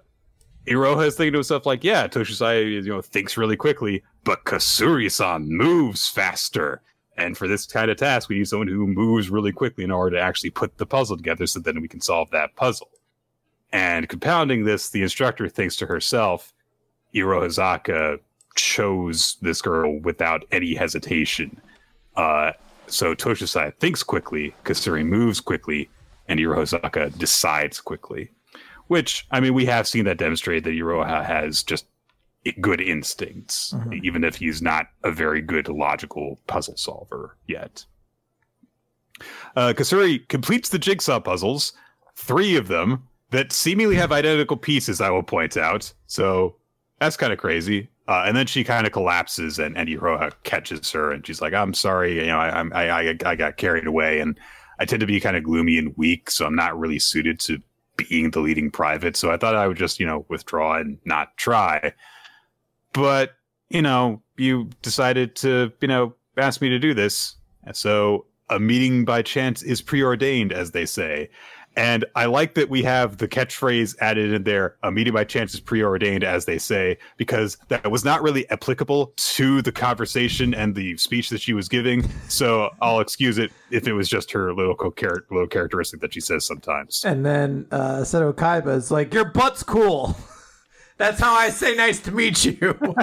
Iroha 0.67 1.07
is 1.07 1.15
thinking 1.15 1.33
to 1.33 1.39
himself, 1.39 1.65
like, 1.65 1.83
yeah, 1.83 2.07
Toshisai, 2.07 2.71
you 2.71 2.81
know, 2.83 3.01
thinks 3.01 3.35
really 3.35 3.57
quickly, 3.57 4.03
but 4.23 4.45
Kasuri 4.45 5.11
san 5.11 5.49
moves 5.49 6.09
faster. 6.09 6.81
And 7.17 7.37
for 7.37 7.47
this 7.47 7.65
kind 7.65 7.89
of 7.89 7.97
task, 7.97 8.27
we 8.29 8.37
need 8.37 8.47
someone 8.47 8.67
who 8.67 8.87
moves 8.87 9.29
really 9.29 9.51
quickly 9.51 9.83
in 9.83 9.91
order 9.91 10.17
to 10.17 10.21
actually 10.21 10.49
put 10.49 10.77
the 10.77 10.85
puzzle 10.85 11.15
together 11.15 11.47
so 11.47 11.59
then 11.59 11.81
we 11.81 11.87
can 11.87 12.01
solve 12.01 12.29
that 12.31 12.55
puzzle. 12.55 12.89
And 13.71 14.07
compounding 14.09 14.65
this, 14.65 14.89
the 14.89 15.01
instructor 15.01 15.47
thinks 15.49 15.75
to 15.77 15.85
herself, 15.85 16.53
Irohazaka 17.13 18.19
chose 18.55 19.37
this 19.41 19.61
girl 19.61 19.99
without 19.99 20.45
any 20.51 20.75
hesitation. 20.75 21.59
Uh, 22.15 22.51
so 22.87 23.15
Toshizai 23.15 23.73
thinks 23.75 24.03
quickly, 24.03 24.53
Kasuri 24.63 25.05
moves 25.05 25.39
quickly, 25.39 25.89
and 26.27 26.39
Irohazaka 26.39 27.17
decides 27.17 27.79
quickly. 27.79 28.31
Which, 28.87 29.25
I 29.31 29.39
mean, 29.39 29.53
we 29.53 29.65
have 29.65 29.87
seen 29.87 30.05
that 30.05 30.17
demonstrated 30.17 30.63
that 30.65 30.71
Iroha 30.71 31.25
has 31.25 31.63
just 31.63 31.85
good 32.61 32.81
instincts, 32.81 33.73
mm-hmm. 33.73 33.93
even 34.03 34.23
if 34.23 34.35
he's 34.35 34.61
not 34.61 34.87
a 35.03 35.11
very 35.11 35.41
good 35.41 35.67
logical 35.67 36.39
puzzle 36.47 36.77
solver 36.77 37.37
yet. 37.47 37.85
Uh, 39.55 39.73
Kasuri 39.75 40.27
completes 40.27 40.69
the 40.69 40.79
jigsaw 40.79 41.19
puzzles, 41.19 41.73
three 42.15 42.55
of 42.55 42.67
them 42.67 43.07
that 43.31 43.51
seemingly 43.51 43.95
have 43.95 44.11
identical 44.11 44.57
pieces. 44.57 45.01
I 45.01 45.09
will 45.09 45.23
point 45.23 45.57
out, 45.57 45.91
so 46.07 46.55
that's 46.99 47.17
kind 47.17 47.33
of 47.33 47.39
crazy. 47.39 47.89
Uh, 48.07 48.23
and 48.27 48.37
then 48.37 48.45
she 48.45 48.63
kind 48.63 48.85
of 48.85 48.93
collapses, 48.93 49.57
and, 49.57 49.75
and 49.75 49.89
Iroha 49.89 50.31
catches 50.43 50.91
her, 50.91 51.11
and 51.11 51.25
she's 51.25 51.41
like, 51.41 51.53
"I'm 51.53 51.73
sorry, 51.73 52.19
you 52.19 52.27
know, 52.27 52.37
I, 52.37 52.61
I, 52.61 53.01
I, 53.01 53.17
I 53.25 53.35
got 53.35 53.57
carried 53.57 53.87
away, 53.87 54.19
and 54.19 54.39
I 54.79 54.85
tend 54.85 54.99
to 54.99 55.07
be 55.07 55.19
kind 55.19 55.35
of 55.35 55.43
gloomy 55.43 55.77
and 55.79 55.95
weak, 55.97 56.29
so 56.29 56.45
I'm 56.45 56.55
not 56.55 56.77
really 56.77 56.99
suited 56.99 57.39
to 57.41 57.59
being 57.97 58.29
the 58.29 58.41
leading 58.41 58.69
private. 58.69 59.15
So 59.15 59.31
I 59.31 59.37
thought 59.37 59.55
I 59.55 59.67
would 59.67 59.77
just, 59.77 59.99
you 59.99 60.05
know, 60.05 60.25
withdraw 60.29 60.77
and 60.77 60.99
not 61.05 61.35
try." 61.37 61.93
But 62.95 63.35
you 63.69 63.81
know, 63.81 64.21
you 64.37 64.69
decided 64.81 65.35
to, 65.37 65.71
you 65.81 65.87
know, 65.87 66.13
ask 66.37 66.61
me 66.61 66.69
to 66.69 66.79
do 66.79 66.93
this. 66.93 67.35
So 67.73 68.25
a 68.49 68.59
meeting 68.59 69.05
by 69.05 69.21
chance 69.21 69.63
is 69.63 69.81
preordained, 69.81 70.53
as 70.53 70.71
they 70.71 70.85
say. 70.85 71.29
And 71.77 72.05
I 72.15 72.27
like 72.27 72.53
that 72.53 72.69
we 72.69 72.83
have 72.83 73.17
the 73.17 73.27
catchphrase 73.27 73.95
added 73.99 74.31
in 74.31 74.43
there, 74.43 74.77
a 74.83 74.91
meeting 74.91 75.13
by 75.13 75.25
chance 75.25 75.53
is 75.53 75.59
preordained, 75.59 76.23
as 76.23 76.45
they 76.45 76.57
say, 76.57 76.97
because 77.17 77.57
that 77.67 77.91
was 77.91 78.05
not 78.05 78.21
really 78.21 78.49
applicable 78.49 79.13
to 79.17 79.61
the 79.61 79.73
conversation 79.73 80.53
and 80.53 80.73
the 80.73 80.95
speech 80.95 81.29
that 81.31 81.41
she 81.41 81.51
was 81.51 81.67
giving. 81.67 82.09
So 82.29 82.69
I'll 82.81 83.01
excuse 83.01 83.37
it 83.37 83.51
if 83.71 83.89
it 83.89 83.93
was 83.93 84.07
just 84.07 84.31
her 84.31 84.53
little, 84.53 84.75
co- 84.75 84.93
little 85.29 85.47
characteristic 85.47 85.99
that 85.99 86.13
she 86.13 86.21
says 86.21 86.45
sometimes. 86.45 87.03
And 87.03 87.25
then 87.25 87.67
uh, 87.71 88.03
Seto 88.03 88.31
Kaiba 88.31 88.73
is 88.77 88.89
like, 88.89 89.13
your 89.13 89.25
butt's 89.25 89.63
cool. 89.63 90.15
That's 90.97 91.19
how 91.19 91.33
I 91.33 91.49
say 91.49 91.75
nice 91.75 91.99
to 92.01 92.11
meet 92.11 92.45
you. 92.45 92.77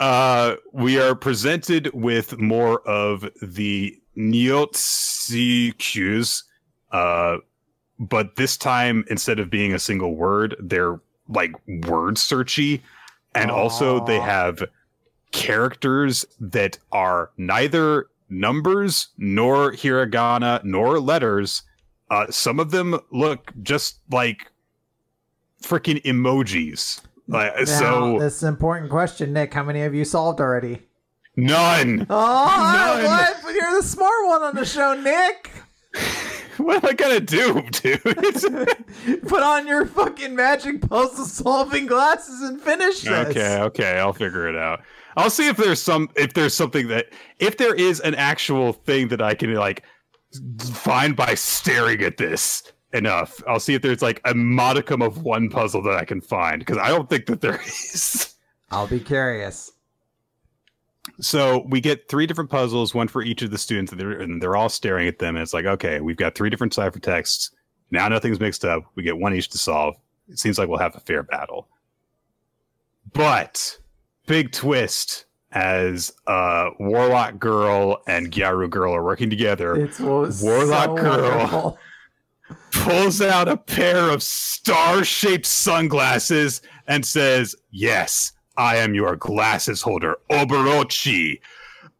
uh, 0.00 0.56
we 0.72 0.98
are 1.00 1.14
presented 1.14 1.92
with 1.94 2.38
more 2.38 2.80
of 2.80 3.28
the 3.40 3.96
Nyotsukyus, 4.16 4.82
uh, 6.90 7.36
but 7.98 8.34
this 8.36 8.56
time 8.56 9.04
instead 9.08 9.38
of 9.38 9.48
being 9.48 9.72
a 9.72 9.78
single 9.78 10.16
word, 10.16 10.56
they're 10.58 11.00
like 11.28 11.52
word 11.86 12.16
searchy, 12.16 12.80
and 13.34 13.50
Aww. 13.50 13.56
also 13.56 14.04
they 14.04 14.18
have 14.18 14.64
characters 15.30 16.24
that 16.40 16.78
are 16.90 17.30
neither 17.36 18.08
numbers 18.28 19.08
nor 19.18 19.72
hiragana 19.72 20.64
nor 20.64 20.98
letters 21.00 21.62
uh, 22.12 22.30
some 22.30 22.60
of 22.60 22.70
them 22.70 23.00
look 23.10 23.52
just 23.62 24.00
like 24.10 24.52
freaking 25.62 26.02
emojis. 26.02 27.00
Like, 27.26 27.56
now, 27.56 27.64
so 27.64 28.18
this 28.18 28.36
is 28.36 28.42
an 28.42 28.50
important 28.50 28.90
question, 28.90 29.32
Nick. 29.32 29.54
How 29.54 29.62
many 29.62 29.80
have 29.80 29.94
you 29.94 30.04
solved 30.04 30.38
already? 30.38 30.82
None. 31.36 32.06
Oh, 32.10 32.94
None. 32.96 33.04
what? 33.04 33.36
But 33.42 33.54
you're 33.54 33.76
the 33.76 33.82
smart 33.82 34.26
one 34.26 34.42
on 34.42 34.54
the 34.54 34.66
show, 34.66 34.94
Nick. 34.94 35.50
what 36.58 36.84
am 36.84 36.90
I 36.90 36.92
gonna 36.92 37.20
do, 37.20 37.62
dude? 37.70 38.02
Put 39.26 39.42
on 39.42 39.66
your 39.66 39.86
fucking 39.86 40.36
magic 40.36 40.86
puzzle 40.86 41.24
solving 41.24 41.86
glasses 41.86 42.42
and 42.42 42.60
finish 42.60 43.00
this. 43.00 43.28
Okay, 43.28 43.62
okay, 43.62 43.98
I'll 43.98 44.12
figure 44.12 44.48
it 44.48 44.56
out. 44.56 44.82
I'll 45.16 45.30
see 45.30 45.48
if 45.48 45.56
there's 45.56 45.80
some 45.80 46.10
if 46.14 46.34
there's 46.34 46.52
something 46.52 46.88
that 46.88 47.06
if 47.38 47.56
there 47.56 47.74
is 47.74 48.00
an 48.00 48.14
actual 48.16 48.74
thing 48.74 49.08
that 49.08 49.22
I 49.22 49.34
can 49.34 49.54
like 49.54 49.82
find 50.74 51.16
by 51.16 51.34
staring 51.34 52.02
at 52.02 52.16
this 52.16 52.72
enough. 52.92 53.42
I'll 53.46 53.60
see 53.60 53.74
if 53.74 53.82
there's 53.82 54.02
like 54.02 54.20
a 54.24 54.34
modicum 54.34 55.02
of 55.02 55.22
one 55.22 55.48
puzzle 55.48 55.82
that 55.82 55.96
I 55.96 56.04
can 56.04 56.20
find 56.20 56.58
because 56.58 56.78
I 56.78 56.88
don't 56.88 57.08
think 57.08 57.26
that 57.26 57.40
there 57.40 57.60
is. 57.66 58.34
I'll 58.70 58.86
be 58.86 59.00
curious. 59.00 59.70
So 61.20 61.64
we 61.68 61.80
get 61.80 62.08
three 62.08 62.26
different 62.26 62.50
puzzles, 62.50 62.94
one 62.94 63.08
for 63.08 63.22
each 63.22 63.42
of 63.42 63.50
the 63.50 63.58
students, 63.58 63.92
and 63.92 64.00
they're, 64.00 64.12
and 64.12 64.40
they're 64.40 64.56
all 64.56 64.68
staring 64.68 65.08
at 65.08 65.18
them. 65.18 65.36
And 65.36 65.42
it's 65.42 65.52
like, 65.52 65.66
okay, 65.66 66.00
we've 66.00 66.16
got 66.16 66.34
three 66.34 66.48
different 66.48 66.72
ciphertexts. 66.72 67.50
Now 67.90 68.08
nothing's 68.08 68.40
mixed 68.40 68.64
up. 68.64 68.84
We 68.94 69.02
get 69.02 69.18
one 69.18 69.34
each 69.34 69.48
to 69.50 69.58
solve. 69.58 69.96
It 70.28 70.38
seems 70.38 70.58
like 70.58 70.68
we'll 70.68 70.78
have 70.78 70.96
a 70.96 71.00
fair 71.00 71.22
battle. 71.22 71.68
But 73.12 73.78
big 74.26 74.52
twist 74.52 75.26
as 75.52 76.12
uh, 76.26 76.70
Warlock 76.80 77.38
Girl 77.38 78.00
and 78.06 78.30
Gyaru 78.32 78.68
Girl 78.70 78.94
are 78.94 79.04
working 79.04 79.30
together. 79.30 79.74
It 79.76 79.98
was 80.00 80.42
Warlock 80.42 80.96
so 80.98 81.02
Girl 81.04 81.28
wonderful. 81.38 81.78
pulls 82.72 83.20
out 83.20 83.48
a 83.48 83.56
pair 83.56 84.08
of 84.10 84.22
star-shaped 84.22 85.46
sunglasses 85.46 86.62
and 86.86 87.04
says, 87.04 87.54
"Yes, 87.70 88.32
I 88.56 88.76
am 88.76 88.94
your 88.94 89.16
glasses 89.16 89.82
holder, 89.82 90.16
Oberochi." 90.30 91.40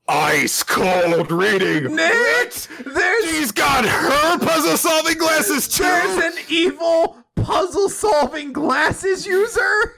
Ice 0.09 0.63
cold 0.65 1.31
reading. 1.31 1.95
Nick, 1.95 2.53
there's 2.85 3.25
She's 3.25 3.53
got 3.53 3.85
her 3.85 4.39
puzzle-solving 4.39 5.17
glasses 5.17 5.69
too. 5.69 5.85
there's 5.85 6.35
an 6.37 6.45
evil 6.49 7.17
puzzle 7.37 7.89
solving 7.89 8.53
glasses 8.53 9.25
user. 9.27 9.95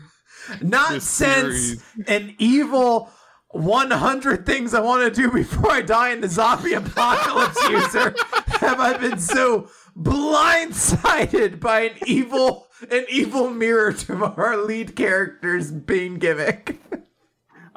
Not 0.61 0.93
This 0.93 1.09
since 1.09 1.81
series. 1.81 1.83
an 2.07 2.35
evil 2.39 3.11
100 3.55 4.45
things 4.45 4.75
I 4.75 4.81
want 4.81 5.03
to 5.15 5.23
do 5.23 5.31
before 5.31 5.71
I 5.71 5.81
die 5.81 6.11
in 6.11 6.21
the 6.21 6.29
zombie 6.29 6.75
apocalypse 6.75 7.69
user 7.69 8.15
have 8.59 8.81
I 8.81 8.97
been 8.97 9.19
so 9.19 9.69
blindsided 9.97 11.61
by 11.61 11.83
an 11.83 11.93
evil 12.07 12.67
an 12.91 13.07
evil 13.09 13.51
mirror 13.51 13.93
to 13.93 14.25
our 14.25 14.57
lead 14.57 14.97
character's 14.97 15.71
Bane 15.71 16.19
gimmick. 16.19 16.81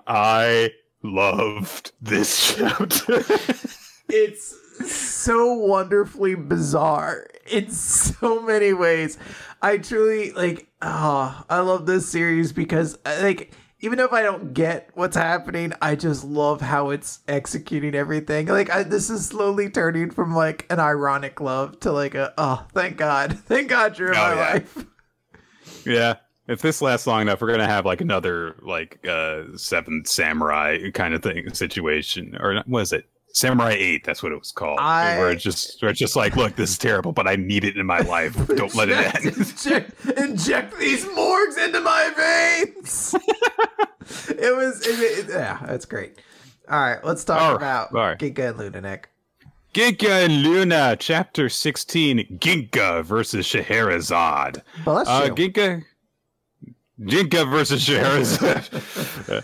I 0.06 0.72
loved 1.04 1.92
this 2.02 2.56
chapter. 2.56 3.24
it's 4.10 4.56
so 4.86 5.54
wonderfully 5.54 6.36
bizarre 6.36 7.28
in 7.50 7.70
so 7.70 8.42
many 8.42 8.74
ways. 8.74 9.18
I 9.62 9.78
truly 9.78 10.32
like 10.32 10.68
oh, 10.82 11.44
I 11.50 11.60
love 11.60 11.86
this 11.86 12.10
series 12.10 12.52
because 12.52 12.98
like 13.06 13.54
even 13.80 14.00
if 14.00 14.12
I 14.12 14.22
don't 14.24 14.54
get 14.54 14.90
what's 14.96 15.16
happening, 15.16 15.74
I 15.82 15.96
just 15.96 16.24
love 16.24 16.62
how 16.62 16.90
it's 16.90 17.20
executing 17.28 17.94
everything. 17.96 18.48
Like 18.48 18.70
I, 18.70 18.84
this 18.84 19.10
is 19.10 19.26
slowly 19.28 19.70
turning 19.70 20.10
from 20.12 20.34
like 20.36 20.66
an 20.70 20.80
ironic 20.80 21.40
love 21.42 21.80
to 21.82 21.92
like 21.92 22.16
a 22.16 22.34
oh, 22.38 22.66
thank 22.74 22.98
God, 22.98 23.38
thank 23.46 23.70
God 23.70 23.98
you're 24.00 24.12
in 24.14 24.18
Oh, 24.18 24.22
my 24.22 24.34
yeah. 24.34 24.54
life. 24.54 24.86
yeah. 25.86 26.14
If 26.48 26.62
this 26.62 26.82
lasts 26.82 27.06
long 27.06 27.22
enough, 27.24 27.42
we're 27.42 27.52
gonna 27.52 27.66
have 27.68 27.86
like 27.86 28.00
another 28.02 28.56
like 28.62 29.06
uh 29.08 29.44
seven 29.58 30.04
samurai 30.06 30.90
kind 30.94 31.14
of 31.14 31.22
thing 31.22 31.54
situation, 31.54 32.38
or 32.40 32.64
what 32.66 32.82
is 32.82 32.94
it? 32.94 33.06
Samurai 33.34 33.76
Eight. 33.78 34.04
That's 34.04 34.24
what 34.24 34.32
it 34.32 34.40
was 34.40 34.52
called. 34.52 34.80
I- 34.80 35.18
Where 35.20 35.32
it's 35.32 35.44
just, 35.44 35.82
where 35.82 35.92
it's 35.92 36.00
just 36.00 36.16
like, 36.16 36.36
look, 36.36 36.56
this 36.56 36.72
is 36.72 36.78
terrible, 36.78 37.12
but 37.12 37.28
I 37.28 37.36
need 37.36 37.64
it 37.64 37.78
in 37.78 37.86
my 37.86 38.00
life. 38.00 38.36
Don't 38.56 38.74
let 38.76 38.90
it 38.90 38.98
Inject- 38.98 39.26
end. 39.26 39.38
Inject, 40.08 40.18
inject 40.18 40.78
these 40.80 41.06
morgues 41.14 41.58
into 41.58 41.80
my 41.82 42.12
veins. 42.18 43.16
it 44.30 44.56
was, 44.56 44.86
it, 44.88 45.00
it- 45.00 45.30
yeah, 45.30 45.60
that's 45.66 45.86
great. 45.86 46.18
All 46.70 46.80
right, 46.80 47.04
let's 47.06 47.24
talk 47.24 47.42
All 47.42 47.56
about 47.56 47.94
all 47.94 48.00
right. 48.02 48.18
Giga 48.20 48.50
and 48.50 48.60
Lunanek. 48.60 49.04
Ginka 49.74 50.26
and 50.26 50.42
Luna, 50.42 50.98
Chapter 51.00 51.50
Sixteen. 51.50 52.20
Ginka 52.40 53.06
versus 53.06 53.46
Scheherazade. 53.46 54.64
Bless 54.84 55.08
Uh, 55.08 55.26
you. 55.28 55.34
Ginka, 55.36 55.84
Ginka 57.02 57.50
versus 57.50 57.84
Scheherazade. 57.84 59.44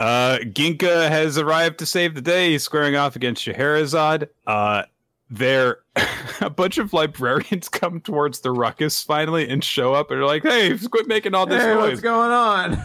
Uh, 0.00 0.38
Ginka 0.38 1.08
has 1.08 1.36
arrived 1.36 1.78
to 1.80 1.86
save 1.86 2.14
the 2.14 2.22
day, 2.22 2.56
squaring 2.56 2.96
off 2.96 3.16
against 3.16 3.42
Scheherazade. 3.42 4.28
Uh, 4.46 4.84
there, 5.28 5.80
a 6.40 6.48
bunch 6.48 6.78
of 6.78 6.94
librarians 6.94 7.68
come 7.68 8.00
towards 8.00 8.40
the 8.40 8.50
ruckus 8.50 9.02
finally 9.02 9.48
and 9.48 9.62
show 9.62 9.92
up 9.92 10.10
and 10.10 10.20
are 10.20 10.26
like, 10.26 10.42
"Hey, 10.42 10.76
quit 10.90 11.06
making 11.06 11.34
all 11.34 11.46
this 11.46 11.62
hey, 11.62 11.74
noise! 11.74 11.90
what's 11.90 12.00
going 12.00 12.32
on? 12.32 12.82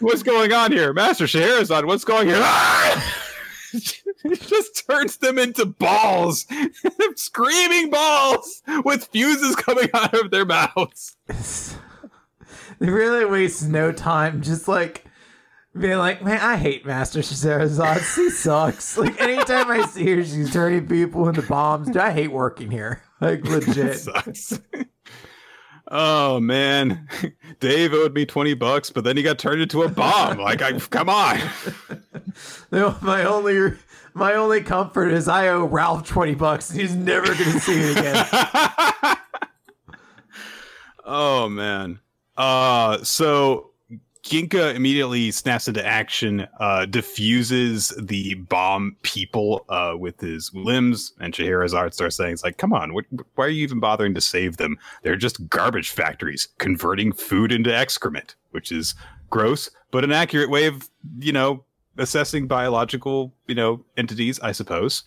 what's 0.00 0.22
going 0.22 0.52
on 0.52 0.72
here, 0.72 0.92
Master 0.94 1.26
Scheherazade? 1.26 1.84
What's 1.84 2.04
going 2.04 2.28
here?" 2.28 2.42
He 4.22 4.36
just 4.36 4.86
turns 4.88 5.16
them 5.18 5.36
into 5.36 5.66
balls, 5.66 6.46
screaming 7.16 7.90
balls 7.90 8.62
with 8.84 9.08
fuses 9.08 9.56
coming 9.56 9.88
out 9.92 10.14
of 10.14 10.30
their 10.30 10.46
mouths. 10.46 11.16
they 12.78 12.88
really 12.88 13.24
waste 13.24 13.68
no 13.68 13.92
time 13.92 14.40
just 14.40 14.68
like 14.68 15.04
being 15.78 15.98
like, 15.98 16.22
man, 16.22 16.40
I 16.40 16.56
hate 16.56 16.86
Master 16.86 17.22
Scheherazade. 17.22 18.02
She 18.14 18.30
sucks. 18.30 18.96
Like 19.04 19.20
anytime 19.20 19.70
I 19.70 19.86
see 19.86 20.08
her, 20.10 20.24
she's 20.24 20.52
turning 20.52 20.86
people 20.86 21.28
into 21.28 21.42
bombs. 21.42 21.88
Dude, 21.88 21.96
I 21.96 22.10
hate 22.12 22.32
working 22.32 22.70
here. 22.70 23.02
Like 23.20 23.44
legit. 23.48 23.98
sucks. 23.98 24.60
oh 25.90 26.40
man, 26.40 27.08
Dave 27.60 27.94
owed 27.94 28.12
me 28.12 28.26
twenty 28.26 28.52
bucks, 28.52 28.90
but 28.90 29.04
then 29.04 29.16
he 29.16 29.22
got 29.22 29.38
turned 29.38 29.62
into 29.62 29.82
a 29.82 29.88
bomb. 29.88 30.38
like, 30.38 30.60
I 30.60 30.78
come 30.78 31.08
on. 31.08 31.38
No, 32.70 32.96
my 33.00 33.24
only 33.24 33.72
my 34.12 34.34
only 34.34 34.62
comfort 34.62 35.10
is 35.12 35.26
I 35.26 35.48
owe 35.48 35.64
Ralph 35.64 36.06
twenty 36.06 36.34
bucks 36.34 36.70
and 36.70 36.80
he's 36.80 36.94
never 36.94 37.28
gonna 37.28 37.60
see 37.60 37.80
it 37.80 37.96
again. 37.96 38.26
oh 41.04 41.48
man. 41.48 42.00
Uh, 42.36 43.02
so 43.04 43.70
Ginka 44.24 44.74
immediately 44.74 45.30
snaps 45.30 45.68
into 45.68 45.84
action, 45.84 46.46
uh, 46.58 46.86
diffuses 46.86 47.92
the 48.00 48.34
bomb 48.34 48.96
people 49.02 49.66
uh, 49.68 49.94
with 49.98 50.18
his 50.18 50.50
limbs, 50.54 51.12
and 51.20 51.34
Scheherazade 51.34 51.92
starts 51.92 52.16
saying, 52.16 52.32
"It's 52.32 52.42
like, 52.42 52.56
come 52.56 52.72
on, 52.72 52.94
what, 52.94 53.04
why 53.34 53.44
are 53.44 53.50
you 53.50 53.62
even 53.62 53.80
bothering 53.80 54.14
to 54.14 54.22
save 54.22 54.56
them? 54.56 54.78
They're 55.02 55.16
just 55.16 55.46
garbage 55.50 55.90
factories 55.90 56.48
converting 56.56 57.12
food 57.12 57.52
into 57.52 57.74
excrement, 57.74 58.34
which 58.52 58.72
is 58.72 58.94
gross, 59.28 59.70
but 59.90 60.04
an 60.04 60.12
accurate 60.12 60.48
way 60.48 60.66
of, 60.66 60.88
you 61.18 61.32
know, 61.32 61.62
assessing 61.98 62.46
biological, 62.46 63.34
you 63.46 63.54
know, 63.54 63.84
entities, 63.98 64.40
I 64.40 64.52
suppose." 64.52 65.02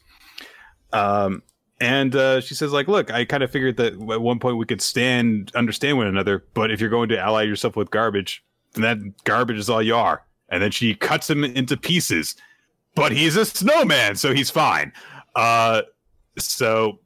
Um, 0.94 1.41
and 1.80 2.15
uh, 2.15 2.41
she 2.41 2.53
says, 2.53 2.72
like, 2.72 2.88
look, 2.88 3.11
I 3.11 3.26
kind 3.26 3.44
of 3.44 3.52
figured 3.52 3.77
that 3.77 3.94
at 3.94 4.22
one 4.22 4.39
point 4.39 4.57
we 4.57 4.65
could 4.65 4.81
stand, 4.81 5.52
understand 5.56 5.98
one 5.98 6.07
another, 6.07 6.45
but 6.53 6.72
if 6.72 6.80
you're 6.80 6.89
going 6.89 7.10
to 7.10 7.19
ally 7.19 7.44
yourself 7.44 7.76
with 7.76 7.91
garbage, 7.91 8.44
then 8.73 8.84
that 8.84 9.23
garbage 9.23 9.57
is 9.57 9.69
all 9.69 9.81
you 9.81 9.95
are. 9.95 10.23
And 10.49 10.61
then 10.61 10.72
she 10.72 10.95
cuts 10.95 11.30
him 11.30 11.44
into 11.44 11.76
pieces, 11.76 12.35
but 12.95 13.11
he's 13.11 13.35
a 13.35 13.45
snowman, 13.45 14.15
so 14.15 14.34
he's 14.34 14.49
fine. 14.49 14.94
Uh, 15.35 15.81
so, 16.38 16.99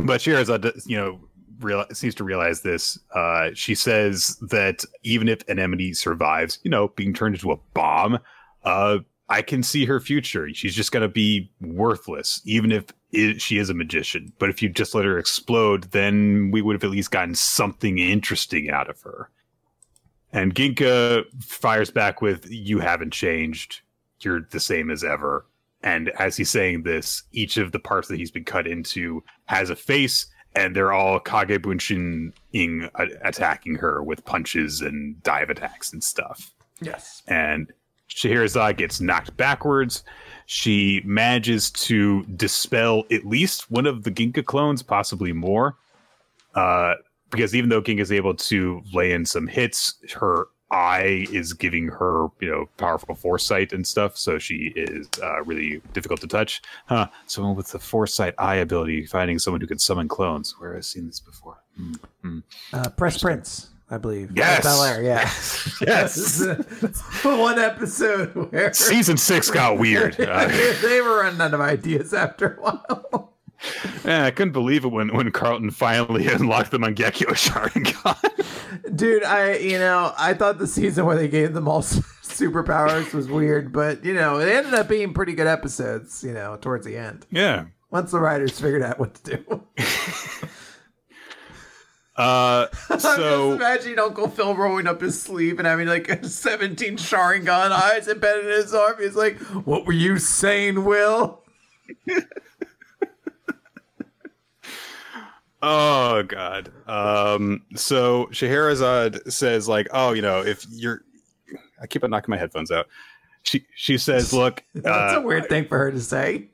but 0.00 0.20
Scheherazade, 0.20 0.72
you 0.86 0.96
know, 0.96 1.20
real, 1.60 1.84
seems 1.92 2.14
to 2.16 2.24
realize 2.24 2.62
this. 2.62 2.98
Uh, 3.14 3.50
she 3.54 3.74
says 3.74 4.36
that 4.48 4.84
even 5.02 5.28
if 5.28 5.46
an 5.48 5.58
enemy 5.58 5.92
survives, 5.92 6.58
you 6.62 6.70
know, 6.70 6.88
being 6.88 7.12
turned 7.12 7.34
into 7.34 7.52
a 7.52 7.56
bomb, 7.74 8.18
uh, 8.64 8.98
I 9.28 9.42
can 9.42 9.62
see 9.62 9.84
her 9.84 10.00
future. 10.00 10.52
She's 10.52 10.74
just 10.74 10.90
going 10.90 11.02
to 11.02 11.08
be 11.08 11.50
worthless, 11.60 12.40
even 12.44 12.72
if 12.72 12.86
it, 13.12 13.40
she 13.40 13.58
is 13.58 13.70
a 13.70 13.74
magician. 13.74 14.32
But 14.38 14.50
if 14.50 14.60
you 14.60 14.68
just 14.68 14.94
let 14.94 15.04
her 15.04 15.18
explode, 15.18 15.84
then 15.92 16.50
we 16.50 16.62
would 16.62 16.74
have 16.74 16.84
at 16.84 16.90
least 16.90 17.12
gotten 17.12 17.36
something 17.36 17.98
interesting 17.98 18.70
out 18.70 18.90
of 18.90 19.00
her. 19.02 19.30
And 20.32 20.54
Ginka 20.54 21.24
fires 21.42 21.90
back 21.90 22.22
with, 22.22 22.46
You 22.50 22.78
haven't 22.78 23.12
changed. 23.12 23.80
You're 24.20 24.46
the 24.50 24.60
same 24.60 24.90
as 24.90 25.02
ever. 25.02 25.46
And 25.82 26.10
as 26.10 26.36
he's 26.36 26.50
saying 26.50 26.82
this, 26.82 27.22
each 27.32 27.56
of 27.56 27.72
the 27.72 27.78
parts 27.78 28.08
that 28.08 28.18
he's 28.18 28.30
been 28.30 28.44
cut 28.44 28.66
into 28.66 29.24
has 29.46 29.70
a 29.70 29.76
face, 29.76 30.26
and 30.54 30.76
they're 30.76 30.92
all 30.92 31.18
Kagebunshin 31.20 32.32
ing 32.52 32.88
attacking 33.24 33.76
her 33.76 34.02
with 34.02 34.24
punches 34.24 34.82
and 34.82 35.20
dive 35.22 35.48
attacks 35.48 35.92
and 35.92 36.02
stuff 36.04 36.52
Yes. 36.82 37.22
and 37.28 37.72
Scheherazade 38.08 38.76
gets 38.76 39.00
knocked 39.00 39.36
backwards. 39.36 40.02
She 40.46 41.00
manages 41.04 41.70
to 41.72 42.24
dispel 42.24 43.04
at 43.10 43.24
least 43.24 43.70
one 43.70 43.86
of 43.86 44.02
the 44.02 44.10
Ginka 44.10 44.44
clones, 44.44 44.82
possibly 44.82 45.32
more. 45.32 45.76
Uh, 46.54 46.94
because 47.30 47.54
even 47.54 47.70
though 47.70 47.82
Ginka 47.82 48.00
is 48.00 48.12
able 48.12 48.34
to 48.34 48.82
lay 48.92 49.12
in 49.12 49.24
some 49.24 49.46
hits, 49.46 49.94
her 50.14 50.46
eye 50.70 51.26
is 51.32 51.52
giving 51.52 51.88
her, 51.88 52.28
you 52.40 52.50
know, 52.50 52.68
powerful 52.76 53.14
foresight 53.14 53.72
and 53.72 53.86
stuff. 53.86 54.16
So 54.16 54.38
she 54.38 54.72
is 54.76 55.08
uh, 55.22 55.42
really 55.42 55.82
difficult 55.92 56.20
to 56.20 56.26
touch. 56.26 56.62
Huh. 56.86 57.08
Someone 57.26 57.56
with 57.56 57.68
the 57.68 57.78
foresight 57.78 58.34
eye 58.38 58.56
ability, 58.56 59.06
finding 59.06 59.38
someone 59.38 59.60
who 59.60 59.66
can 59.66 59.78
summon 59.78 60.08
clones. 60.08 60.54
Where 60.58 60.76
I've 60.76 60.84
seen 60.84 61.06
this 61.06 61.20
before. 61.20 61.62
Hmm. 62.22 62.40
Uh, 62.72 62.90
Fresh 62.96 63.20
Prince, 63.20 63.70
I 63.90 63.98
believe. 63.98 64.30
Yes. 64.34 64.62
Bel 64.62 64.82
Air, 64.84 65.02
yeah. 65.02 65.30
Yes. 65.86 66.44
One 67.24 67.58
episode 67.58 68.34
where 68.52 68.72
Season 68.72 69.16
six 69.16 69.50
got 69.50 69.78
weird. 69.78 70.20
Uh, 70.20 70.46
they 70.82 71.00
were 71.00 71.20
running 71.20 71.40
out 71.40 71.54
of 71.54 71.60
ideas 71.60 72.14
after 72.14 72.54
a 72.54 72.60
while. 72.60 73.29
Man, 74.04 74.22
I 74.22 74.30
couldn't 74.30 74.52
believe 74.52 74.84
it 74.84 74.88
when, 74.88 75.14
when 75.14 75.30
Carlton 75.32 75.70
finally 75.70 76.26
unlocked 76.32 76.70
the 76.70 76.78
Mangekyo 76.78 77.28
Sharingan. 77.34 78.96
Dude, 78.96 79.24
I 79.24 79.56
you 79.56 79.78
know 79.78 80.12
I 80.16 80.34
thought 80.34 80.58
the 80.58 80.66
season 80.66 81.04
where 81.04 81.16
they 81.16 81.28
gave 81.28 81.52
them 81.52 81.68
all 81.68 81.82
superpowers 82.22 83.12
was 83.12 83.28
weird, 83.28 83.72
but 83.72 84.04
you 84.04 84.14
know 84.14 84.38
it 84.38 84.48
ended 84.48 84.74
up 84.74 84.88
being 84.88 85.12
pretty 85.12 85.34
good 85.34 85.46
episodes. 85.46 86.24
You 86.24 86.32
know, 86.32 86.56
towards 86.56 86.86
the 86.86 86.96
end. 86.96 87.26
Yeah. 87.30 87.66
Once 87.90 88.12
the 88.12 88.20
writers 88.20 88.58
figured 88.58 88.82
out 88.82 88.98
what 88.98 89.14
to 89.14 89.36
do. 89.36 89.62
Uh, 92.16 92.68
so 92.76 92.94
I'm 92.94 92.98
just 92.98 93.56
imagining 93.56 93.98
Uncle 93.98 94.28
Phil 94.28 94.54
rolling 94.54 94.86
up 94.86 95.00
his 95.00 95.20
sleeve 95.20 95.58
and 95.58 95.66
having 95.66 95.88
like 95.88 96.22
17 96.22 96.98
Sharingan 96.98 97.70
eyes 97.70 98.08
embedded 98.08 98.44
in 98.44 98.50
his 98.52 98.74
arm. 98.74 98.96
He's 99.00 99.16
like, 99.16 99.38
"What 99.38 99.86
were 99.86 99.94
you 99.94 100.18
saying, 100.18 100.84
Will?" 100.84 101.42
Oh 105.62 106.22
god. 106.22 106.70
Um, 106.86 107.62
so 107.74 108.28
Scheherazade 108.32 109.32
says 109.32 109.68
like, 109.68 109.88
"Oh, 109.92 110.12
you 110.12 110.22
know, 110.22 110.40
if 110.44 110.66
you're," 110.70 111.02
I 111.80 111.86
keep 111.86 112.04
on 112.04 112.10
knocking 112.10 112.30
my 112.30 112.38
headphones 112.38 112.70
out. 112.70 112.86
She 113.42 113.64
she 113.74 113.98
says, 113.98 114.32
"Look, 114.32 114.62
that's 114.74 115.14
uh, 115.14 115.20
a 115.20 115.22
weird 115.22 115.48
thing 115.48 115.66
for 115.66 115.78
her 115.78 115.90
to 115.90 116.00
say." 116.00 116.48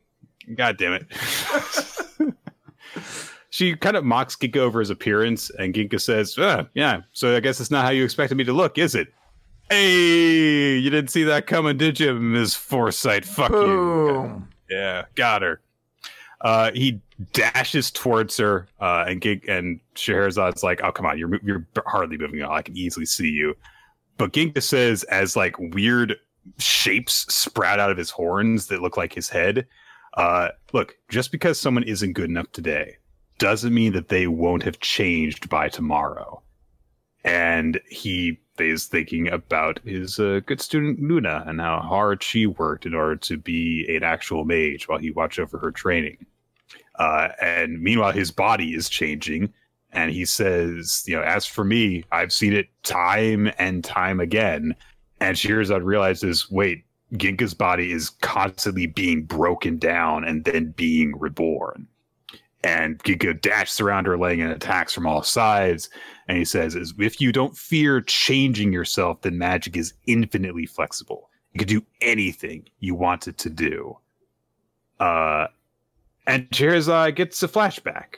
God 0.54 0.78
damn 0.78 0.92
it. 0.92 1.06
she 3.50 3.74
kind 3.74 3.96
of 3.96 4.04
mocks 4.04 4.36
Ginka 4.36 4.58
over 4.58 4.78
his 4.80 4.90
appearance, 4.90 5.50
and 5.58 5.74
Ginka 5.74 6.00
says, 6.00 6.36
ah, 6.38 6.66
"Yeah, 6.74 7.00
so 7.12 7.34
I 7.36 7.40
guess 7.40 7.60
it's 7.60 7.70
not 7.70 7.84
how 7.84 7.90
you 7.90 8.04
expected 8.04 8.36
me 8.36 8.44
to 8.44 8.52
look, 8.52 8.78
is 8.78 8.94
it?" 8.94 9.08
Hey, 9.68 10.78
you 10.78 10.90
didn't 10.90 11.10
see 11.10 11.24
that 11.24 11.48
coming, 11.48 11.76
did 11.76 11.98
you, 11.98 12.14
Ms. 12.14 12.54
Foresight? 12.54 13.24
Fuck 13.24 13.50
Boom. 13.50 14.48
you. 14.68 14.76
Yeah, 14.76 15.06
got 15.16 15.42
her. 15.42 15.60
Uh, 16.42 16.70
he 16.72 17.00
dashes 17.32 17.90
towards 17.90 18.36
her, 18.36 18.68
uh, 18.80 19.04
and 19.08 19.20
Gink 19.20 19.48
and 19.48 19.80
Scheherazade's 19.94 20.62
like, 20.62 20.82
"Oh, 20.84 20.92
come 20.92 21.06
on, 21.06 21.18
you're 21.18 21.40
you're 21.42 21.66
hardly 21.86 22.18
moving 22.18 22.40
at 22.40 22.48
all. 22.48 22.54
I 22.54 22.62
can 22.62 22.76
easily 22.76 23.06
see 23.06 23.28
you." 23.28 23.56
But 24.18 24.32
Ginka 24.32 24.62
says, 24.62 25.02
as 25.04 25.36
like 25.36 25.58
weird 25.58 26.16
shapes 26.58 27.26
sprout 27.34 27.80
out 27.80 27.90
of 27.90 27.96
his 27.96 28.10
horns 28.10 28.66
that 28.68 28.82
look 28.82 28.96
like 28.96 29.12
his 29.12 29.28
head. 29.28 29.66
Uh, 30.14 30.48
look, 30.72 30.96
just 31.08 31.32
because 31.32 31.60
someone 31.60 31.84
isn't 31.84 32.14
good 32.14 32.30
enough 32.30 32.50
today 32.52 32.96
doesn't 33.38 33.74
mean 33.74 33.92
that 33.92 34.08
they 34.08 34.26
won't 34.26 34.62
have 34.62 34.80
changed 34.80 35.48
by 35.48 35.68
tomorrow. 35.68 36.42
And 37.24 37.80
he 37.90 38.40
is 38.60 38.86
thinking 38.86 39.28
about 39.28 39.80
his 39.84 40.18
uh, 40.18 40.40
good 40.46 40.60
student 40.60 41.00
Luna 41.00 41.44
and 41.46 41.60
how 41.60 41.80
hard 41.80 42.22
she 42.22 42.46
worked 42.46 42.86
in 42.86 42.94
order 42.94 43.16
to 43.16 43.36
be 43.36 43.86
an 43.94 44.02
actual 44.02 44.44
mage 44.44 44.88
while 44.88 44.98
he 44.98 45.10
watched 45.10 45.38
over 45.38 45.58
her 45.58 45.70
training. 45.70 46.24
Uh, 46.98 47.28
and 47.40 47.80
meanwhile, 47.80 48.12
his 48.12 48.30
body 48.30 48.74
is 48.74 48.88
changing. 48.88 49.52
And 49.92 50.10
he 50.10 50.24
says, 50.24 51.04
you 51.06 51.16
know, 51.16 51.22
as 51.22 51.46
for 51.46 51.64
me, 51.64 52.04
I've 52.12 52.32
seen 52.32 52.52
it 52.52 52.68
time 52.82 53.50
and 53.58 53.82
time 53.82 54.20
again. 54.20 54.74
And 55.20 55.38
Scheherazade 55.38 55.82
realizes, 55.82 56.50
wait, 56.50 56.84
Ginka's 57.14 57.54
body 57.54 57.92
is 57.92 58.10
constantly 58.10 58.86
being 58.86 59.22
broken 59.22 59.78
down 59.78 60.24
and 60.24 60.44
then 60.44 60.72
being 60.76 61.18
reborn. 61.18 61.86
And 62.64 62.98
Ginka 63.04 63.40
dashes 63.40 63.80
around 63.80 64.06
her, 64.06 64.18
laying 64.18 64.40
in 64.40 64.50
attacks 64.50 64.92
from 64.92 65.06
all 65.06 65.22
sides. 65.22 65.88
And 66.26 66.36
he 66.36 66.44
says, 66.44 66.74
if 66.74 67.20
you 67.20 67.30
don't 67.30 67.56
fear 67.56 68.00
changing 68.00 68.72
yourself, 68.72 69.22
then 69.22 69.38
magic 69.38 69.76
is 69.76 69.94
infinitely 70.06 70.66
flexible. 70.66 71.30
You 71.52 71.58
can 71.58 71.68
do 71.68 71.82
anything 72.00 72.66
you 72.80 72.94
want 72.94 73.28
it 73.28 73.38
to 73.38 73.50
do. 73.50 73.96
Uh, 74.98 75.46
and 76.26 76.48
Scheherazade 76.52 77.14
gets 77.14 77.42
a 77.42 77.48
flashback. 77.48 78.16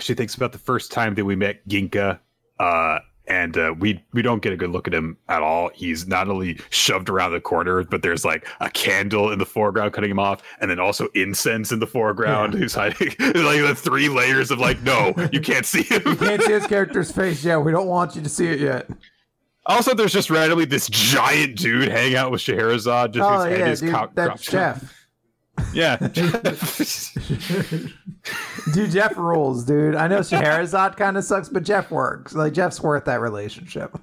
She 0.00 0.14
thinks 0.14 0.34
about 0.34 0.52
the 0.52 0.58
first 0.58 0.90
time 0.90 1.14
that 1.14 1.24
we 1.24 1.36
met 1.36 1.66
Ginka. 1.68 2.18
Uh, 2.58 2.98
and 3.34 3.58
uh, 3.58 3.74
we 3.76 4.00
we 4.12 4.22
don't 4.22 4.42
get 4.42 4.52
a 4.52 4.56
good 4.56 4.70
look 4.70 4.86
at 4.86 4.94
him 4.94 5.16
at 5.28 5.42
all. 5.42 5.70
He's 5.74 6.06
not 6.06 6.28
only 6.28 6.60
shoved 6.70 7.08
around 7.08 7.32
the 7.32 7.40
corner, 7.40 7.82
but 7.82 8.02
there's 8.02 8.24
like 8.24 8.46
a 8.60 8.70
candle 8.70 9.32
in 9.32 9.40
the 9.40 9.44
foreground 9.44 9.92
cutting 9.92 10.10
him 10.10 10.20
off, 10.20 10.40
and 10.60 10.70
then 10.70 10.78
also 10.78 11.08
incense 11.14 11.72
in 11.72 11.80
the 11.80 11.86
foreground 11.86 12.52
yeah. 12.52 12.60
who's 12.60 12.74
hiding. 12.74 13.08
like 13.18 13.60
the 13.60 13.74
three 13.76 14.08
layers 14.08 14.52
of 14.52 14.60
like, 14.60 14.80
no, 14.82 15.12
you 15.32 15.40
can't 15.40 15.66
see 15.66 15.82
him. 15.82 16.02
you 16.06 16.16
can't 16.16 16.42
see 16.42 16.52
his 16.52 16.66
character's 16.68 17.10
face 17.10 17.44
yet. 17.44 17.56
We 17.58 17.72
don't 17.72 17.88
want 17.88 18.14
you 18.14 18.22
to 18.22 18.28
see 18.28 18.46
it 18.46 18.60
yet. 18.60 18.88
Also, 19.66 19.94
there's 19.94 20.12
just 20.12 20.30
randomly 20.30 20.66
this 20.66 20.88
giant 20.88 21.56
dude 21.56 21.88
hanging 21.88 22.16
out 22.16 22.30
with 22.30 22.40
Scheherazade. 22.40 23.14
Just 23.14 23.28
oh 23.28 23.42
his 23.42 23.50
yeah, 23.50 23.64
head 23.64 23.72
is 23.72 23.80
dude, 23.80 23.94
co- 23.94 24.10
that's 24.14 24.42
Jeff. 24.42 25.03
Yeah. 25.72 25.96
dude, 28.72 28.90
Jeff 28.90 29.16
rules, 29.16 29.64
dude. 29.64 29.94
I 29.94 30.08
know 30.08 30.22
Scheherazade 30.22 30.96
kind 30.96 31.16
of 31.16 31.24
sucks, 31.24 31.48
but 31.48 31.62
Jeff 31.64 31.90
works. 31.90 32.34
Like 32.34 32.52
Jeff's 32.52 32.80
worth 32.80 33.04
that 33.06 33.20
relationship. 33.20 33.98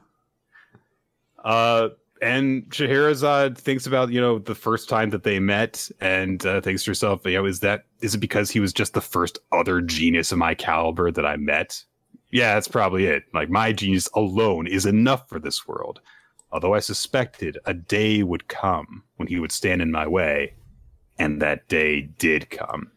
Uh, 1.43 1.89
and 2.21 2.65
Scheherazade 2.71 3.57
thinks 3.57 3.87
about 3.87 4.11
you 4.11 4.21
know 4.21 4.39
the 4.39 4.55
first 4.55 4.87
time 4.89 5.09
that 5.09 5.23
they 5.23 5.39
met, 5.39 5.89
and 5.99 6.45
uh, 6.45 6.61
thinks 6.61 6.83
to 6.83 6.91
herself, 6.91 7.25
you 7.25 7.33
know, 7.33 7.45
is 7.45 7.61
that 7.61 7.85
is 8.01 8.15
it 8.15 8.19
because 8.19 8.51
he 8.51 8.59
was 8.59 8.73
just 8.73 8.93
the 8.93 9.01
first 9.01 9.39
other 9.51 9.81
genius 9.81 10.31
of 10.31 10.37
my 10.37 10.53
caliber 10.53 11.11
that 11.11 11.25
I 11.25 11.37
met? 11.37 11.83
Yeah, 12.31 12.53
that's 12.53 12.67
probably 12.67 13.05
it. 13.05 13.23
Like 13.33 13.49
my 13.49 13.73
genius 13.73 14.07
alone 14.15 14.67
is 14.67 14.85
enough 14.85 15.27
for 15.27 15.39
this 15.39 15.67
world. 15.67 15.99
Although 16.51 16.73
I 16.73 16.79
suspected 16.79 17.57
a 17.65 17.73
day 17.73 18.23
would 18.23 18.47
come 18.47 19.03
when 19.15 19.27
he 19.27 19.39
would 19.39 19.51
stand 19.51 19.81
in 19.81 19.91
my 19.91 20.05
way, 20.05 20.53
and 21.21 21.39
that 21.39 21.67
day 21.67 22.01
did 22.01 22.49
come. 22.49 22.91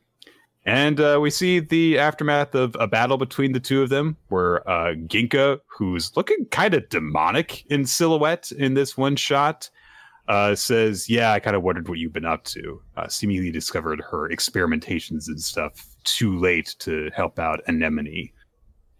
And 0.64 0.98
uh, 0.98 1.18
we 1.20 1.28
see 1.28 1.60
the 1.60 1.98
aftermath 1.98 2.54
of 2.54 2.74
a 2.80 2.86
battle 2.86 3.18
between 3.18 3.52
the 3.52 3.60
two 3.60 3.82
of 3.82 3.90
them, 3.90 4.16
where 4.28 4.66
uh, 4.68 4.94
Ginka, 4.94 5.60
who's 5.66 6.16
looking 6.16 6.46
kind 6.46 6.72
of 6.72 6.88
demonic 6.88 7.66
in 7.70 7.84
silhouette 7.84 8.50
in 8.50 8.72
this 8.72 8.96
one 8.96 9.14
shot, 9.16 9.68
uh, 10.28 10.54
says, 10.54 11.10
"Yeah, 11.10 11.32
I 11.32 11.38
kind 11.38 11.54
of 11.54 11.62
wondered 11.62 11.86
what 11.86 11.98
you've 11.98 12.14
been 12.14 12.24
up 12.24 12.44
to." 12.44 12.80
Uh, 12.96 13.08
seemingly 13.08 13.50
discovered 13.50 14.00
her 14.10 14.30
experimentations 14.30 15.28
and 15.28 15.38
stuff 15.38 15.86
too 16.04 16.38
late 16.38 16.76
to 16.78 17.10
help 17.14 17.38
out 17.38 17.60
Anemone, 17.66 18.32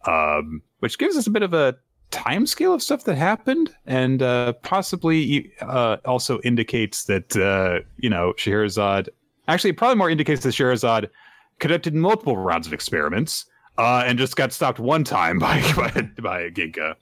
um, 0.07 0.61
which 0.81 0.99
gives 0.99 1.17
us 1.17 1.27
a 1.27 1.31
bit 1.31 1.43
of 1.43 1.55
a 1.55 1.75
time 2.15 2.47
scale 2.47 2.73
of 2.73 2.81
stuff 2.83 3.05
that 3.05 3.17
happened, 3.17 3.75
and 3.87 4.23
uh, 4.23 4.53
possibly 4.63 5.53
uh, 5.61 5.97
also 6.05 6.41
indicates 6.43 7.05
that 7.05 7.37
uh, 7.37 7.81
you 7.99 8.09
know 8.09 8.33
Scheherazade. 8.37 9.11
Actually, 9.49 9.73
probably 9.73 9.97
more 9.97 10.09
indicates 10.09 10.43
that 10.45 10.53
Scheherazade 10.53 11.11
conducted 11.59 11.95
multiple 11.95 12.37
rounds 12.37 12.67
of 12.67 12.73
experiments 12.73 13.47
uh, 13.79 14.05
and 14.07 14.17
just 14.17 14.37
got 14.37 14.53
stopped 14.53 14.79
one 14.79 15.03
time 15.03 15.39
by 15.47 15.61
by, 15.77 15.91
by 16.23 16.51
Ginka. 16.51 16.95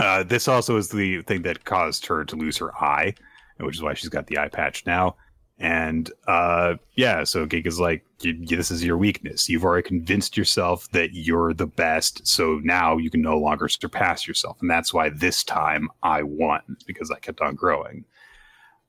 Uh, 0.00 0.22
this 0.22 0.48
also 0.48 0.78
is 0.78 0.88
the 0.88 1.20
thing 1.22 1.42
that 1.42 1.64
caused 1.64 2.06
her 2.06 2.24
to 2.24 2.34
lose 2.34 2.56
her 2.56 2.74
eye, 2.82 3.14
which 3.60 3.76
is 3.76 3.82
why 3.82 3.92
she's 3.92 4.08
got 4.08 4.26
the 4.26 4.38
eye 4.38 4.48
patch 4.48 4.86
now. 4.86 5.14
And 5.58 6.10
uh, 6.26 6.74
yeah, 6.96 7.22
so 7.24 7.46
Ginka's 7.46 7.78
like, 7.78 8.04
this 8.20 8.70
is 8.70 8.82
your 8.82 8.96
weakness. 8.96 9.48
You've 9.48 9.64
already 9.64 9.86
convinced 9.86 10.36
yourself 10.36 10.90
that 10.90 11.10
you're 11.12 11.54
the 11.54 11.66
best, 11.66 12.26
so 12.26 12.60
now 12.64 12.96
you 12.96 13.10
can 13.10 13.22
no 13.22 13.38
longer 13.38 13.68
surpass 13.68 14.26
yourself. 14.26 14.56
And 14.60 14.68
that's 14.68 14.92
why 14.92 15.10
this 15.10 15.44
time 15.44 15.88
I 16.02 16.24
won, 16.24 16.62
because 16.86 17.10
I 17.10 17.18
kept 17.20 17.40
on 17.40 17.54
growing. 17.54 18.04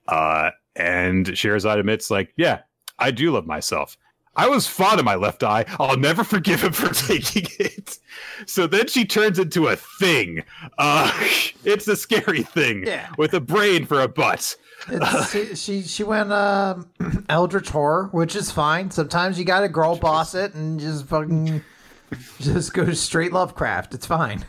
Uh, 0.07 0.49
and 0.75 1.37
Scheherazade 1.37 1.77
admits, 1.77 2.09
like, 2.09 2.33
yeah, 2.37 2.61
I 2.97 3.11
do 3.11 3.31
love 3.31 3.45
myself. 3.45 3.97
I 4.35 4.47
was 4.47 4.67
fond 4.67 4.99
of 4.99 5.05
my 5.05 5.15
left 5.15 5.43
eye. 5.43 5.65
I'll 5.79 5.97
never 5.97 6.23
forgive 6.23 6.63
him 6.63 6.73
for 6.73 6.93
taking 7.07 7.45
it. 7.59 7.99
So 8.47 8.65
then 8.67 8.87
she 8.87 9.05
turns 9.05 9.37
into 9.39 9.67
a 9.67 9.75
thing. 9.75 10.43
Uh, 10.77 11.11
it's 11.63 11.87
a 11.87 11.95
scary 11.95 12.43
thing 12.43 12.85
Yeah. 12.85 13.09
with 13.17 13.33
a 13.33 13.39
brain 13.41 13.85
for 13.85 14.01
a 14.01 14.07
butt. 14.07 14.55
It's, 14.89 15.59
she, 15.63 15.81
she 15.83 16.03
went 16.03 16.31
um, 16.33 16.89
Eldritch 17.29 17.69
horror, 17.69 18.09
which 18.11 18.35
is 18.35 18.51
fine. 18.51 18.91
Sometimes 18.91 19.37
you 19.39 19.45
gotta 19.45 19.69
girl 19.69 19.95
boss 19.95 20.33
it 20.35 20.53
and 20.55 20.79
just 20.79 21.05
fucking 21.05 21.63
just 22.39 22.73
go 22.73 22.91
straight 22.93 23.31
Lovecraft. 23.33 23.93
It's 23.93 24.05
fine. 24.05 24.45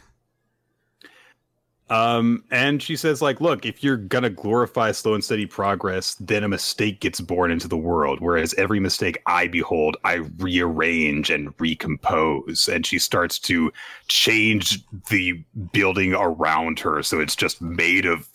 Um, 1.91 2.45
and 2.51 2.83
she 2.83 2.97
says, 2.97 3.21
like, 3.21 3.43
look, 3.43 3.67
if 3.67 3.85
you're 3.85 3.99
gonna 3.99 4.31
glorify 4.31 4.91
slow 4.93 5.15
and 5.15 5.23
steady 5.23 5.45
progress, 5.45 6.15
then 6.15 6.43
a 6.43 6.49
mistake 6.49 7.01
gets 7.01 7.21
born 7.21 7.51
into 7.51 7.69
the 7.69 7.77
world. 7.77 8.21
Whereas 8.21 8.55
every 8.55 8.81
mistake 8.81 9.19
I 9.27 9.49
behold, 9.49 9.97
I 10.03 10.15
rearrange 10.39 11.31
and 11.31 11.53
recompose. 11.59 12.69
And 12.69 12.87
she 12.87 12.99
starts 12.99 13.39
to 13.41 13.71
change 14.09 14.83
the 15.11 15.45
building 15.73 16.15
around 16.15 16.81
her 16.81 17.03
so 17.03 17.21
it's 17.21 17.37
just 17.37 17.61
made 17.61 18.07
of 18.07 18.29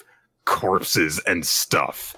corpses 0.45 1.19
and 1.25 1.45
stuff. 1.45 2.15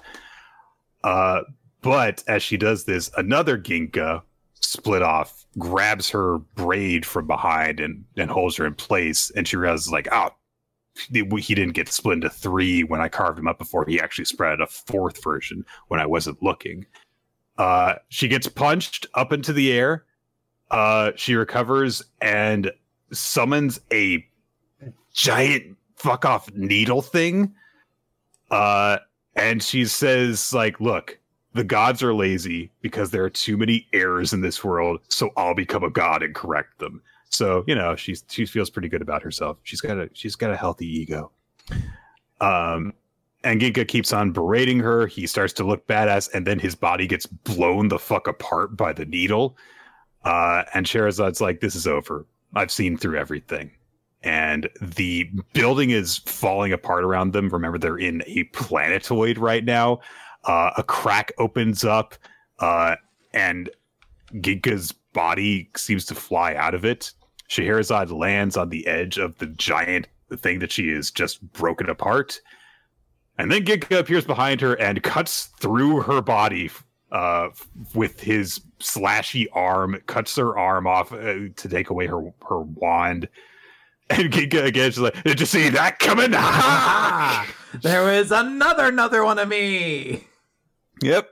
Uh, 1.02 1.42
but 1.80 2.22
as 2.28 2.42
she 2.42 2.56
does 2.56 2.84
this, 2.84 3.10
another 3.16 3.58
Ginka 3.58 4.22
split 4.60 5.02
off, 5.02 5.44
grabs 5.58 6.10
her 6.10 6.38
braid 6.54 7.04
from 7.04 7.26
behind 7.26 7.80
and, 7.80 8.04
and 8.16 8.30
holds 8.30 8.56
her 8.56 8.66
in 8.66 8.74
place. 8.74 9.30
And 9.30 9.48
she 9.48 9.56
realizes, 9.56 9.90
like, 9.90 10.08
oh, 10.12 10.30
he 10.94 11.54
didn't 11.54 11.72
get 11.72 11.88
split 11.88 12.14
into 12.14 12.30
three 12.30 12.84
when 12.84 13.00
I 13.00 13.08
carved 13.08 13.38
him 13.38 13.48
up 13.48 13.58
before. 13.58 13.84
He 13.86 14.00
actually 14.00 14.26
spread 14.26 14.60
a 14.60 14.66
fourth 14.66 15.22
version 15.22 15.64
when 15.88 16.00
I 16.00 16.06
wasn't 16.06 16.42
looking. 16.42 16.86
Uh, 17.58 17.94
she 18.08 18.28
gets 18.28 18.48
punched 18.48 19.06
up 19.14 19.32
into 19.32 19.52
the 19.52 19.72
air. 19.72 20.04
Uh, 20.70 21.12
she 21.16 21.34
recovers 21.34 22.02
and 22.20 22.72
summons 23.12 23.80
a 23.92 24.26
giant 25.12 25.76
fuck 25.96 26.24
off 26.24 26.52
needle 26.54 27.02
thing. 27.02 27.54
Uh, 28.50 28.98
and 29.34 29.62
she 29.62 29.84
says, 29.84 30.52
like, 30.52 30.80
look, 30.80 31.18
the 31.54 31.64
gods 31.64 32.02
are 32.02 32.14
lazy 32.14 32.70
because 32.80 33.10
there 33.10 33.24
are 33.24 33.30
too 33.30 33.56
many 33.56 33.86
errors 33.92 34.32
in 34.32 34.40
this 34.40 34.64
world, 34.64 35.00
so 35.08 35.30
I'll 35.36 35.54
become 35.54 35.84
a 35.84 35.90
god 35.90 36.22
and 36.22 36.34
correct 36.34 36.78
them. 36.78 37.02
So, 37.32 37.64
you 37.66 37.74
know, 37.74 37.96
she's 37.96 38.24
she 38.28 38.46
feels 38.46 38.70
pretty 38.70 38.88
good 38.88 39.02
about 39.02 39.22
herself. 39.22 39.58
She's 39.62 39.80
got 39.80 39.98
a 39.98 40.08
she's 40.12 40.36
got 40.36 40.52
a 40.52 40.56
healthy 40.56 40.86
ego. 40.86 41.32
Um 42.40 42.92
and 43.44 43.60
Ginka 43.60 43.88
keeps 43.88 44.12
on 44.12 44.32
berating 44.32 44.78
her. 44.80 45.06
He 45.06 45.26
starts 45.26 45.52
to 45.54 45.64
look 45.64 45.86
badass, 45.86 46.32
and 46.32 46.46
then 46.46 46.58
his 46.58 46.74
body 46.74 47.06
gets 47.06 47.26
blown 47.26 47.88
the 47.88 47.98
fuck 47.98 48.28
apart 48.28 48.76
by 48.76 48.92
the 48.92 49.04
needle. 49.04 49.56
Uh, 50.24 50.62
and 50.74 50.86
Scheherazade's 50.86 51.40
like, 51.40 51.60
"This 51.60 51.74
is 51.74 51.86
over. 51.86 52.24
I've 52.54 52.70
seen 52.70 52.96
through 52.96 53.18
everything." 53.18 53.72
And 54.22 54.68
the 54.80 55.28
building 55.52 55.90
is 55.90 56.18
falling 56.18 56.72
apart 56.72 57.02
around 57.02 57.32
them. 57.32 57.48
Remember, 57.48 57.78
they're 57.78 57.98
in 57.98 58.22
a 58.26 58.44
planetoid 58.52 59.38
right 59.38 59.64
now. 59.64 59.98
Uh, 60.44 60.70
a 60.76 60.84
crack 60.84 61.32
opens 61.38 61.84
up, 61.84 62.14
uh, 62.60 62.94
and 63.34 63.70
Ginka's 64.34 64.92
body 65.12 65.68
seems 65.76 66.04
to 66.06 66.14
fly 66.14 66.54
out 66.54 66.74
of 66.74 66.84
it. 66.84 67.12
Scheherazade 67.52 68.10
lands 68.10 68.56
on 68.56 68.70
the 68.70 68.86
edge 68.86 69.18
of 69.18 69.38
the 69.38 69.46
giant 69.46 70.08
thing 70.36 70.60
that 70.60 70.72
she 70.72 70.88
is 70.88 71.10
just 71.10 71.42
broken 71.52 71.90
apart 71.90 72.40
and 73.38 73.50
then 73.50 73.64
Ginka 73.64 73.98
appears 73.98 74.24
behind 74.24 74.60
her 74.60 74.74
and 74.74 75.02
cuts 75.02 75.46
through 75.58 76.02
her 76.02 76.20
body 76.20 76.70
uh, 77.10 77.48
with 77.94 78.20
his 78.20 78.60
slashy 78.78 79.46
arm, 79.52 80.00
cuts 80.06 80.36
her 80.36 80.56
arm 80.56 80.86
off 80.86 81.12
uh, 81.12 81.48
to 81.56 81.68
take 81.68 81.90
away 81.90 82.06
her 82.06 82.32
her 82.48 82.60
wand. 82.60 83.28
And 84.10 84.30
Ginka 84.30 84.64
again, 84.64 84.90
she's 84.90 84.98
like, 84.98 85.22
"Did 85.22 85.40
you 85.40 85.46
see 85.46 85.70
that 85.70 85.98
coming?" 85.98 86.32
there 87.80 88.02
was 88.02 88.30
another 88.30 88.86
another 88.86 89.24
one 89.24 89.38
of 89.38 89.48
me. 89.48 90.24
Yep. 91.00 91.30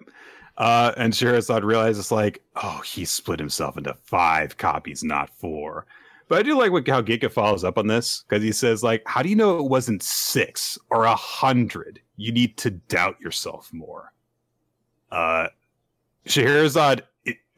Uh, 0.56 0.92
and 0.96 1.14
Scheherazade 1.14 1.64
realizes, 1.64 2.10
like, 2.10 2.42
oh, 2.56 2.80
he 2.86 3.04
split 3.04 3.38
himself 3.38 3.76
into 3.76 3.92
five 4.04 4.56
copies, 4.56 5.04
not 5.04 5.28
four. 5.36 5.84
But 6.30 6.38
I 6.38 6.42
do 6.44 6.56
like 6.56 6.70
what, 6.70 6.86
how 6.86 7.02
Ginka 7.02 7.28
follows 7.28 7.64
up 7.64 7.76
on 7.76 7.88
this 7.88 8.22
because 8.22 8.40
he 8.40 8.52
says, 8.52 8.84
like, 8.84 9.02
how 9.04 9.20
do 9.20 9.28
you 9.28 9.34
know 9.34 9.58
it 9.58 9.68
wasn't 9.68 10.00
six 10.00 10.78
or 10.88 11.04
a 11.04 11.16
hundred? 11.16 12.00
You 12.16 12.30
need 12.30 12.56
to 12.58 12.70
doubt 12.70 13.20
yourself 13.20 13.68
more. 13.72 14.12
Uh, 15.10 15.48
Scheherazade 16.26 17.02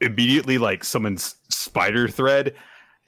immediately 0.00 0.56
like 0.56 0.84
summons 0.84 1.36
spider 1.50 2.08
thread 2.08 2.54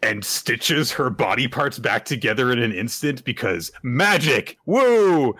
and 0.03 0.23
stitches 0.23 0.93
her 0.93 1.09
body 1.09 1.49
parts 1.49 1.79
back 1.79 2.05
together 2.05 2.53
in 2.53 2.59
an 2.59 2.73
instant 2.73 3.25
because 3.25 3.73
magic, 3.83 4.59
woo! 4.67 5.35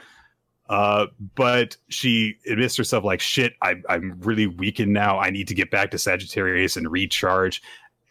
Uh, 0.71 1.05
but 1.35 1.77
she 1.89 2.37
admits 2.49 2.75
herself 2.79 3.05
like 3.05 3.21
shit. 3.21 3.53
I, 3.61 3.75
I'm 3.91 4.19
really 4.21 4.47
weakened 4.47 4.95
now. 4.95 5.19
I 5.19 5.29
need 5.29 5.49
to 5.49 5.55
get 5.55 5.71
back 5.71 5.91
to 5.91 5.99
Sagittarius 5.99 6.79
and 6.79 6.91
recharge 6.91 7.61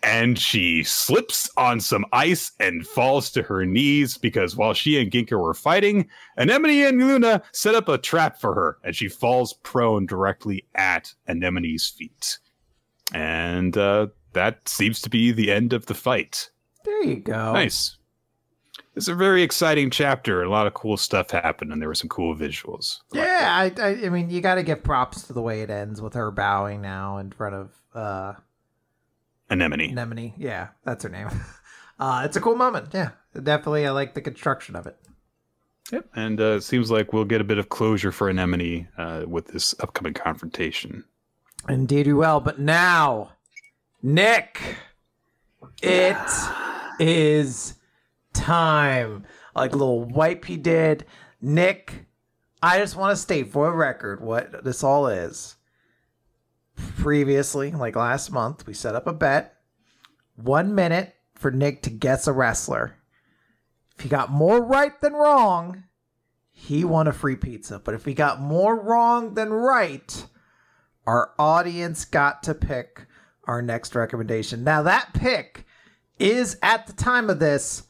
and 0.03 0.37
she 0.37 0.83
slips 0.83 1.49
on 1.55 1.79
some 1.79 2.05
ice 2.11 2.51
and 2.59 2.85
falls 2.85 3.31
to 3.31 3.41
her 3.41 3.65
knees 3.65 4.17
because 4.17 4.55
while 4.55 4.73
she 4.73 4.99
and 4.99 5.09
Ginka 5.09 5.41
were 5.41 5.53
fighting, 5.53 6.09
Anemone 6.37 6.83
and 6.83 6.99
Luna 6.99 7.41
set 7.53 7.73
up 7.73 7.87
a 7.87 7.97
trap 7.97 8.39
for 8.39 8.53
her, 8.53 8.77
and 8.83 8.95
she 8.95 9.07
falls 9.07 9.53
prone 9.63 10.05
directly 10.05 10.65
at 10.75 11.13
Anemone's 11.27 11.87
feet. 11.87 12.37
And 13.13 13.77
uh, 13.77 14.07
that 14.33 14.67
seems 14.67 15.01
to 15.01 15.09
be 15.09 15.31
the 15.31 15.51
end 15.51 15.71
of 15.71 15.85
the 15.85 15.93
fight. 15.93 16.49
There 16.83 17.03
you 17.03 17.15
go. 17.17 17.53
Nice. 17.53 17.97
It's 18.95 19.07
a 19.07 19.15
very 19.15 19.41
exciting 19.41 19.89
chapter. 19.89 20.43
A 20.43 20.49
lot 20.49 20.67
of 20.67 20.73
cool 20.73 20.97
stuff 20.97 21.31
happened, 21.31 21.71
and 21.71 21.81
there 21.81 21.89
were 21.89 21.95
some 21.95 22.09
cool 22.09 22.35
visuals. 22.35 22.99
Yeah, 23.11 23.47
I, 23.49 23.81
I, 23.81 23.89
I 24.05 24.09
mean, 24.09 24.29
you 24.29 24.41
got 24.41 24.55
to 24.55 24.63
give 24.63 24.83
props 24.83 25.23
to 25.23 25.33
the 25.33 25.41
way 25.41 25.61
it 25.61 25.69
ends 25.69 26.01
with 26.01 26.13
her 26.13 26.29
bowing 26.29 26.81
now 26.81 27.17
in 27.17 27.31
front 27.31 27.55
of 27.55 27.71
uh, 27.95 28.33
Anemone. 29.53 29.91
Anemone. 29.91 30.33
Yeah, 30.37 30.69
that's 30.83 31.03
her 31.03 31.09
name. 31.09 31.29
Uh, 31.99 32.23
it's 32.25 32.35
a 32.35 32.41
cool 32.41 32.55
moment. 32.55 32.87
Yeah, 32.91 33.11
definitely. 33.41 33.85
I 33.85 33.91
like 33.91 34.15
the 34.15 34.19
construction 34.19 34.75
of 34.75 34.87
it. 34.87 34.97
Yep, 35.91 36.09
and 36.15 36.41
uh, 36.41 36.55
it 36.55 36.61
seems 36.61 36.89
like 36.89 37.13
we'll 37.13 37.23
get 37.23 37.39
a 37.39 37.45
bit 37.45 37.59
of 37.59 37.69
closure 37.69 38.11
for 38.11 38.27
Anemone 38.29 38.87
uh, 38.97 39.23
with 39.27 39.47
this 39.49 39.75
upcoming 39.79 40.15
confrontation. 40.15 41.05
Indeed, 41.69 42.07
we 42.07 42.13
will. 42.13 42.39
But 42.39 42.59
now, 42.59 43.33
Nick, 44.01 44.59
it 45.81 46.17
is 46.99 47.75
time. 48.33 49.23
Like 49.55 49.71
little 49.71 50.03
wipe 50.03 50.45
he 50.45 50.57
did. 50.57 51.05
Nick, 51.41 52.07
I 52.61 52.79
just 52.79 52.95
want 52.95 53.11
to 53.11 53.21
state 53.21 53.51
for 53.51 53.67
a 53.67 53.75
record 53.75 54.19
what 54.19 54.63
this 54.63 54.83
all 54.83 55.07
is 55.07 55.57
previously, 56.75 57.71
like 57.71 57.95
last 57.95 58.31
month, 58.31 58.65
we 58.65 58.73
set 58.73 58.95
up 58.95 59.07
a 59.07 59.13
bet. 59.13 59.55
One 60.35 60.73
minute 60.73 61.15
for 61.35 61.51
Nick 61.51 61.81
to 61.83 61.89
guess 61.89 62.27
a 62.27 62.33
wrestler. 62.33 62.97
If 63.97 64.03
he 64.03 64.09
got 64.09 64.31
more 64.31 64.63
right 64.63 64.99
than 65.01 65.13
wrong, 65.13 65.83
he 66.51 66.83
won 66.83 67.07
a 67.07 67.13
free 67.13 67.35
pizza. 67.35 67.79
But 67.79 67.93
if 67.93 68.05
he 68.05 68.13
got 68.13 68.41
more 68.41 68.79
wrong 68.79 69.33
than 69.33 69.51
right, 69.51 70.25
our 71.05 71.31
audience 71.37 72.05
got 72.05 72.43
to 72.43 72.55
pick 72.55 73.05
our 73.45 73.61
next 73.61 73.93
recommendation. 73.95 74.63
Now, 74.63 74.83
that 74.83 75.13
pick 75.13 75.65
is 76.17 76.57
at 76.61 76.87
the 76.87 76.93
time 76.93 77.29
of 77.29 77.39
this 77.39 77.83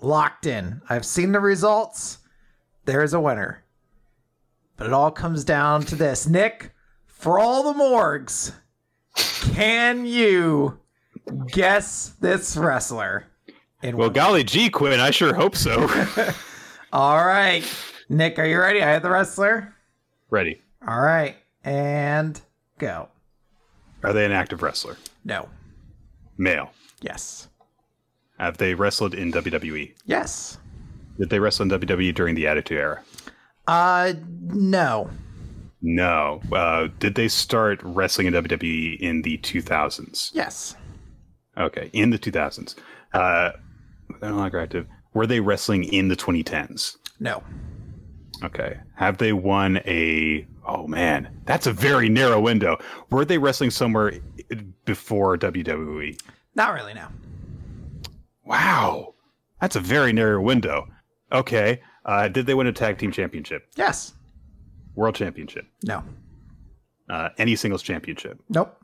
locked 0.00 0.46
in. 0.46 0.80
I've 0.88 1.04
seen 1.04 1.32
the 1.32 1.40
results. 1.40 2.18
There's 2.84 3.12
a 3.12 3.20
winner. 3.20 3.64
But 4.76 4.86
it 4.86 4.92
all 4.92 5.10
comes 5.10 5.44
down 5.44 5.82
to 5.84 5.96
this. 5.96 6.26
Nick, 6.26 6.74
for 7.26 7.40
all 7.40 7.64
the 7.64 7.76
morgues, 7.76 8.52
can 9.16 10.06
you 10.06 10.78
guess 11.48 12.10
this 12.20 12.56
wrestler? 12.56 13.26
well, 13.82 14.10
golly 14.10 14.44
gee, 14.44 14.70
Quinn, 14.70 15.00
I 15.00 15.10
sure 15.10 15.34
hope 15.34 15.56
so. 15.56 15.90
all 16.92 17.26
right. 17.26 17.64
Nick, 18.08 18.38
are 18.38 18.46
you 18.46 18.60
ready? 18.60 18.80
I 18.80 18.92
have 18.92 19.02
the 19.02 19.10
wrestler. 19.10 19.74
Ready. 20.30 20.62
All 20.86 21.00
right. 21.00 21.34
And 21.64 22.40
go. 22.78 23.08
Are 24.04 24.12
they 24.12 24.24
an 24.24 24.30
active 24.30 24.62
wrestler? 24.62 24.96
No. 25.24 25.48
Male? 26.38 26.70
Yes. 27.00 27.48
Have 28.38 28.58
they 28.58 28.74
wrestled 28.74 29.14
in 29.14 29.32
WWE? 29.32 29.96
Yes. 30.04 30.58
Did 31.18 31.30
they 31.30 31.40
wrestle 31.40 31.64
in 31.64 31.70
WWE 31.70 32.14
during 32.14 32.36
the 32.36 32.46
Attitude 32.46 32.78
Era? 32.78 33.02
Uh, 33.66 34.12
no. 34.44 35.10
No. 35.88 36.40
Uh, 36.50 36.88
did 36.98 37.14
they 37.14 37.28
start 37.28 37.80
wrestling 37.84 38.26
in 38.26 38.34
WWE 38.34 38.98
in 38.98 39.22
the 39.22 39.38
2000s? 39.38 40.30
Yes. 40.34 40.74
Okay, 41.56 41.90
in 41.92 42.10
the 42.10 42.18
2000s. 42.18 42.74
Uh, 43.12 43.52
they're 44.20 44.30
no 44.30 44.36
longer 44.36 44.58
active. 44.58 44.88
Were 45.14 45.28
they 45.28 45.38
wrestling 45.38 45.84
in 45.84 46.08
the 46.08 46.16
2010s? 46.16 46.96
No. 47.20 47.40
Okay. 48.42 48.78
Have 48.96 49.18
they 49.18 49.32
won 49.32 49.76
a? 49.86 50.44
Oh 50.66 50.88
man, 50.88 51.40
that's 51.46 51.68
a 51.68 51.72
very 51.72 52.08
narrow 52.08 52.40
window. 52.40 52.78
Were 53.10 53.24
they 53.24 53.38
wrestling 53.38 53.70
somewhere 53.70 54.14
before 54.84 55.38
WWE? 55.38 56.20
Not 56.56 56.74
really. 56.74 56.94
No. 56.94 57.06
Wow, 58.44 59.14
that's 59.60 59.76
a 59.76 59.80
very 59.80 60.12
narrow 60.12 60.42
window. 60.42 60.88
Okay. 61.30 61.80
Uh, 62.04 62.26
did 62.28 62.46
they 62.46 62.54
win 62.54 62.66
a 62.66 62.72
tag 62.72 62.98
team 62.98 63.12
championship? 63.12 63.68
Yes. 63.76 64.14
World 64.96 65.14
Championship? 65.14 65.66
No. 65.84 66.02
Uh, 67.08 67.28
any 67.38 67.54
singles 67.54 67.82
championship? 67.82 68.40
Nope. 68.48 68.76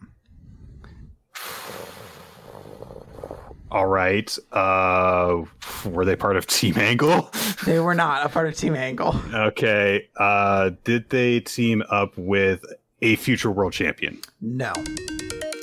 All 3.71 3.87
right. 3.87 4.37
Uh, 4.53 5.43
were 5.87 6.05
they 6.05 6.15
part 6.15 6.37
of 6.37 6.47
Team 6.47 6.77
Angle? 6.79 7.31
they 7.65 7.81
were 7.81 7.95
not 7.95 8.25
a 8.25 8.29
part 8.29 8.47
of 8.47 8.55
Team 8.57 8.75
Angle. 8.77 9.17
Okay. 9.35 10.09
Uh, 10.17 10.71
did 10.85 11.09
they 11.09 11.41
team 11.41 11.83
up 11.91 12.13
with 12.17 12.65
a 13.01 13.17
future 13.17 13.51
world 13.51 13.73
champion? 13.73 14.21
No. 14.41 14.73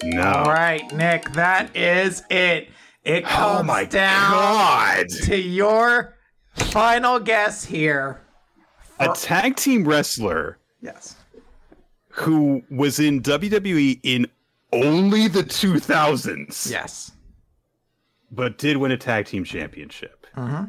No. 0.04 0.22
All 0.24 0.46
right, 0.46 0.82
Nick, 0.96 1.32
that 1.34 1.76
is 1.76 2.24
it. 2.30 2.70
It 3.04 3.24
Oh 3.26 3.28
comes 3.28 3.68
my 3.68 3.86
down 3.86 4.32
god! 4.32 5.06
to 5.24 5.38
your 5.38 6.16
final 6.56 7.20
guess 7.20 7.64
here. 7.64 8.22
A 9.00 9.14
tag 9.16 9.56
team 9.56 9.88
wrestler 9.88 10.58
Yes. 10.82 11.16
who 12.10 12.64
was 12.70 13.00
in 13.00 13.22
WWE 13.22 14.00
in 14.04 14.28
only 14.74 15.28
the 15.28 15.44
2000s, 15.44 16.70
Yes. 16.70 17.12
but 18.32 18.58
did 18.58 18.78
win 18.78 18.92
a 18.92 18.98
tag 18.98 19.26
team 19.26 19.44
championship. 19.44 20.28
Mm-hmm. 20.36 20.66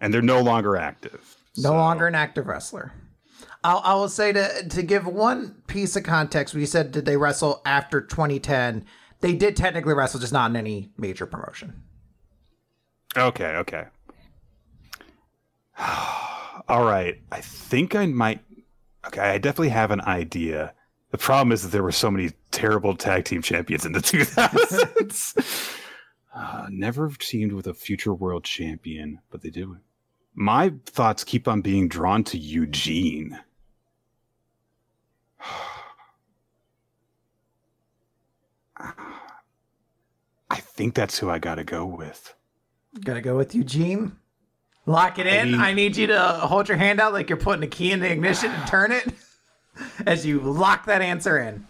And 0.00 0.14
they're 0.14 0.22
no 0.22 0.40
longer 0.40 0.76
active. 0.76 1.36
No 1.56 1.70
So- 1.70 1.74
longer 1.74 2.06
an 2.06 2.14
active 2.14 2.46
wrestler. 2.46 2.92
I'll, 3.62 3.82
I 3.84 3.92
will 3.94 4.08
say 4.08 4.32
to 4.32 4.66
to 4.70 4.82
give 4.82 5.06
one 5.06 5.56
piece 5.66 5.94
of 5.94 6.02
context. 6.02 6.54
We 6.54 6.64
said 6.64 6.92
did 6.92 7.04
they 7.04 7.18
wrestle 7.18 7.60
after 7.66 8.00
2010? 8.00 8.86
They 9.20 9.34
did 9.34 9.54
technically 9.54 9.92
wrestle, 9.92 10.18
just 10.18 10.32
not 10.32 10.50
in 10.50 10.56
any 10.56 10.92
major 10.96 11.26
promotion. 11.26 11.82
Okay, 13.14 13.56
okay. 13.56 13.84
All 16.68 16.84
right. 16.84 17.20
I 17.32 17.40
think 17.40 17.94
I 17.94 18.06
might. 18.06 18.40
Okay, 19.06 19.20
I 19.20 19.38
definitely 19.38 19.70
have 19.70 19.90
an 19.90 20.02
idea. 20.02 20.74
The 21.10 21.18
problem 21.18 21.52
is 21.52 21.62
that 21.62 21.70
there 21.70 21.82
were 21.82 21.90
so 21.92 22.10
many 22.10 22.30
terrible 22.50 22.94
tag 22.94 23.24
team 23.24 23.42
champions 23.42 23.84
in 23.86 23.92
the 23.92 23.98
2000s. 24.00 25.76
uh, 26.34 26.66
never 26.70 27.10
teamed 27.18 27.52
with 27.52 27.66
a 27.66 27.74
future 27.74 28.14
world 28.14 28.44
champion, 28.44 29.20
but 29.30 29.42
they 29.42 29.50
do. 29.50 29.78
My 30.34 30.72
thoughts 30.86 31.24
keep 31.24 31.48
on 31.48 31.60
being 31.62 31.88
drawn 31.88 32.22
to 32.24 32.38
Eugene. 32.38 33.38
I 38.76 40.56
think 40.56 40.94
that's 40.94 41.18
who 41.18 41.30
I 41.30 41.38
got 41.38 41.56
to 41.56 41.64
go 41.64 41.84
with. 41.86 42.34
Gotta 43.04 43.20
go 43.20 43.36
with 43.36 43.54
Eugene. 43.54 44.16
Lock 44.86 45.18
it 45.18 45.26
in. 45.26 45.40
I, 45.40 45.44
mean, 45.44 45.60
I, 45.60 45.72
need 45.72 45.96
you 45.96 46.06
to 46.08 46.20
hold 46.20 46.68
your 46.68 46.78
hand 46.78 47.00
out 47.00 47.12
like 47.12 47.28
you're 47.28 47.38
putting 47.38 47.62
a 47.62 47.68
key 47.68 47.92
in 47.92 48.00
the 48.00 48.10
ignition 48.10 48.50
and 48.50 48.66
turn 48.66 48.92
it 48.92 49.06
as 50.06 50.24
you 50.24 50.40
lock 50.40 50.86
that 50.86 51.02
answer 51.02 51.38
in. 51.38 51.66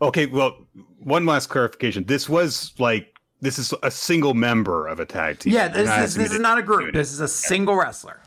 Okay, 0.00 0.26
well, 0.26 0.56
one 0.98 1.26
last 1.26 1.48
clarification. 1.48 2.04
This 2.04 2.28
was 2.28 2.72
like 2.78 3.12
this 3.40 3.58
is 3.58 3.74
a 3.82 3.90
single 3.90 4.34
member 4.34 4.86
of 4.86 5.00
a 5.00 5.04
tag 5.04 5.40
team. 5.40 5.52
Yeah, 5.52 5.68
this, 5.68 5.90
is, 6.10 6.14
this 6.14 6.32
is 6.32 6.40
not 6.40 6.58
a 6.58 6.62
group. 6.62 6.94
This 6.94 7.12
is 7.12 7.20
a 7.20 7.28
single 7.28 7.74
wrestler. 7.76 8.20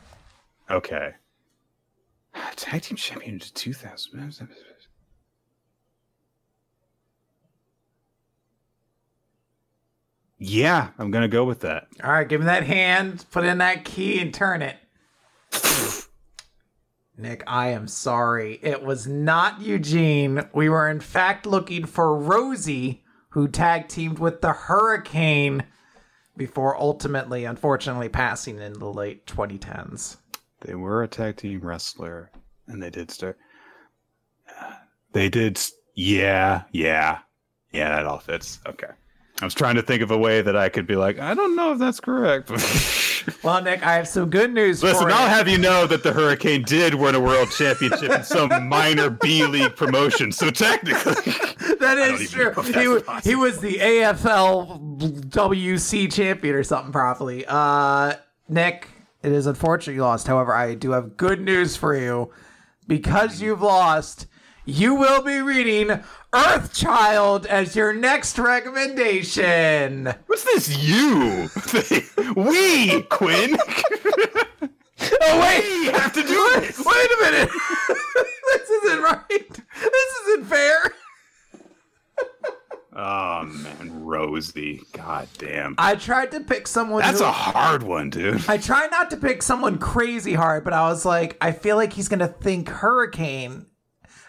Okay. 0.70 1.14
Tag 2.56 2.82
team 2.82 2.96
champion 2.96 3.38
to 3.38 3.52
2000. 3.54 4.48
Yeah, 10.38 10.88
I'm 10.98 11.10
gonna 11.10 11.28
go 11.28 11.44
with 11.44 11.60
that. 11.60 11.86
All 12.02 12.12
right, 12.12 12.28
give 12.28 12.40
me 12.40 12.46
that 12.46 12.64
hand, 12.64 13.24
put 13.30 13.44
in 13.44 13.58
that 13.58 13.84
key, 13.84 14.20
and 14.20 14.32
turn 14.34 14.62
it. 14.62 14.76
Nick, 17.18 17.42
I 17.46 17.68
am 17.68 17.88
sorry. 17.88 18.58
It 18.62 18.82
was 18.82 19.06
not 19.06 19.62
Eugene. 19.62 20.48
We 20.52 20.68
were 20.68 20.88
in 20.88 21.00
fact 21.00 21.46
looking 21.46 21.86
for 21.86 22.08
Rosey, 22.08 23.00
who 23.30 23.48
tag 23.48 23.88
teamed 23.88 24.18
with 24.18 24.42
the 24.42 24.52
Hurricane 24.52 25.64
before 26.36 26.76
ultimately, 26.76 27.46
unfortunately, 27.46 28.10
passing 28.10 28.60
in 28.60 28.74
the 28.74 28.92
late 28.92 29.26
2010s. 29.26 30.18
They 30.60 30.74
were 30.74 31.02
a 31.02 31.08
tag 31.08 31.36
team 31.36 31.60
wrestler, 31.60 32.30
and 32.66 32.82
they 32.82 32.90
did 32.90 33.10
start. 33.10 33.38
They 35.12 35.30
did. 35.30 35.58
Yeah, 35.94 36.64
yeah, 36.72 37.20
yeah. 37.72 37.96
That 37.96 38.04
all 38.04 38.18
fits. 38.18 38.58
Okay. 38.66 38.90
I 39.40 39.44
was 39.44 39.54
trying 39.54 39.74
to 39.74 39.82
think 39.82 40.02
of 40.02 40.10
a 40.10 40.16
way 40.16 40.40
that 40.40 40.56
I 40.56 40.70
could 40.70 40.86
be 40.86 40.96
like, 40.96 41.18
I 41.18 41.34
don't 41.34 41.54
know 41.56 41.72
if 41.72 41.78
that's 41.78 42.00
correct. 42.00 42.50
well, 43.42 43.62
Nick, 43.62 43.86
I 43.86 43.94
have 43.94 44.08
some 44.08 44.30
good 44.30 44.52
news. 44.52 44.82
Listen, 44.82 45.08
I'll 45.10 45.28
have 45.28 45.46
you 45.46 45.58
know 45.58 45.86
that 45.86 46.02
the 46.02 46.12
Hurricane 46.12 46.62
did 46.62 46.94
win 46.94 47.14
a 47.14 47.20
world 47.20 47.50
championship 47.50 48.10
in 48.10 48.24
some 48.24 48.48
minor 48.68 49.10
B 49.10 49.44
League 49.44 49.76
promotion. 49.76 50.32
So 50.32 50.50
technically, 50.50 51.12
that 51.80 51.98
is 51.98 52.30
true. 52.30 52.52
He, 52.62 53.28
he 53.28 53.34
was 53.34 53.60
the 53.60 53.74
AFL 53.74 55.28
WC 55.28 56.10
champion 56.10 56.54
or 56.54 56.64
something, 56.64 56.92
probably. 56.92 57.44
Uh, 57.46 58.14
Nick, 58.48 58.88
it 59.22 59.32
is 59.32 59.46
unfortunate 59.46 59.94
you 59.94 60.02
lost. 60.02 60.26
However, 60.26 60.54
I 60.54 60.74
do 60.74 60.92
have 60.92 61.18
good 61.18 61.42
news 61.42 61.76
for 61.76 61.94
you. 61.94 62.30
Because 62.88 63.42
you've 63.42 63.62
lost, 63.62 64.28
you 64.66 64.96
will 64.96 65.22
be 65.22 65.38
reading 65.38 66.00
Earthchild 66.32 67.46
as 67.46 67.76
your 67.76 67.94
next 67.94 68.36
recommendation. 68.38 70.12
What's 70.26 70.42
this 70.44 70.76
you? 70.76 71.48
we, 72.36 73.02
Quinn. 73.02 73.56
oh 75.22 75.40
wait, 75.40 75.64
we 75.80 75.86
have 75.86 76.12
to 76.12 76.22
do 76.22 76.48
it. 76.56 76.74
Wait 76.84 77.10
a 77.10 77.18
minute. 77.22 77.50
this 78.52 78.70
isn't 78.70 79.02
right. 79.02 79.62
This 79.80 80.20
isn't 80.26 80.44
fair. 80.46 80.92
Oh 82.92 83.44
man, 83.44 84.00
Rosey. 84.00 84.80
God 84.92 85.28
damn. 85.38 85.76
I 85.78 85.94
tried 85.94 86.32
to 86.32 86.40
pick 86.40 86.66
someone. 86.66 87.02
That's 87.02 87.20
who, 87.20 87.26
a 87.26 87.30
hard 87.30 87.84
one, 87.84 88.10
dude. 88.10 88.48
I 88.48 88.56
try 88.56 88.88
not 88.88 89.10
to 89.10 89.16
pick 89.16 89.42
someone 89.42 89.78
crazy 89.78 90.34
hard, 90.34 90.64
but 90.64 90.72
I 90.72 90.88
was 90.88 91.04
like, 91.04 91.36
I 91.40 91.52
feel 91.52 91.76
like 91.76 91.92
he's 91.92 92.08
gonna 92.08 92.26
think 92.26 92.68
Hurricane 92.68 93.66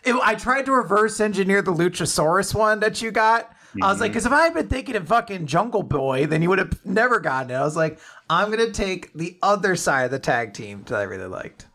it, 0.03 0.15
I 0.23 0.35
tried 0.35 0.65
to 0.65 0.71
reverse 0.71 1.19
engineer 1.19 1.61
the 1.61 1.73
Luchasaurus 1.73 2.53
one 2.53 2.79
that 2.79 3.01
you 3.01 3.11
got. 3.11 3.51
Mm-hmm. 3.51 3.83
I 3.83 3.91
was 3.91 3.99
like, 3.99 4.11
because 4.11 4.25
mm-hmm. 4.25 4.33
if 4.33 4.39
I 4.39 4.43
had 4.45 4.53
been 4.53 4.67
thinking 4.67 4.95
of 4.95 5.07
fucking 5.07 5.45
Jungle 5.45 5.83
Boy, 5.83 6.25
then 6.25 6.41
you 6.41 6.49
would 6.49 6.59
have 6.59 6.85
never 6.85 7.19
gotten 7.19 7.51
it. 7.51 7.55
I 7.55 7.63
was 7.63 7.75
like, 7.75 7.99
I'm 8.29 8.49
gonna 8.49 8.71
take 8.71 9.13
the 9.13 9.37
other 9.41 9.75
side 9.75 10.05
of 10.05 10.11
the 10.11 10.19
tag 10.19 10.53
team 10.53 10.83
that 10.87 10.97
I 10.97 11.03
really 11.03 11.27
liked. 11.27 11.67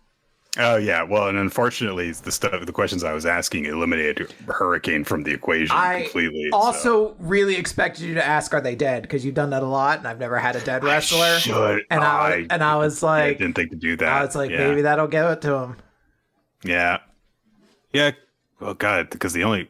Oh 0.59 0.77
yeah, 0.77 1.03
well, 1.03 1.29
and 1.29 1.39
unfortunately, 1.39 2.13
the 2.13 2.31
stuff, 2.31 2.67
the 2.67 2.73
questions 2.73 3.05
I 3.05 3.15
was 3.15 3.25
asking 3.25 3.65
eliminated 3.65 4.31
Hurricane 4.49 5.03
from 5.03 5.23
the 5.23 5.33
equation 5.33 5.75
I 5.75 6.03
completely. 6.03 6.51
Also, 6.53 6.81
so. 6.83 7.17
really 7.21 7.57
expected 7.57 8.05
you 8.05 8.13
to 8.15 8.25
ask, 8.25 8.53
"Are 8.53 8.61
they 8.61 8.75
dead?" 8.75 9.03
Because 9.03 9.25
you've 9.25 9.35
done 9.35 9.49
that 9.51 9.63
a 9.63 9.67
lot, 9.67 9.99
and 9.99 10.07
I've 10.07 10.19
never 10.19 10.39
had 10.39 10.55
a 10.55 10.61
dead 10.61 10.85
wrestler. 10.85 11.25
I 11.25 11.39
should. 11.39 11.83
And 11.91 12.05
I, 12.05 12.07
I, 12.07 12.47
and 12.51 12.63
I 12.63 12.77
was 12.77 13.03
like, 13.03 13.23
I 13.23 13.33
didn't 13.33 13.55
think 13.55 13.71
to 13.71 13.77
do 13.77 13.97
that. 13.97 14.09
I 14.09 14.27
was 14.27 14.37
like, 14.37 14.51
yeah. 14.51 14.69
maybe 14.69 14.83
that'll 14.83 15.07
give 15.07 15.25
it 15.25 15.41
to 15.41 15.55
him. 15.55 15.77
Yeah, 16.65 16.99
yeah. 17.93 18.13
Oh 18.61 18.75
God, 18.75 19.11
because 19.11 19.33
the 19.33 19.45
only 19.45 19.69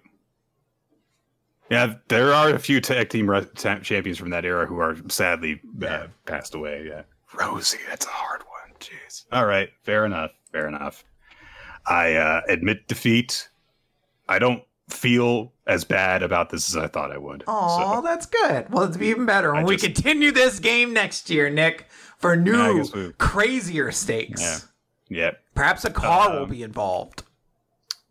yeah, 1.71 1.95
there 2.09 2.35
are 2.35 2.51
a 2.51 2.59
few 2.59 2.83
tag 2.83 3.09
team 3.09 3.31
re- 3.31 3.47
champions 3.55 4.19
from 4.19 4.29
that 4.31 4.45
era 4.45 4.67
who 4.67 4.79
are 4.79 4.97
sadly 5.09 5.61
uh, 5.87 6.09
passed 6.27 6.55
away. 6.55 6.87
Yeah, 6.87 7.03
Rosey, 7.35 7.79
that's 7.89 8.05
a 8.05 8.11
hard 8.11 8.43
one. 8.43 8.77
Jeez. 8.79 9.25
All 9.33 9.47
right, 9.47 9.71
fair 9.83 10.05
enough. 10.05 10.33
Fair 10.51 10.69
enough. 10.69 11.03
I 11.87 12.15
uh, 12.15 12.43
admit 12.49 12.87
defeat. 12.89 13.49
I 14.29 14.39
don't 14.39 14.63
feel 14.91 15.53
as 15.67 15.85
bad 15.85 16.23
about 16.23 16.51
this 16.51 16.69
as 16.69 16.77
I 16.77 16.89
thought 16.89 17.11
I 17.11 17.17
would. 17.17 17.45
Oh, 17.47 17.95
so. 17.95 18.03
that's 18.03 18.27
good. 18.27 18.71
Well, 18.71 18.85
it's 18.85 18.99
even 18.99 19.25
better 19.25 19.55
when 19.55 19.65
we 19.65 19.79
continue 19.79 20.31
this 20.31 20.59
game 20.59 20.93
next 20.93 21.31
year, 21.31 21.49
Nick, 21.49 21.87
for 22.19 22.37
new, 22.37 22.85
yeah, 22.95 23.09
crazier 23.19 23.91
stakes. 23.93 24.43
Yeah. 24.43 24.59
Yeah. 25.09 25.31
Perhaps 25.55 25.85
a 25.85 25.91
car 25.91 26.31
um, 26.31 26.37
will 26.37 26.47
be 26.47 26.63
involved. 26.63 27.23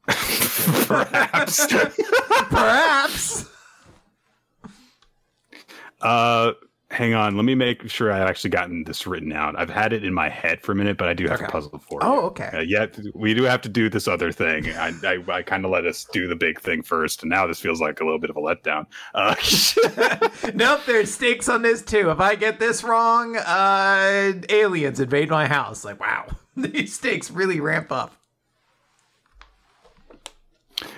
Perhaps. 0.88 1.68
Perhaps. 2.50 3.46
Uh, 6.02 6.54
hang 6.90 7.14
on. 7.14 7.36
Let 7.36 7.46
me 7.46 7.56
make 7.56 7.90
sure 7.90 8.12
I've 8.12 8.28
actually 8.28 8.50
gotten 8.50 8.84
this 8.84 9.06
written 9.06 9.32
out. 9.32 9.58
I've 9.58 9.70
had 9.70 9.94
it 9.94 10.04
in 10.04 10.14
my 10.14 10.30
head 10.30 10.62
for 10.62 10.72
a 10.72 10.76
minute, 10.76 10.98
but 10.98 11.08
I 11.08 11.14
do 11.14 11.26
have 11.26 11.38
okay. 11.38 11.46
to 11.46 11.52
puzzle 11.52 11.80
for 11.80 12.02
it. 12.02 12.06
Oh, 12.06 12.26
okay. 12.28 12.50
Uh, 12.54 12.60
yeah, 12.62 12.88
we 13.14 13.34
do 13.34 13.44
have 13.44 13.62
to 13.62 13.70
do 13.70 13.90
this 13.90 14.08
other 14.08 14.32
thing. 14.32 14.70
I, 14.70 14.92
I, 15.04 15.24
I 15.32 15.42
kind 15.44 15.64
of 15.66 15.72
let 15.72 15.86
us 15.86 16.06
do 16.12 16.28
the 16.28 16.36
big 16.36 16.60
thing 16.60 16.82
first, 16.82 17.22
and 17.22 17.30
now 17.30 17.46
this 17.46 17.60
feels 17.60 17.80
like 17.80 18.02
a 18.02 18.04
little 18.04 18.20
bit 18.20 18.30
of 18.30 18.38
a 18.38 18.42
letdown. 18.42 18.88
Uh, 19.14 19.36
nope, 20.56 20.82
there's 20.86 21.14
stakes 21.14 21.48
on 21.48 21.62
this 21.62 21.82
too. 21.82 22.10
If 22.10 22.20
I 22.20 22.36
get 22.36 22.60
this 22.60 22.84
wrong, 22.84 23.38
uh, 23.38 24.34
aliens 24.50 25.00
invade 25.00 25.30
my 25.30 25.48
house. 25.48 25.86
Like, 25.86 26.00
wow, 26.00 26.28
these 26.58 26.94
stakes 26.96 27.30
really 27.30 27.60
ramp 27.60 27.92
up. 27.92 28.16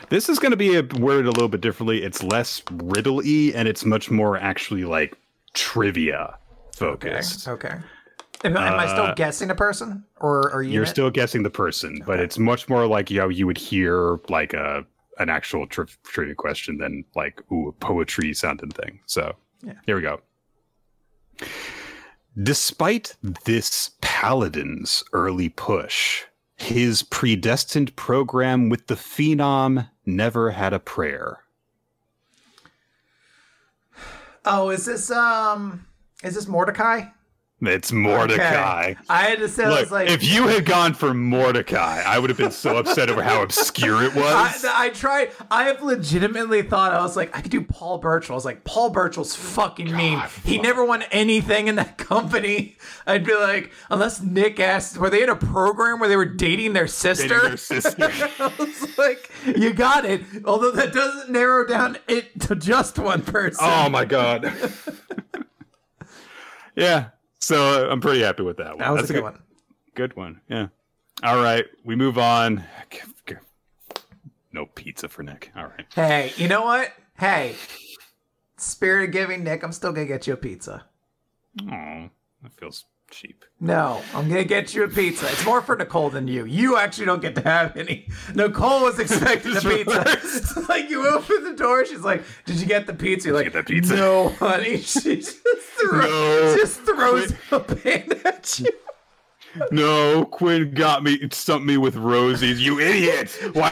This 0.10 0.30
is 0.30 0.40
going 0.40 0.52
to 0.52 0.58
be 0.58 0.80
worded 1.00 1.26
a 1.26 1.32
little 1.32 1.48
bit 1.48 1.62
differently. 1.62 2.04
It's 2.04 2.24
less 2.24 2.62
riddle-y 2.72 3.52
and 3.56 3.68
it's 3.68 3.86
much 3.86 4.12
more 4.12 4.38
actually 4.38 4.86
like 4.86 5.18
trivia 5.54 6.38
focused. 6.76 7.48
Okay. 7.48 7.68
okay. 7.70 7.84
Am, 8.44 8.58
am 8.58 8.74
uh, 8.74 8.78
I 8.78 8.88
still 8.88 9.06
uh, 9.06 9.14
guessing 9.14 9.50
a 9.50 9.56
person, 9.56 10.04
or 10.20 10.52
are 10.52 10.62
you? 10.62 10.74
You're 10.74 10.86
still 10.86 11.10
guessing 11.10 11.44
the 11.44 11.50
person, 11.50 11.96
okay. 11.96 12.04
but 12.06 12.20
it's 12.20 12.38
much 12.38 12.68
more 12.68 12.86
like 12.88 13.10
you 13.10 13.20
know 13.20 13.30
you 13.30 13.48
would 13.48 13.58
hear 13.58 14.20
like 14.28 14.54
a 14.54 14.86
an 15.20 15.30
actual 15.30 15.66
tri- 15.68 15.86
trivia 16.04 16.36
question 16.36 16.78
than 16.78 17.06
like 17.16 17.42
ooh 17.52 17.70
a 17.70 17.72
poetry 17.72 18.34
sounding 18.34 18.72
thing. 18.72 19.00
So 19.06 19.34
yeah. 19.64 19.74
here 19.86 19.96
we 19.96 20.02
go. 20.02 20.20
Despite 22.42 23.16
this 23.46 23.92
paladin's 24.02 25.04
early 25.14 25.50
push, 25.50 26.24
his 26.56 27.04
predestined 27.04 27.96
program 27.96 28.70
with 28.70 28.88
the 28.88 28.96
Phenom 28.96 29.90
never 30.06 30.52
had 30.52 30.74
a 30.74 30.80
prayer. 30.80 31.40
Oh, 34.46 34.70
is 34.70 34.86
this 34.86 35.10
um 35.12 35.86
is 36.24 36.36
this 36.36 36.48
Mordecai? 36.48 37.06
It's 37.66 37.92
Mordecai. 37.92 38.92
Okay. 38.92 38.98
I 39.10 39.24
had 39.24 39.40
to 39.40 39.50
say, 39.50 39.68
Look, 39.68 39.78
I 39.78 39.82
was 39.82 39.92
like, 39.92 40.10
if 40.10 40.24
you 40.24 40.48
had 40.48 40.66
gone 40.66 40.94
for 40.94 41.14
Mordecai, 41.14 42.02
I 42.06 42.20
would 42.20 42.30
have 42.30 42.38
been 42.38 42.52
so 42.52 42.78
upset 42.78 43.10
over 43.10 43.24
how 43.24 43.42
obscure 43.42 44.04
it 44.04 44.14
was. 44.16 44.66
I, 44.66 44.86
I 44.86 44.90
tried. 44.90 45.32
I 45.50 45.66
have 45.66 45.82
legitimately 45.82 46.64
thought 46.64 46.94
I 46.94 47.02
was 47.02 47.16
like, 47.16 47.36
I 47.38 47.42
could 47.42 47.52
do 47.52 47.62
Paul 47.62 47.98
Burchill. 48.00 48.34
I 48.34 48.36
was 48.36 48.46
like, 48.46 48.64
Paul 48.64 48.90
Burchill's 48.90 49.36
fucking 49.36 49.96
mean. 49.96 50.22
He 50.44 50.58
never 50.58 50.84
won 50.86 51.04
anything 51.12 51.68
in 51.68 51.76
that 51.76 51.98
company. 52.14 52.78
I'd 53.08 53.26
be 53.26 53.36
like, 53.36 53.72
unless 53.90 54.22
Nick 54.22 54.60
asked, 54.60 54.98
were 54.98 55.10
they 55.10 55.24
in 55.24 55.30
a 55.30 55.36
program 55.36 56.00
where 56.00 56.10
they 56.10 56.18
were 56.18 56.26
dating 56.26 56.74
their 56.74 56.88
sister? 56.88 57.28
Dating 57.28 57.48
their 57.48 57.58
sister. 57.58 57.94
I 58.40 58.52
was 58.58 58.98
like, 58.98 59.32
you 59.46 59.74
got 59.74 60.06
it. 60.06 60.22
Although 60.46 60.72
that 60.72 60.94
doesn't 60.94 61.32
narrow 61.32 61.66
down 61.66 61.98
it 62.08 62.40
to 62.42 62.56
just 62.56 63.00
one 63.00 63.22
person. 63.22 63.60
oh 63.62 63.90
my 63.90 64.06
god. 64.06 64.52
yeah. 66.76 67.10
So 67.44 67.90
I'm 67.90 68.00
pretty 68.00 68.22
happy 68.22 68.42
with 68.42 68.56
that 68.56 68.70
one. 68.70 68.78
that 68.78 68.90
was 68.92 69.02
That's 69.02 69.10
a 69.10 69.14
good 69.16 69.24
one. 69.24 69.40
Good 69.96 70.16
one. 70.16 70.40
Yeah. 70.48 70.68
All 71.24 71.44
right. 71.44 71.66
We 71.84 71.94
move 71.94 72.18
on. 72.18 72.64
No 74.54 74.66
pizza 74.68 75.10
for 75.10 75.24
Nick. 75.24 75.52
All 75.54 75.66
right. 75.66 75.86
Hey, 75.94 76.32
you 76.38 76.48
know 76.48 76.64
what? 76.64 76.94
Hey, 77.20 77.56
spirit 78.56 79.10
of 79.10 79.12
giving, 79.12 79.44
Nick, 79.44 79.62
I'm 79.62 79.74
still 79.74 79.92
gonna 79.92 80.08
get 80.08 80.26
you 80.26 80.34
a 80.34 80.38
pizza. 80.38 80.86
Oh, 81.64 82.10
that 82.44 82.54
feels 82.58 82.86
cheap. 83.14 83.46
No, 83.60 84.02
I'm 84.14 84.28
gonna 84.28 84.44
get 84.44 84.74
you 84.74 84.84
a 84.84 84.88
pizza. 84.90 85.28
It's 85.32 85.46
more 85.46 85.62
for 85.62 85.76
Nicole 85.76 86.10
than 86.10 86.28
you. 86.28 86.44
You 86.46 86.78
actually 86.78 87.06
don't 87.06 87.22
get 87.22 87.36
to 87.36 87.42
have 87.42 87.78
any. 87.78 88.08
Nicole 88.36 88.82
was 88.84 89.00
expecting 89.00 89.54
the 89.54 89.62
pizza. 90.32 90.66
like 90.70 90.90
you 90.90 91.08
open 91.08 91.44
the 91.46 91.54
door, 91.54 91.86
she's 91.86 92.02
like, 92.02 92.24
"Did 92.46 92.60
you 92.60 92.66
get 92.66 92.88
the 92.88 92.94
pizza?" 92.94 93.30
You're 93.30 93.38
like, 93.38 93.46
get 93.46 93.54
that 93.54 93.68
pizza? 93.68 93.96
"No, 93.96 94.30
honey." 94.30 94.78
She 94.82 95.16
just, 95.18 95.38
throw, 95.80 96.02
No. 96.02 96.56
just 96.58 96.82
throws 96.82 97.34
a 97.52 97.60
pan 97.62 98.12
at 98.26 98.60
you. 98.60 98.72
No, 99.72 100.26
Quinn 100.26 100.72
got 100.74 101.04
me, 101.04 101.30
stumped 101.32 101.66
me 101.68 101.78
with 101.78 101.96
Rosey's. 101.96 102.60
You 102.60 102.80
idiot! 102.80 103.38
Why? 103.54 103.70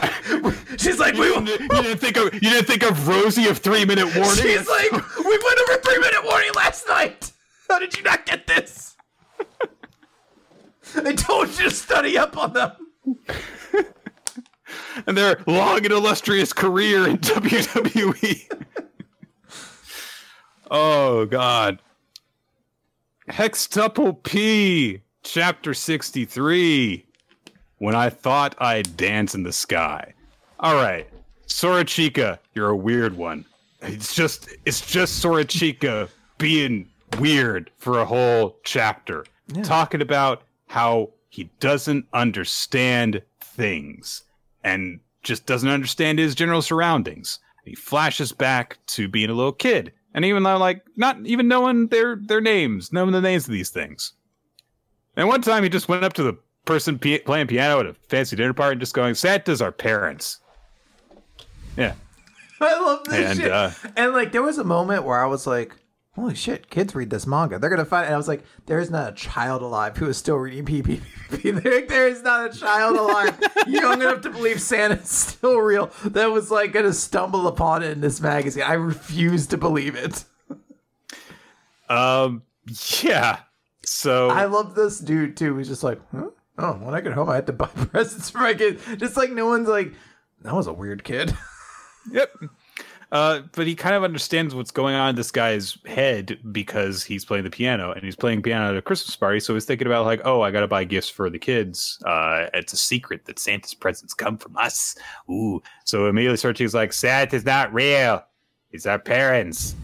She's 0.78 1.00
like, 1.00 1.16
You 1.16 1.20
"We." 1.40 1.44
didn't, 1.44 1.60
you 1.62 1.82
didn't 1.82 1.98
think 1.98 2.16
of 2.16 2.32
you 2.34 2.40
didn't 2.40 2.66
think 2.66 2.84
of 2.84 3.08
Rosie 3.08 3.48
of 3.48 3.58
three 3.58 3.84
minute 3.84 4.06
warning. 4.14 4.36
She's 4.36 4.68
like, 4.68 4.92
"We 4.92 5.24
went 5.38 5.58
over 5.68 5.78
three 5.82 5.98
minute 5.98 6.24
warning 6.24 6.50
last 6.54 6.86
night. 6.88 7.32
How 7.68 7.78
did 7.80 7.96
you 7.96 8.04
not 8.04 8.24
get 8.26 8.46
this?" 8.46 8.91
I 10.96 11.12
told 11.14 11.48
you 11.58 11.68
to 11.68 11.70
study 11.70 12.18
up 12.18 12.36
on 12.36 12.52
them. 12.52 12.72
and 15.06 15.16
their 15.16 15.40
long 15.46 15.78
and 15.78 15.92
illustrious 15.92 16.52
career 16.52 17.08
in 17.08 17.18
WWE. 17.18 18.66
oh 20.70 21.26
God. 21.26 21.80
Hextuple 23.28 24.22
P, 24.22 25.00
chapter 25.22 25.74
63. 25.74 27.06
When 27.78 27.94
I 27.94 28.10
thought 28.10 28.54
I'd 28.58 28.96
dance 28.96 29.34
in 29.34 29.42
the 29.42 29.52
sky. 29.52 30.14
All 30.60 30.74
right. 30.76 31.08
Sorachika, 31.48 32.38
you're 32.54 32.70
a 32.70 32.76
weird 32.76 33.16
one. 33.16 33.44
It's 33.82 34.14
just 34.14 34.48
it's 34.64 34.80
just 34.80 35.22
Sorachika 35.22 36.08
being 36.38 36.88
weird 37.18 37.70
for 37.78 37.98
a 37.98 38.04
whole 38.04 38.56
chapter. 38.62 39.24
Talking 39.64 40.00
about 40.00 40.42
how 40.68 41.10
he 41.28 41.50
doesn't 41.60 42.06
understand 42.12 43.22
things 43.40 44.22
and 44.64 45.00
just 45.22 45.46
doesn't 45.46 45.68
understand 45.68 46.18
his 46.18 46.34
general 46.34 46.62
surroundings. 46.62 47.38
He 47.64 47.74
flashes 47.74 48.32
back 48.32 48.78
to 48.88 49.08
being 49.08 49.30
a 49.30 49.34
little 49.34 49.52
kid, 49.52 49.92
and 50.14 50.24
even 50.24 50.42
though 50.42 50.56
like 50.58 50.82
not 50.96 51.18
even 51.24 51.48
knowing 51.48 51.88
their 51.88 52.16
their 52.16 52.40
names, 52.40 52.92
knowing 52.92 53.12
the 53.12 53.20
names 53.20 53.46
of 53.46 53.52
these 53.52 53.70
things. 53.70 54.12
And 55.16 55.28
one 55.28 55.42
time 55.42 55.62
he 55.62 55.68
just 55.68 55.88
went 55.88 56.04
up 56.04 56.12
to 56.14 56.22
the 56.22 56.38
person 56.64 56.98
p- 56.98 57.18
playing 57.18 57.48
piano 57.48 57.80
at 57.80 57.86
a 57.86 57.94
fancy 58.08 58.34
dinner 58.36 58.52
party 58.54 58.72
and 58.72 58.80
just 58.80 58.94
going, 58.94 59.14
"Santa's 59.14 59.60
our 59.62 59.72
parents." 59.72 60.38
Yeah, 61.76 61.94
I 62.60 62.80
love 62.80 63.04
this 63.04 63.30
And, 63.30 63.38
shit. 63.40 63.50
uh, 63.52 63.70
and 63.96 64.12
like, 64.12 64.32
there 64.32 64.42
was 64.42 64.58
a 64.58 64.64
moment 64.64 65.04
where 65.04 65.22
I 65.22 65.26
was 65.26 65.46
like, 65.46 65.74
"Holy 66.14 66.34
shit, 66.34 66.68
kids 66.70 66.94
read 66.94 67.10
this 67.10 67.26
manga. 67.26 67.58
They're 67.58 67.70
gonna 67.70 67.84
find." 67.84 68.06
And 68.06 68.14
I 68.14 68.16
was 68.18 68.28
like, 68.28 68.44
"There 68.66 68.78
is 68.78 68.90
not 68.90 69.12
a 69.12 69.14
child 69.14 69.62
alive 69.62 69.96
who 69.96 70.06
is 70.08 70.16
still 70.16 70.36
reading 70.36 70.64
PPP. 70.64 71.02
There, 71.62 71.80
there 71.86 72.08
is 72.08 72.22
not 72.22 72.54
a 72.54 72.58
child 72.58 72.96
alive 72.96 73.40
young 73.66 74.02
enough 74.02 74.20
to 74.22 74.30
believe 74.30 74.60
Santa's 74.60 75.08
still 75.10 75.58
real 75.58 75.90
that 76.04 76.30
was 76.30 76.50
like 76.50 76.72
gonna 76.72 76.92
stumble 76.92 77.46
upon 77.46 77.82
it 77.82 77.90
in 77.90 78.00
this 78.00 78.20
magazine. 78.20 78.62
I 78.64 78.74
refuse 78.74 79.46
to 79.48 79.56
believe 79.56 79.94
it. 79.96 80.24
um, 81.88 82.42
yeah. 83.02 83.40
So 83.84 84.30
I 84.30 84.44
love 84.44 84.74
this 84.74 84.98
dude 84.98 85.36
too. 85.36 85.56
He's 85.56 85.68
just 85.68 85.82
like, 85.82 86.00
huh? 86.12 86.28
Oh, 86.58 86.72
when 86.74 86.94
I 86.94 87.00
get 87.00 87.12
home, 87.14 87.28
I 87.30 87.36
had 87.36 87.46
to 87.46 87.52
buy 87.52 87.66
presents 87.74 88.30
for 88.30 88.38
my 88.38 88.54
kid. 88.54 88.78
Just 88.98 89.16
like 89.16 89.30
no 89.30 89.46
one's 89.46 89.68
like, 89.68 89.92
that 90.42 90.54
was 90.54 90.66
a 90.66 90.72
weird 90.72 91.04
kid. 91.04 91.36
Yep. 92.10 92.34
Uh, 93.12 93.42
but 93.52 93.66
he 93.66 93.74
kind 93.74 93.94
of 93.94 94.02
understands 94.02 94.54
what's 94.54 94.70
going 94.70 94.94
on 94.94 95.10
in 95.10 95.16
this 95.16 95.30
guy's 95.30 95.76
head 95.84 96.38
because 96.50 97.04
he's 97.04 97.26
playing 97.26 97.44
the 97.44 97.50
piano 97.50 97.92
and 97.92 98.02
he's 98.04 98.16
playing 98.16 98.40
piano 98.40 98.70
at 98.70 98.76
a 98.76 98.80
Christmas 98.80 99.14
party. 99.14 99.38
So 99.38 99.52
he's 99.52 99.66
thinking 99.66 99.86
about 99.86 100.06
like, 100.06 100.22
oh, 100.24 100.40
I 100.40 100.50
got 100.50 100.60
to 100.60 100.66
buy 100.66 100.84
gifts 100.84 101.10
for 101.10 101.28
the 101.28 101.38
kids. 101.38 102.02
Uh, 102.06 102.46
it's 102.54 102.72
a 102.72 102.76
secret 102.78 103.26
that 103.26 103.38
Santa's 103.38 103.74
presents 103.74 104.14
come 104.14 104.38
from 104.38 104.56
us. 104.56 104.96
Ooh. 105.30 105.62
So 105.84 106.06
immediately 106.06 106.38
Sorchi's 106.38 106.72
like, 106.72 106.94
Santa's 106.94 107.44
not 107.44 107.72
real. 107.74 108.24
It's 108.70 108.86
our 108.86 108.98
parents. 108.98 109.74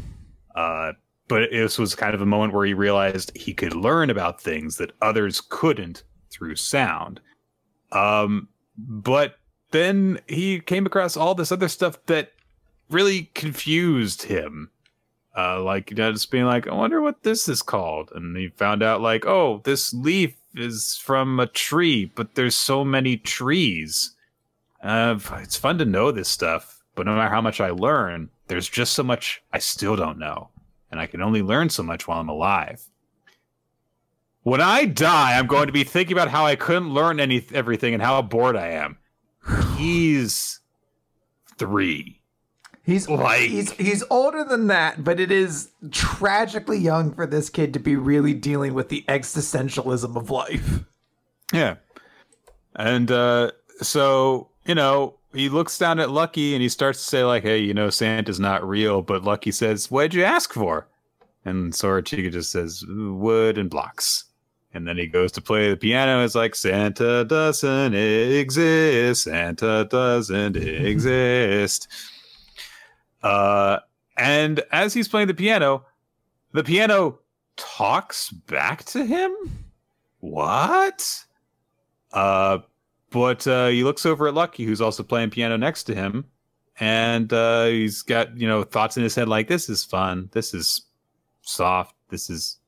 Uh, 0.55 0.93
but 1.29 1.51
this 1.51 1.79
was 1.79 1.95
kind 1.95 2.15
of 2.15 2.23
a 2.23 2.27
moment 2.27 2.55
where 2.55 2.65
he 2.65 2.73
realized 2.73 3.37
he 3.37 3.53
could 3.53 3.75
learn 3.75 4.09
about 4.09 4.41
things 4.41 4.79
that 4.79 4.93
others 5.03 5.43
couldn't 5.43 6.03
through 6.31 6.57
sound. 6.57 7.21
Um, 7.93 8.49
but 8.79 9.35
then 9.71 10.19
he 10.27 10.61
came 10.61 10.87
across 10.87 11.15
all 11.15 11.35
this 11.35 11.53
other 11.53 11.69
stuff 11.69 11.99
that 12.07 12.33
really 12.91 13.31
confused 13.35 14.23
him. 14.23 14.71
Uh, 15.37 15.63
like 15.63 15.95
just 15.95 16.31
being 16.33 16.47
like, 16.47 16.67
I 16.67 16.75
wonder 16.75 17.01
what 17.01 17.23
this 17.23 17.49
is 17.49 17.63
called, 17.63 18.11
and 18.15 18.37
he 18.37 18.49
found 18.49 18.83
out 18.83 19.01
like, 19.01 19.25
oh, 19.25 19.61
this 19.65 19.95
leaf 19.95 20.35
is 20.57 20.97
from 20.97 21.39
a 21.39 21.47
tree, 21.47 22.07
but 22.07 22.35
there's 22.35 22.57
so 22.57 22.85
many 22.85 23.17
trees. 23.17 24.17
Uh, 24.83 25.17
it's 25.35 25.57
fun 25.57 25.79
to 25.79 25.85
know 25.85 26.11
this 26.11 26.29
stuff, 26.29 26.83
but 26.97 27.07
no 27.07 27.15
matter 27.15 27.31
how 27.31 27.41
much 27.41 27.61
I 27.61 27.71
learn, 27.71 28.31
there's 28.49 28.69
just 28.69 28.95
so 28.95 29.05
much 29.05 29.43
I 29.53 29.59
still 29.59 29.95
don't 29.95 30.19
know, 30.19 30.49
and 30.91 30.99
I 30.99 31.07
can 31.07 31.23
only 31.23 31.43
learn 31.43 31.69
so 31.69 31.85
much 31.85 32.09
while 32.09 32.21
I'm 32.21 32.29
alive. 32.29 32.89
When 34.43 34.61
I 34.61 34.87
die, 34.87 35.39
I'm 35.39 35.47
going 35.47 35.67
to 35.67 35.73
be 35.73 35.85
thinking 35.85 36.17
about 36.17 36.31
how 36.31 36.47
I 36.47 36.57
couldn't 36.57 36.95
learn 36.95 37.21
any 37.21 37.45
everything 37.53 37.95
and 37.95 38.03
how 38.03 38.23
bored 38.23 38.57
I 38.57 38.69
am. 38.69 38.99
He's 39.77 40.61
three. 41.59 42.18
He's 42.89 43.07
Like- 43.07 43.51
he's 43.51 43.73
he's 43.73 44.03
older 44.09 44.45
than 44.45 44.69
that, 44.69 45.05
but 45.05 45.21
it 45.21 45.31
is 45.31 45.69
tragically 45.91 46.79
young 46.79 47.13
for 47.13 47.27
this 47.27 47.51
kid 47.51 47.75
to 47.75 47.79
be 47.79 47.97
really 47.97 48.33
dealing 48.33 48.73
with 48.73 48.89
the 48.89 49.05
existentialism 49.09 50.17
of 50.17 50.31
life. 50.31 50.85
Yeah. 51.53 51.75
And 52.75 53.11
uh, 53.11 53.51
so, 53.83 54.49
you 54.65 54.75
know, 54.75 55.17
he 55.35 55.51
looks 55.51 55.77
down 55.77 56.01
at 56.01 56.09
Lucky 56.09 56.55
and 56.55 56.63
he 56.63 56.71
starts 56.71 57.01
to 57.01 57.05
say, 57.05 57.25
like, 57.25 57.43
hey, 57.43 57.59
you 57.59 57.75
know, 57.75 57.91
Santa's 57.91 58.41
not 58.41 58.67
real. 58.67 59.03
But 59.03 59.23
Lucky 59.23 59.53
says, 59.53 59.91
what'd 59.91 60.15
you 60.15 60.25
ask 60.25 60.55
for? 60.55 60.89
And 61.45 61.75
Sorachika 61.75 62.33
just 62.33 62.51
says, 62.51 62.85
wood 62.89 63.59
and 63.59 63.69
blocks. 63.69 64.25
And 64.73 64.89
then 64.89 64.97
he 64.97 65.07
goes 65.07 65.31
to 65.33 65.43
play 65.43 65.69
the 65.69 65.77
piano. 65.77 66.25
It's 66.25 66.35
like, 66.35 66.55
Santa 66.55 67.27
doesn't 67.27 67.95
exist. 67.95 69.25
Santa 69.25 69.87
doesn't 69.91 70.57
exist. 70.57 71.89
Uh, 73.23 73.79
and 74.17 74.63
as 74.73 74.95
he's 74.95 75.09
playing 75.09 75.29
the 75.29 75.35
piano, 75.35 75.85
the 76.53 76.65
piano 76.65 77.19
talks 77.57 78.31
back 78.31 78.85
to 78.85 79.05
him. 79.05 79.35
What? 80.21 81.25
Uh, 82.13 82.59
but 83.11 83.47
uh, 83.47 83.69
he 83.69 83.85
looks 83.85 84.05
over 84.07 84.29
at 84.29 84.35
Lucky, 84.35 84.65
who's 84.65 84.81
also 84.81 85.03
playing 85.03 85.31
piano 85.31 85.57
next 85.57 85.85
to 85.85 85.95
him, 85.95 86.27
and 86.81 87.33
uh, 87.33 87.67
he's 87.67 88.03
got 88.03 88.37
you 88.37 88.47
know 88.47 88.63
thoughts 88.63 88.97
in 88.97 89.03
his 89.03 89.15
head 89.15 89.29
like, 89.29 89.49
"This 89.49 89.69
is 89.69 89.85
fun. 89.85 90.29
This 90.33 90.55
is 90.55 90.83
soft. 91.43 91.95
This 92.11 92.29
is 92.31 92.59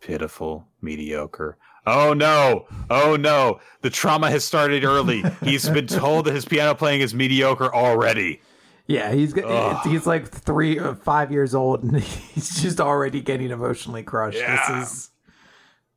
pitiful, 0.00 0.66
mediocre." 0.80 1.56
Oh 1.86 2.12
no! 2.14 2.66
Oh 2.90 3.16
no! 3.16 3.60
The 3.82 3.90
trauma 3.90 4.30
has 4.30 4.44
started 4.44 4.84
early. 4.84 5.22
He's 5.42 5.68
been 5.68 5.86
told 5.86 6.26
that 6.26 6.34
his 6.34 6.44
piano 6.44 6.74
playing 6.74 7.00
is 7.00 7.14
mediocre 7.14 7.72
already. 7.74 8.40
Yeah, 8.86 9.12
he's 9.12 9.36
Ugh. 9.36 9.80
he's 9.84 10.06
like 10.06 10.28
three 10.28 10.78
or 10.78 10.94
five 10.94 11.32
years 11.32 11.54
old, 11.54 11.82
and 11.82 12.00
he's 12.02 12.62
just 12.62 12.80
already 12.80 13.20
getting 13.20 13.50
emotionally 13.50 14.02
crushed. 14.02 14.38
Yeah. 14.38 14.80
This 14.80 14.88
is 14.88 15.10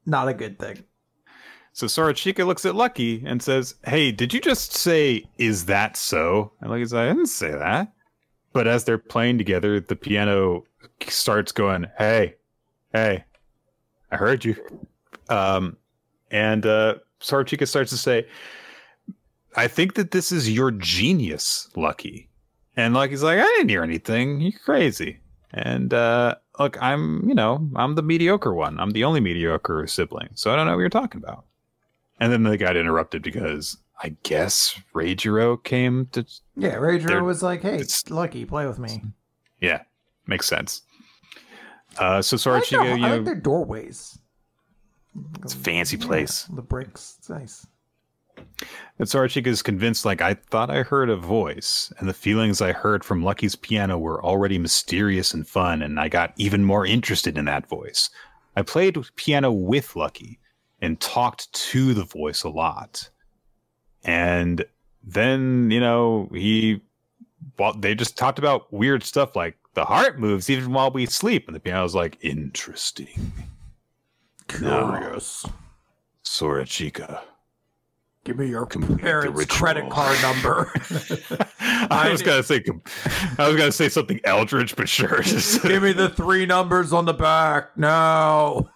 not 0.05 0.27
a 0.27 0.33
good 0.33 0.57
thing. 0.57 0.83
So 1.73 1.85
Sorachika 1.85 2.45
looks 2.45 2.65
at 2.65 2.75
Lucky 2.75 3.23
and 3.25 3.41
says, 3.41 3.75
Hey, 3.85 4.11
did 4.11 4.33
you 4.33 4.41
just 4.41 4.73
say, 4.73 5.23
is 5.37 5.65
that 5.65 5.95
so? 5.95 6.51
And 6.61 6.71
Lucky's 6.71 6.91
like, 6.91 7.05
I 7.05 7.09
didn't 7.09 7.27
say 7.27 7.51
that. 7.51 7.93
But 8.51 8.67
as 8.67 8.83
they're 8.83 8.97
playing 8.97 9.37
together, 9.37 9.79
the 9.79 9.95
piano 9.95 10.65
starts 11.07 11.51
going, 11.51 11.85
Hey, 11.97 12.35
hey, 12.91 13.23
I 14.11 14.17
heard 14.17 14.43
you. 14.43 14.55
Um, 15.29 15.77
and 16.31 16.65
uh, 16.65 16.95
Sorachika 17.21 17.67
starts 17.67 17.91
to 17.91 17.97
say, 17.97 18.27
I 19.55 19.67
think 19.67 19.93
that 19.95 20.11
this 20.11 20.31
is 20.31 20.49
your 20.49 20.71
genius, 20.71 21.69
Lucky. 21.75 22.28
And 22.79 22.93
Lucky's 22.93 23.21
like, 23.23 23.39
I 23.39 23.43
didn't 23.43 23.69
hear 23.69 23.83
anything. 23.83 24.39
You're 24.39 24.57
crazy. 24.63 25.19
And 25.51 25.93
uh, 25.93 26.35
look, 26.59 26.81
I'm, 26.81 27.27
you 27.27 27.35
know, 27.35 27.67
I'm 27.75 27.95
the 27.95 28.01
mediocre 28.01 28.53
one. 28.53 28.79
I'm 28.79 28.91
the 28.91 29.03
only 29.03 29.19
mediocre 29.19 29.85
sibling. 29.85 30.29
So 30.35 30.49
I 30.51 30.55
don't 30.55 30.65
know 30.65 30.73
what 30.73 30.79
you're 30.79 30.89
talking 30.89 31.21
about. 31.21 31.43
And 32.21 32.31
then 32.31 32.43
they 32.43 32.55
got 32.55 32.77
interrupted 32.77 33.21
because 33.21 33.77
I 34.01 34.15
guess 34.23 34.79
Reijiro 34.95 35.61
came 35.61 36.05
to. 36.13 36.25
Yeah, 36.55 36.79
They're- 36.79 37.23
was 37.23 37.43
like, 37.43 37.63
"Hey, 37.63 37.75
it's- 37.75 38.09
Lucky, 38.09 38.45
play 38.45 38.65
with 38.65 38.79
me." 38.79 39.01
Yeah, 39.59 39.81
makes 40.25 40.45
sense. 40.47 40.83
Uh, 41.97 42.21
so 42.21 42.37
I 42.51 42.59
like, 42.59 42.69
their, 42.69 42.97
you 42.97 43.05
I 43.05 43.11
like 43.15 43.25
their 43.25 43.35
doorways. 43.35 44.19
it's 45.43 45.53
a 45.53 45.57
fancy 45.57 45.97
place. 45.97 46.43
The 46.43 46.61
bricks, 46.61 47.15
it's 47.19 47.29
nice. 47.29 47.67
And 48.97 49.07
Sorachika 49.07 49.47
is 49.47 49.61
convinced, 49.61 50.05
like, 50.05 50.21
I 50.21 50.33
thought 50.33 50.69
I 50.69 50.83
heard 50.83 51.09
a 51.09 51.15
voice, 51.15 51.91
and 51.97 52.09
the 52.09 52.13
feelings 52.13 52.61
I 52.61 52.73
heard 52.73 53.03
from 53.05 53.23
Lucky's 53.23 53.55
piano 53.55 53.97
were 53.97 54.23
already 54.23 54.57
mysterious 54.57 55.33
and 55.33 55.47
fun, 55.47 55.81
and 55.81 55.99
I 55.99 56.09
got 56.09 56.33
even 56.35 56.63
more 56.65 56.85
interested 56.85 57.37
in 57.37 57.45
that 57.45 57.67
voice. 57.67 58.09
I 58.55 58.61
played 58.61 58.97
piano 59.15 59.51
with 59.51 59.95
Lucky 59.95 60.39
and 60.81 60.99
talked 60.99 61.51
to 61.53 61.93
the 61.93 62.03
voice 62.03 62.43
a 62.43 62.49
lot. 62.49 63.09
And 64.03 64.65
then, 65.03 65.71
you 65.71 65.79
know, 65.79 66.29
he, 66.33 66.81
well, 67.57 67.73
they 67.73 67.95
just 67.95 68.17
talked 68.17 68.39
about 68.39 68.71
weird 68.73 69.03
stuff 69.03 69.35
like 69.35 69.57
the 69.75 69.85
heart 69.85 70.19
moves 70.19 70.49
even 70.49 70.73
while 70.73 70.91
we 70.91 71.05
sleep. 71.05 71.47
And 71.47 71.55
the 71.55 71.59
piano's 71.59 71.95
like, 71.95 72.17
interesting. 72.21 73.31
Curious. 74.47 75.45
Sorachika. 76.23 77.21
Give 78.25 78.37
me 78.37 78.47
your 78.47 78.65
parents' 78.65 79.45
credit 79.45 79.89
card 79.89 80.21
number. 80.21 80.71
I 81.59 82.09
was 82.11 82.21
gonna 82.21 82.43
say, 82.43 82.63
I 83.37 83.47
was 83.47 83.57
gonna 83.57 83.71
say 83.71 83.89
something 83.89 84.19
eldritch, 84.23 84.75
but 84.75 84.89
sure. 84.89 85.21
Give 85.63 85.81
me 85.81 85.93
the 85.93 86.09
three 86.09 86.45
numbers 86.45 86.91
on 86.91 87.05
the 87.05 87.13
back 87.13 87.77
now. 87.77 88.69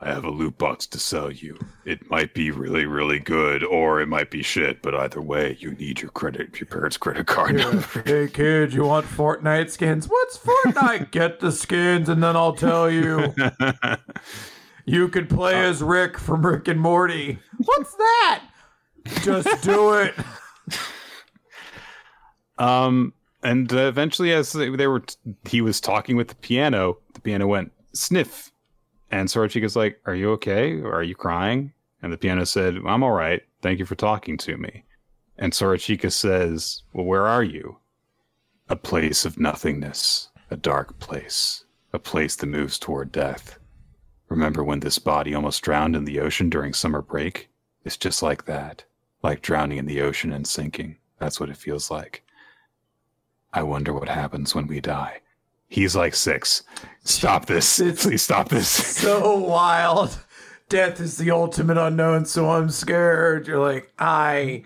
I 0.00 0.10
have 0.10 0.24
a 0.24 0.30
loot 0.30 0.58
box 0.58 0.86
to 0.88 0.98
sell 0.98 1.30
you. 1.30 1.58
It 1.84 2.08
might 2.08 2.32
be 2.32 2.52
really, 2.52 2.86
really 2.86 3.18
good, 3.18 3.64
or 3.64 4.00
it 4.00 4.06
might 4.06 4.30
be 4.30 4.42
shit. 4.42 4.80
But 4.80 4.94
either 4.94 5.20
way, 5.20 5.56
you 5.58 5.72
need 5.72 6.00
your 6.00 6.12
credit, 6.12 6.60
your 6.60 6.66
parents' 6.66 6.96
credit 6.96 7.26
card 7.26 7.56
number. 7.56 8.02
Hey 8.04 8.28
kid, 8.28 8.72
you 8.72 8.84
want 8.84 9.06
Fortnite 9.06 9.70
skins? 9.70 10.06
What's 10.06 10.38
Fortnite? 10.38 11.10
Get 11.10 11.40
the 11.40 11.50
skins 11.50 12.08
and 12.08 12.22
then 12.22 12.36
I'll 12.36 12.54
tell 12.54 12.88
you. 12.90 13.34
You 14.88 15.08
could 15.08 15.28
play 15.28 15.54
as 15.54 15.82
Rick 15.82 16.18
from 16.18 16.46
Rick 16.46 16.66
and 16.66 16.80
Morty. 16.80 17.38
What's 17.58 17.94
that? 17.94 18.42
Just 19.22 19.62
do 19.62 19.94
it. 19.94 20.14
Um, 22.60 23.12
and 23.44 23.72
uh, 23.72 23.86
eventually, 23.86 24.32
as 24.32 24.52
they 24.52 24.68
they 24.68 24.88
were, 24.88 25.04
he 25.48 25.60
was 25.60 25.80
talking 25.80 26.16
with 26.16 26.26
the 26.26 26.34
piano. 26.34 26.98
The 27.14 27.20
piano 27.20 27.46
went 27.46 27.70
sniff, 27.92 28.50
and 29.12 29.28
Sorachika's 29.28 29.76
like, 29.76 30.00
"Are 30.06 30.14
you 30.16 30.32
okay? 30.32 30.72
Or 30.80 30.92
are 30.92 31.04
you 31.04 31.14
crying?" 31.14 31.72
And 32.02 32.12
the 32.12 32.18
piano 32.18 32.44
said, 32.44 32.78
"I'm 32.84 33.04
all 33.04 33.12
right. 33.12 33.42
Thank 33.62 33.78
you 33.78 33.86
for 33.86 33.94
talking 33.94 34.36
to 34.38 34.56
me." 34.56 34.82
And 35.38 35.52
Sorachika 35.52 36.10
says, 36.10 36.82
"Well, 36.92 37.06
where 37.06 37.28
are 37.28 37.44
you?" 37.44 37.78
A 38.68 38.74
place 38.74 39.24
of 39.24 39.38
nothingness, 39.38 40.30
a 40.50 40.56
dark 40.56 40.98
place, 40.98 41.64
a 41.92 42.00
place 42.00 42.34
that 42.34 42.46
moves 42.48 42.76
toward 42.76 43.12
death. 43.12 43.57
Remember 44.28 44.62
when 44.62 44.80
this 44.80 44.98
body 44.98 45.34
almost 45.34 45.62
drowned 45.62 45.96
in 45.96 46.04
the 46.04 46.20
ocean 46.20 46.50
during 46.50 46.72
summer 46.74 47.00
break? 47.02 47.48
It's 47.84 47.96
just 47.96 48.22
like 48.22 48.44
that, 48.44 48.84
like 49.22 49.40
drowning 49.42 49.78
in 49.78 49.86
the 49.86 50.00
ocean 50.02 50.32
and 50.32 50.46
sinking. 50.46 50.96
That's 51.18 51.40
what 51.40 51.48
it 51.50 51.56
feels 51.56 51.90
like. 51.90 52.22
I 53.52 53.62
wonder 53.62 53.92
what 53.92 54.08
happens 54.08 54.54
when 54.54 54.66
we 54.66 54.80
die. 54.80 55.20
He's 55.68 55.96
like 55.96 56.14
six. 56.14 56.62
Stop 57.04 57.46
this. 57.46 57.80
It's- 57.80 58.02
Please 58.04 58.22
stop 58.22 58.48
this. 58.48 58.68
So 58.98 59.36
wild. 59.38 60.18
Death 60.68 61.00
is 61.00 61.16
the 61.16 61.30
ultimate 61.30 61.78
unknown, 61.78 62.26
so 62.26 62.50
I'm 62.50 62.68
scared. 62.68 63.46
You're 63.46 63.58
like, 63.58 63.90
I 63.98 64.64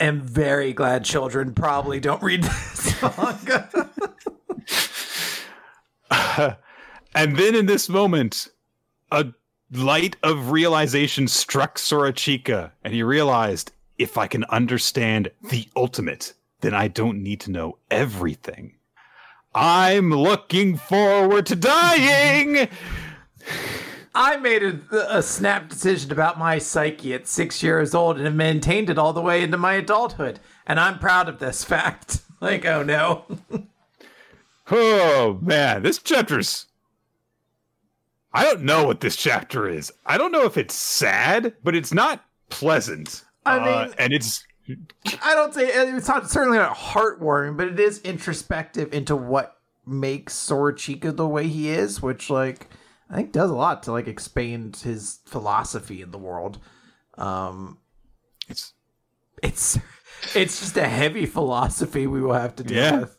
am 0.00 0.22
very 0.22 0.72
glad 0.72 1.04
children 1.04 1.52
probably 1.52 2.00
don't 2.00 2.22
read 2.22 2.44
this 2.44 3.02
manga. 3.02 3.90
And 7.14 7.36
then 7.36 7.54
in 7.54 7.66
this 7.66 7.88
moment, 7.88 8.48
a 9.10 9.26
light 9.72 10.16
of 10.22 10.50
realization 10.50 11.28
struck 11.28 11.78
Sorachika, 11.78 12.72
and 12.82 12.92
he 12.92 13.02
realized 13.02 13.72
if 13.98 14.18
I 14.18 14.26
can 14.26 14.44
understand 14.44 15.30
the 15.50 15.68
ultimate, 15.76 16.34
then 16.60 16.74
I 16.74 16.88
don't 16.88 17.22
need 17.22 17.40
to 17.42 17.50
know 17.50 17.78
everything. 17.90 18.74
I'm 19.54 20.10
looking 20.10 20.76
forward 20.76 21.46
to 21.46 21.56
dying. 21.56 22.68
I 24.14 24.36
made 24.36 24.62
a, 24.62 25.16
a 25.16 25.22
snap 25.22 25.68
decision 25.68 26.10
about 26.10 26.38
my 26.38 26.58
psyche 26.58 27.14
at 27.14 27.26
six 27.28 27.62
years 27.62 27.94
old 27.94 28.16
and 28.16 28.26
have 28.26 28.34
maintained 28.34 28.90
it 28.90 28.98
all 28.98 29.12
the 29.12 29.20
way 29.20 29.42
into 29.42 29.56
my 29.56 29.74
adulthood. 29.74 30.40
And 30.66 30.80
I'm 30.80 30.98
proud 30.98 31.28
of 31.28 31.38
this 31.38 31.62
fact. 31.72 32.20
Like, 32.40 32.64
oh 32.64 32.82
no. 32.82 33.24
Oh 34.70 35.38
man, 35.42 35.82
this 35.82 35.98
chapter's. 35.98 36.64
I 38.34 38.42
don't 38.44 38.62
know 38.62 38.84
what 38.84 39.00
this 39.00 39.16
chapter 39.16 39.68
is. 39.68 39.92
I 40.04 40.18
don't 40.18 40.32
know 40.32 40.44
if 40.44 40.56
it's 40.58 40.74
sad, 40.74 41.54
but 41.62 41.74
it's 41.76 41.92
not 41.94 42.24
pleasant. 42.50 43.24
I 43.46 43.58
Uh, 43.58 43.64
mean- 43.86 43.94
and 43.98 44.12
it's 44.12 44.44
I 45.22 45.34
don't 45.34 45.52
say 45.54 45.66
it's 45.68 46.08
not 46.08 46.30
certainly 46.30 46.56
not 46.58 46.74
heartwarming, 46.76 47.56
but 47.58 47.68
it 47.68 47.78
is 47.78 48.00
introspective 48.00 48.92
into 48.94 49.14
what 49.14 49.58
makes 49.86 50.32
Sorachika 50.34 51.14
the 51.14 51.28
way 51.28 51.46
he 51.46 51.68
is, 51.68 52.00
which 52.02 52.30
like 52.30 52.68
I 53.10 53.16
think 53.16 53.32
does 53.32 53.50
a 53.50 53.54
lot 53.54 53.82
to 53.84 53.92
like 53.92 54.08
expand 54.08 54.76
his 54.76 55.20
philosophy 55.26 56.00
in 56.02 56.10
the 56.10 56.18
world. 56.18 56.58
Um 57.18 57.78
it's 58.48 58.72
it's 59.42 59.78
it's 60.34 60.60
just 60.60 60.76
a 60.78 60.88
heavy 60.88 61.26
philosophy 61.26 62.06
we 62.06 62.22
will 62.22 62.32
have 62.32 62.56
to 62.56 62.64
deal 62.64 62.78
Yeah. 62.78 63.00
with. 63.00 63.16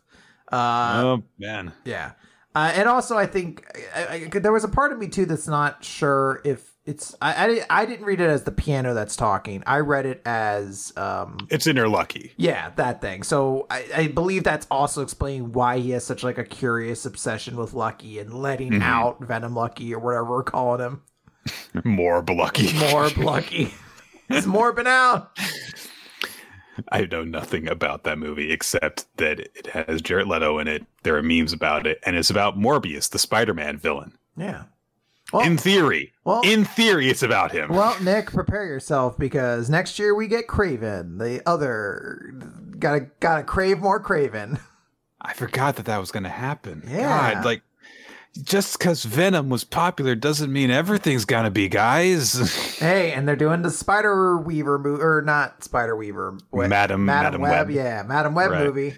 Uh 0.52 1.02
oh 1.04 1.24
man. 1.38 1.74
yeah. 1.86 2.14
Uh, 2.56 2.72
and 2.74 2.88
also, 2.88 3.18
I 3.18 3.26
think 3.26 3.66
I, 3.96 4.30
I, 4.34 4.40
there 4.40 4.54
was 4.54 4.64
a 4.64 4.70
part 4.70 4.92
of 4.94 4.98
me 5.00 5.08
too 5.10 5.26
that's 5.26 5.48
not 5.48 5.84
sure 5.84 6.42
if 6.46 6.72
it's. 6.86 7.14
I, 7.22 7.62
I, 7.70 7.82
I 7.82 7.86
didn't 7.86 8.06
read 8.06 8.22
it 8.22 8.30
as 8.30 8.44
the 8.44 8.52
piano 8.52 8.94
that's 8.94 9.16
talking. 9.16 9.62
I 9.68 9.80
read 9.80 10.06
it 10.06 10.22
as 10.26 10.94
um, 10.96 11.38
It's 11.50 11.68
inner 11.68 11.90
lucky. 11.90 12.34
yeah, 12.38 12.72
that 12.78 13.02
thing. 13.02 13.24
So 13.24 13.68
I, 13.70 13.86
I 13.96 14.08
believe 14.08 14.44
that's 14.46 14.68
also 14.72 15.02
explaining 15.02 15.52
why 15.52 15.80
he 15.80 15.92
has 15.92 16.06
such 16.06 16.24
like 16.24 16.38
a 16.38 16.46
curious 16.46 17.06
obsession 17.06 17.58
with 17.58 17.74
Lucky 17.74 18.20
and 18.20 18.34
letting 18.34 18.82
out 18.82 19.20
Venom 19.22 19.54
Lucky 19.54 19.94
or 19.94 20.00
whatever 20.00 20.26
we're 20.26 20.44
calling 20.44 20.80
him. 20.80 21.02
More 21.84 22.22
lucky. 22.22 22.68
Morb 22.70 23.18
Lucky. 23.18 23.74
He's 24.28 24.48
morbing 24.48 24.88
out. 24.88 25.38
I 26.92 27.06
know 27.06 27.24
nothing 27.24 27.68
about 27.68 28.04
that 28.04 28.18
movie 28.18 28.52
except 28.52 29.06
that 29.18 29.40
it 29.40 29.68
has 29.68 30.02
Jared 30.02 30.28
Leto 30.28 30.60
in 30.60 30.68
it. 30.68 30.86
There 31.04 31.16
are 31.18 31.24
memes 31.24 31.54
about 31.54 31.88
it, 31.88 32.00
and 32.06 32.16
it's 32.16 32.30
about 32.30 32.58
Morbius, 32.58 33.10
the 33.10 33.20
Spider-Man 33.20 33.78
villain. 33.78 34.18
Yeah. 34.38 34.64
Well, 35.34 35.46
in 35.46 35.58
theory, 35.58 36.14
well- 36.24 36.42
in 36.44 36.66
theory, 36.66 37.10
it's 37.10 37.24
about 37.24 37.52
him. 37.52 37.70
well, 37.70 37.96
Nick, 38.02 38.32
prepare 38.32 38.66
yourself 38.66 39.18
because 39.18 39.70
next 39.70 39.98
year 39.98 40.14
we 40.14 40.28
get 40.28 40.48
Kraven, 40.48 41.18
the 41.20 41.42
other. 41.50 42.32
Gotta 42.78 43.08
gotta 43.20 43.44
crave 43.44 43.80
more 43.80 44.02
Kraven. 44.02 44.60
I 45.22 45.34
forgot 45.34 45.78
that 45.78 45.86
that 45.86 45.98
was 45.98 46.12
going 46.12 46.24
to 46.24 46.30
happen. 46.30 46.84
Yeah. 46.88 47.34
God, 47.34 47.46
like 47.46 47.64
just 48.44 48.78
because 48.78 49.04
Venom 49.04 49.50
was 49.50 49.64
popular 49.64 50.16
doesn't 50.16 50.52
mean 50.52 50.70
everything's 50.72 51.26
gonna 51.26 51.52
be, 51.52 51.68
guys. 51.70 52.34
Hey, 52.80 53.14
and 53.14 53.28
they're 53.28 53.36
doing 53.38 53.62
the 53.62 53.72
Spider 53.72 54.38
Weaver 54.38 54.78
movie, 54.78 55.02
or 55.02 55.22
not 55.22 55.64
Spider 55.64 55.96
Weaver, 55.96 56.38
Web- 56.52 56.70
Madam- 56.70 57.06
Madam 57.06 57.42
Web, 57.42 57.68
Web. 57.68 57.70
yeah, 57.72 58.04
Madam 58.06 58.36
Web 58.36 58.52
Right. 58.52 58.66
movie. 58.66 58.96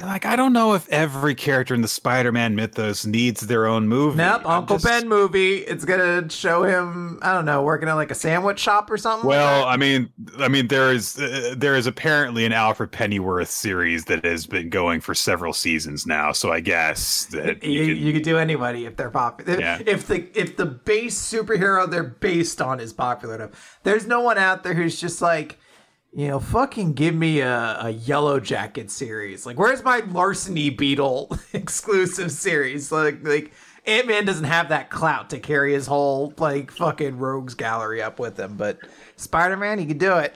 Like, 0.00 0.24
I 0.24 0.36
don't 0.36 0.52
know 0.52 0.74
if 0.74 0.88
every 0.88 1.34
character 1.34 1.74
in 1.74 1.82
the 1.82 1.88
Spider-Man 1.88 2.54
mythos 2.54 3.04
needs 3.06 3.42
their 3.42 3.66
own 3.66 3.86
movie. 3.88 4.16
Nope, 4.16 4.42
I'm 4.44 4.58
Uncle 4.60 4.76
just- 4.76 4.86
Ben 4.86 5.08
movie. 5.08 5.58
It's 5.58 5.84
gonna 5.84 6.28
show 6.30 6.62
him, 6.64 7.18
I 7.22 7.32
don't 7.32 7.44
know, 7.44 7.62
working 7.62 7.88
at 7.88 7.94
like 7.94 8.10
a 8.10 8.14
sandwich 8.14 8.58
shop 8.58 8.90
or 8.90 8.96
something. 8.96 9.28
Well. 9.28 9.64
I 9.64 9.76
mean, 9.76 10.10
I 10.38 10.48
mean, 10.48 10.66
there 10.68 10.90
is 10.92 11.18
uh, 11.18 11.54
there 11.56 11.76
is 11.76 11.86
apparently 11.86 12.44
an 12.44 12.52
Alfred 12.52 12.90
Pennyworth 12.90 13.50
series 13.50 14.06
that 14.06 14.24
has 14.24 14.46
been 14.46 14.68
going 14.70 15.00
for 15.00 15.14
several 15.14 15.52
seasons 15.52 16.06
now. 16.06 16.32
So 16.32 16.50
I 16.50 16.60
guess 16.60 17.26
that 17.26 17.62
you, 17.62 17.82
you, 17.82 17.94
you, 17.94 18.12
could 18.12 18.22
do 18.22 18.38
anybody 18.38 18.86
if 18.86 18.96
they're 18.96 19.10
popular. 19.10 19.52
If, 19.54 19.60
Yeah. 19.60 19.78
if 19.86 20.06
the 20.06 20.26
if 20.34 20.56
the 20.56 20.66
base 20.66 21.16
superhero 21.20 21.88
they're 21.88 22.02
based 22.02 22.60
on 22.60 22.80
is 22.80 22.92
popular 22.92 23.36
enough, 23.36 23.78
there's 23.84 24.06
no 24.06 24.20
one 24.20 24.38
out 24.38 24.62
there 24.64 24.74
who's 24.74 25.00
just 25.00 25.22
like, 25.22 25.58
you 26.12 26.28
know, 26.28 26.40
fucking 26.40 26.94
give 26.94 27.14
me 27.14 27.40
a, 27.40 27.78
a 27.82 27.90
Yellow 27.90 28.40
Jacket 28.40 28.90
series. 28.90 29.46
Like, 29.46 29.58
where's 29.58 29.84
my 29.84 30.00
Larceny 30.00 30.70
Beetle 30.70 31.36
exclusive 31.52 32.32
series? 32.32 32.90
Like, 32.90 33.26
like 33.26 33.52
Ant 33.86 34.06
Man 34.06 34.24
doesn't 34.24 34.44
have 34.44 34.68
that 34.70 34.90
clout 34.90 35.30
to 35.30 35.38
carry 35.38 35.72
his 35.72 35.86
whole 35.86 36.34
like 36.38 36.70
fucking 36.70 37.18
rogues 37.18 37.54
gallery 37.54 38.02
up 38.02 38.18
with 38.18 38.38
him, 38.38 38.56
but 38.56 38.78
Spider 39.16 39.56
Man, 39.56 39.78
he 39.78 39.86
could 39.86 39.98
do 39.98 40.16
it. 40.16 40.34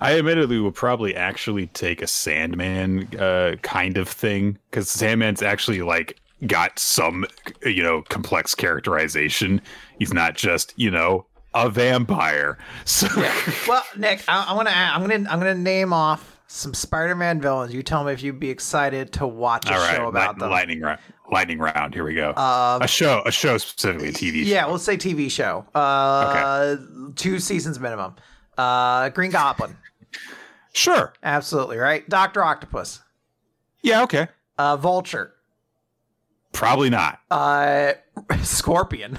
I 0.00 0.18
admittedly 0.18 0.60
would 0.60 0.74
probably 0.74 1.16
actually 1.16 1.66
take 1.68 2.02
a 2.02 2.06
Sandman 2.06 3.08
uh, 3.18 3.56
kind 3.62 3.96
of 3.96 4.08
thing 4.08 4.58
because 4.70 4.88
Sandman's 4.90 5.42
actually 5.42 5.82
like 5.82 6.20
got 6.46 6.78
some 6.78 7.24
you 7.64 7.82
know 7.82 8.02
complex 8.02 8.54
characterization. 8.54 9.60
He's 9.98 10.12
not 10.12 10.34
just 10.34 10.74
you 10.76 10.90
know 10.90 11.24
a 11.56 11.70
vampire. 11.70 12.58
So 12.84 13.08
yeah. 13.16 13.34
well, 13.68 13.84
Nick, 13.96 14.22
I, 14.28 14.50
am 14.50 14.56
gonna 14.56 14.70
I'm 14.70 15.00
gonna 15.00 15.28
I'm 15.30 15.38
gonna 15.38 15.54
name 15.54 15.92
off 15.92 16.38
some 16.46 16.74
Spider-Man 16.74 17.40
villains. 17.40 17.74
You 17.74 17.82
tell 17.82 18.04
me 18.04 18.12
if 18.12 18.22
you'd 18.22 18.38
be 18.38 18.50
excited 18.50 19.12
to 19.14 19.26
watch 19.26 19.68
a 19.68 19.74
All 19.74 19.80
right, 19.80 19.96
show 19.96 20.08
about 20.08 20.34
light, 20.34 20.38
them. 20.38 20.50
Lightning 20.50 20.80
round. 20.80 21.00
Lightning 21.30 21.58
round. 21.58 21.94
Here 21.94 22.04
we 22.04 22.14
go. 22.14 22.30
Uh, 22.30 22.78
a 22.80 22.86
show. 22.86 23.22
A 23.26 23.32
show 23.32 23.58
specifically. 23.58 24.08
A 24.08 24.12
TV. 24.12 24.44
Show. 24.44 24.48
Yeah, 24.48 24.62
show. 24.62 24.68
we'll 24.68 24.78
say 24.78 24.96
TV 24.96 25.30
show. 25.30 25.66
Uh, 25.74 26.76
okay. 26.78 27.12
Two 27.16 27.40
seasons 27.40 27.80
minimum. 27.80 28.14
Uh, 28.56 29.08
Green 29.08 29.30
Goblin. 29.30 29.76
Sure. 30.72 31.12
Absolutely 31.22 31.78
right. 31.78 32.08
Doctor 32.08 32.44
Octopus. 32.44 33.00
Yeah. 33.82 34.02
Okay. 34.04 34.28
Uh, 34.58 34.76
Vulture. 34.76 35.32
Probably 36.52 36.90
not. 36.90 37.18
Uh, 37.30 37.94
Scorpion. 38.42 39.18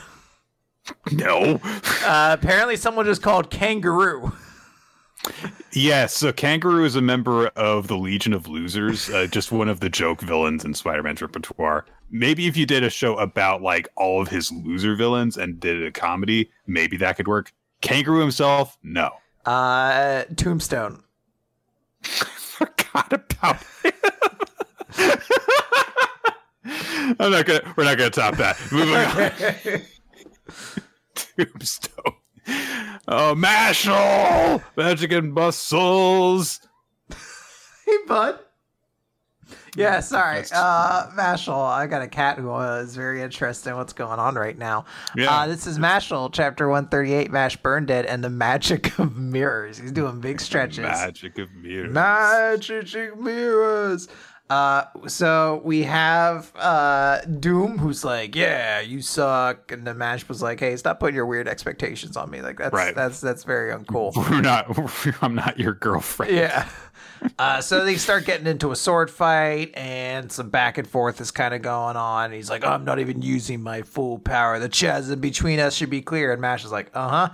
No. 1.11 1.59
uh, 2.05 2.35
apparently, 2.39 2.75
someone 2.75 3.05
just 3.05 3.21
called 3.21 3.49
Kangaroo. 3.49 4.31
Yes, 5.73 6.13
so 6.13 6.31
Kangaroo 6.31 6.85
is 6.85 6.95
a 6.95 7.01
member 7.01 7.47
of 7.47 7.87
the 7.87 7.97
Legion 7.97 8.33
of 8.33 8.47
Losers, 8.47 9.09
uh, 9.09 9.27
just 9.27 9.51
one 9.51 9.67
of 9.67 9.79
the 9.79 9.89
joke 9.89 10.21
villains 10.21 10.63
in 10.63 10.73
Spider-Man's 10.73 11.21
repertoire. 11.21 11.85
Maybe 12.09 12.47
if 12.47 12.55
you 12.55 12.65
did 12.65 12.83
a 12.83 12.89
show 12.89 13.17
about 13.17 13.61
like 13.61 13.89
all 13.97 14.21
of 14.21 14.29
his 14.29 14.51
loser 14.51 14.95
villains 14.95 15.35
and 15.37 15.59
did 15.59 15.83
a 15.83 15.91
comedy, 15.91 16.49
maybe 16.65 16.95
that 16.97 17.17
could 17.17 17.27
work. 17.27 17.51
Kangaroo 17.81 18.21
himself, 18.21 18.77
no. 18.83 19.09
Uh, 19.45 20.23
Tombstone. 20.35 21.03
Forgot 22.01 23.13
about 23.13 23.57
him. 23.83 23.93
I'm 27.19 27.31
not 27.31 27.45
gonna. 27.45 27.73
We're 27.75 27.83
not 27.85 27.97
gonna 27.97 28.09
top 28.09 28.35
that. 28.37 28.57
Moving 28.71 28.95
on. 28.95 29.81
Tombstone. 31.15 32.13
Oh, 33.07 33.35
Mashle! 33.35 34.63
Magic 34.75 35.11
and 35.11 35.33
muscles! 35.33 36.59
hey, 37.09 37.97
bud. 38.07 38.39
Yeah, 39.77 39.99
sorry. 39.99 40.43
Uh, 40.53 41.07
Mashle, 41.11 41.53
I 41.53 41.85
got 41.87 42.01
a 42.01 42.07
cat 42.07 42.37
who 42.39 42.53
is 42.59 42.95
very 42.95 43.21
interested 43.21 43.69
in 43.69 43.77
what's 43.77 43.93
going 43.93 44.19
on 44.19 44.35
right 44.35 44.57
now. 44.57 44.85
Yeah. 45.15 45.31
Uh, 45.31 45.47
this 45.47 45.67
is 45.67 45.77
Mashle, 45.77 46.31
chapter 46.33 46.67
138, 46.67 47.31
Mash 47.31 47.57
Burnedead, 47.57 48.05
and 48.07 48.23
the 48.23 48.29
magic 48.29 48.97
of 48.99 49.15
mirrors. 49.15 49.77
He's 49.77 49.91
doing 49.91 50.19
big 50.19 50.41
stretches. 50.41 50.79
Magic 50.79 51.37
of 51.37 51.53
mirrors. 51.53 51.93
Magic 51.93 52.95
of 52.95 53.19
mirrors. 53.19 54.07
Uh, 54.49 54.85
so 55.07 55.61
we 55.65 55.83
have 55.83 56.53
uh 56.55 57.19
Doom, 57.25 57.77
who's 57.77 58.05
like, 58.05 58.33
"Yeah, 58.35 58.79
you 58.79 59.01
suck," 59.01 59.71
and 59.71 59.85
the 59.85 59.93
Mash 59.93 60.27
was 60.29 60.41
like, 60.41 60.59
"Hey, 60.59 60.77
stop 60.77 60.99
putting 61.01 61.15
your 61.15 61.25
weird 61.25 61.47
expectations 61.49 62.15
on 62.15 62.29
me. 62.29 62.41
Like 62.41 62.57
that's 62.57 62.73
right. 62.73 62.95
that's 62.95 63.19
that's 63.19 63.43
very 63.43 63.73
uncool. 63.73 64.15
We're 64.29 64.41
not. 64.41 64.67
I'm 65.21 65.35
not 65.35 65.59
your 65.59 65.73
girlfriend. 65.73 66.33
Yeah." 66.33 66.67
Uh, 67.39 67.59
so 67.61 67.83
they 67.83 67.95
start 67.95 68.25
getting 68.25 68.47
into 68.47 68.71
a 68.71 68.75
sword 68.75 69.09
fight, 69.09 69.75
and 69.75 70.31
some 70.31 70.49
back 70.49 70.77
and 70.77 70.87
forth 70.87 71.19
is 71.19 71.31
kind 71.31 71.53
of 71.53 71.61
going 71.61 71.97
on. 71.97 72.31
He's 72.31 72.49
like, 72.49 72.63
"I'm 72.63 72.85
not 72.85 72.99
even 72.99 73.21
using 73.21 73.61
my 73.61 73.81
full 73.81 74.19
power. 74.19 74.59
The 74.59 74.69
chasm 74.69 75.19
between 75.19 75.59
us 75.59 75.73
should 75.75 75.89
be 75.89 76.01
clear." 76.01 76.31
And 76.31 76.41
Mash 76.41 76.63
is 76.63 76.71
like, 76.71 76.89
"Uh 76.93 77.09
huh." 77.09 77.29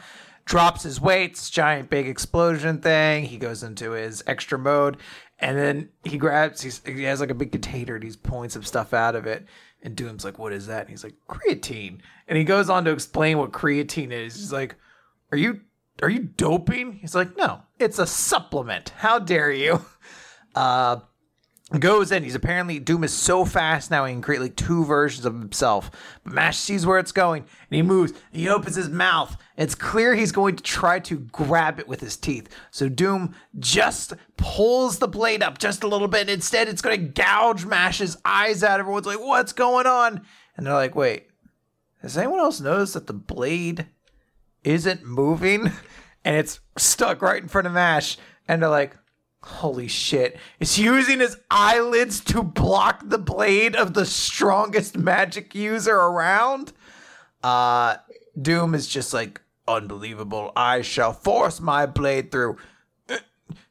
Drops 0.46 0.84
his 0.84 1.00
weights, 1.00 1.50
giant 1.50 1.90
big 1.90 2.06
explosion 2.06 2.80
thing. 2.80 3.24
He 3.24 3.38
goes 3.38 3.64
into 3.64 3.92
his 3.92 4.22
extra 4.28 4.60
mode, 4.60 4.98
and 5.44 5.58
then 5.58 5.90
he 6.06 6.18
grabs, 6.18 6.62
he 6.86 7.04
has 7.04 7.20
like 7.20 7.30
a 7.30 7.36
big 7.36 7.52
container 7.52 7.96
and 7.96 8.04
he's 8.04 8.16
pulling 8.16 8.50
some 8.50 8.64
stuff 8.64 8.94
out 8.94 9.14
of 9.14 9.28
it. 9.28 9.46
And 9.82 9.94
Doom's 9.94 10.24
like, 10.24 10.40
what 10.40 10.54
is 10.54 10.68
that? 10.68 10.82
And 10.82 10.90
he's 10.90 11.04
like, 11.04 11.16
creatine. 11.30 12.00
And 12.30 12.38
he 12.38 12.46
goes 12.46 12.70
on 12.70 12.86
to 12.86 12.92
explain 12.92 13.38
what 13.38 13.52
creatine 13.52 14.12
is. 14.12 14.36
He's 14.36 14.54
like, 14.54 14.76
are 15.34 15.38
you, 15.38 15.60
are 16.02 16.10
you 16.10 16.22
doping? 16.22 16.94
He's 16.94 17.14
like, 17.14 17.36
no, 17.36 17.62
it's 17.78 18.00
a 18.00 18.08
supplement. 18.08 18.94
How 18.98 19.20
dare 19.20 19.52
you? 19.52 19.84
Uh, 20.56 21.00
goes 21.80 22.12
in. 22.12 22.24
He's 22.24 22.36
apparently 22.36 22.80
Doom 22.80 23.04
is 23.04 23.14
so 23.14 23.46
fast 23.46 23.90
now 23.90 24.06
he 24.06 24.14
can 24.14 24.22
create 24.22 24.42
like 24.42 24.56
two 24.56 24.86
versions 24.86 25.26
of 25.26 25.34
himself. 25.34 25.90
But 26.24 26.34
Mash 26.34 26.58
sees 26.58 26.86
where 26.86 27.00
it's 27.00 27.12
going 27.12 27.42
and 27.42 27.76
he 27.76 27.82
moves. 27.82 28.14
He 28.32 28.48
opens 28.48 28.76
his 28.76 28.90
mouth. 28.90 29.36
It's 29.58 29.76
clear 29.76 30.14
he's 30.14 30.32
going 30.32 30.56
to 30.56 30.64
try 30.64 31.00
to 31.00 31.18
grab 31.18 31.80
it 31.80 31.88
with 31.88 32.02
his 32.02 32.16
teeth. 32.16 32.48
So 32.72 32.90
Doom 32.90 33.34
just 33.58 34.14
pulls 34.38 35.00
the 35.00 35.08
blade 35.08 35.42
up 35.42 35.58
just 35.58 35.84
a 35.84 35.88
little 35.88 36.08
bit. 36.08 36.30
Instead, 36.30 36.68
it's 36.68 36.82
going 36.82 37.00
to 37.00 37.08
gouge 37.08 37.66
Mash's 37.66 38.18
eyes 38.24 38.64
out. 38.64 38.80
Everyone's 38.80 39.08
like, 39.08 39.20
"What's 39.20 39.54
going 39.54 39.88
on?" 39.88 40.22
And 40.56 40.66
they're 40.66 40.74
like, 40.74 40.96
"Wait, 40.96 41.28
has 42.02 42.18
anyone 42.18 42.40
else 42.40 42.60
noticed 42.60 42.94
that 42.94 43.08
the 43.08 43.14
blade 43.14 43.88
isn't 44.64 45.04
moving?" 45.04 45.72
And 46.26 46.38
it's 46.38 46.62
stuck 46.78 47.22
right 47.22 47.42
in 47.42 47.50
front 47.50 47.68
of 47.68 47.74
Mash. 47.74 48.18
And 48.48 48.62
they're 48.62 48.70
like, 48.70 48.96
Holy 49.46 49.90
shit. 49.90 50.38
Is 50.62 50.80
using 50.80 51.20
his 51.20 51.38
eyelids 51.52 52.22
to 52.26 52.42
block 52.42 53.02
the 53.04 53.18
blade 53.18 53.76
of 53.76 53.94
the 53.94 54.06
strongest 54.06 54.98
magic 54.98 55.54
user 55.54 55.96
around? 55.96 56.72
Uh 57.44 57.98
Doom 58.42 58.74
is 58.74 58.88
just 58.88 59.14
like 59.14 59.42
unbelievable. 59.68 60.54
I 60.56 60.82
shall 60.82 61.12
force 61.12 61.60
my 61.60 61.86
blade 61.86 62.32
through. 62.32 62.58
Uh, 63.10 63.18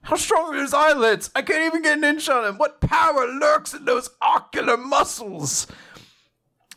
how 0.03 0.16
strong 0.16 0.55
are 0.55 0.61
his 0.61 0.74
eyelids? 0.74 1.31
I 1.35 1.40
can't 1.43 1.65
even 1.65 1.82
get 1.82 1.99
an 1.99 2.05
inch 2.05 2.28
on 2.28 2.44
him. 2.44 2.59
What 2.59 2.81
power 2.81 3.27
lurks 3.27 3.73
in 3.73 3.86
those 3.86 4.11
ocular 4.20 4.77
muscles? 4.77 5.66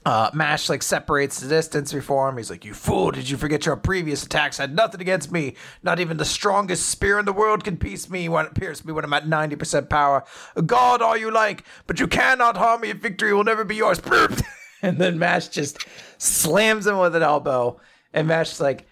Uh, 0.06 0.30
Mash 0.36 0.70
like 0.70 0.84
separates 0.84 1.40
the 1.40 1.50
distance 1.50 1.92
before 1.92 2.30
him. 2.30 2.38
He's 2.38 2.52
like, 2.52 2.64
"You 2.64 2.76
fool! 2.76 3.10
Did 3.10 3.28
you 3.28 3.38
forget 3.38 3.66
your 3.66 3.76
previous 3.76 4.24
attacks 4.24 4.60
had 4.60 4.76
nothing 4.76 5.02
against 5.02 5.32
me? 5.32 5.56
Not 5.82 6.00
even 6.00 6.18
the 6.18 6.26
strongest 6.26 6.90
spear 6.90 7.18
in 7.18 7.26
the 7.26 7.34
world 7.34 7.64
can 7.64 7.76
pierce 7.78 8.08
me 8.08 8.30
when 8.30 8.46
pierce 8.50 8.86
me 8.86 8.94
when 8.94 9.04
I'm 9.04 9.14
at 9.14 9.28
ninety 9.28 9.56
percent 9.56 9.90
power. 9.90 10.24
God, 10.64 11.02
all 11.02 11.18
you 11.18 11.32
like, 11.32 11.64
but 11.88 12.00
you 12.00 12.08
cannot 12.08 12.56
harm 12.56 12.82
me. 12.82 12.92
Victory 12.92 13.34
will 13.34 13.44
never 13.44 13.64
be 13.64 13.78
yours." 13.78 14.00
and 14.84 15.00
then 15.00 15.18
Mash 15.18 15.48
just 15.48 15.80
slams 16.20 16.86
him 16.86 17.00
with 17.00 17.16
an 17.16 17.24
elbow, 17.24 17.80
and 18.14 18.28
Mash 18.28 18.52
is 18.52 18.62
like, 18.62 18.88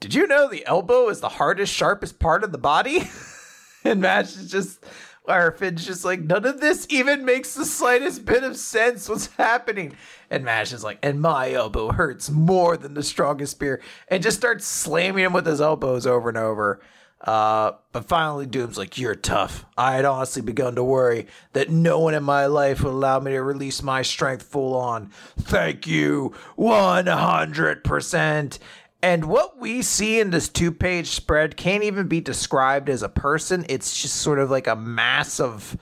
"Did 0.00 0.12
you 0.12 0.26
know 0.26 0.48
the 0.48 0.66
elbow 0.66 1.08
is 1.08 1.20
the 1.20 1.30
hardest, 1.30 1.72
sharpest 1.72 2.18
part 2.18 2.44
of 2.44 2.52
the 2.52 2.58
body?" 2.58 3.08
and 3.84 4.02
Mash 4.02 4.36
is 4.36 4.50
just 4.50 4.84
our 5.28 5.52
Finn's 5.52 5.86
just 5.86 6.04
like, 6.04 6.20
none 6.20 6.44
of 6.46 6.60
this 6.60 6.86
even 6.88 7.24
makes 7.24 7.54
the 7.54 7.64
slightest 7.64 8.24
bit 8.24 8.42
of 8.42 8.56
sense. 8.56 9.08
What's 9.08 9.26
happening? 9.34 9.94
And 10.30 10.44
Mash 10.44 10.72
is 10.72 10.84
like, 10.84 10.98
and 11.02 11.20
my 11.20 11.52
elbow 11.52 11.92
hurts 11.92 12.30
more 12.30 12.76
than 12.76 12.94
the 12.94 13.02
strongest 13.02 13.52
spear, 13.52 13.80
and 14.08 14.22
just 14.22 14.36
starts 14.36 14.66
slamming 14.66 15.24
him 15.24 15.32
with 15.32 15.46
his 15.46 15.60
elbows 15.60 16.06
over 16.06 16.28
and 16.28 16.38
over. 16.38 16.80
Uh, 17.20 17.72
but 17.90 18.04
finally, 18.04 18.46
Doom's 18.46 18.78
like, 18.78 18.96
You're 18.96 19.16
tough. 19.16 19.64
I 19.76 19.96
had 19.96 20.04
honestly 20.04 20.42
begun 20.42 20.76
to 20.76 20.84
worry 20.84 21.26
that 21.52 21.70
no 21.70 21.98
one 21.98 22.14
in 22.14 22.22
my 22.22 22.46
life 22.46 22.82
would 22.82 22.92
allow 22.92 23.18
me 23.18 23.32
to 23.32 23.42
release 23.42 23.82
my 23.82 24.02
strength 24.02 24.44
full 24.44 24.76
on. 24.76 25.10
Thank 25.36 25.86
you, 25.86 26.32
100%. 26.56 28.58
And 29.00 29.26
what 29.26 29.58
we 29.58 29.82
see 29.82 30.18
in 30.18 30.30
this 30.30 30.48
two 30.48 30.72
page 30.72 31.08
spread 31.08 31.56
can't 31.56 31.84
even 31.84 32.08
be 32.08 32.20
described 32.20 32.88
as 32.88 33.02
a 33.02 33.08
person. 33.08 33.64
It's 33.68 34.00
just 34.00 34.16
sort 34.16 34.38
of 34.38 34.50
like 34.50 34.66
a 34.66 34.76
mass 34.76 35.40
of 35.40 35.76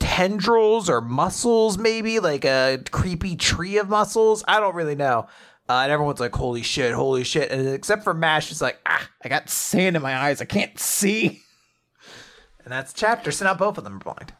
tendrils 0.00 0.90
or 0.90 1.00
muscles, 1.00 1.78
maybe 1.78 2.20
like 2.20 2.44
a 2.44 2.82
creepy 2.90 3.36
tree 3.36 3.78
of 3.78 3.88
muscles. 3.88 4.44
I 4.48 4.60
don't 4.60 4.74
really 4.74 4.94
know. 4.94 5.28
Uh, 5.68 5.80
and 5.82 5.92
everyone's 5.92 6.20
like, 6.20 6.34
holy 6.34 6.62
shit, 6.62 6.92
holy 6.92 7.24
shit. 7.24 7.50
And 7.50 7.68
except 7.68 8.04
for 8.04 8.14
Mash, 8.14 8.50
it's 8.50 8.60
like, 8.60 8.78
ah, 8.86 9.08
I 9.24 9.28
got 9.28 9.50
sand 9.50 9.96
in 9.96 10.02
my 10.02 10.16
eyes. 10.16 10.40
I 10.40 10.44
can't 10.44 10.78
see. 10.78 11.42
And 12.64 12.72
that's 12.72 12.92
chapter. 12.92 13.30
So 13.30 13.44
now 13.44 13.54
both 13.54 13.78
of 13.78 13.84
them 13.84 13.94
are 13.94 14.00
blind. 14.00 14.32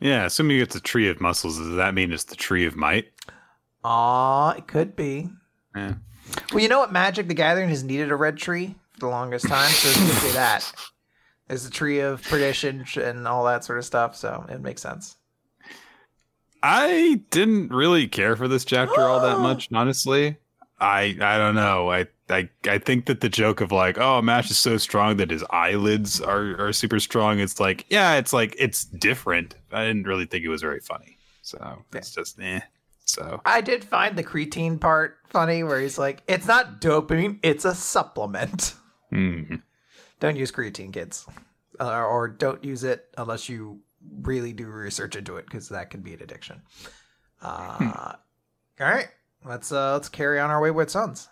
Yeah, 0.00 0.24
assuming 0.24 0.58
it's 0.58 0.74
a 0.74 0.80
tree 0.80 1.06
of 1.10 1.20
muscles, 1.20 1.58
does 1.58 1.76
that 1.76 1.92
mean 1.92 2.14
it's 2.14 2.24
the 2.24 2.34
tree 2.34 2.64
of 2.64 2.76
might? 2.76 3.08
Ah, 3.84 4.54
it 4.54 4.66
could 4.66 4.96
be. 4.96 5.28
Yeah. 5.76 5.96
Well, 6.50 6.62
you 6.62 6.68
know 6.68 6.78
what? 6.78 6.92
Magic 6.92 7.28
the 7.28 7.34
Gathering 7.34 7.68
has 7.68 7.84
needed 7.84 8.10
a 8.10 8.16
red 8.16 8.38
tree 8.38 8.74
for 8.94 9.00
the 9.00 9.08
longest 9.08 9.48
time, 9.48 9.68
so 9.68 9.88
it 9.90 9.96
could 9.96 10.22
be 10.28 10.32
that. 10.32 10.72
There's 11.48 11.64
the 11.64 11.70
tree 11.70 12.00
of 12.00 12.22
perdition 12.22 12.84
and 12.96 13.26
all 13.26 13.44
that 13.46 13.64
sort 13.64 13.78
of 13.78 13.84
stuff, 13.84 14.14
so 14.14 14.44
it 14.48 14.60
makes 14.60 14.82
sense. 14.82 15.16
I 16.62 17.22
didn't 17.30 17.72
really 17.72 18.06
care 18.06 18.36
for 18.36 18.48
this 18.48 18.64
chapter 18.64 19.00
all 19.00 19.20
that 19.20 19.38
much, 19.40 19.68
honestly. 19.72 20.36
I 20.80 21.16
I 21.20 21.38
don't 21.38 21.54
know. 21.54 21.90
I 21.90 22.06
I 22.28 22.48
I 22.68 22.78
think 22.78 23.06
that 23.06 23.20
the 23.20 23.28
joke 23.28 23.60
of 23.60 23.72
like, 23.72 23.98
oh, 23.98 24.22
Mash 24.22 24.50
is 24.50 24.58
so 24.58 24.76
strong 24.76 25.16
that 25.16 25.30
his 25.30 25.44
eyelids 25.50 26.20
are 26.20 26.68
are 26.68 26.72
super 26.72 27.00
strong. 27.00 27.40
It's 27.40 27.58
like, 27.58 27.86
yeah, 27.88 28.16
it's 28.16 28.32
like 28.32 28.54
it's 28.58 28.84
different. 28.84 29.54
I 29.72 29.86
didn't 29.86 30.06
really 30.06 30.26
think 30.26 30.44
it 30.44 30.48
was 30.48 30.62
very 30.62 30.80
funny. 30.80 31.18
So 31.42 31.84
it's 31.92 32.14
just 32.14 32.38
eh. 32.40 32.60
So 33.06 33.40
I 33.46 33.62
did 33.62 33.84
find 33.84 34.16
the 34.16 34.24
creatine 34.24 34.78
part 34.78 35.16
funny, 35.30 35.62
where 35.62 35.80
he's 35.80 35.98
like, 35.98 36.22
"It's 36.28 36.46
not 36.46 36.80
dopamine; 36.80 37.38
it's 37.42 37.64
a 37.64 37.74
supplement." 37.74 38.74
mm. 39.12 39.62
Don't 40.20 40.36
use 40.36 40.50
creatine, 40.50 40.92
kids, 40.92 41.26
uh, 41.80 42.04
or 42.04 42.28
don't 42.28 42.62
use 42.64 42.84
it 42.84 43.06
unless 43.16 43.48
you 43.48 43.80
really 44.22 44.52
do 44.52 44.66
research 44.66 45.16
into 45.16 45.36
it, 45.36 45.46
because 45.46 45.68
that 45.68 45.90
can 45.90 46.00
be 46.00 46.14
an 46.14 46.22
addiction. 46.22 46.62
Uh, 47.40 47.76
hmm. 47.76 47.88
All 48.80 48.90
right, 48.90 49.08
let's 49.44 49.72
uh, 49.72 49.92
let's 49.94 50.08
carry 50.08 50.38
on 50.40 50.50
our 50.50 50.60
wayward 50.60 50.90
sons. 50.90 51.28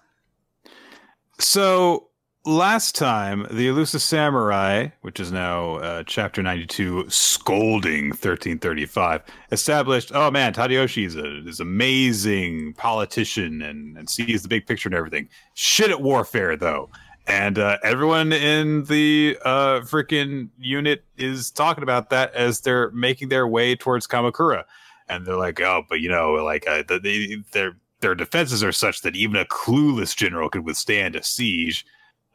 So 1.38 2.08
last 2.46 2.94
time, 2.94 3.46
the 3.50 3.68
elusive 3.68 4.00
samurai, 4.00 4.88
which 5.02 5.20
is 5.20 5.32
now 5.32 5.76
uh, 5.76 6.02
chapter 6.06 6.42
92, 6.42 7.10
scolding 7.10 8.06
1335, 8.06 9.22
established, 9.52 10.12
oh 10.14 10.30
man, 10.30 10.54
Tadayoshi 10.54 11.06
is 11.06 11.16
a 11.16 11.46
is 11.46 11.60
amazing 11.60 12.74
politician 12.74 13.62
and, 13.62 13.98
and 13.98 14.08
sees 14.08 14.42
the 14.42 14.48
big 14.48 14.66
picture 14.66 14.88
and 14.88 14.96
everything. 14.96 15.28
Shit 15.54 15.90
at 15.90 16.00
warfare, 16.00 16.56
though. 16.56 16.88
And 17.26 17.58
uh, 17.58 17.78
everyone 17.82 18.32
in 18.32 18.84
the 18.84 19.36
uh, 19.44 19.80
freaking 19.80 20.48
unit 20.58 21.04
is 21.16 21.50
talking 21.50 21.82
about 21.82 22.10
that 22.10 22.32
as 22.34 22.60
they're 22.60 22.90
making 22.92 23.30
their 23.30 23.48
way 23.48 23.74
towards 23.74 24.06
Kamakura. 24.06 24.64
And 25.08 25.26
they're 25.26 25.36
like, 25.36 25.60
oh, 25.60 25.84
but 25.88 26.00
you 26.00 26.08
know, 26.08 26.34
like 26.34 26.66
uh, 26.68 26.82
they, 26.88 27.36
their 27.52 27.76
their 28.00 28.14
defenses 28.14 28.62
are 28.62 28.72
such 28.72 29.02
that 29.02 29.16
even 29.16 29.36
a 29.36 29.44
clueless 29.46 30.14
general 30.14 30.48
could 30.48 30.64
withstand 30.64 31.16
a 31.16 31.22
siege 31.22 31.84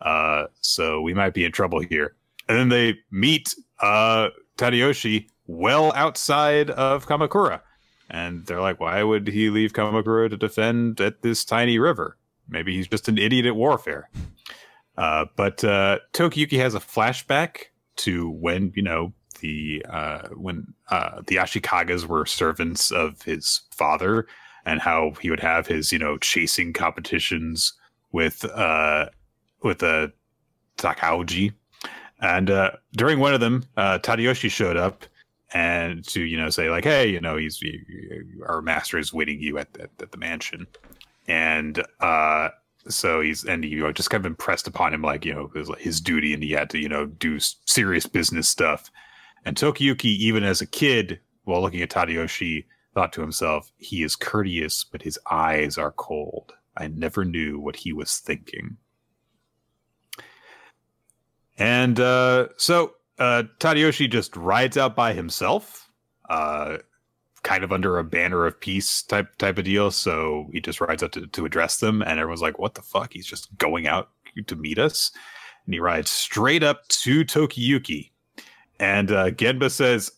uh, 0.02 0.48
so 0.62 1.02
we 1.02 1.14
might 1.14 1.34
be 1.34 1.46
in 1.46 1.52
trouble 1.52 1.80
here. 1.80 2.16
And 2.50 2.58
then 2.58 2.70
they 2.70 3.00
meet 3.12 3.56
uh, 3.80 4.30
Tadayoshi 4.58 5.28
well 5.48 5.94
outside 5.96 6.70
of 6.72 7.08
Kamakura. 7.08 7.62
And 8.10 8.46
they're 8.46 8.62
like, 8.62 8.80
why 8.80 9.04
would 9.04 9.28
he 9.28 9.50
leave 9.50 9.74
Kamakura 9.74 10.30
to 10.30 10.38
defend 10.38 11.00
at 11.00 11.22
this 11.22 11.46
tiny 11.46 11.80
river? 11.80 12.18
Maybe 12.50 12.76
he's 12.76 12.88
just 12.88 13.08
an 13.08 13.18
idiot 13.18 13.46
at 13.46 13.56
warfare. 13.56 14.10
Uh, 15.02 15.26
but 15.36 15.64
uh, 15.64 15.98
Tokiyuki 16.14 16.60
has 16.60 16.76
a 16.76 16.80
flashback 16.80 17.64
to 17.96 18.30
when, 18.30 18.72
you 18.76 18.84
know, 18.84 19.12
the 19.40 19.84
uh, 19.90 20.28
when 20.36 20.76
uh, 20.92 21.24
the 21.26 21.38
Ashikagas 21.38 22.06
were 22.06 22.28
servants 22.28 22.92
of 22.92 23.20
his 23.24 23.62
father 23.72 24.28
and 24.64 24.80
how 24.80 25.14
he 25.20 25.32
would 25.32 25.40
have 25.40 25.66
his, 25.66 25.92
you 25.92 25.98
know, 25.98 26.20
chasing 26.20 26.72
competitions 26.72 27.74
with 28.12 28.46
uh, 28.46 29.08
with 29.64 29.82
a 29.82 30.14
Takauji. 30.78 31.52
And 32.20 32.52
uh, 32.52 32.74
during 32.92 33.18
one 33.18 33.34
of 33.34 33.40
them, 33.40 33.64
uh, 33.78 33.98
Tadayoshi 33.98 34.52
showed 34.52 34.78
up 34.78 35.06
and 35.52 36.08
to 36.10 36.22
you 36.22 36.38
know 36.38 36.52
say 36.52 36.70
like, 36.70 36.84
hey, 36.84 37.10
you 37.10 37.20
know, 37.20 37.38
he's 37.38 37.58
he, 37.58 37.80
our 38.48 38.62
master 38.62 39.00
is 39.00 39.12
waiting 39.12 39.42
you 39.42 39.58
at, 39.58 39.76
at, 39.80 39.90
at 40.00 40.12
the 40.12 40.18
mansion, 40.20 40.68
and 41.28 41.84
uh, 42.02 42.50
so 42.88 43.22
he's 43.22 43.44
and 43.44 43.64
you 43.64 43.80
know 43.80 43.92
just 43.92 44.10
kind 44.10 44.26
of 44.26 44.30
impressed 44.30 44.68
upon 44.68 44.94
him 44.94 45.02
like 45.02 45.26
you 45.26 45.34
know 45.34 45.52
it 45.54 45.58
was 45.58 45.70
like 45.70 45.82
his 45.82 46.02
duty 46.02 46.34
and 46.34 46.44
he 46.44 46.52
had 46.52 46.70
to 46.70 46.80
you 46.80 46.90
know 46.90 47.06
do 47.06 47.40
serious 47.40 48.06
business 48.06 48.48
stuff. 48.48 48.90
And 49.44 49.56
Tokiyuki, 49.58 50.06
even 50.06 50.44
as 50.44 50.62
a 50.62 50.68
kid, 50.68 51.20
while 51.46 51.62
looking 51.62 51.82
at 51.82 51.90
Tadayoshi, 51.90 52.66
thought 52.94 53.12
to 53.14 53.22
himself, 53.22 53.72
he 53.78 54.04
is 54.04 54.16
courteous, 54.16 54.84
but 54.84 55.02
his 55.02 55.18
eyes 55.30 55.78
are 55.78 55.92
cold. 55.92 56.54
I 56.78 56.88
never 56.88 57.26
knew 57.26 57.60
what 57.60 57.78
he 57.78 57.92
was 57.92 58.18
thinking. 58.18 58.78
And 61.58 62.00
uh, 62.00 62.50
so 62.58 62.94
uh, 63.20 63.44
Tadayoshi 63.60 64.10
just 64.10 64.36
rides 64.36 64.78
out 64.78 64.96
by 64.96 65.14
himself, 65.14 65.90
uh, 66.30 66.78
kind 67.44 67.64
of 67.64 67.72
under 67.72 67.98
a 67.98 68.04
banner 68.04 68.46
of 68.46 68.60
peace 68.60 69.02
type 69.04 69.36
type 69.38 69.58
of 69.58 69.66
deal. 69.66 69.92
So 69.92 70.50
he 70.52 70.62
just 70.62 70.82
rides 70.82 71.04
out 71.04 71.12
to, 71.14 71.28
to 71.28 71.46
address 71.46 71.80
them, 71.80 72.02
and 72.02 72.20
everyone's 72.20 72.42
like, 72.42 72.60
"What 72.60 72.76
the 72.76 72.82
fuck? 72.82 73.14
He's 73.14 73.26
just 73.26 73.56
going 73.58 73.88
out 73.88 74.10
to 74.46 74.56
meet 74.56 74.80
us." 74.80 75.12
And 75.66 75.74
he 75.74 75.80
rides 75.80 76.10
straight 76.10 76.64
up 76.64 76.88
to 76.88 77.24
Tokiyuki, 77.24 78.12
and 78.80 79.12
uh, 79.12 79.32
Genba 79.32 79.72
says, 79.72 80.12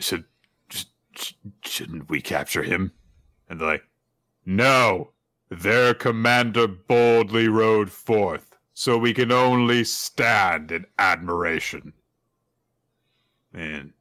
"Should 0.00 0.24
shouldn't 1.62 2.08
we 2.10 2.20
capture 2.20 2.62
him?" 2.62 2.92
And 3.48 3.60
they're 3.60 3.68
like, 3.68 3.84
"No." 4.44 5.10
Their 5.50 5.94
commander 5.94 6.66
boldly 6.66 7.46
rode 7.48 7.92
forth 7.92 8.56
so 8.72 8.98
we 8.98 9.14
can 9.14 9.30
only 9.30 9.84
stand 9.84 10.72
in 10.72 10.84
admiration. 10.98 11.92
And 13.52 13.92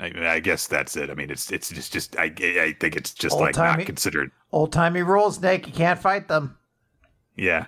I, 0.00 0.34
I 0.34 0.40
guess 0.40 0.66
that's 0.66 0.96
it. 0.96 1.10
I 1.10 1.14
mean, 1.14 1.30
it's 1.30 1.50
it's 1.50 1.70
just 1.70 1.92
just 1.92 2.16
I 2.18 2.32
I 2.38 2.76
think 2.78 2.96
it's 2.96 3.12
just 3.12 3.34
old 3.34 3.42
like 3.42 3.56
not 3.56 3.84
considered 3.84 4.30
old 4.52 4.72
timey 4.72 5.02
rules, 5.02 5.40
Nick. 5.40 5.66
You 5.66 5.72
can't 5.72 5.98
fight 5.98 6.28
them. 6.28 6.56
Yeah. 7.36 7.66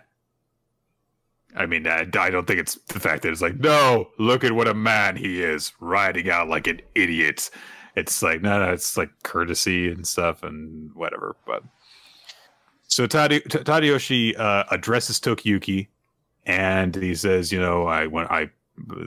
I 1.56 1.66
mean, 1.66 1.86
I, 1.86 2.06
I 2.18 2.30
don't 2.30 2.46
think 2.46 2.60
it's 2.60 2.76
the 2.88 3.00
fact 3.00 3.22
that 3.22 3.32
it's 3.32 3.42
like, 3.42 3.58
no, 3.58 4.10
look 4.18 4.44
at 4.44 4.52
what 4.52 4.68
a 4.68 4.74
man 4.74 5.16
he 5.16 5.42
is, 5.42 5.72
riding 5.80 6.30
out 6.30 6.48
like 6.48 6.68
an 6.68 6.80
idiot. 6.94 7.50
It's 7.96 8.22
like, 8.22 8.40
no, 8.40 8.64
no, 8.64 8.72
it's 8.72 8.96
like 8.96 9.10
courtesy 9.24 9.90
and 9.90 10.06
stuff 10.06 10.44
and 10.44 10.94
whatever. 10.94 11.34
But 11.46 11.64
so 12.86 13.06
Tadi- 13.06 13.40
Tadayoshi 13.40 14.38
uh, 14.38 14.64
addresses 14.70 15.18
Tokiyuki, 15.18 15.88
and 16.46 16.94
he 16.94 17.16
says, 17.16 17.50
you 17.50 17.60
know, 17.60 17.86
I 17.86 18.06
when 18.06 18.26
I 18.26 18.50
uh, 18.90 19.04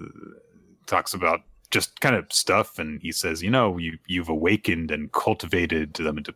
talks 0.86 1.14
about 1.14 1.42
just 1.74 2.00
kind 2.02 2.16
of 2.16 2.32
stuff, 2.32 2.78
and 2.78 3.02
he 3.02 3.12
says, 3.12 3.42
you 3.42 3.50
know, 3.50 3.78
you 3.78 3.98
you've 4.08 4.30
awakened 4.30 4.92
and 4.92 5.12
cultivated 5.12 5.96
them 5.96 6.20
into. 6.20 6.34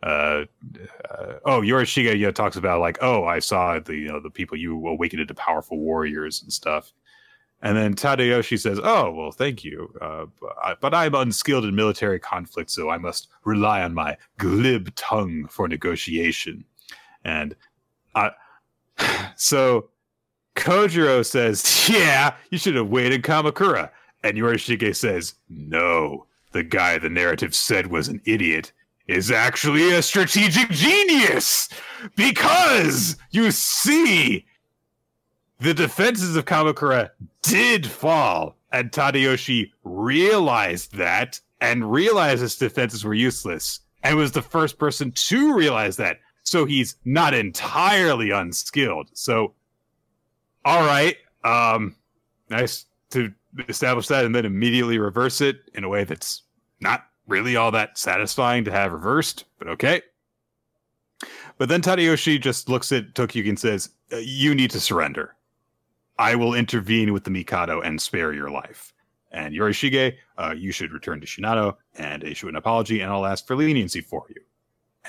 Uh, 0.00 0.44
uh, 1.10 1.34
oh, 1.44 1.60
Yorishige 1.60 2.16
yeah, 2.18 2.30
talks 2.30 2.56
about 2.56 2.80
like, 2.80 2.98
oh, 3.02 3.24
I 3.24 3.40
saw 3.40 3.78
the 3.78 3.94
you 3.94 4.08
know 4.08 4.20
the 4.20 4.30
people 4.30 4.56
you 4.56 4.86
awakened 4.86 5.20
into 5.20 5.34
powerful 5.34 5.78
warriors 5.78 6.42
and 6.42 6.52
stuff. 6.52 6.92
And 7.60 7.76
then 7.76 7.94
Tadayoshi 7.94 8.58
says, 8.58 8.80
"Oh, 8.82 9.10
well, 9.10 9.32
thank 9.32 9.64
you, 9.64 9.92
uh, 10.00 10.26
but 10.80 10.94
I'm 10.94 11.14
unskilled 11.14 11.64
in 11.64 11.74
military 11.74 12.20
conflict, 12.20 12.70
so 12.70 12.88
I 12.88 12.98
must 12.98 13.28
rely 13.44 13.82
on 13.82 13.92
my 13.92 14.16
glib 14.38 14.94
tongue 14.94 15.46
for 15.48 15.68
negotiation." 15.68 16.64
And 17.24 17.56
I, 18.14 18.30
so 19.36 19.90
Kojiro 20.54 21.26
says, 21.26 21.88
"Yeah, 21.88 22.34
you 22.50 22.58
should 22.58 22.76
have 22.76 22.88
waited 22.88 23.24
Kamakura." 23.24 23.90
And 24.22 24.36
Yorishige 24.36 24.94
says, 24.96 25.34
"No, 25.48 26.26
the 26.52 26.62
guy 26.62 26.98
the 26.98 27.10
narrative 27.10 27.54
said 27.54 27.88
was 27.88 28.08
an 28.08 28.20
idiot." 28.24 28.72
Is 29.06 29.30
actually 29.30 29.94
a 29.94 30.02
strategic 30.02 30.68
genius 30.68 31.70
because 32.14 33.16
you 33.30 33.50
see 33.52 34.44
the 35.60 35.72
defenses 35.72 36.36
of 36.36 36.44
Kamakura 36.44 37.10
did 37.40 37.86
fall, 37.86 38.54
and 38.70 38.92
Tadayoshi 38.92 39.70
realized 39.82 40.94
that 40.96 41.40
and 41.60 41.90
realized 41.90 42.42
his 42.42 42.56
defenses 42.56 43.04
were 43.04 43.14
useless, 43.14 43.80
and 44.02 44.16
was 44.16 44.32
the 44.32 44.42
first 44.42 44.78
person 44.78 45.10
to 45.12 45.54
realize 45.54 45.96
that. 45.96 46.18
So 46.44 46.64
he's 46.64 46.96
not 47.04 47.34
entirely 47.34 48.30
unskilled. 48.30 49.08
So, 49.14 49.54
all 50.64 50.86
right, 50.86 51.16
um, 51.44 51.96
nice 52.48 52.86
to 53.10 53.32
establish 53.68 54.06
that, 54.08 54.24
and 54.24 54.34
then 54.34 54.44
immediately 54.44 54.98
reverse 54.98 55.40
it 55.40 55.58
in 55.74 55.84
a 55.84 55.88
way 55.88 56.04
that's 56.04 56.42
not 56.80 57.04
really 57.26 57.56
all 57.56 57.70
that 57.70 57.98
satisfying 57.98 58.64
to 58.64 58.72
have 58.72 58.92
reversed, 58.92 59.44
but 59.58 59.68
okay. 59.68 60.02
But 61.58 61.68
then 61.68 61.82
Tadayoshi 61.82 62.40
just 62.40 62.68
looks 62.68 62.92
at 62.92 63.14
Tokiyuki 63.14 63.48
and 63.48 63.58
says, 63.58 63.90
uh, 64.12 64.16
"You 64.18 64.54
need 64.54 64.70
to 64.70 64.80
surrender." 64.80 65.34
I 66.18 66.34
will 66.34 66.54
intervene 66.54 67.12
with 67.12 67.24
the 67.24 67.30
Mikado 67.30 67.80
and 67.80 68.00
spare 68.00 68.32
your 68.32 68.50
life. 68.50 68.92
And 69.30 69.54
Yorishige, 69.54 70.16
uh, 70.36 70.54
you 70.56 70.72
should 70.72 70.92
return 70.92 71.20
to 71.20 71.26
Shinano 71.26 71.76
and 71.96 72.24
issue 72.24 72.48
an 72.48 72.56
apology, 72.56 73.00
and 73.00 73.12
I'll 73.12 73.26
ask 73.26 73.46
for 73.46 73.54
leniency 73.56 74.00
for 74.00 74.24
you. 74.28 74.42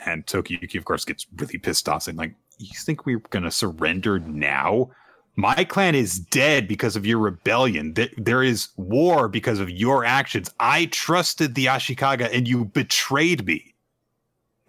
And 0.05 0.26
Tokiyuki, 0.26 0.77
of 0.77 0.85
course, 0.85 1.05
gets 1.05 1.26
really 1.38 1.57
pissed 1.57 1.89
off, 1.89 2.03
saying, 2.03 2.17
like, 2.17 2.35
you 2.57 2.77
think 2.77 3.05
we're 3.05 3.21
going 3.30 3.43
to 3.43 3.51
surrender 3.51 4.19
now? 4.19 4.91
My 5.40 5.64
clan 5.64 5.95
is 5.95 6.20
dead 6.20 6.68
because 6.68 6.95
of 6.95 7.06
your 7.06 7.20
rebellion. 7.20 7.95
There 8.18 8.44
is 8.44 8.70
war 8.78 9.28
because 9.28 9.60
of 9.60 9.70
your 9.70 10.03
actions. 10.03 10.49
I 10.60 10.86
trusted 10.88 11.56
the 11.56 11.68
Ashikaga 11.68 12.30
and 12.34 12.48
you 12.48 12.66
betrayed 12.66 13.45
me. 13.45 13.74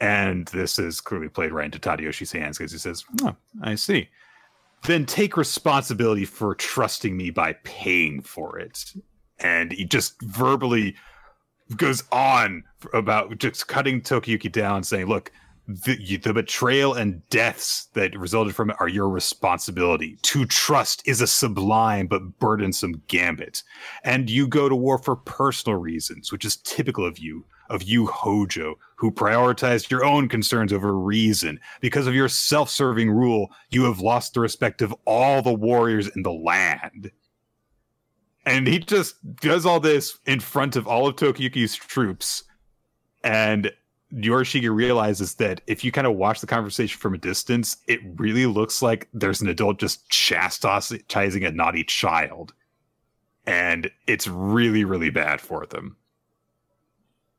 And 0.01 0.47
this 0.49 0.79
is 0.79 1.01
clearly 1.01 1.29
played 1.29 1.53
right 1.53 1.67
into 1.67 1.79
Tadayoshi's 1.79 2.33
hands 2.33 2.57
because 2.57 2.73
he 2.73 2.79
says, 2.79 3.05
Oh, 3.23 3.37
I 3.63 3.75
see 3.75 4.09
then 4.85 5.05
take 5.05 5.37
responsibility 5.37 6.25
for 6.25 6.55
trusting 6.55 7.17
me 7.17 7.31
by 7.31 7.53
paying 7.65 8.23
for 8.23 8.59
it. 8.59 8.93
And 9.39 9.73
he 9.73 9.85
just 9.85 10.21
verbally 10.23 10.97
goes 11.77 12.03
on 12.11 12.65
about 12.93 13.39
just 13.39 13.69
cutting 13.69 14.01
Tokiyuki 14.01 14.51
down, 14.51 14.83
saying, 14.83 15.07
Look, 15.07 15.33
the, 15.85 16.17
the, 16.17 16.33
betrayal 16.33 16.95
and 16.95 17.27
deaths 17.29 17.89
that 17.95 18.19
resulted 18.19 18.55
from 18.55 18.71
it 18.71 18.77
are 18.81 18.89
your 18.89 19.09
responsibility. 19.09 20.19
To 20.23 20.45
trust 20.47 21.03
is 21.07 21.21
a 21.21 21.27
sublime 21.27 22.07
but 22.07 22.39
burdensome 22.39 23.03
gambit. 23.09 23.63
And 24.03 24.29
you 24.29 24.47
go 24.47 24.69
to 24.69 24.77
war 24.77 24.99
for 24.99 25.17
personal 25.17 25.79
reasons, 25.79 26.33
which 26.33 26.45
is 26.45 26.57
typical 26.57 27.05
of 27.05 27.19
you 27.19 27.45
of 27.71 27.85
you 27.85 28.07
Hojo, 28.07 28.77
who 28.97 29.13
prioritized 29.13 29.91
your 29.91 30.05
own 30.05 30.29
concerns 30.29 30.73
over 30.73 30.93
reason. 30.93 31.61
Because 31.81 32.09
of 32.09 32.15
your 32.15 32.29
self 32.29 32.69
serving 32.69 33.11
rule, 33.11 33.51
you 33.71 33.85
have 33.85 34.01
lost 34.01 34.35
the 34.35 34.41
respect 34.41 34.83
of 34.83 34.95
all 35.07 35.41
the 35.41 35.55
warriors 35.55 36.09
in 36.09 36.23
the 36.23 36.33
land. 36.33 37.13
And 38.45 38.67
he 38.67 38.81
just 38.81 39.15
does 39.37 39.65
all 39.65 39.81
this 39.81 40.19
in 40.27 40.41
front 40.41 40.75
of 40.75 40.89
all 40.89 41.07
of 41.07 41.17
Tokiyuki's 41.17 41.77
troops. 41.77 42.43
And 43.23 43.71
Yorishige 44.15 44.75
realizes 44.75 45.35
that 45.37 45.61
if 45.67 45.85
you 45.85 45.93
kind 45.93 46.07
of 46.07 46.17
watch 46.17 46.41
the 46.41 46.47
conversation 46.47 46.99
from 46.99 47.15
a 47.15 47.19
distance, 47.19 47.77
it 47.87 48.01
really 48.17 48.47
looks 48.47 48.83
like 48.83 49.09
there's 49.13 49.41
an 49.41 49.49
adult 49.49 49.79
just 49.79 50.09
chastising 50.11 51.45
a 51.45 51.51
naughty 51.51 51.85
child. 51.85 52.53
And 53.47 53.91
it's 54.07 54.27
really, 54.27 54.85
really 54.85 55.11
bad 55.11 55.41
for 55.41 55.67
them. 55.67 55.97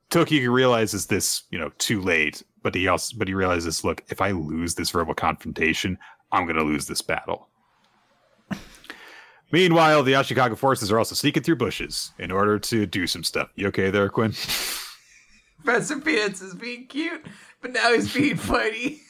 Tokiyuki 0.09 0.51
realizes 0.51 1.07
this, 1.07 1.43
you 1.51 1.59
know, 1.59 1.71
too 1.77 2.01
late, 2.01 2.43
but 2.63 2.75
he 2.75 2.87
also 2.87 3.15
but 3.17 3.27
he 3.27 3.33
realizes, 3.33 3.83
look, 3.83 4.03
if 4.09 4.21
I 4.21 4.31
lose 4.31 4.75
this 4.75 4.89
verbal 4.89 5.13
confrontation, 5.13 5.97
I'm 6.31 6.45
gonna 6.47 6.63
lose 6.63 6.87
this 6.87 7.01
battle. 7.01 7.47
Meanwhile, 9.51 10.03
the 10.03 10.13
Ashikaga 10.13 10.57
forces 10.57 10.91
are 10.91 10.97
also 10.99 11.15
sneaking 11.15 11.43
through 11.43 11.57
bushes 11.57 12.11
in 12.19 12.31
order 12.31 12.59
to 12.59 12.85
do 12.85 13.07
some 13.07 13.23
stuff. 13.23 13.49
You 13.55 13.67
okay 13.67 13.89
there, 13.89 14.09
Quinn? 14.09 14.33
Professor 15.63 15.99
Peanuts 15.99 16.41
is 16.41 16.55
being 16.55 16.87
cute, 16.87 17.25
but 17.61 17.71
now 17.71 17.93
he's 17.93 18.13
being 18.13 18.37
funny. 18.37 19.01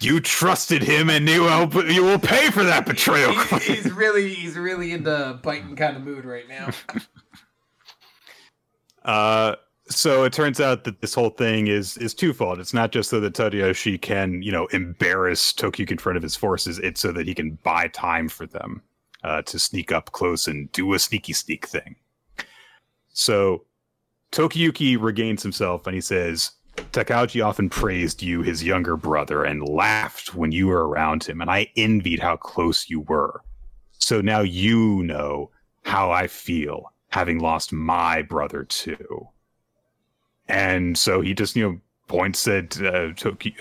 you 0.00 0.20
trusted 0.20 0.82
him, 0.82 1.10
and 1.10 1.28
you 1.28 1.42
will, 1.42 1.90
you 1.90 2.02
will 2.02 2.18
pay 2.18 2.50
for 2.50 2.64
that 2.64 2.86
betrayal. 2.86 3.32
He's, 3.32 3.64
he's 3.64 3.92
really, 3.92 4.32
he's 4.34 4.56
really 4.56 4.92
in 4.92 5.04
the 5.04 5.38
biting 5.42 5.76
kind 5.76 5.96
of 5.96 6.02
mood 6.02 6.24
right 6.24 6.48
now. 6.48 6.70
Uh, 9.02 9.56
so 9.88 10.24
it 10.24 10.32
turns 10.32 10.60
out 10.60 10.84
that 10.84 11.00
this 11.00 11.14
whole 11.14 11.30
thing 11.30 11.66
is 11.66 11.96
is 11.96 12.14
twofold. 12.14 12.60
It's 12.60 12.74
not 12.74 12.92
just 12.92 13.10
so 13.10 13.18
that 13.20 13.34
Tadayoshi 13.34 14.00
can, 14.00 14.42
you 14.42 14.52
know, 14.52 14.66
embarrass 14.66 15.52
Tokiyuki 15.52 15.92
in 15.92 15.98
front 15.98 16.16
of 16.16 16.22
his 16.22 16.36
forces. 16.36 16.78
It's 16.78 17.00
so 17.00 17.10
that 17.12 17.26
he 17.26 17.34
can 17.34 17.58
buy 17.62 17.88
time 17.88 18.28
for 18.28 18.46
them 18.46 18.82
uh, 19.24 19.42
to 19.42 19.58
sneak 19.58 19.90
up 19.90 20.12
close 20.12 20.46
and 20.46 20.70
do 20.72 20.92
a 20.94 20.98
sneaky 20.98 21.32
sneak 21.32 21.66
thing. 21.66 21.96
So 23.12 23.64
Tokiyuki 24.32 25.00
regains 25.00 25.42
himself 25.42 25.86
and 25.86 25.94
he 25.94 26.00
says, 26.00 26.52
Takauji 26.92 27.44
often 27.44 27.68
praised 27.68 28.22
you, 28.22 28.42
his 28.42 28.64
younger 28.64 28.96
brother, 28.96 29.44
and 29.44 29.68
laughed 29.68 30.34
when 30.34 30.52
you 30.52 30.68
were 30.68 30.88
around 30.88 31.24
him, 31.24 31.40
and 31.40 31.50
I 31.50 31.70
envied 31.76 32.20
how 32.20 32.36
close 32.36 32.88
you 32.88 33.00
were. 33.00 33.42
So 33.98 34.20
now 34.20 34.40
you 34.40 35.02
know 35.02 35.50
how 35.84 36.10
I 36.10 36.26
feel 36.26 36.92
having 37.08 37.38
lost 37.38 37.72
my 37.72 38.22
brother 38.22 38.64
too. 38.64 39.28
And 40.48 40.96
so 40.96 41.20
he 41.20 41.34
just, 41.34 41.54
you 41.54 41.68
know, 41.68 41.80
points 42.08 42.46
at 42.48 42.80
uh, 42.80 43.12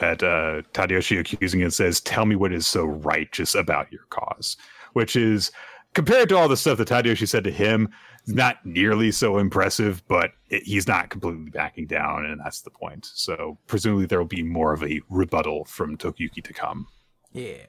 at 0.01 0.23
uh, 0.23 0.61
Tadayoshi 0.73 1.19
accusing 1.19 1.61
and 1.61 1.73
says, 1.73 2.01
"Tell 2.01 2.25
me 2.25 2.35
what 2.35 2.53
is 2.53 2.65
so 2.65 2.85
righteous 2.85 3.53
about 3.53 3.91
your 3.91 4.05
cause," 4.09 4.57
which 4.93 5.15
is 5.15 5.51
compared 5.93 6.29
to 6.29 6.37
all 6.37 6.47
the 6.47 6.57
stuff 6.57 6.77
that 6.79 6.87
Tadayoshi 6.87 7.27
said 7.27 7.43
to 7.43 7.51
him, 7.51 7.89
not 8.33 8.65
nearly 8.65 9.11
so 9.11 9.37
impressive. 9.37 10.01
But 10.07 10.31
it, 10.49 10.63
he's 10.63 10.87
not 10.87 11.09
completely 11.09 11.49
backing 11.49 11.87
down, 11.87 12.25
and 12.25 12.39
that's 12.39 12.61
the 12.61 12.71
point. 12.71 13.09
So 13.13 13.57
presumably 13.67 14.05
there 14.05 14.19
will 14.19 14.25
be 14.25 14.43
more 14.43 14.73
of 14.73 14.83
a 14.83 15.01
rebuttal 15.09 15.65
from 15.65 15.97
Tokiyuki 15.97 16.43
to 16.43 16.53
come. 16.53 16.87
Yeah, 17.31 17.65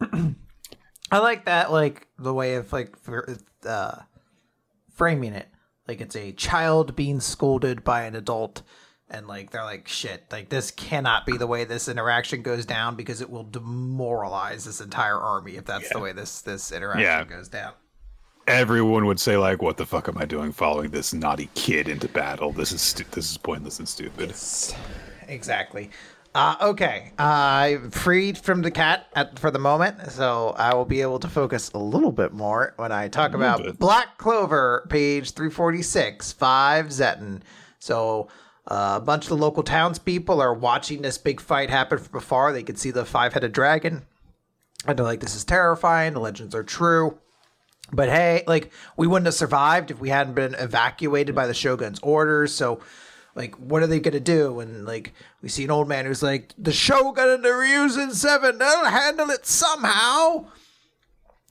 I 1.10 1.18
like 1.18 1.46
that. 1.46 1.72
Like 1.72 2.06
the 2.18 2.34
way 2.34 2.56
of 2.56 2.72
like 2.72 2.96
uh, 3.64 3.96
framing 4.94 5.32
it 5.32 5.48
like 5.88 6.00
it's 6.02 6.14
a 6.14 6.32
child 6.32 6.94
being 6.94 7.18
scolded 7.18 7.82
by 7.82 8.02
an 8.02 8.14
adult 8.14 8.62
and 9.10 9.26
like 9.26 9.50
they're 9.50 9.64
like 9.64 9.88
shit 9.88 10.24
like 10.30 10.50
this 10.50 10.70
cannot 10.70 11.24
be 11.24 11.36
the 11.36 11.46
way 11.46 11.64
this 11.64 11.88
interaction 11.88 12.42
goes 12.42 12.66
down 12.66 12.94
because 12.94 13.22
it 13.22 13.30
will 13.30 13.44
demoralize 13.44 14.66
this 14.66 14.80
entire 14.80 15.18
army 15.18 15.56
if 15.56 15.64
that's 15.64 15.84
yeah. 15.84 15.94
the 15.94 15.98
way 15.98 16.12
this 16.12 16.42
this 16.42 16.70
interaction 16.70 17.02
yeah. 17.02 17.24
goes 17.24 17.48
down 17.48 17.72
everyone 18.48 19.04
would 19.06 19.20
say 19.20 19.36
like 19.36 19.62
what 19.62 19.76
the 19.76 19.86
fuck 19.86 20.08
am 20.08 20.18
i 20.18 20.24
doing 20.24 20.52
following 20.52 20.90
this 20.90 21.12
naughty 21.12 21.48
kid 21.54 21.88
into 21.88 22.08
battle 22.08 22.52
this 22.52 22.72
is 22.72 22.80
stu- 22.80 23.04
this 23.12 23.30
is 23.30 23.36
pointless 23.36 23.78
and 23.78 23.88
stupid 23.88 24.30
yes. 24.30 24.74
exactly 25.28 25.90
uh, 26.34 26.56
okay, 26.60 27.10
I'm 27.18 27.90
freed 27.90 28.36
from 28.38 28.60
the 28.62 28.70
cat 28.70 29.06
at, 29.16 29.38
for 29.38 29.50
the 29.50 29.58
moment, 29.58 30.12
so 30.12 30.54
I 30.56 30.74
will 30.74 30.84
be 30.84 31.00
able 31.00 31.18
to 31.20 31.28
focus 31.28 31.70
a 31.72 31.78
little 31.78 32.12
bit 32.12 32.32
more 32.32 32.74
when 32.76 32.92
I 32.92 33.08
talk 33.08 33.32
about 33.34 33.62
bit. 33.62 33.78
Black 33.78 34.18
Clover, 34.18 34.86
page 34.90 35.32
346, 35.32 36.32
5 36.32 36.86
Zeton. 36.88 37.40
So 37.78 38.28
uh, 38.70 38.98
a 39.00 39.04
bunch 39.04 39.24
of 39.24 39.30
the 39.30 39.36
local 39.36 39.62
townspeople 39.62 40.40
are 40.40 40.52
watching 40.52 41.02
this 41.02 41.16
big 41.16 41.40
fight 41.40 41.70
happen 41.70 41.98
from 41.98 42.18
afar. 42.18 42.52
They 42.52 42.62
can 42.62 42.76
see 42.76 42.90
the 42.90 43.04
five 43.04 43.32
headed 43.32 43.52
dragon. 43.52 44.02
And 44.86 44.98
they're 44.98 45.06
like, 45.06 45.20
this 45.20 45.34
is 45.34 45.44
terrifying. 45.44 46.12
The 46.12 46.20
legends 46.20 46.54
are 46.54 46.62
true. 46.62 47.18
But 47.92 48.08
hey, 48.08 48.44
like, 48.46 48.70
we 48.96 49.06
wouldn't 49.06 49.26
have 49.26 49.34
survived 49.34 49.90
if 49.90 49.98
we 49.98 50.10
hadn't 50.10 50.34
been 50.34 50.54
evacuated 50.54 51.34
by 51.34 51.46
the 51.46 51.54
Shogun's 51.54 52.00
orders. 52.00 52.54
So 52.54 52.80
like 53.38 53.54
what 53.54 53.82
are 53.84 53.86
they 53.86 54.00
gonna 54.00 54.20
do? 54.20 54.58
And 54.58 54.84
like 54.84 55.14
we 55.40 55.48
see 55.48 55.64
an 55.64 55.70
old 55.70 55.88
man 55.88 56.04
who's 56.06 56.24
like 56.24 56.52
the 56.58 56.72
shogun 56.72 57.30
and 57.30 57.44
the 57.44 57.50
ryuzen 57.50 58.12
seven 58.12 58.58
they'll 58.58 58.84
handle 58.86 59.30
it 59.30 59.46
somehow. 59.46 60.46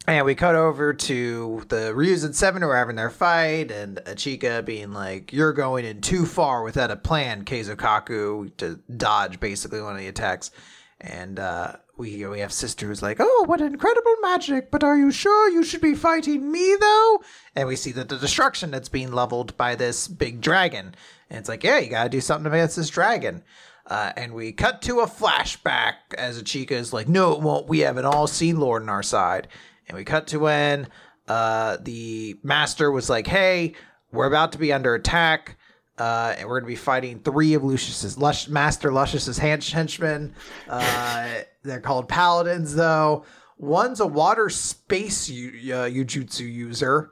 And 0.06 0.26
we 0.26 0.36
cut 0.36 0.56
over 0.56 0.94
to 0.94 1.64
the 1.70 1.94
ryuzen 1.94 2.36
seven 2.36 2.62
who 2.62 2.68
are 2.68 2.78
having 2.78 2.98
their 2.98 3.10
fight 3.10 3.72
and 3.72 3.98
Ichika 4.06 4.66
being 4.66 4.92
like 4.92 5.32
you're 5.32 5.54
going 5.54 5.86
in 5.86 6.02
too 6.02 6.26
far 6.26 6.62
without 6.62 6.92
a 6.92 6.98
plan 6.98 7.46
keizokaku 7.46 8.56
to 8.58 8.82
dodge 8.96 9.40
basically 9.40 9.82
one 9.82 9.94
of 9.94 10.00
the 10.00 10.08
attacks. 10.08 10.52
And 11.00 11.40
uh 11.40 11.78
we 11.98 12.26
we 12.26 12.40
have 12.40 12.54
sister 12.54 12.88
who's 12.88 13.02
like, 13.02 13.18
"Oh, 13.20 13.44
what 13.48 13.62
incredible 13.62 14.16
magic! 14.22 14.72
But 14.72 14.84
are 14.84 14.98
you 14.98 15.12
sure 15.12 15.50
you 15.50 15.64
should 15.64 15.82
be 15.82 15.96
fighting 15.96 16.52
me 16.52 16.76
though?" 16.80 17.22
And 17.56 17.68
we 17.68 17.76
see 17.76 17.92
that 17.94 18.10
the 18.10 18.18
destruction 18.18 18.72
that's 18.72 18.90
being 18.90 19.12
leveled 19.12 19.58
by 19.58 19.76
this 19.76 20.08
big 20.08 20.42
dragon, 20.42 20.96
and 21.30 21.40
it's 21.40 21.50
like, 21.50 21.64
yeah, 21.64 21.80
you 21.80 21.90
gotta 21.90 22.10
do 22.10 22.22
something 22.22 22.52
against 22.52 22.76
this 22.76 22.90
dragon. 22.90 23.44
Uh, 23.86 24.12
and 24.18 24.34
we 24.34 24.52
cut 24.52 24.82
to 24.82 25.00
a 25.00 25.08
flashback 25.08 25.94
as 26.18 26.42
Ichika 26.42 26.72
is 26.72 26.92
like, 26.92 27.08
no, 27.08 27.32
it 27.32 27.42
won't. 27.42 27.70
We 27.70 27.80
have 27.80 27.98
an 27.98 28.06
all 28.06 28.28
seen 28.28 28.60
Lord 28.60 28.82
on 28.82 28.90
our 28.90 29.04
side. 29.04 29.48
And 29.88 29.98
we 29.98 30.04
cut 30.04 30.28
to 30.28 30.40
when 30.40 30.90
uh, 31.28 31.78
the 31.82 32.38
master 32.44 32.92
was 32.92 33.10
like, 33.10 33.28
hey, 33.28 33.76
we're 34.12 34.28
about 34.28 34.52
to 34.54 34.58
be 34.58 34.74
under 34.74 34.94
attack. 34.94 35.57
Uh, 35.98 36.36
and 36.38 36.48
we're 36.48 36.60
going 36.60 36.70
to 36.70 36.76
be 36.76 36.76
fighting 36.76 37.20
three 37.20 37.54
of 37.56 37.64
Lucius's 37.64 38.18
Lush, 38.18 38.48
Master 38.48 38.94
Lucius's 38.94 39.38
henchmen. 39.38 40.36
Uh, 40.70 41.30
they're 41.64 41.82
called 41.82 42.08
paladins, 42.08 42.76
though. 42.76 43.26
One's 43.58 44.00
a 44.00 44.06
water 44.06 44.50
space 44.50 45.28
u- 45.28 45.74
uh, 45.74 45.86
Yujutsu 45.90 46.42
user, 46.52 47.10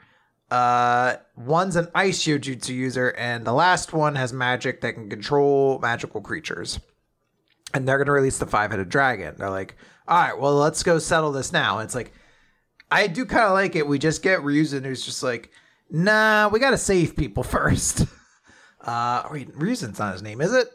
uh, 0.51 1.15
one's 1.35 1.75
an 1.75 1.87
ice 1.95 2.23
Yojutsu 2.25 2.69
user, 2.69 3.09
and 3.17 3.45
the 3.45 3.53
last 3.53 3.93
one 3.93 4.15
has 4.15 4.31
magic 4.31 4.81
that 4.81 4.93
can 4.93 5.09
control 5.09 5.79
magical 5.79 6.21
creatures. 6.21 6.79
And 7.73 7.87
they're 7.87 7.97
gonna 7.97 8.11
release 8.11 8.37
the 8.37 8.45
five 8.45 8.71
headed 8.71 8.89
dragon. 8.89 9.35
They're 9.37 9.49
like, 9.49 9.75
all 10.07 10.21
right, 10.21 10.39
well, 10.39 10.55
let's 10.55 10.83
go 10.83 10.99
settle 10.99 11.31
this 11.31 11.51
now. 11.51 11.79
And 11.79 11.85
it's 11.85 11.95
like, 11.95 12.13
I 12.91 13.07
do 13.07 13.25
kind 13.25 13.45
of 13.45 13.53
like 13.53 13.75
it. 13.75 13.87
We 13.87 13.97
just 13.97 14.21
get 14.21 14.41
Ryuzen 14.41 14.85
who's 14.85 15.03
just 15.03 15.23
like, 15.23 15.49
nah, 15.89 16.47
we 16.49 16.59
gotta 16.59 16.77
save 16.77 17.15
people 17.15 17.41
first. 17.57 18.05
Uh, 18.85 19.23
wait, 19.31 19.51
Ryuzen's 19.57 19.99
not 19.99 20.13
his 20.13 20.21
name, 20.21 20.41
is 20.41 20.53
it? 20.53 20.67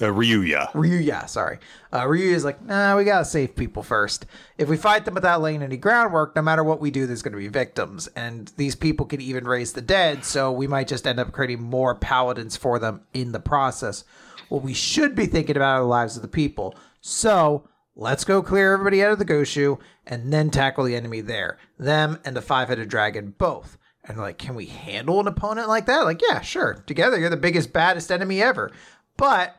Uh, 0.00 0.04
Ryuya. 0.06 0.70
Ryuya, 0.72 1.28
sorry. 1.28 1.58
Uh, 1.92 2.04
Ryuya's 2.04 2.44
like, 2.44 2.62
nah, 2.62 2.96
we 2.96 3.04
gotta 3.04 3.24
save 3.24 3.56
people 3.56 3.82
first. 3.82 4.26
If 4.56 4.68
we 4.68 4.76
fight 4.76 5.04
them 5.04 5.14
without 5.14 5.40
laying 5.40 5.62
any 5.62 5.76
groundwork, 5.76 6.36
no 6.36 6.42
matter 6.42 6.62
what 6.62 6.80
we 6.80 6.90
do, 6.92 7.06
there's 7.06 7.22
gonna 7.22 7.36
be 7.36 7.48
victims. 7.48 8.06
And 8.14 8.52
these 8.56 8.76
people 8.76 9.06
can 9.06 9.20
even 9.20 9.48
raise 9.48 9.72
the 9.72 9.80
dead, 9.80 10.24
so 10.24 10.52
we 10.52 10.68
might 10.68 10.86
just 10.86 11.06
end 11.06 11.18
up 11.18 11.32
creating 11.32 11.62
more 11.62 11.94
paladins 11.96 12.56
for 12.56 12.78
them 12.78 13.00
in 13.12 13.32
the 13.32 13.40
process. 13.40 14.04
What 14.48 14.62
we 14.62 14.74
should 14.74 15.14
be 15.14 15.26
thinking 15.26 15.56
about 15.56 15.78
are 15.78 15.80
the 15.80 15.86
lives 15.86 16.16
of 16.16 16.22
the 16.22 16.28
people. 16.28 16.76
So 17.00 17.68
let's 17.96 18.24
go 18.24 18.42
clear 18.42 18.74
everybody 18.74 19.02
out 19.02 19.12
of 19.12 19.18
the 19.18 19.24
Goshu 19.24 19.80
and 20.06 20.32
then 20.32 20.50
tackle 20.50 20.84
the 20.84 20.94
enemy 20.96 21.22
there. 21.22 21.58
Them 21.78 22.20
and 22.24 22.36
the 22.36 22.42
five 22.42 22.68
headed 22.68 22.88
dragon 22.88 23.34
both. 23.36 23.77
And 24.08 24.16
like, 24.16 24.38
can 24.38 24.54
we 24.54 24.66
handle 24.66 25.20
an 25.20 25.28
opponent 25.28 25.68
like 25.68 25.86
that? 25.86 26.04
Like, 26.04 26.22
yeah, 26.22 26.40
sure. 26.40 26.82
Together, 26.86 27.18
you're 27.18 27.30
the 27.30 27.36
biggest, 27.36 27.72
baddest 27.72 28.10
enemy 28.10 28.42
ever. 28.42 28.72
But 29.16 29.54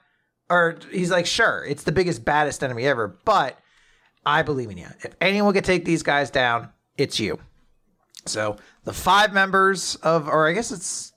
or 0.49 0.77
he's 0.91 1.11
like, 1.11 1.25
sure, 1.25 1.63
it's 1.67 1.83
the 1.83 1.91
biggest, 1.91 2.25
baddest 2.25 2.63
enemy 2.63 2.85
ever, 2.85 3.19
but 3.23 3.57
I 4.25 4.41
believe 4.41 4.71
in 4.71 4.77
you. 4.77 4.87
If 5.01 5.15
anyone 5.21 5.53
could 5.53 5.63
take 5.63 5.85
these 5.85 6.03
guys 6.03 6.31
down, 6.31 6.69
it's 6.97 7.19
you. 7.19 7.39
So 8.25 8.57
the 8.83 8.93
five 8.93 9.31
members 9.31 9.95
of, 9.97 10.27
or 10.27 10.47
I 10.47 10.53
guess 10.53 10.71
it's, 10.71 11.13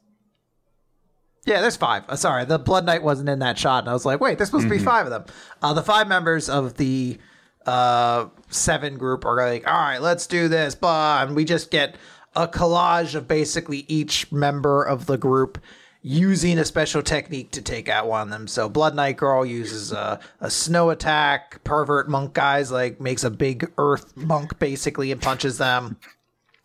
yeah, 1.45 1.61
there's 1.61 1.77
five. 1.77 2.05
Uh, 2.09 2.17
sorry, 2.17 2.45
the 2.45 2.59
Blood 2.59 2.87
Knight 2.87 3.03
wasn't 3.03 3.29
in 3.29 3.41
that 3.41 3.59
shot, 3.59 3.83
and 3.83 3.91
I 3.91 3.93
was 3.93 4.07
like, 4.07 4.21
wait, 4.21 4.39
there's 4.39 4.49
supposed 4.49 4.67
mm-hmm. 4.67 4.75
to 4.75 4.79
be 4.79 4.85
mm-hmm. 4.85 4.91
five 4.91 5.07
of 5.07 5.11
them. 5.11 5.25
Uh, 5.61 5.73
the 5.73 5.83
five 5.83 6.07
members 6.07 6.49
of 6.49 6.77
the 6.77 7.19
uh, 7.67 8.27
seven 8.49 8.97
group 8.97 9.25
are 9.25 9.37
like, 9.37 9.67
all 9.67 9.73
right, 9.73 10.01
let's 10.01 10.27
do 10.27 10.49
this, 10.49 10.75
blah, 10.75 11.23
and 11.23 11.35
we 11.35 11.45
just 11.45 11.71
get 11.71 11.97
a 12.35 12.49
collage 12.49 13.15
of 13.15 13.29
basically 13.29 13.85
each 13.89 14.31
member 14.33 14.83
of 14.83 15.07
the 15.07 15.19
group 15.19 15.59
using 16.03 16.59
a 16.59 16.65
special 16.65 17.03
technique 17.03 17.53
to 17.53 17.63
take 17.63 17.89
out 17.89 18.09
one 18.09 18.23
of 18.23 18.31
them. 18.31 18.49
So 18.49 18.69
Blood 18.69 18.97
Knight 18.97 19.17
Girl 19.17 19.47
uses 19.47 19.93
a, 19.93 20.19
a 20.41 20.51
snow 20.51 20.91
attack. 20.91 21.63
Pervert 21.63 22.09
Monk 22.09 22.35
guys 22.35 22.73
like 22.73 23.01
makes 23.01 23.23
a 23.23 23.31
big 23.31 23.71
earth 23.79 24.17
monk 24.17 24.59
basically 24.59 25.13
and 25.13 25.23
punches 25.23 25.59
them. 25.59 25.97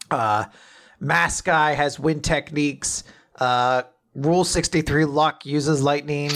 Uh, 0.10 0.46
Mask 1.00 1.46
guy 1.46 1.74
has 1.74 2.00
wind 2.00 2.24
techniques. 2.24 3.04
Uh, 3.36 3.84
Rule 4.16 4.44
63 4.44 5.06
Luck 5.06 5.46
uses 5.46 5.84
lightning. 5.84 6.32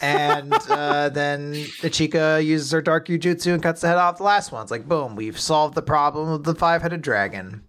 and 0.00 0.54
uh, 0.70 1.08
then 1.12 1.52
Ichika 1.52 2.42
uses 2.42 2.70
her 2.70 2.80
dark 2.80 3.08
Jutsu 3.08 3.52
and 3.52 3.62
cuts 3.62 3.82
the 3.82 3.88
head 3.88 3.98
off 3.98 4.16
the 4.16 4.24
last 4.24 4.50
one. 4.50 4.62
It's 4.62 4.70
like, 4.70 4.88
boom, 4.88 5.16
we've 5.16 5.38
solved 5.38 5.74
the 5.74 5.82
problem 5.82 6.30
of 6.30 6.44
the 6.44 6.54
five 6.54 6.80
headed 6.80 7.02
dragon. 7.02 7.64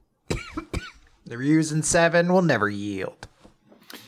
The 1.32 1.38
Ryuzen 1.38 1.82
7 1.82 2.32
will 2.32 2.42
never 2.42 2.70
yield. 2.70 3.26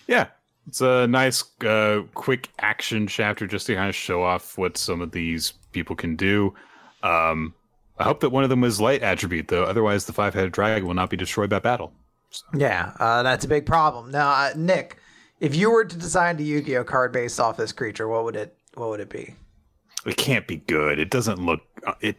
Yeah. 0.08 0.28
It's 0.68 0.82
a 0.82 1.08
nice, 1.08 1.44
uh, 1.62 2.02
quick 2.14 2.50
action 2.60 3.08
chapter 3.08 3.48
just 3.48 3.66
to 3.68 3.76
kind 3.76 3.88
of 3.88 3.95
show 3.95 4.24
off 4.24 4.58
what 4.58 4.78
some 4.78 5.00
of 5.00 5.12
these 5.12 5.54
people 5.72 5.95
can 5.95 6.18
do. 6.18 6.54
Um, 7.02 7.54
I 7.98 8.04
hope 8.04 8.20
that 8.20 8.32
one 8.32 8.44
of 8.44 8.50
them 8.50 8.66
is 8.66 8.82
light 8.82 9.04
attribute, 9.04 9.48
though. 9.48 9.64
Otherwise, 9.64 10.04
the 10.04 10.12
five 10.12 10.34
headed 10.34 10.52
dragon 10.52 10.86
will 10.86 10.95
not 10.95 11.10
be 11.10 11.16
destroyed 11.16 11.50
by 11.50 11.60
battle. 11.60 11.94
So. 12.30 12.45
Yeah, 12.58 12.91
uh, 13.00 13.24
that's 13.24 13.45
a 13.45 13.48
big 13.48 13.66
problem. 13.66 14.12
Now, 14.12 14.30
uh, 14.30 14.52
Nick, 14.58 14.98
if 15.40 15.56
you 15.56 15.72
were 15.72 15.86
to 15.86 15.98
design 15.98 16.38
a 16.40 16.44
Yu-Gi-Oh 16.44 16.84
card 16.84 17.14
based 17.14 17.40
off 17.40 17.56
this 17.56 17.72
creature, 17.72 18.10
what 18.10 18.26
would 18.26 18.36
it 18.36 18.58
what 18.74 18.90
would 18.90 19.00
it 19.00 19.10
be? 19.10 19.36
It 20.06 20.18
can't 20.18 20.48
be 20.48 20.58
good. 20.58 21.00
It 21.00 21.10
doesn't 21.10 21.40
look 21.40 21.62
uh, 21.86 21.94
it. 22.02 22.18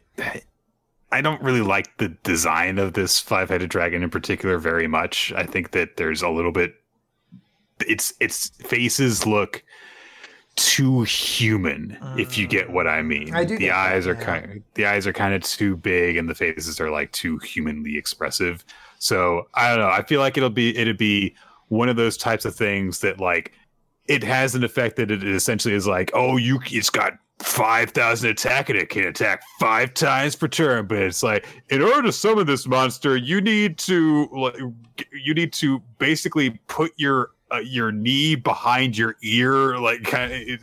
I 1.15 1.21
don't 1.21 1.41
really 1.41 1.61
like 1.61 1.97
the 1.99 2.09
design 2.25 2.79
of 2.79 2.95
this 2.95 3.21
five-headed 3.21 3.71
dragon 3.71 4.03
in 4.03 4.11
particular 4.11 4.59
very 4.59 4.89
much. 4.89 5.33
I 5.37 5.45
think 5.45 5.71
that 5.71 5.97
there's 5.97 6.23
a 6.23 6.29
little 6.29 6.51
bit. 6.51 6.75
Its 7.87 8.13
its 8.19 8.49
faces 8.67 9.25
look 9.25 9.63
too 10.57 11.03
human, 11.03 11.97
if 12.19 12.37
you 12.37 12.49
get 12.49 12.71
what 12.71 12.89
I 12.89 13.03
mean. 13.03 13.33
I 13.33 13.45
do. 13.45 13.57
The 13.57 13.71
eyes 13.71 14.07
that, 14.07 14.11
are 14.11 14.15
yeah. 14.15 14.25
kind. 14.25 14.45
Of, 14.45 14.63
the 14.75 14.87
eyes 14.87 15.07
are 15.07 15.13
kind 15.13 15.35
of 15.35 15.45
too 15.45 15.77
big, 15.77 16.17
and 16.17 16.29
the 16.29 16.35
faces 16.35 16.81
are 16.81 16.91
like 16.91 17.13
too 17.13 17.39
humanly 17.39 17.97
expressive. 17.97 18.65
So 18.99 19.47
I 19.55 19.69
don't 19.69 19.79
know. 19.79 19.91
I 19.91 20.03
feel 20.03 20.19
like 20.19 20.37
it'll 20.37 20.51
be 20.51 20.77
it'd 20.77 20.99
be 20.99 21.37
one 21.69 21.89
of 21.89 21.95
those 21.95 22.17
types 22.17 22.45
of 22.45 22.57
things 22.57 22.99
that 23.01 23.21
like 23.21 23.53
it 24.09 24.25
has 24.25 24.57
an 24.57 24.65
effect 24.65 24.97
that 24.97 25.13
it 25.13 25.23
essentially 25.23 25.75
is 25.75 25.87
like, 25.87 26.11
oh, 26.13 26.39
you 26.39 26.59
it's 26.67 26.91
got 26.91 27.13
five 27.45 27.91
thousand 27.91 28.31
attack 28.31 28.71
and 28.71 28.79
it 28.79 28.89
can 28.89 29.05
attack 29.05 29.43
five 29.61 29.95
times 29.95 30.35
per 30.35 30.49
turn. 30.49 30.87
But 30.87 30.99
it's 30.99 31.23
like, 31.23 31.47
in 31.69 31.83
order 31.83 32.03
to 32.03 32.13
summon 32.13 32.47
this 32.47 32.67
monster, 32.67 33.17
you 33.17 33.41
need 33.41 33.79
to 33.79 34.29
like 34.33 34.57
you 35.13 35.35
need 35.35 35.53
to 35.55 35.81
basically 35.99 36.51
put 36.69 36.93
your 36.97 37.31
uh, 37.53 37.59
your 37.59 37.93
knee 37.93 38.35
behind 38.35 38.97
your 38.97 39.17
ear, 39.23 39.79
like 39.79 40.03
kind 40.05 40.33
of 40.33 40.39
it 40.41 40.61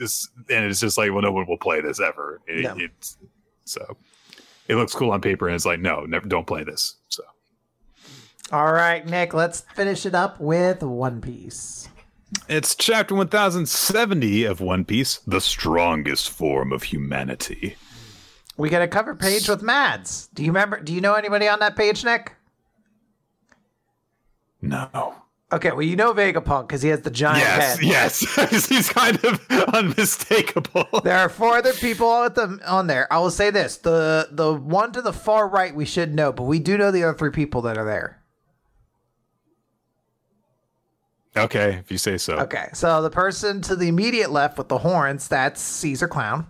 and 0.49 0.65
it's 0.65 0.79
just 0.79 0.97
like, 0.97 1.11
well, 1.11 1.21
no 1.21 1.31
one 1.31 1.45
will 1.47 1.57
play 1.57 1.81
this 1.81 1.99
ever. 1.99 2.41
It, 2.47 2.63
No. 2.63 2.75
It's 2.77 3.17
so 3.65 3.97
it 4.67 4.75
looks 4.75 4.93
cool 4.93 5.11
on 5.11 5.21
paper, 5.21 5.47
and 5.47 5.55
it's 5.55 5.65
like, 5.65 5.79
no, 5.79 6.05
never, 6.05 6.27
don't 6.27 6.47
play 6.47 6.63
this. 6.63 6.95
So. 7.09 7.23
All 8.51 8.73
right, 8.73 9.05
Nick, 9.05 9.33
let's 9.33 9.61
finish 9.75 10.05
it 10.05 10.15
up 10.15 10.39
with 10.39 10.81
One 10.81 11.21
Piece. 11.21 11.87
It's 12.47 12.75
chapter 12.75 13.13
1070 13.15 14.45
of 14.45 14.61
One 14.61 14.85
Piece, 14.85 15.17
the 15.27 15.41
strongest 15.41 16.29
form 16.29 16.71
of 16.71 16.83
humanity. 16.83 17.75
We 18.57 18.69
get 18.69 18.81
a 18.81 18.87
cover 18.87 19.15
page 19.15 19.49
with 19.49 19.61
Mads. 19.61 20.27
Do 20.33 20.43
you 20.43 20.49
remember? 20.51 20.79
Do 20.79 20.93
you 20.93 21.01
know 21.01 21.13
anybody 21.15 21.47
on 21.47 21.59
that 21.59 21.75
page, 21.75 22.03
Nick? 22.05 22.33
No. 24.61 25.15
Okay, 25.53 25.71
well, 25.71 25.81
you 25.81 25.97
know 25.97 26.13
Vegapunk 26.13 26.67
because 26.67 26.81
he 26.81 26.89
has 26.89 27.01
the 27.01 27.11
giant 27.11 27.39
Yes, 27.39 27.79
head. 27.79 28.51
yes. 28.51 28.67
He's 28.69 28.87
kind 28.89 29.17
of 29.25 29.45
unmistakable. 29.73 31.01
There 31.03 31.17
are 31.17 31.27
four 31.27 31.57
other 31.57 31.73
people 31.73 32.07
on 32.07 32.33
the 32.33 32.59
on 32.65 32.87
there. 32.87 33.11
I 33.11 33.19
will 33.19 33.31
say 33.31 33.49
this: 33.49 33.75
the 33.77 34.29
the 34.31 34.53
one 34.53 34.93
to 34.93 35.01
the 35.01 35.11
far 35.11 35.49
right 35.49 35.75
we 35.75 35.83
should 35.85 36.13
know, 36.15 36.31
but 36.31 36.43
we 36.43 36.59
do 36.59 36.77
know 36.77 36.91
the 36.91 37.03
other 37.03 37.17
three 37.17 37.31
people 37.31 37.61
that 37.63 37.77
are 37.77 37.83
there. 37.83 38.20
Okay, 41.35 41.75
if 41.75 41.89
you 41.91 41.97
say 41.97 42.17
so. 42.17 42.33
Okay, 42.39 42.67
so 42.73 43.01
the 43.01 43.09
person 43.09 43.61
to 43.61 43.75
the 43.75 43.87
immediate 43.87 44.31
left 44.31 44.57
with 44.57 44.67
the 44.67 44.79
horns, 44.79 45.27
that's 45.27 45.61
Caesar 45.61 46.07
Clown. 46.07 46.47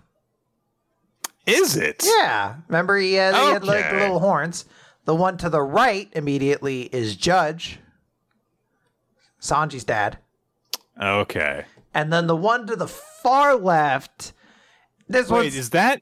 Is 1.46 1.76
it? 1.76 2.04
Yeah, 2.04 2.56
remember 2.68 2.96
he 2.98 3.14
had, 3.14 3.34
he 3.34 3.40
had 3.40 3.64
like 3.64 3.90
the 3.90 3.96
little 3.98 4.18
horns. 4.20 4.64
The 5.04 5.14
one 5.14 5.36
to 5.38 5.48
the 5.50 5.62
right 5.62 6.08
immediately 6.14 6.82
is 6.82 7.16
Judge, 7.16 7.78
Sanji's 9.40 9.84
dad, 9.84 10.18
Okay. 11.00 11.64
and 11.94 12.12
then 12.12 12.26
the 12.28 12.36
one 12.36 12.66
to 12.68 12.76
the 12.76 12.86
far 12.88 13.56
left. 13.56 14.32
This 15.08 15.28
Wait, 15.28 15.54
is 15.54 15.70
that 15.70 16.00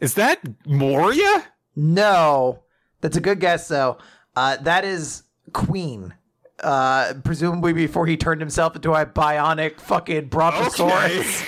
is 0.00 0.14
that 0.14 0.40
Moria? 0.66 1.44
no. 1.74 2.62
That's 3.02 3.16
a 3.16 3.20
good 3.20 3.40
guess 3.40 3.68
though. 3.68 3.98
Uh, 4.34 4.56
that 4.62 4.84
is 4.84 5.22
Queen. 5.52 6.14
Uh, 6.62 7.12
presumably 7.22 7.72
before 7.74 8.06
he 8.06 8.16
turned 8.16 8.40
himself 8.40 8.74
into 8.74 8.92
a 8.94 9.04
bionic 9.04 9.78
fucking 9.78 10.26
brontosaurus. 10.28 11.46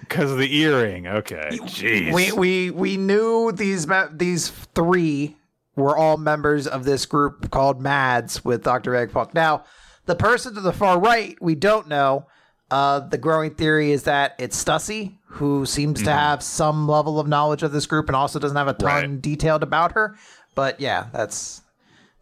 Because 0.00 0.30
of 0.32 0.38
the 0.38 0.54
earring. 0.56 1.06
Okay. 1.06 1.50
Jeez. 1.52 2.12
we 2.14 2.32
we 2.32 2.70
we 2.70 2.96
knew 2.96 3.52
these 3.52 3.86
these 4.12 4.48
three 4.48 5.36
were 5.76 5.96
all 5.96 6.16
members 6.16 6.66
of 6.66 6.84
this 6.84 7.04
group 7.06 7.50
called 7.50 7.80
Mads 7.82 8.44
with 8.44 8.64
Dr. 8.64 8.92
Eggpunk. 8.92 9.34
Now, 9.34 9.64
the 10.06 10.16
person 10.16 10.54
to 10.54 10.60
the 10.60 10.72
far 10.72 10.98
right, 10.98 11.36
we 11.40 11.54
don't 11.54 11.86
know. 11.86 12.26
Uh, 12.70 13.00
the 13.00 13.16
growing 13.18 13.54
theory 13.54 13.92
is 13.92 14.02
that 14.04 14.34
it's 14.38 14.62
Stussy, 14.62 15.18
who 15.26 15.64
seems 15.64 16.02
to 16.02 16.12
have 16.12 16.42
some 16.42 16.86
level 16.88 17.18
of 17.20 17.26
knowledge 17.28 17.62
of 17.62 17.72
this 17.72 17.86
group 17.86 18.08
and 18.08 18.16
also 18.16 18.38
doesn't 18.38 18.56
have 18.56 18.68
a 18.68 18.74
ton 18.74 19.10
Right. 19.12 19.22
detailed 19.22 19.62
about 19.62 19.92
her. 19.92 20.16
But 20.54 20.80
yeah, 20.80 21.06
that's 21.12 21.62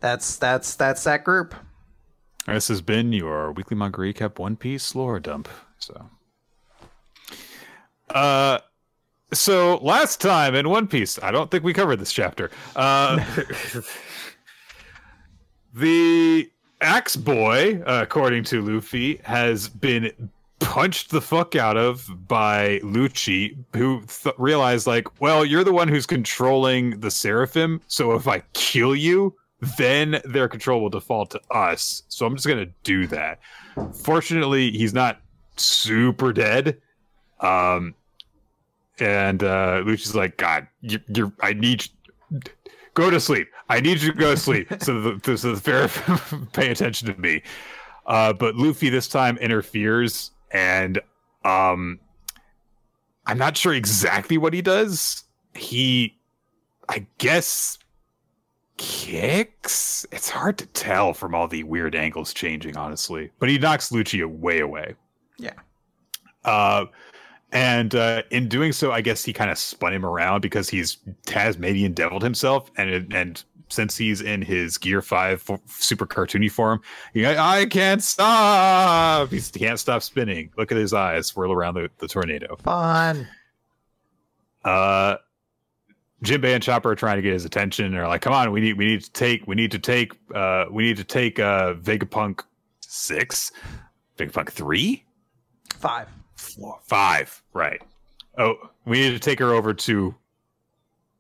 that's 0.01 0.37
that's 0.37 0.75
that's 0.75 1.05
that 1.05 1.25
group. 1.25 1.55
This 2.47 2.69
has 2.69 2.81
been 2.81 3.13
your 3.13 3.53
weekly 3.53 3.77
manga 3.77 3.99
recap 3.99 4.39
One 4.39 4.57
Piece 4.57 4.95
lore 4.95 5.21
dump. 5.21 5.49
So 5.79 6.09
uh 8.11 8.59
so 9.33 9.79
last 9.79 10.21
time 10.21 10.55
in 10.55 10.69
One 10.69 10.87
Piece, 10.87 11.19
I 11.23 11.33
don't 11.33 11.51
think 11.51 11.65
we 11.65 11.73
covered 11.73 11.97
this 11.99 12.13
chapter. 12.13 12.51
Uh 12.77 13.25
the 15.75 16.51
Axe 16.81 17.17
Boy, 17.17 17.83
uh, 17.87 18.01
according 18.03 18.45
to 18.45 18.63
Luffy, 18.63 19.21
has 19.25 19.69
been 19.69 20.31
punched 20.61 21.11
the 21.11 21.21
fuck 21.21 21.57
out 21.57 21.77
of 21.77 22.09
by 22.29 22.79
Lucci, 22.81 23.57
who 23.75 24.03
th- 24.07 24.35
realized, 24.39 24.87
like, 24.87 25.21
well, 25.21 25.45
you're 25.45 25.65
the 25.65 25.73
one 25.73 25.89
who's 25.89 26.07
controlling 26.07 27.01
the 27.01 27.11
Seraphim, 27.11 27.81
so 27.87 28.13
if 28.13 28.29
I 28.29 28.41
kill 28.53 28.95
you, 28.95 29.35
then 29.79 30.21
their 30.25 30.49
control 30.49 30.81
will 30.81 30.91
default 30.91 31.31
to 31.31 31.41
us. 31.51 32.03
So 32.09 32.27
I'm 32.27 32.35
just 32.35 32.47
gonna 32.47 32.67
do 32.85 33.07
that. 33.09 33.41
Fortunately, 33.95 34.71
he's 34.71 34.95
not 34.95 35.21
super 35.57 36.33
dead. 36.33 36.81
Um, 37.41 37.95
and 38.99 39.43
uh, 39.43 39.83
Lucci's 39.85 40.15
like, 40.15 40.37
God, 40.37 40.67
you, 40.81 41.01
you're. 41.09 41.33
I 41.41 41.53
need. 41.53 41.87
You, 42.31 42.41
go 42.95 43.11
to 43.11 43.21
sleep. 43.21 43.49
I 43.69 43.81
need 43.81 44.01
you 44.01 44.13
to 44.13 44.19
go 44.19 44.31
to 44.33 44.37
sleep. 44.37 44.69
so 44.81 45.01
the 45.01 45.37
so 45.37 45.55
the 45.55 45.61
fair 45.61 45.89
pay 46.53 46.71
attention 46.71 47.15
to 47.15 47.21
me. 47.21 47.43
Uh, 48.07 48.33
but 48.33 48.57
Luffy 48.57 48.89
this 48.89 49.09
time 49.09 49.37
interferes, 49.39 50.31
and 50.51 51.01
um, 51.45 52.01
I'm 53.27 53.39
not 53.39 53.57
sure 53.57 53.75
exactly 53.75 54.39
what 54.39 54.55
he 54.55 54.63
does. 54.63 55.25
He, 55.55 56.17
I 56.89 57.07
guess, 57.19 57.79
kicks. 58.77 60.07
It's 60.13 60.29
hard 60.29 60.59
to 60.59 60.67
tell 60.67 61.15
from 61.15 61.35
all 61.35 61.49
the 61.49 61.63
weird 61.63 61.95
angles 61.95 62.33
changing, 62.35 62.77
honestly. 62.77 63.31
But 63.39 63.49
he 63.49 63.59
knocks 63.59 63.91
Lucci 63.91 64.25
way 64.27 64.61
away. 64.61 64.95
Yeah. 65.39 65.55
Uh, 66.45 66.87
and 67.53 67.95
uh, 67.95 68.23
in 68.31 68.49
doing 68.49 68.73
so, 68.73 68.93
I 68.93 69.01
guess 69.01 69.25
he 69.25 69.33
kind 69.33 69.51
of 69.51 69.59
spun 69.59 69.93
him 69.93 70.05
around 70.05 70.41
because 70.41 70.69
he's 70.69 70.99
Tasmanian 71.27 71.93
deviled 71.93 72.23
himself, 72.23 72.71
and 72.77 73.13
and 73.15 73.43
since 73.69 73.97
he's 73.97 74.21
in 74.21 74.43
his 74.43 74.79
Gear 74.79 75.03
Five 75.03 75.49
super 75.67 76.07
cartoony 76.07 76.51
form, 76.51 76.81
he, 77.15 77.27
I 77.27 77.67
can't 77.67 78.03
stop. 78.03 79.31
He's, 79.31 79.53
he 79.53 79.61
can't 79.61 79.79
stop 79.79 80.03
spinning. 80.03 80.51
Look 80.57 80.71
at 80.71 80.79
his 80.79 80.93
eyes 80.93 81.29
swirl 81.29 81.53
around 81.53 81.75
the, 81.75 81.91
the 81.99 82.09
tornado. 82.09 82.57
Fun. 82.57 83.29
Uh, 84.65 85.17
Jinbei 86.25 86.55
and 86.55 86.63
Chopper 86.63 86.91
are 86.91 86.95
trying 86.95 87.17
to 87.17 87.23
get 87.23 87.33
his 87.33 87.45
attention. 87.45 87.93
They're 87.93 88.09
like, 88.09 88.23
"Come 88.23 88.33
on, 88.33 88.51
we 88.51 88.61
need 88.61 88.79
we 88.79 88.87
need 88.87 89.03
to 89.03 89.13
take 89.13 89.47
we 89.47 89.55
need 89.55 89.71
to 89.73 89.79
take 89.79 90.13
uh 90.35 90.65
we 90.71 90.85
need 90.85 90.97
to 90.97 91.05
take 91.05 91.39
uh 91.39 91.75
Vegapunk 91.75 92.43
six, 92.81 93.53
Vegapunk 94.19 94.51
three." 94.51 95.05
Five. 95.79 96.09
Four, 96.37 96.79
five, 96.83 97.43
right? 97.53 97.83
Oh, 98.39 98.55
we 98.85 99.01
need 99.01 99.11
to 99.11 99.19
take 99.19 99.39
her 99.39 99.53
over 99.53 99.75
to 99.75 100.15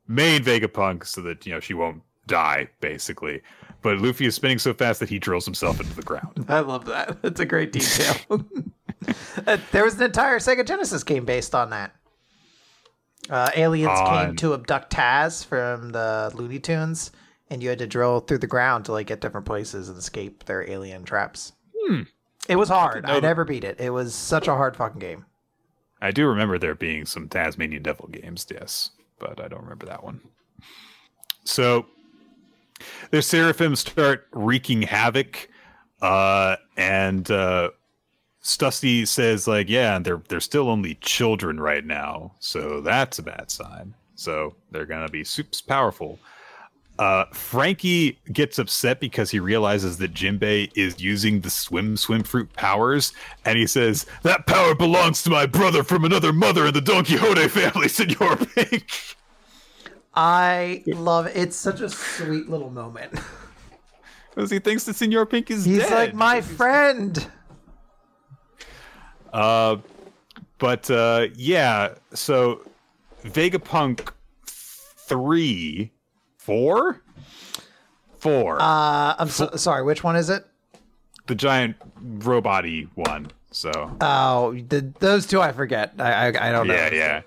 main 0.09 0.43
Vegapunk 0.43 1.06
so 1.06 1.20
that 1.23 1.44
you 1.47 1.52
know 1.52 1.60
she 1.60 1.74
won't 1.74 2.02
die, 2.27 2.68
basically. 2.81 3.43
But 3.82 3.98
Luffy 3.98 4.27
is 4.27 4.35
spinning 4.35 4.59
so 4.59 4.74
fast 4.74 5.01
that 5.01 5.09
he 5.09 5.18
drills 5.18 5.44
himself 5.44 5.81
into 5.81 5.94
the 5.94 6.02
ground. 6.02 6.44
I 6.48 6.60
love 6.60 6.86
that. 6.86 7.23
That's 7.23 7.40
a 7.40 7.47
great 7.47 7.73
detail. 7.73 8.16
uh, 9.47 9.59
there 9.73 9.85
was 9.85 9.97
an 9.97 10.02
entire 10.02 10.39
Sega 10.39 10.66
Genesis 10.66 11.05
game 11.05 11.24
based 11.24 11.55
on 11.55 11.70
that. 11.70 11.94
Uh, 13.28 13.51
aliens 13.55 13.98
on... 13.98 14.27
came 14.27 14.36
to 14.36 14.55
abduct 14.55 14.93
Taz 14.93 15.44
from 15.44 15.90
the 15.90 16.31
Looney 16.35 16.59
Tunes, 16.59 17.11
and 17.51 17.62
you 17.62 17.69
had 17.69 17.78
to 17.78 17.86
drill 17.86 18.20
through 18.20 18.39
the 18.39 18.47
ground 18.47 18.85
to 18.86 18.93
like 18.93 19.09
get 19.09 19.20
different 19.20 19.47
places 19.47 19.89
and 19.89 19.98
escape 19.98 20.44
their 20.44 20.69
alien 20.69 21.05
traps. 21.05 21.53
Hmm. 21.74 22.03
It 22.48 22.57
was 22.57 22.69
hard. 22.69 23.05
I, 23.05 23.16
I 23.16 23.20
never 23.20 23.44
beat 23.44 23.65
it. 23.65 23.81
It 23.81 23.90
was 23.90 24.15
such 24.15 24.47
a 24.48 24.55
hard 24.55 24.77
fucking 24.77 25.01
game. 25.01 25.27
I 26.01 26.11
do 26.11 26.27
remember 26.27 26.59
there 26.59 26.74
being 26.74 27.07
some 27.07 27.28
Tasmanian 27.28 27.82
Devil 27.82 28.09
games, 28.09 28.47
yes, 28.51 28.90
but 29.19 29.40
I 29.40 29.48
don't 29.48 29.62
remember 29.62 29.86
that 29.86 30.05
one. 30.05 30.20
So 31.44 31.86
the 33.11 33.23
seraphim 33.23 33.74
start 33.77 34.27
wreaking 34.32 34.82
havoc, 34.82 35.48
uh, 36.03 36.57
and 36.77 37.28
uh, 37.31 37.70
Stussy 38.47 39.06
says, 39.06 39.48
like, 39.48 39.68
yeah, 39.68 39.98
they're 39.98 40.23
they're 40.28 40.40
still 40.40 40.70
only 40.70 40.94
children 41.01 41.59
right 41.59 41.85
now, 41.85 42.32
so 42.39 42.81
that's 42.81 43.18
a 43.18 43.23
bad 43.23 43.51
sign. 43.51 43.94
So 44.14 44.55
they're 44.70 44.86
gonna 44.86 45.09
be 45.09 45.24
super 45.24 45.56
powerful. 45.66 46.18
Uh, 46.98 47.27
Franky 47.32 48.18
gets 48.32 48.59
upset 48.59 49.01
because 49.01 49.31
he 49.31 49.39
realizes 49.39 49.98
that 49.98 50.14
Jinbei 50.14 50.70
is 50.74 50.98
using 51.01 51.40
the 51.40 51.51
swim 51.51 51.97
swim 51.97 52.23
fruit 52.23 52.52
powers, 52.55 53.12
and 53.44 53.59
he 53.59 53.66
says 53.66 54.06
that 54.23 54.47
power 54.47 54.74
belongs 54.74 55.23
to 55.24 55.31
my 55.31 55.44
brother 55.44 55.82
from 55.82 56.05
another 56.05 56.32
mother 56.32 56.66
in 56.66 56.73
the 56.73 56.81
Don 56.81 57.05
Quixote 57.05 57.48
family, 57.48 57.89
Senor 57.98 58.36
Pink. 58.36 58.86
I 60.14 60.82
love 60.86 61.27
it. 61.27 61.36
It's 61.36 61.56
such 61.56 61.81
a 61.81 61.89
sweet 61.90 62.48
little 62.48 62.70
moment. 62.70 63.18
Because 64.35 64.51
he 64.51 64.59
thinks 64.59 64.85
that 64.85 64.97
Senor 64.97 65.24
Pink 65.24 65.51
is 65.51 65.64
He's 65.64 65.78
dead. 65.78 65.93
like 65.93 66.14
my 66.14 66.43
friend. 66.43 67.27
Uh, 69.36 69.76
but 70.58 70.90
uh, 70.90 71.26
yeah. 71.34 71.94
So 72.14 72.62
Vegapunk 73.24 74.10
three 74.46 75.92
Four? 76.46 77.02
Four. 78.18 78.62
Uh, 78.62 79.16
I'm 79.18 79.28
so, 79.28 79.50
sorry. 79.56 79.82
Which 79.82 80.04
one 80.04 80.14
is 80.14 80.30
it? 80.30 80.46
The 81.26 81.34
giant 81.34 81.74
robot 82.00 82.64
one. 82.94 83.32
So. 83.50 83.96
Oh, 84.00 84.52
the, 84.68 84.92
those 85.00 85.26
two 85.26 85.40
I 85.40 85.50
forget. 85.50 85.94
I 85.98 86.12
I, 86.12 86.48
I 86.48 86.52
don't 86.52 86.68
know. 86.68 86.74
Yeah, 86.74 86.94
yeah. 86.94 87.22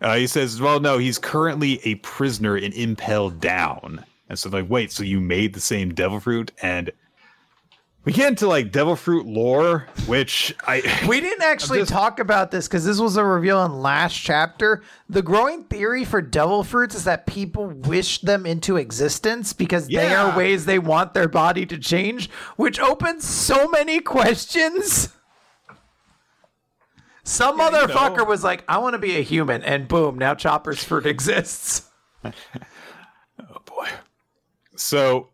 Uh, 0.00 0.16
he 0.16 0.26
says, 0.26 0.58
"Well, 0.58 0.80
no, 0.80 0.96
he's 0.96 1.18
currently 1.18 1.80
a 1.84 1.96
prisoner 1.96 2.56
in 2.56 2.72
Impel 2.72 3.28
Down." 3.28 4.06
And 4.30 4.38
so, 4.38 4.48
like, 4.48 4.70
wait, 4.70 4.90
so 4.90 5.02
you 5.02 5.20
made 5.20 5.52
the 5.52 5.60
same 5.60 5.92
devil 5.92 6.18
fruit 6.18 6.50
and 6.62 6.90
we 8.04 8.12
get 8.12 8.28
into 8.28 8.48
like 8.48 8.72
devil 8.72 8.96
fruit 8.96 9.26
lore, 9.26 9.86
which 10.06 10.54
I 10.66 11.04
we 11.08 11.20
didn't 11.20 11.42
actually 11.42 11.80
just, 11.80 11.92
talk 11.92 12.18
about 12.18 12.50
this 12.50 12.66
because 12.66 12.84
this 12.84 12.98
was 12.98 13.16
a 13.16 13.24
reveal 13.24 13.62
in 13.64 13.80
last 13.80 14.14
chapter. 14.14 14.82
The 15.08 15.22
growing 15.22 15.64
theory 15.64 16.04
for 16.04 16.22
devil 16.22 16.64
fruits 16.64 16.94
is 16.94 17.04
that 17.04 17.26
people 17.26 17.66
wish 17.66 18.20
them 18.22 18.46
into 18.46 18.76
existence 18.76 19.52
because 19.52 19.88
yeah. 19.88 20.00
they 20.00 20.14
are 20.14 20.36
ways 20.36 20.64
they 20.64 20.78
want 20.78 21.12
their 21.12 21.28
body 21.28 21.66
to 21.66 21.76
change, 21.76 22.30
which 22.56 22.80
opens 22.80 23.26
so 23.26 23.68
many 23.68 24.00
questions. 24.00 25.10
Some 27.22 27.58
yeah, 27.58 27.70
motherfucker 27.70 28.10
you 28.12 28.16
know. 28.16 28.24
was 28.24 28.42
like, 28.42 28.64
"I 28.66 28.78
want 28.78 28.94
to 28.94 28.98
be 28.98 29.18
a 29.18 29.22
human," 29.22 29.62
and 29.62 29.86
boom, 29.86 30.18
now 30.18 30.34
Chopper's 30.34 30.82
fruit 30.82 31.04
exists. 31.04 31.90
oh 32.24 32.32
boy! 33.66 33.88
So 34.74 35.28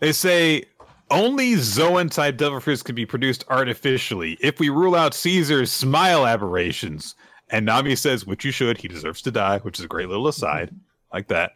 they 0.00 0.10
say 0.10 0.64
only 1.12 1.56
Zoan 1.56 2.08
type 2.08 2.36
devil 2.36 2.58
fruits 2.58 2.82
can 2.82 2.94
be 2.94 3.06
produced 3.06 3.44
artificially 3.48 4.36
if 4.40 4.58
we 4.58 4.68
rule 4.68 4.94
out 4.94 5.14
Caesar's 5.14 5.70
smile 5.70 6.26
aberrations. 6.26 7.14
And 7.50 7.66
Nami 7.66 7.94
says, 7.96 8.26
which 8.26 8.44
you 8.44 8.50
should, 8.50 8.78
he 8.78 8.88
deserves 8.88 9.22
to 9.22 9.30
die, 9.30 9.58
which 9.58 9.78
is 9.78 9.84
a 9.84 9.88
great 9.88 10.08
little 10.08 10.26
aside, 10.26 10.74
like 11.12 11.28
that. 11.28 11.52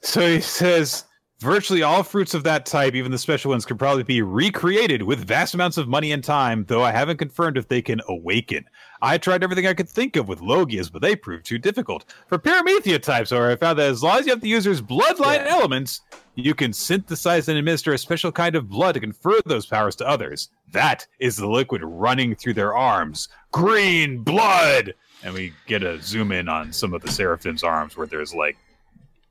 So 0.00 0.20
he 0.26 0.40
says, 0.40 1.04
virtually 1.40 1.82
all 1.82 2.02
fruits 2.02 2.32
of 2.32 2.44
that 2.44 2.64
type, 2.64 2.94
even 2.94 3.12
the 3.12 3.18
special 3.18 3.50
ones, 3.50 3.66
can 3.66 3.76
probably 3.76 4.02
be 4.02 4.22
recreated 4.22 5.02
with 5.02 5.26
vast 5.26 5.54
amounts 5.54 5.76
of 5.76 5.88
money 5.88 6.10
and 6.10 6.24
time, 6.24 6.64
though 6.66 6.82
I 6.82 6.90
haven't 6.90 7.18
confirmed 7.18 7.58
if 7.58 7.68
they 7.68 7.82
can 7.82 8.00
awaken. 8.08 8.64
I 9.04 9.18
tried 9.18 9.44
everything 9.44 9.66
I 9.66 9.74
could 9.74 9.88
think 9.88 10.16
of 10.16 10.28
with 10.28 10.40
Logias, 10.40 10.90
but 10.90 11.02
they 11.02 11.14
proved 11.14 11.44
too 11.44 11.58
difficult. 11.58 12.06
For 12.26 12.38
Paramecia 12.38 13.02
types, 13.02 13.30
however, 13.30 13.50
I 13.50 13.56
found 13.56 13.78
that 13.78 13.90
as 13.90 14.02
long 14.02 14.18
as 14.18 14.24
you 14.24 14.32
have 14.32 14.40
the 14.40 14.48
user's 14.48 14.80
bloodline 14.80 15.44
yeah. 15.44 15.48
elements, 15.50 16.00
you 16.36 16.54
can 16.54 16.72
synthesize 16.72 17.48
and 17.48 17.58
administer 17.58 17.92
a 17.92 17.98
special 17.98 18.32
kind 18.32 18.56
of 18.56 18.70
blood 18.70 18.94
to 18.94 19.00
confer 19.00 19.38
those 19.44 19.66
powers 19.66 19.94
to 19.96 20.08
others. 20.08 20.48
That 20.72 21.06
is 21.18 21.36
the 21.36 21.46
liquid 21.46 21.82
running 21.84 22.34
through 22.34 22.54
their 22.54 22.74
arms. 22.74 23.28
Green 23.52 24.22
blood! 24.22 24.94
And 25.22 25.34
we 25.34 25.52
get 25.66 25.82
a 25.82 26.00
zoom 26.00 26.32
in 26.32 26.48
on 26.48 26.72
some 26.72 26.94
of 26.94 27.02
the 27.02 27.12
Seraphim's 27.12 27.62
arms 27.62 27.98
where 27.98 28.06
there's 28.06 28.34
like 28.34 28.56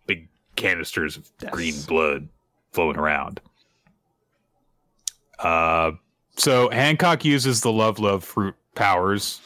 big 0.06 0.28
canisters 0.56 1.18
of 1.18 1.28
yes. 1.42 1.52
green 1.52 1.82
blood 1.88 2.28
flowing 2.74 2.98
around. 2.98 3.42
Uh, 5.40 5.94
so 6.36 6.70
Hancock 6.70 7.26
uses 7.26 7.62
the 7.62 7.72
love 7.72 7.98
love 7.98 8.24
fruit 8.24 8.56
powers. 8.76 9.42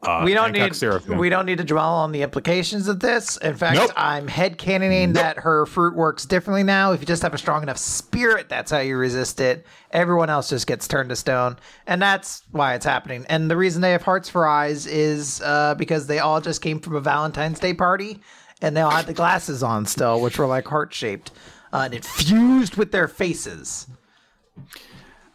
Uh, 0.00 0.22
we 0.24 0.32
don't 0.32 0.52
need 0.52 0.72
we 1.08 1.28
don't 1.28 1.44
need 1.44 1.58
to 1.58 1.64
dwell 1.64 1.92
on 1.94 2.12
the 2.12 2.22
implications 2.22 2.86
of 2.86 3.00
this. 3.00 3.36
In 3.38 3.56
fact, 3.56 3.74
nope. 3.74 3.90
I'm 3.96 4.28
headcanoning 4.28 5.08
nope. 5.08 5.14
that 5.14 5.36
her 5.38 5.66
fruit 5.66 5.96
works 5.96 6.24
differently 6.24 6.62
now. 6.62 6.92
If 6.92 7.00
you 7.00 7.06
just 7.06 7.22
have 7.22 7.34
a 7.34 7.38
strong 7.38 7.64
enough 7.64 7.78
spirit, 7.78 8.48
that's 8.48 8.70
how 8.70 8.78
you 8.78 8.96
resist 8.96 9.40
it. 9.40 9.66
Everyone 9.90 10.30
else 10.30 10.50
just 10.50 10.68
gets 10.68 10.86
turned 10.86 11.08
to 11.08 11.16
stone, 11.16 11.56
and 11.88 12.00
that's 12.00 12.44
why 12.52 12.74
it's 12.74 12.84
happening. 12.84 13.26
And 13.28 13.50
the 13.50 13.56
reason 13.56 13.82
they 13.82 13.90
have 13.90 14.02
hearts 14.02 14.28
for 14.28 14.46
eyes 14.46 14.86
is 14.86 15.42
uh, 15.44 15.74
because 15.74 16.06
they 16.06 16.20
all 16.20 16.40
just 16.40 16.62
came 16.62 16.78
from 16.78 16.94
a 16.94 17.00
Valentine's 17.00 17.58
Day 17.58 17.74
party, 17.74 18.20
and 18.62 18.76
they 18.76 18.82
all 18.82 18.92
had 18.92 19.06
the 19.06 19.14
glasses 19.14 19.64
on 19.64 19.84
still, 19.84 20.20
which 20.20 20.38
were 20.38 20.46
like 20.46 20.68
heart 20.68 20.94
shaped, 20.94 21.32
uh, 21.72 21.78
and 21.78 21.94
it 21.94 22.04
fused 22.04 22.76
with 22.76 22.92
their 22.92 23.08
faces. 23.08 23.88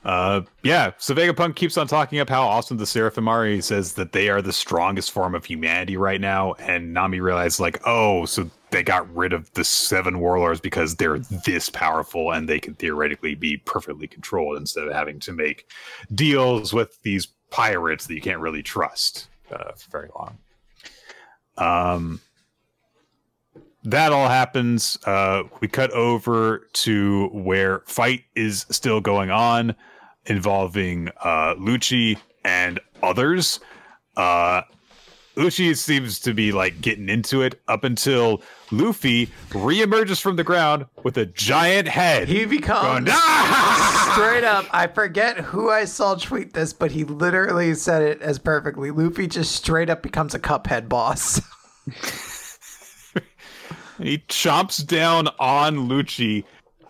Uh, 0.03 0.41
yeah. 0.63 0.91
So 0.97 1.15
Vegapunk 1.15 1.55
keeps 1.55 1.77
on 1.77 1.87
talking 1.87 2.19
up 2.19 2.29
how 2.29 2.43
awesome 2.43 2.77
the 2.77 2.85
Seraphim 2.85 3.27
are. 3.27 3.45
He 3.45 3.61
says 3.61 3.93
that 3.93 4.11
they 4.11 4.29
are 4.29 4.41
the 4.41 4.51
strongest 4.51 5.11
form 5.11 5.33
of 5.33 5.45
humanity 5.45 5.95
right 5.95 6.19
now, 6.19 6.53
and 6.53 6.93
Nami 6.93 7.21
realizes 7.21 7.59
like, 7.59 7.81
oh, 7.85 8.25
so 8.25 8.49
they 8.71 8.83
got 8.83 9.13
rid 9.15 9.31
of 9.31 9.53
the 9.53 9.63
seven 9.63 10.19
warlords 10.19 10.59
because 10.59 10.95
they're 10.95 11.19
this 11.19 11.69
powerful 11.69 12.31
and 12.33 12.49
they 12.49 12.59
can 12.59 12.73
theoretically 12.73 13.35
be 13.35 13.57
perfectly 13.57 14.07
controlled 14.07 14.57
instead 14.57 14.85
of 14.85 14.93
having 14.93 15.19
to 15.21 15.31
make 15.31 15.69
deals 16.15 16.73
with 16.73 17.01
these 17.03 17.27
pirates 17.49 18.07
that 18.07 18.15
you 18.15 18.21
can't 18.21 18.39
really 18.39 18.63
trust 18.63 19.29
uh, 19.51 19.71
for 19.73 19.91
very 19.91 20.09
long. 20.15 20.37
Um, 21.57 22.19
that 23.83 24.11
all 24.11 24.27
happens. 24.27 24.97
Uh, 25.05 25.43
we 25.61 25.67
cut 25.67 25.91
over 25.91 26.67
to 26.73 27.27
where 27.27 27.81
fight 27.85 28.23
is 28.35 28.65
still 28.69 28.99
going 28.99 29.29
on 29.29 29.75
involving 30.25 31.09
uh, 31.23 31.55
Lucci 31.55 32.17
and 32.43 32.79
others. 33.01 33.59
Uh, 34.15 34.61
Lucci 35.35 35.75
seems 35.75 36.19
to 36.19 36.33
be 36.33 36.51
like 36.51 36.79
getting 36.79 37.09
into 37.09 37.41
it 37.41 37.59
up 37.67 37.83
until 37.83 38.41
Luffy 38.71 39.27
reemerges 39.49 40.21
from 40.21 40.35
the 40.35 40.43
ground 40.43 40.85
with 41.03 41.17
a 41.17 41.25
giant 41.25 41.87
head. 41.87 42.27
He 42.27 42.45
becomes 42.45 43.05
going, 43.05 43.07
ah! 43.09 44.11
straight 44.13 44.43
up. 44.43 44.65
I 44.71 44.85
forget 44.85 45.37
who 45.37 45.71
I 45.71 45.85
saw 45.85 46.13
tweet 46.15 46.53
this, 46.53 46.71
but 46.71 46.91
he 46.91 47.03
literally 47.03 47.73
said 47.73 48.03
it 48.03 48.21
as 48.21 48.37
perfectly. 48.37 48.91
Luffy 48.91 49.25
just 49.27 49.55
straight 49.55 49.89
up 49.89 50.03
becomes 50.03 50.35
a 50.35 50.39
Cuphead 50.39 50.87
boss. 50.87 51.41
he 53.97 54.19
chomps 54.29 54.85
down 54.85 55.29
on 55.39 55.89
Lucci 55.89 56.43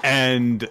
and 0.04 0.70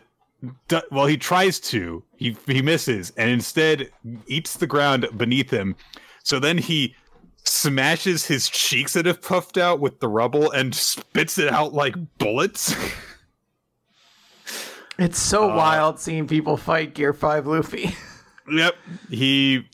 well, 0.90 1.06
he 1.06 1.16
tries 1.16 1.60
to. 1.60 2.02
He 2.16 2.36
he 2.47 2.62
misses, 2.62 3.12
and 3.16 3.31
instead 3.31 3.90
eats 4.27 4.56
the 4.56 4.66
ground 4.66 5.06
beneath 5.16 5.51
him. 5.51 5.77
So 6.24 6.39
then 6.39 6.59
he 6.59 6.94
smashes 7.44 8.27
his 8.27 8.48
cheeks 8.48 8.93
that 8.93 9.06
have 9.06 9.20
puffed 9.20 9.59
out 9.59 9.81
with 9.81 10.01
the 10.01 10.09
rubble 10.09 10.51
and 10.51 10.74
spits 10.74 11.39
it 11.39 11.52
out 11.52 11.73
like 11.73 11.94
bullets. 12.19 12.74
it's 14.98 15.19
so 15.19 15.51
uh, 15.51 15.56
wild 15.56 15.98
seeing 15.98 16.27
people 16.27 16.56
fight 16.56 16.94
Gear 16.94 17.12
Five 17.12 17.47
Luffy. 17.47 17.97
yep, 18.52 18.74
he 19.10 19.66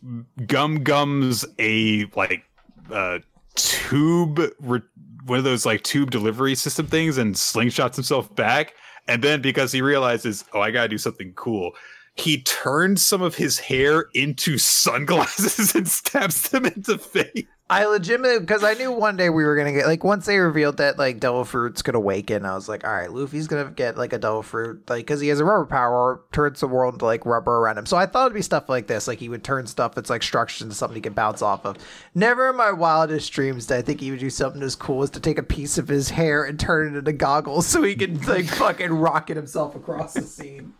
gum 0.46 0.82
gums 0.82 1.44
a 1.58 2.06
like 2.14 2.44
uh, 2.90 3.18
tube. 3.54 4.40
Re- 4.60 4.82
one 5.24 5.38
of 5.38 5.44
those 5.44 5.66
like 5.66 5.82
tube 5.82 6.10
delivery 6.10 6.54
system 6.54 6.86
things 6.86 7.18
and 7.18 7.34
slingshots 7.34 7.96
himself 7.96 8.34
back 8.34 8.72
and 9.09 9.22
then 9.22 9.40
because 9.43 9.72
he 9.72 9.82
realizes, 9.82 10.44
oh, 10.52 10.60
I 10.60 10.70
gotta 10.70 10.89
do 10.89 10.98
something 10.98 11.32
cool, 11.35 11.72
he 12.14 12.43
turns 12.43 13.05
some 13.05 13.22
of 13.22 13.35
his 13.35 13.59
hair 13.59 14.06
into 14.14 14.59
sunglasses 14.59 15.74
and 15.74 15.89
stabs 15.89 16.51
them 16.51 16.66
into 16.66 16.98
face. 16.98 17.44
I 17.70 17.84
legitimately 17.84 18.40
because 18.40 18.64
I 18.64 18.72
knew 18.74 18.90
one 18.90 19.18
day 19.18 19.28
we 19.28 19.44
were 19.44 19.54
gonna 19.54 19.72
get 19.72 19.86
like 19.86 20.02
once 20.02 20.24
they 20.24 20.38
revealed 20.38 20.78
that 20.78 20.98
like 20.98 21.20
devil 21.20 21.44
fruit's 21.44 21.82
gonna 21.82 21.98
awaken, 21.98 22.46
I 22.46 22.54
was 22.54 22.66
like, 22.66 22.86
all 22.86 22.94
right, 22.94 23.12
Luffy's 23.12 23.46
gonna 23.46 23.70
get 23.70 23.98
like 23.98 24.14
a 24.14 24.18
devil 24.18 24.42
fruit, 24.42 24.88
like 24.88 25.04
because 25.04 25.20
he 25.20 25.28
has 25.28 25.38
a 25.38 25.44
rubber 25.44 25.66
power, 25.66 26.22
turns 26.32 26.60
the 26.60 26.66
world 26.66 26.94
into 26.94 27.04
like 27.04 27.26
rubber 27.26 27.58
around 27.58 27.76
him. 27.76 27.84
So 27.84 27.98
I 27.98 28.06
thought 28.06 28.26
it'd 28.26 28.34
be 28.34 28.40
stuff 28.40 28.70
like 28.70 28.86
this, 28.86 29.06
like 29.06 29.18
he 29.18 29.28
would 29.28 29.44
turn 29.44 29.66
stuff 29.66 29.94
that's 29.94 30.08
like 30.08 30.22
structured 30.22 30.62
into 30.62 30.74
something 30.74 30.94
he 30.94 31.02
can 31.02 31.12
bounce 31.12 31.42
off 31.42 31.66
of. 31.66 31.76
Never 32.14 32.48
in 32.48 32.56
my 32.56 32.72
wildest 32.72 33.30
dreams 33.32 33.66
did 33.66 33.76
I 33.76 33.82
think 33.82 34.00
he 34.00 34.10
would 34.10 34.20
do 34.20 34.30
something 34.30 34.62
as 34.62 34.74
cool 34.74 35.02
as 35.02 35.10
to 35.10 35.20
take 35.20 35.36
a 35.36 35.42
piece 35.42 35.76
of 35.76 35.88
his 35.88 36.08
hair 36.08 36.44
and 36.44 36.58
turn 36.58 36.94
it 36.94 36.98
into 36.98 37.12
goggles 37.12 37.66
so 37.66 37.82
he 37.82 37.94
can 37.94 38.18
like 38.22 38.46
fucking 38.48 38.92
rocket 38.92 39.36
himself 39.36 39.74
across 39.76 40.14
the 40.14 40.22
scene. 40.22 40.72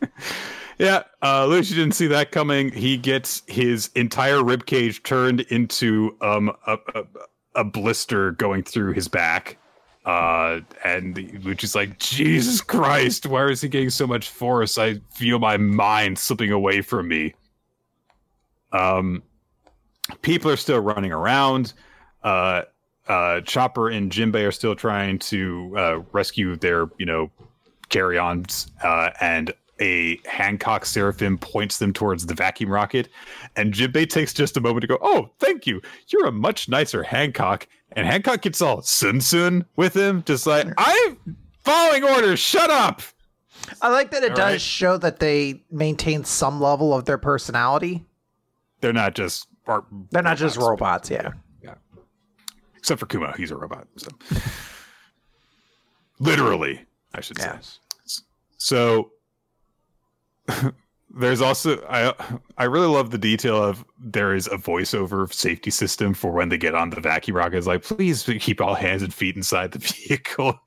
Yeah, 0.78 1.04
uh, 1.22 1.46
Lucci 1.46 1.70
didn't 1.70 1.92
see 1.92 2.06
that 2.08 2.32
coming. 2.32 2.70
He 2.70 2.98
gets 2.98 3.42
his 3.46 3.88
entire 3.94 4.44
rib 4.44 4.66
cage 4.66 5.02
turned 5.02 5.40
into 5.42 6.14
um, 6.20 6.52
a, 6.66 6.76
a, 6.94 7.04
a 7.54 7.64
blister 7.64 8.32
going 8.32 8.62
through 8.62 8.92
his 8.92 9.08
back. 9.08 9.56
Uh, 10.04 10.60
and 10.84 11.16
Lucci's 11.16 11.74
like, 11.74 11.98
Jesus 11.98 12.60
Christ, 12.60 13.26
why 13.26 13.46
is 13.46 13.62
he 13.62 13.68
getting 13.68 13.90
so 13.90 14.06
much 14.06 14.28
force? 14.28 14.76
I 14.76 15.00
feel 15.14 15.38
my 15.38 15.56
mind 15.56 16.18
slipping 16.18 16.52
away 16.52 16.82
from 16.82 17.08
me. 17.08 17.34
Um, 18.72 19.22
people 20.20 20.50
are 20.50 20.56
still 20.56 20.80
running 20.80 21.10
around. 21.10 21.72
Uh, 22.22 22.62
uh, 23.08 23.40
Chopper 23.40 23.88
and 23.88 24.12
Jinbei 24.12 24.46
are 24.46 24.52
still 24.52 24.76
trying 24.76 25.18
to 25.20 25.74
uh, 25.76 25.98
rescue 26.12 26.54
their, 26.56 26.86
you 26.98 27.06
know, 27.06 27.30
carry-ons, 27.88 28.70
uh, 28.82 29.10
and 29.20 29.54
a 29.80 30.18
Hancock 30.24 30.86
Seraphim 30.86 31.38
points 31.38 31.78
them 31.78 31.92
towards 31.92 32.26
the 32.26 32.34
vacuum 32.34 32.70
rocket, 32.70 33.08
and 33.56 33.72
Jinbei 33.72 34.08
takes 34.08 34.32
just 34.32 34.56
a 34.56 34.60
moment 34.60 34.82
to 34.82 34.86
go, 34.86 34.98
"Oh, 35.00 35.30
thank 35.38 35.66
you. 35.66 35.80
You're 36.08 36.26
a 36.26 36.32
much 36.32 36.68
nicer 36.68 37.02
Hancock." 37.02 37.66
And 37.92 38.06
Hancock 38.06 38.42
gets 38.42 38.60
all 38.60 38.82
sun 38.82 39.20
sun 39.20 39.64
with 39.76 39.94
him, 39.94 40.22
just 40.26 40.46
like 40.46 40.66
I'm 40.76 41.18
following 41.64 42.04
orders. 42.04 42.38
Shut 42.38 42.70
up. 42.70 43.02
I 43.82 43.88
like 43.88 44.10
that 44.10 44.22
it 44.22 44.30
all 44.30 44.36
does 44.36 44.52
right? 44.52 44.60
show 44.60 44.96
that 44.98 45.18
they 45.18 45.62
maintain 45.70 46.24
some 46.24 46.60
level 46.60 46.94
of 46.94 47.04
their 47.04 47.18
personality. 47.18 48.04
They're 48.80 48.92
not 48.92 49.14
just 49.14 49.48
they're 49.66 49.76
robots. 49.76 50.12
not 50.12 50.36
just 50.36 50.56
robots. 50.56 51.10
Yeah. 51.10 51.32
yeah. 51.62 51.74
Except 52.76 53.00
for 53.00 53.06
Kuma, 53.06 53.34
he's 53.36 53.50
a 53.50 53.56
robot. 53.56 53.86
So 53.96 54.08
literally, 56.18 56.84
I 57.14 57.20
should 57.20 57.38
yeah. 57.38 57.58
say. 57.60 58.22
So 58.58 59.10
there's 61.10 61.40
also 61.40 61.84
I 61.88 62.14
I 62.58 62.64
really 62.64 62.86
love 62.86 63.10
the 63.10 63.18
detail 63.18 63.62
of 63.62 63.84
there 63.98 64.34
is 64.34 64.46
a 64.48 64.56
voiceover 64.56 65.32
safety 65.32 65.70
system 65.70 66.14
for 66.14 66.32
when 66.32 66.48
they 66.48 66.58
get 66.58 66.74
on 66.74 66.90
the 66.90 67.00
vacuum 67.00 67.36
rocket. 67.36 67.58
It's 67.58 67.66
like 67.66 67.82
please 67.82 68.22
keep 68.40 68.60
all 68.60 68.74
hands 68.74 69.02
and 69.02 69.12
feet 69.12 69.36
inside 69.36 69.72
the 69.72 69.78
vehicle. 70.08 70.60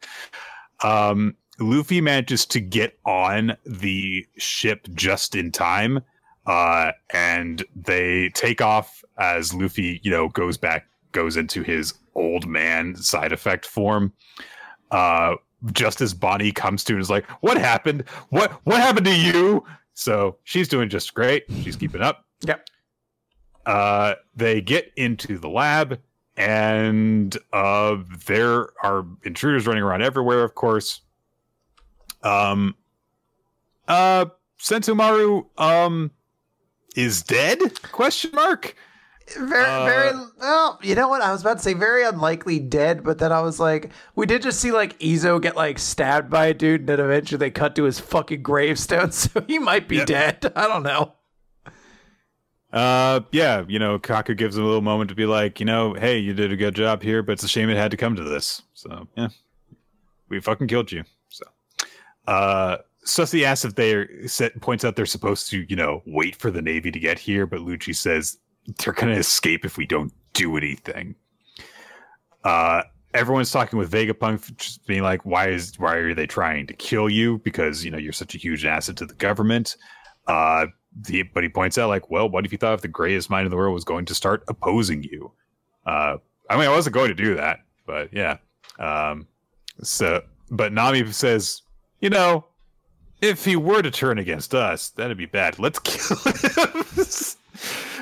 Um, 0.84 1.36
Luffy 1.60 2.00
manages 2.00 2.46
to 2.48 2.60
get 2.62 2.98
on 3.06 3.56
the 3.66 4.26
ship 4.38 4.88
just 4.94 5.36
in 5.36 5.52
time, 5.52 6.02
uh, 6.46 6.94
and 7.14 7.64
they 7.76 8.30
take 8.30 8.62
off 8.62 9.04
as 9.18 9.54
Luffy, 9.54 10.00
you 10.04 10.12
know, 10.12 10.30
goes 10.30 10.58
back 10.58 10.86
goes 11.12 11.38
into 11.38 11.64
his 11.64 11.94
old 12.16 12.48
man 12.48 12.96
side 12.96 13.34
effect 13.34 13.66
form. 13.66 14.14
Uh, 14.92 15.36
just 15.72 16.02
as 16.02 16.14
Bonnie 16.14 16.52
comes 16.52 16.84
to 16.86 16.94
and 16.94 17.02
is 17.02 17.10
like, 17.10 17.26
"What 17.42 17.58
happened? 17.58 18.04
What 18.30 18.52
what 18.66 18.80
happened 18.82 19.06
to 19.06 19.16
you?" 19.16 19.66
So 19.94 20.38
she's 20.44 20.68
doing 20.68 20.90
just 20.90 21.14
great. 21.14 21.44
She's 21.64 21.76
keeping 21.76 22.02
up. 22.02 22.26
Yep. 22.42 22.68
Uh, 23.66 24.16
they 24.36 24.62
get 24.62 24.92
into 24.96 25.38
the 25.38 25.50
lab, 25.50 26.00
and 26.38 27.38
uh, 27.54 27.98
there 28.26 28.70
are 28.84 29.06
intruders 29.24 29.68
running 29.68 29.84
around 29.84 30.02
everywhere. 30.02 30.44
Of 30.44 30.56
course. 30.56 31.02
Um. 32.24 32.76
Uh, 33.88 34.26
Sentomaru 34.60 35.46
um 35.58 36.12
is 36.96 37.24
dead? 37.24 37.60
Question 37.92 38.32
mark. 38.34 38.76
Very, 39.38 39.66
uh, 39.66 39.86
very. 39.86 40.12
Well, 40.40 40.80
you 40.82 40.96
know 40.96 41.08
what? 41.08 41.22
I 41.22 41.32
was 41.32 41.42
about 41.42 41.58
to 41.58 41.64
say 41.64 41.74
very 41.74 42.04
unlikely 42.04 42.60
dead, 42.60 43.04
but 43.04 43.20
then 43.20 43.32
I 43.32 43.42
was 43.42 43.60
like, 43.60 43.92
we 44.16 44.26
did 44.26 44.42
just 44.42 44.60
see 44.60 44.72
like 44.72 44.98
Izo 45.00 45.42
get 45.42 45.56
like 45.56 45.78
stabbed 45.78 46.30
by 46.30 46.48
a 46.48 46.54
dude, 46.54 46.82
and 46.82 46.90
then 46.90 47.00
eventually 47.00 47.38
they 47.38 47.52
cut 47.52 47.76
to 47.76 47.84
his 47.84 48.00
fucking 48.00 48.42
gravestone, 48.42 49.12
so 49.14 49.44
he 49.48 49.60
might 49.60 49.88
be 49.88 50.04
dead. 50.06 50.52
I 50.56 50.68
don't 50.68 50.84
know. 50.84 51.14
Uh, 52.72 53.22
yeah, 53.32 53.64
you 53.68 53.80
know, 53.80 53.98
Kaku 53.98 54.38
gives 54.38 54.58
him 54.58 54.64
a 54.64 54.68
little 54.68 54.82
moment 54.82 55.10
to 55.10 55.16
be 55.16 55.26
like, 55.26 55.60
you 55.60 55.66
know, 55.66 55.94
hey, 55.96 56.18
you 56.18 56.34
did 56.34 56.52
a 56.52 56.56
good 56.56 56.76
job 56.76 57.02
here, 57.02 57.24
but 57.24 57.34
it's 57.34 57.44
a 57.44 57.48
shame 57.48 57.70
it 57.70 57.78
had 57.78 57.92
to 57.92 57.98
come 57.98 58.16
to 58.16 58.24
this. 58.24 58.62
So 58.74 59.08
yeah, 59.16 59.30
we 60.30 60.40
fucking 60.40 60.68
killed 60.68 60.92
you. 60.92 61.04
So, 61.30 61.46
uh. 62.28 62.78
Stussy 63.06 63.44
asks 63.44 63.66
if 63.66 63.74
they 63.74 64.06
set, 64.28 64.60
points 64.62 64.86
out 64.86 64.96
they're 64.96 65.06
supposed 65.08 65.50
to, 65.50 65.66
you 65.68 65.76
know, 65.76 66.04
wait 66.06 66.36
for 66.36 66.52
the 66.52 66.62
Navy 66.62 66.92
to 66.92 67.00
get 67.00 67.18
here, 67.18 67.48
but 67.48 67.62
Lucci 67.62 67.96
says 67.96 68.38
they're 68.78 68.94
going 68.94 69.14
to 69.14 69.20
escape 69.20 69.66
if 69.66 69.78
we 69.78 69.86
don't 69.86 70.14
do 70.34 70.58
anything. 70.58 71.16
Uh, 72.44 72.84
everyone's 73.14 73.52
talking 73.52 73.80
with 73.80 73.92
Vegapunk, 73.92 74.56
just 74.58 74.86
being 74.86 75.04
like, 75.04 75.26
"Why 75.26 75.50
is 75.50 75.78
why 75.78 75.96
are 75.96 76.14
they 76.14 76.28
trying 76.28 76.68
to 76.68 76.74
kill 76.74 77.10
you? 77.10 77.40
Because 77.40 77.84
you 77.84 77.92
know 77.92 77.98
you're 77.98 78.14
such 78.14 78.36
a 78.36 78.38
huge 78.38 78.66
asset 78.66 78.98
to 78.98 79.06
the 79.06 79.16
government." 79.16 79.76
Uh, 80.28 80.68
the, 81.02 81.24
but 81.24 81.44
he 81.44 81.50
points 81.50 81.78
out, 81.78 81.90
like, 81.90 82.10
"Well, 82.10 82.30
what 82.30 82.46
if 82.46 82.52
you 82.52 82.58
thought 82.58 82.74
if 82.74 82.82
the 82.82 82.88
greatest 82.88 83.30
mind 83.30 83.46
in 83.46 83.52
the 83.52 83.58
world 83.58 83.74
was 83.74 83.84
going 83.84 84.06
to 84.06 84.16
start 84.16 84.44
opposing 84.48 85.04
you?" 85.04 85.32
Uh, 85.86 86.18
I 86.50 86.58
mean, 86.58 86.68
I 86.68 86.72
wasn't 86.72 86.94
going 86.94 87.10
to 87.10 87.16
do 87.16 87.36
that, 87.36 87.60
but 87.86 88.14
yeah. 88.14 88.38
Um, 88.80 89.28
so, 89.82 90.24
but 90.52 90.74
Nami 90.74 91.12
says, 91.12 91.62
"You 92.00 92.10
know, 92.10 92.46
if 93.22 93.46
he 93.46 93.56
were 93.56 93.82
to 93.82 93.92
turn 93.92 94.20
against 94.20 94.56
us, 94.56 94.90
that'd 94.92 95.18
be 95.18 95.26
bad. 95.26 95.60
Let's 95.60 95.80
kill 95.80 96.18
him." 96.66 96.86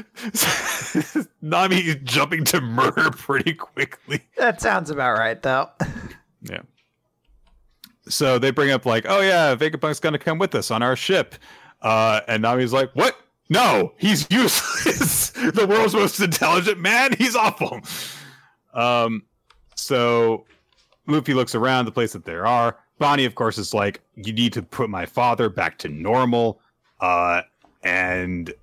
Nami 1.42 1.96
jumping 2.04 2.44
to 2.46 2.62
murder 2.62 3.12
pretty 3.12 3.54
quickly. 3.54 4.22
That 4.38 4.62
sounds 4.62 4.90
about 4.90 5.18
right, 5.18 5.42
though. 5.42 5.70
yeah. 6.42 6.62
So 8.08 8.40
they 8.40 8.52
bring 8.52 8.72
up 8.72 8.86
like, 8.86 9.06
oh 9.08 9.22
yeah, 9.22 9.56
Vegapunk's 9.56 10.00
gonna 10.00 10.20
come 10.20 10.40
with 10.40 10.56
us 10.56 10.72
on 10.72 10.82
our 10.82 10.96
ship, 10.96 11.36
uh, 11.82 12.22
and 12.28 12.42
Nami's 12.42 12.74
like, 12.74 12.92
what? 12.94 13.18
No, 13.50 13.94
he's 13.98 14.28
useless. 14.30 15.30
the 15.32 15.66
world's 15.68 15.94
most 15.94 16.20
intelligent 16.20 16.80
man. 16.80 17.14
He's 17.18 17.36
awful. 17.36 17.80
Um, 18.74 19.24
so 19.76 20.46
Luffy 21.08 21.34
looks 21.34 21.56
around 21.56 21.86
the 21.86 21.92
place 21.92 22.14
that 22.14 22.26
there 22.26 22.46
are. 22.46 22.78
Bonnie, 23.00 23.26
of 23.26 23.36
course, 23.36 23.58
is 23.58 23.74
like, 23.74 24.02
you 24.16 24.34
need 24.34 24.54
to 24.54 24.62
put 24.62 24.90
my 24.90 25.06
father 25.06 25.50
back 25.50 25.78
to 25.80 25.90
normal. 25.90 26.60
Uh, 27.00 27.42
and 27.84 28.54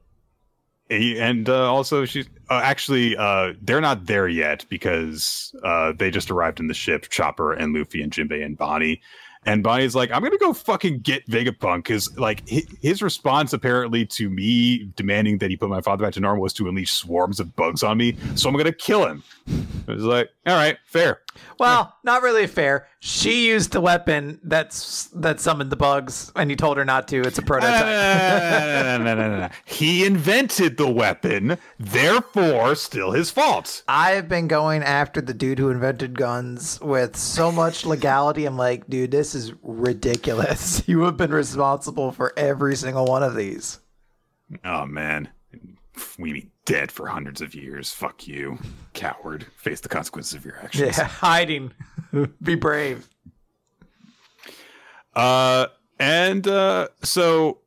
and 1.18 1.48
uh, 1.48 1.72
also 1.72 2.04
she's 2.04 2.26
uh, 2.50 2.60
actually 2.62 3.16
uh, 3.16 3.52
they're 3.62 3.80
not 3.80 4.06
there 4.06 4.28
yet 4.28 4.64
because 4.68 5.54
uh, 5.62 5.92
they 5.92 6.10
just 6.10 6.30
arrived 6.30 6.60
in 6.60 6.66
the 6.66 6.74
ship 6.74 7.08
chopper 7.10 7.52
and 7.52 7.74
luffy 7.74 8.02
and 8.02 8.12
jinbei 8.12 8.44
and 8.44 8.56
bonnie 8.56 9.00
and 9.46 9.62
Bonnie's 9.62 9.94
like, 9.94 10.10
I'm 10.10 10.22
gonna 10.22 10.38
go 10.38 10.52
fucking 10.52 11.00
get 11.00 11.26
Vegapunk 11.26 11.78
because 11.78 12.16
like 12.16 12.48
his 12.48 13.02
response 13.02 13.52
apparently 13.52 14.06
to 14.06 14.30
me 14.30 14.90
demanding 14.96 15.38
that 15.38 15.50
he 15.50 15.56
put 15.56 15.68
my 15.68 15.80
father 15.80 16.04
back 16.04 16.14
to 16.14 16.20
normal 16.20 16.42
was 16.42 16.52
to 16.54 16.68
unleash 16.68 16.92
swarms 16.92 17.40
of 17.40 17.54
bugs 17.54 17.82
on 17.82 17.98
me. 17.98 18.16
So 18.36 18.48
I'm 18.48 18.56
gonna 18.56 18.72
kill 18.72 19.06
him. 19.06 19.22
It 19.86 19.92
was 19.92 20.04
like, 20.04 20.30
all 20.46 20.54
right, 20.54 20.78
fair. 20.86 21.20
Well, 21.58 21.96
not 22.04 22.22
really 22.22 22.46
fair. 22.46 22.86
She 23.00 23.48
used 23.48 23.72
the 23.72 23.80
weapon 23.80 24.40
that's 24.42 25.08
that 25.14 25.40
summoned 25.40 25.70
the 25.70 25.76
bugs, 25.76 26.32
and 26.36 26.50
he 26.50 26.56
told 26.56 26.76
her 26.76 26.84
not 26.84 27.08
to. 27.08 27.20
It's 27.20 27.38
a 27.38 27.42
prototype. 27.42 27.84
no, 27.84 28.98
no, 28.98 29.14
no, 29.14 29.28
no, 29.28 29.38
no, 29.40 29.48
He 29.64 30.04
invented 30.04 30.76
the 30.76 30.88
weapon, 30.88 31.58
therefore, 31.78 32.74
still 32.74 33.12
his 33.12 33.30
fault. 33.30 33.82
I've 33.88 34.28
been 34.28 34.48
going 34.48 34.82
after 34.82 35.20
the 35.20 35.34
dude 35.34 35.58
who 35.58 35.70
invented 35.70 36.18
guns 36.18 36.80
with 36.80 37.16
so 37.16 37.52
much 37.52 37.84
legality. 37.86 38.44
I'm 38.46 38.56
like, 38.56 38.88
dude, 38.88 39.10
this 39.10 39.34
is 39.34 39.52
ridiculous. 39.62 40.82
You 40.94 41.02
have 41.02 41.16
been 41.16 41.32
responsible 41.32 42.12
for 42.12 42.32
every 42.36 42.76
single 42.76 43.06
one 43.06 43.22
of 43.22 43.34
these. 43.34 43.80
Oh 44.64 44.86
man, 44.86 45.28
we 46.18 46.50
dead 46.64 46.90
for 46.90 47.06
hundreds 47.06 47.40
of 47.40 47.54
years. 47.54 47.92
Fuck 47.92 48.26
you, 48.26 48.58
coward. 48.92 49.46
Face 49.56 49.80
the 49.80 49.88
consequences 49.88 50.34
of 50.34 50.44
your 50.44 50.58
actions. 50.58 50.98
Yeah, 50.98 51.04
hiding. 51.08 51.72
be 52.42 52.54
brave. 52.54 53.08
Uh, 55.14 55.66
and 55.98 56.46
uh, 56.48 56.88
so 57.02 57.58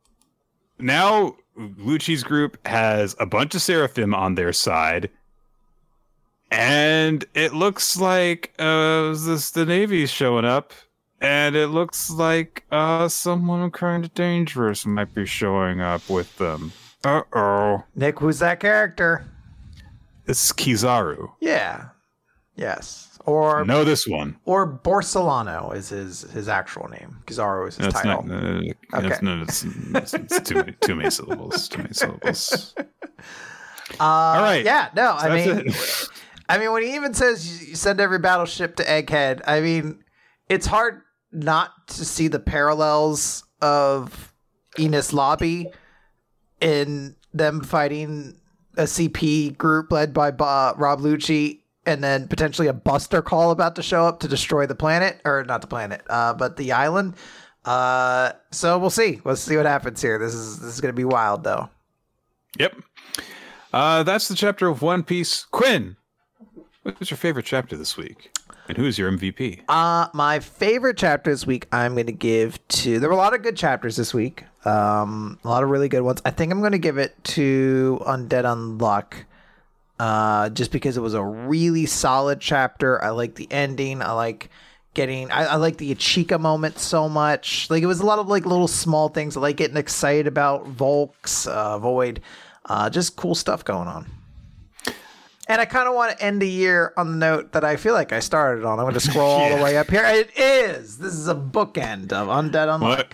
now 0.80 1.36
Lucci's 1.57 2.24
group 2.24 2.57
has 2.68 3.15
a 3.19 3.26
bunch 3.26 3.56
of 3.56 3.61
seraphim 3.61 4.14
on 4.14 4.36
their 4.36 4.53
side 4.53 5.10
and 6.52 7.26
it 7.34 7.53
looks 7.53 7.99
like 7.99 8.53
uh 8.60 9.10
this 9.14 9.52
the 9.52 9.65
navy's 9.65 10.10
showing 10.10 10.45
up 10.45 10.72
and 11.19 11.56
it 11.56 11.68
looks 11.68 12.10
like 12.10 12.64
uh 12.72 13.07
someone 13.07 13.69
kind 13.72 14.06
of 14.06 14.14
dangerous 14.14 14.86
might 14.86 15.14
be 15.14 15.26
showing 15.26 15.82
up 15.82 16.07
with 16.10 16.38
them. 16.38 16.72
Uh 17.03 17.22
oh. 17.34 17.84
Nick, 17.95 18.19
who's 18.19 18.40
that 18.40 18.60
character? 18.60 19.26
It's 20.26 20.52
Kizaru. 20.52 21.32
Yeah. 21.40 21.90
Yes. 22.56 23.03
Or 23.26 23.65
know 23.65 23.84
this 23.84 24.07
one. 24.07 24.38
Or 24.45 24.80
Borsalino 24.80 25.76
is 25.76 25.90
his 25.90 26.22
his 26.32 26.48
actual 26.48 26.88
name. 26.90 27.18
Kizaru 27.26 27.68
is 27.68 27.78
his 27.78 27.88
That's 27.88 28.02
title. 28.02 28.24
not. 28.24 28.44
Uh, 28.44 28.61
Okay. 28.95 29.07
It's, 29.07 29.22
no, 29.22 29.41
it's, 29.41 29.64
it's, 29.64 30.14
it's 30.14 30.40
too 30.49 30.56
many 30.56 30.72
too 30.82 30.95
many 30.95 31.10
syllables. 31.10 31.68
Too 31.68 31.80
many 31.80 31.94
syllables. 31.94 32.76
Uh, 34.02 34.03
All 34.03 34.41
right. 34.41 34.65
Yeah. 34.65 34.90
No. 34.98 35.11
I 35.18 35.30
mean. 35.34 35.72
I 36.49 36.57
mean, 36.57 36.74
when 36.74 36.84
he 36.84 36.95
even 36.95 37.14
says 37.14 37.69
you 37.69 37.74
send 37.76 38.02
every 38.02 38.19
battleship 38.19 38.76
to 38.78 38.84
Egghead, 38.84 39.41
I 39.48 39.61
mean, 39.61 40.03
it's 40.49 40.65
hard 40.65 41.02
not 41.32 41.72
to 41.90 42.03
see 42.06 42.28
the 42.28 42.40
parallels 42.40 43.45
of 43.61 44.34
Enies 44.78 45.14
Lobby 45.14 45.72
in 46.62 47.16
them 47.34 47.62
fighting 47.62 48.40
a 48.78 48.84
CP 48.84 49.58
group 49.58 49.92
led 49.92 50.14
by 50.14 50.30
Rob 50.30 51.00
Lucci, 51.02 51.62
and 51.86 52.04
then 52.04 52.28
potentially 52.28 52.68
a 52.68 52.74
Buster 52.74 53.22
call 53.22 53.52
about 53.52 53.76
to 53.76 53.84
show 53.84 54.06
up 54.06 54.20
to 54.20 54.28
destroy 54.28 54.66
the 54.66 54.76
planet, 54.76 55.22
or 55.26 55.44
not 55.46 55.62
the 55.62 55.68
planet, 55.68 56.02
uh, 56.10 56.34
but 56.34 56.58
the 56.58 56.72
island. 56.72 57.16
Uh, 57.66 58.32
so 58.52 58.78
we'll 58.78 58.90
see. 58.90 59.20
Let's 59.26 59.42
see 59.42 59.58
what 59.58 59.66
happens 59.66 60.02
here. 60.02 60.18
This 60.18 60.34
is 60.34 60.60
this 60.60 60.74
is 60.74 60.82
gonna 60.82 60.94
be 60.94 61.06
wild, 61.06 61.44
though. 61.44 61.70
Yep. 62.58 62.76
Uh, 63.74 64.04
that's 64.04 64.28
the 64.28 64.36
chapter 64.36 64.68
of 64.68 64.82
One 64.82 65.04
Piece. 65.04 65.46
Quinn, 65.46 65.98
what's 66.84 67.12
your 67.12 67.18
favorite 67.18 67.46
chapter 67.46 67.76
this 67.76 67.98
week? 67.98 68.32
And 68.68 68.77
who's 68.77 68.98
your 68.98 69.11
MVP? 69.11 69.61
Uh, 69.69 70.07
my 70.14 70.39
favorite 70.39 70.98
chapter 70.98 71.31
this 71.31 71.48
week, 71.48 71.68
I'm 71.72 71.94
going 71.94 72.07
to 72.07 72.11
give 72.11 72.65
to. 72.69 72.99
There 72.99 73.10
were 73.10 73.15
a 73.15 73.18
lot 73.18 73.34
of 73.34 73.41
good 73.41 73.56
chapters 73.56 73.95
this 73.95 74.14
week. 74.14 74.44
Um, 74.65 75.39
a 75.44 75.48
lot 75.48 75.64
of 75.64 75.69
really 75.69 75.88
good 75.88 76.02
ones. 76.02 76.22
I 76.26 76.31
think 76.31 76.52
I'm 76.52 76.60
going 76.60 76.73
to 76.73 76.77
give 76.77 76.98
it 76.98 77.15
to 77.23 78.02
Undead 78.06 78.44
Unluck. 78.44 79.14
Uh, 79.99 80.49
just 80.49 80.72
because 80.72 80.95
it 80.95 81.02
was 81.02 81.15
a 81.15 81.23
really 81.23 81.85
solid 81.85 82.39
chapter. 82.39 83.03
I 83.03 83.10
like 83.10 83.35
the 83.35 83.48
ending. 83.49 84.02
I 84.02 84.11
like 84.11 84.49
getting. 84.94 85.31
I, 85.31 85.45
I 85.45 85.56
like 85.56 85.77
the 85.77 85.94
Ichika 85.95 86.39
moment 86.39 86.77
so 86.77 87.10
much. 87.10 87.69
Like 87.69 87.81
it 87.81 87.88
was 87.88 88.02
a 88.02 88.06
lot 88.06 88.19
of 88.19 88.27
like 88.27 88.45
little 88.45 88.68
small 88.68 89.10
things. 89.10 89.38
I 89.38 89.39
like 89.39 89.57
getting 89.57 89.77
excited 89.77 90.27
about 90.27 90.68
Volks, 90.68 91.48
uh, 91.48 91.80
Void. 91.80 92.22
Uh, 92.65 92.89
just 92.89 93.15
cool 93.15 93.34
stuff 93.34 93.64
going 93.64 93.88
on. 93.88 94.06
And 95.49 95.61
I 95.61 95.65
kind 95.65 95.88
of 95.88 95.95
want 95.95 96.18
to 96.18 96.24
end 96.24 96.41
the 96.41 96.49
year 96.49 96.94
on 96.98 97.11
the 97.11 97.18
note 97.18 97.53
that 97.53 97.64
I 97.64 97.78
feel 97.78 97.94
like 97.94 98.11
I 98.11 98.19
started 98.19 98.65
on. 98.65 98.80
I'm 98.80 98.84
going 98.86 98.94
to 98.95 98.99
scroll 98.99 99.30
all 99.30 99.56
the 99.56 99.64
way 99.64 99.78
up 99.78 99.90
here. 99.90 100.03
It 100.06 100.38
is. 100.38 100.98
This 100.98 101.14
is 101.14 101.28
a 101.28 101.36
bookend 101.36 102.11
of 102.11 102.28
Undead 102.28 102.68
Unluck. 102.68 102.82
What? 102.82 103.07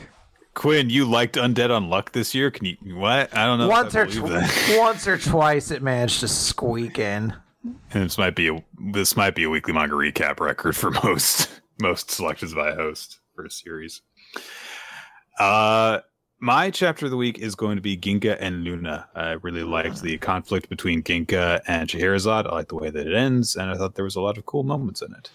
Quinn, 0.56 0.90
you 0.90 1.06
liked 1.06 1.36
Undead 1.36 1.70
Unluck 1.70 2.12
this 2.12 2.34
year? 2.36 2.52
Can 2.52 2.66
you 2.66 2.78
what? 2.96 3.36
I 3.36 3.46
don't 3.46 3.60
know. 3.60 3.68
Once 3.68 3.96
or 3.96 4.06
tw- 4.06 4.22
once 4.78 5.08
or 5.08 5.18
twice, 5.18 5.72
it 5.72 5.82
managed 5.82 6.20
to 6.22 6.28
squeak 6.28 7.00
in. 7.00 7.34
And 7.94 8.04
this 8.06 8.18
might 8.18 8.36
be 8.36 8.50
a 8.50 8.64
this 8.92 9.16
might 9.16 9.36
be 9.36 9.44
a 9.44 9.50
weekly 9.50 9.74
manga 9.74 9.96
recap 9.96 10.40
record 10.40 10.76
for 10.76 10.92
most 11.04 11.50
most 11.82 12.12
selections 12.12 12.54
by 12.54 12.70
a 12.70 12.76
host 12.76 13.20
for 13.36 13.46
a 13.46 13.50
series. 13.50 14.02
Uh 15.40 16.00
my 16.44 16.70
chapter 16.70 17.06
of 17.06 17.12
the 17.12 17.16
week 17.16 17.40
is 17.40 17.56
going 17.56 17.78
to 17.78 17.82
be 17.82 17.96
Ginka 17.96 18.36
and 18.38 18.66
Luna. 18.66 19.08
I 19.16 19.32
really 19.32 19.64
liked 19.64 20.02
the 20.02 20.18
conflict 20.18 20.68
between 20.68 21.02
Ginka 21.02 21.62
and 21.68 21.90
Scheherazade. 21.90 22.46
I 22.46 22.52
like 22.52 22.68
the 22.68 22.76
way 22.76 22.90
that 22.90 23.08
it 23.08 23.16
ends, 23.16 23.56
and 23.56 23.72
I 23.72 23.76
thought 23.76 23.96
there 23.96 24.04
was 24.04 24.18
a 24.18 24.22
lot 24.22 24.38
of 24.38 24.46
cool 24.46 24.64
moments 24.64 25.02
in 25.02 25.14
it. 25.14 25.32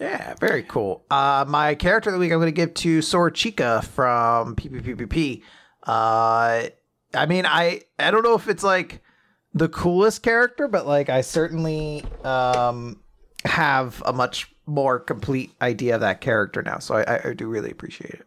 Yeah, 0.00 0.34
very 0.38 0.62
cool. 0.62 1.04
Uh, 1.10 1.44
my 1.48 1.74
character 1.74 2.10
of 2.10 2.14
the 2.14 2.20
week, 2.20 2.30
I'm 2.30 2.38
going 2.38 2.46
to 2.46 2.52
give 2.52 2.72
to 2.74 3.00
Sorachika 3.00 3.84
from 3.84 4.54
PPPPP. 4.54 5.42
Uh, 5.82 6.68
I 7.12 7.26
mean, 7.26 7.46
I 7.46 7.82
I 7.98 8.12
don't 8.12 8.22
know 8.22 8.34
if 8.34 8.48
it's 8.48 8.62
like 8.62 9.02
the 9.54 9.68
coolest 9.68 10.22
character, 10.22 10.68
but 10.68 10.86
like 10.86 11.08
I 11.08 11.22
certainly 11.22 12.04
um, 12.22 13.00
have 13.44 14.00
a 14.06 14.12
much 14.12 14.54
more 14.66 15.00
complete 15.00 15.52
idea 15.60 15.96
of 15.96 16.00
that 16.02 16.20
character 16.20 16.62
now. 16.62 16.78
So 16.78 16.94
I, 16.94 17.30
I 17.30 17.32
do 17.34 17.48
really 17.48 17.72
appreciate 17.72 18.14
it. 18.14 18.26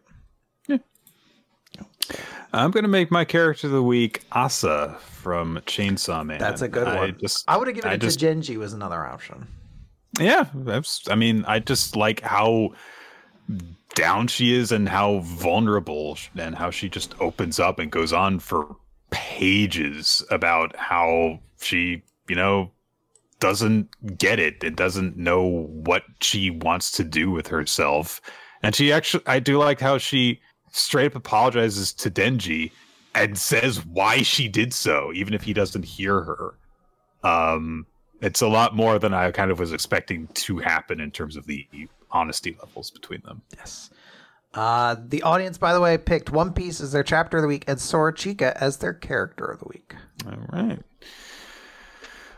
I'm 2.52 2.70
going 2.70 2.84
to 2.84 2.88
make 2.88 3.10
my 3.10 3.24
character 3.24 3.66
of 3.66 3.72
the 3.72 3.82
week 3.82 4.22
Asa 4.32 4.96
from 5.00 5.60
Chainsaw 5.66 6.24
Man. 6.24 6.38
That's 6.38 6.62
a 6.62 6.68
good 6.68 6.88
I 6.88 6.96
one. 6.96 7.18
Just, 7.20 7.44
I 7.48 7.56
would 7.56 7.68
have 7.68 7.74
given 7.74 7.90
I 7.90 7.94
it 7.94 8.00
just- 8.00 8.20
to 8.20 8.26
Denji 8.26 8.56
was 8.56 8.72
another 8.72 9.04
option. 9.04 9.46
Yeah, 10.18 10.46
that's. 10.54 11.08
I 11.10 11.14
mean, 11.14 11.44
I 11.46 11.58
just 11.58 11.94
like 11.94 12.20
how 12.22 12.70
down 13.94 14.26
she 14.26 14.54
is 14.54 14.72
and 14.72 14.88
how 14.88 15.18
vulnerable 15.18 16.16
and 16.36 16.54
how 16.56 16.70
she 16.70 16.88
just 16.88 17.14
opens 17.20 17.60
up 17.60 17.78
and 17.78 17.92
goes 17.92 18.12
on 18.12 18.38
for 18.38 18.74
pages 19.10 20.24
about 20.30 20.74
how 20.76 21.40
she, 21.60 22.02
you 22.28 22.34
know, 22.36 22.70
doesn't 23.38 23.88
get 24.18 24.38
it 24.38 24.64
and 24.64 24.76
doesn't 24.76 25.16
know 25.16 25.44
what 25.68 26.04
she 26.20 26.50
wants 26.50 26.90
to 26.92 27.04
do 27.04 27.30
with 27.30 27.46
herself. 27.46 28.20
And 28.62 28.74
she 28.74 28.92
actually, 28.92 29.24
I 29.26 29.38
do 29.40 29.58
like 29.58 29.78
how 29.78 29.98
she 29.98 30.40
straight 30.72 31.06
up 31.06 31.14
apologizes 31.14 31.92
to 31.94 32.10
Denji 32.10 32.72
and 33.14 33.38
says 33.38 33.84
why 33.86 34.22
she 34.22 34.48
did 34.48 34.72
so, 34.72 35.12
even 35.14 35.34
if 35.34 35.42
he 35.42 35.52
doesn't 35.52 35.84
hear 35.84 36.20
her. 36.22 36.54
Um, 37.24 37.86
it's 38.20 38.40
a 38.40 38.48
lot 38.48 38.74
more 38.74 38.98
than 38.98 39.14
I 39.14 39.30
kind 39.30 39.50
of 39.50 39.58
was 39.58 39.72
expecting 39.72 40.28
to 40.28 40.58
happen 40.58 41.00
in 41.00 41.10
terms 41.10 41.36
of 41.36 41.46
the 41.46 41.66
honesty 42.10 42.56
levels 42.60 42.90
between 42.90 43.22
them. 43.22 43.42
Yes. 43.56 43.90
Uh, 44.54 44.96
the 45.06 45.22
audience, 45.22 45.58
by 45.58 45.72
the 45.72 45.80
way, 45.80 45.98
picked 45.98 46.30
One 46.30 46.52
Piece 46.52 46.80
as 46.80 46.92
their 46.92 47.02
chapter 47.02 47.36
of 47.36 47.42
the 47.42 47.48
week 47.48 47.64
and 47.68 47.78
Sorachika 47.78 48.52
as 48.54 48.78
their 48.78 48.94
character 48.94 49.44
of 49.44 49.60
the 49.60 49.68
week. 49.68 49.94
All 50.26 50.38
right. 50.52 50.78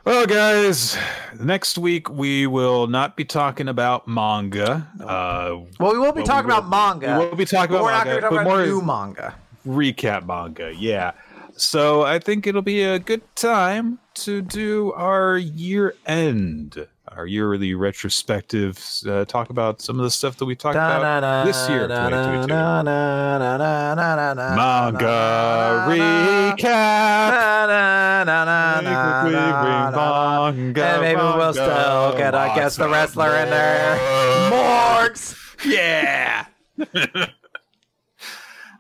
Well, 0.04 0.26
guys, 0.26 0.96
next 1.38 1.76
week 1.76 2.08
we 2.08 2.46
will 2.46 2.86
not 2.86 3.16
be 3.16 3.24
talking 3.24 3.68
about 3.68 4.08
manga. 4.08 4.88
Uh, 4.98 5.60
Well, 5.78 5.92
we 5.92 5.98
won't 5.98 6.14
be 6.14 6.22
Well, 6.22 6.22
we 6.22 6.24
talking 6.24 6.48
will- 6.48 6.58
about 6.58 6.70
manga. 6.70 7.18
we 7.20 7.26
will 7.26 7.36
be 7.36 7.44
talking 7.44 7.74
about 7.76 7.84
we're 7.84 7.90
not 7.92 8.06
manga, 8.06 8.20
going 8.20 8.22
to 8.22 8.22
talk 8.22 8.30
but 8.30 8.40
about 8.40 8.56
more- 8.58 8.66
new 8.66 8.80
manga. 8.82 9.34
recap 9.66 10.26
manga, 10.26 10.72
yeah. 10.74 11.12
So 11.56 12.02
I 12.02 12.18
think 12.18 12.46
it'll 12.46 12.62
be 12.62 12.82
a 12.82 12.98
good 12.98 13.20
time 13.36 13.98
to 14.14 14.40
do 14.40 14.92
our 14.94 15.36
year 15.36 15.94
end, 16.06 16.86
our 17.20 17.26
yearly 17.26 17.74
retrospective. 17.74 18.82
Uh, 19.06 19.26
talk 19.26 19.50
about 19.50 19.82
some 19.82 19.98
of 19.98 20.04
the 20.04 20.10
stuff 20.10 20.38
that 20.38 20.46
we 20.46 20.56
talked 20.56 20.74
about 20.76 21.44
this 21.46 21.68
year, 21.68 21.86
2022. 21.86 22.54
Manga 24.56 25.84
recap. 26.56 27.30
And 30.92 31.02
maybe 31.02 31.20
we'll 31.20 31.52
still 31.52 32.16
get, 32.16 32.34
I 32.34 32.54
guess, 32.54 32.76
the 32.76 32.88
wrestler 32.88 33.36
in 33.36 33.50
there. 33.50 33.98
Morgs! 34.50 35.36
Yeah! 35.66 36.46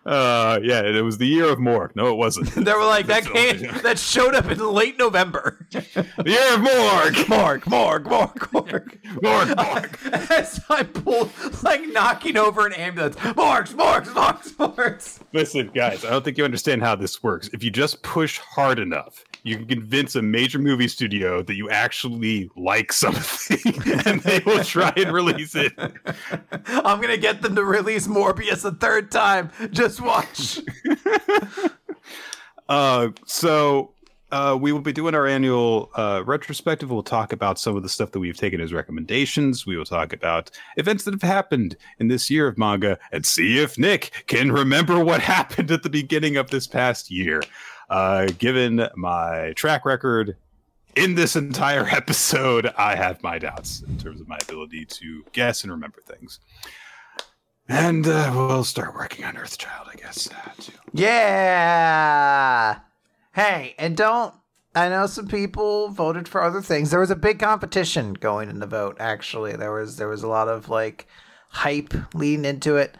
Uh, 0.06 0.58
yeah, 0.62 0.82
it 0.82 1.02
was 1.02 1.18
the 1.18 1.26
year 1.26 1.46
of 1.46 1.58
Morg. 1.58 1.94
No, 1.94 2.08
it 2.08 2.16
wasn't. 2.16 2.50
They 2.70 2.72
were 2.72 2.84
like, 2.84 3.06
that 3.06 3.24
came, 3.24 3.60
that 3.82 3.98
showed 3.98 4.34
up 4.34 4.46
in 4.50 4.58
late 4.58 4.98
November. 4.98 5.66
the 5.70 6.06
year 6.24 6.54
of 6.54 6.60
Morg. 6.60 7.28
Morg, 7.28 7.66
Morg, 7.66 8.04
Morg, 8.04 8.52
Morg. 8.52 8.98
Morg, 9.22 9.56
Morg. 9.56 9.98
As 10.30 10.60
I 10.68 10.82
pulled, 10.84 11.32
like 11.62 11.82
knocking 11.88 12.36
over 12.36 12.66
an 12.66 12.72
ambulance. 12.74 13.16
Morgs, 13.16 13.74
Morgs, 13.74 14.08
Morgs, 14.08 14.52
Morgs. 14.54 15.20
Listen, 15.32 15.70
guys, 15.74 16.04
I 16.04 16.10
don't 16.10 16.24
think 16.24 16.38
you 16.38 16.44
understand 16.44 16.82
how 16.82 16.94
this 16.96 17.22
works. 17.22 17.48
If 17.52 17.62
you 17.64 17.70
just 17.70 18.02
push 18.02 18.38
hard 18.38 18.78
enough, 18.78 19.24
you 19.42 19.56
can 19.56 19.66
convince 19.66 20.16
a 20.16 20.22
major 20.22 20.58
movie 20.58 20.88
studio 20.88 21.42
that 21.42 21.54
you 21.54 21.70
actually 21.70 22.50
like 22.56 22.92
something, 22.92 23.58
and 24.06 24.20
they 24.22 24.40
will 24.44 24.64
try 24.64 24.92
and 24.96 25.12
release 25.12 25.54
it. 25.54 25.72
I'm 26.66 27.00
gonna 27.00 27.16
get 27.16 27.42
them 27.42 27.54
to 27.56 27.64
release 27.64 28.06
Morbius 28.06 28.64
a 28.64 28.72
third 28.72 29.10
time. 29.10 29.50
Just 29.70 30.00
watch. 30.00 30.60
Uh, 32.70 33.08
so 33.26 33.92
uh, 34.32 34.56
we 34.60 34.72
will 34.72 34.80
be 34.80 34.92
doing 34.92 35.14
our 35.14 35.26
annual 35.26 35.90
uh, 35.96 36.22
retrospective. 36.24 36.90
We'll 36.90 37.02
talk 37.02 37.32
about 37.32 37.58
some 37.58 37.76
of 37.76 37.82
the 37.82 37.88
stuff 37.88 38.12
that 38.12 38.20
we've 38.20 38.36
taken 38.36 38.60
as 38.60 38.72
recommendations. 38.72 39.66
We 39.66 39.76
will 39.76 39.84
talk 39.84 40.12
about 40.12 40.50
events 40.76 41.04
that 41.04 41.14
have 41.14 41.22
happened 41.22 41.76
in 41.98 42.08
this 42.08 42.30
year 42.30 42.46
of 42.46 42.56
manga 42.56 42.98
and 43.10 43.26
see 43.26 43.58
if 43.58 43.76
Nick 43.76 44.24
can 44.28 44.52
remember 44.52 45.02
what 45.02 45.20
happened 45.36 45.70
at 45.70 45.82
the 45.82 45.90
beginning 45.90 46.36
of 46.36 46.50
this 46.50 46.66
past 46.66 47.10
year. 47.10 47.42
Uh, 47.90 48.26
given 48.38 48.88
my 48.96 49.52
track 49.56 49.84
record 49.84 50.36
in 50.94 51.16
this 51.16 51.34
entire 51.34 51.86
episode, 51.90 52.72
I 52.78 52.94
have 52.94 53.22
my 53.22 53.38
doubts 53.38 53.82
in 53.82 53.98
terms 53.98 54.20
of 54.20 54.28
my 54.28 54.38
ability 54.42 54.84
to 54.86 55.24
guess 55.32 55.64
and 55.64 55.72
remember 55.72 56.00
things. 56.00 56.38
And 57.68 58.06
uh, 58.06 58.32
we'll 58.34 58.64
start 58.64 58.94
working 58.94 59.24
on 59.24 59.36
Earthchild, 59.36 59.88
I 59.92 59.96
guess. 59.96 60.28
Uh, 60.28 60.50
too. 60.58 60.72
Yeah. 60.92 62.78
Hey, 63.32 63.74
and 63.78 63.96
don't. 63.96 64.34
I 64.74 64.88
know 64.88 65.06
some 65.06 65.26
people 65.26 65.88
voted 65.88 66.28
for 66.28 66.42
other 66.42 66.62
things. 66.62 66.90
There 66.90 67.00
was 67.00 67.10
a 67.10 67.16
big 67.16 67.40
competition 67.40 68.14
going 68.14 68.50
in 68.50 68.60
the 68.60 68.66
vote. 68.66 68.96
Actually, 69.00 69.56
there 69.56 69.72
was 69.72 69.96
there 69.96 70.08
was 70.08 70.22
a 70.22 70.28
lot 70.28 70.48
of 70.48 70.68
like 70.68 71.08
hype 71.48 71.92
leading 72.14 72.44
into 72.44 72.76
it. 72.76 72.96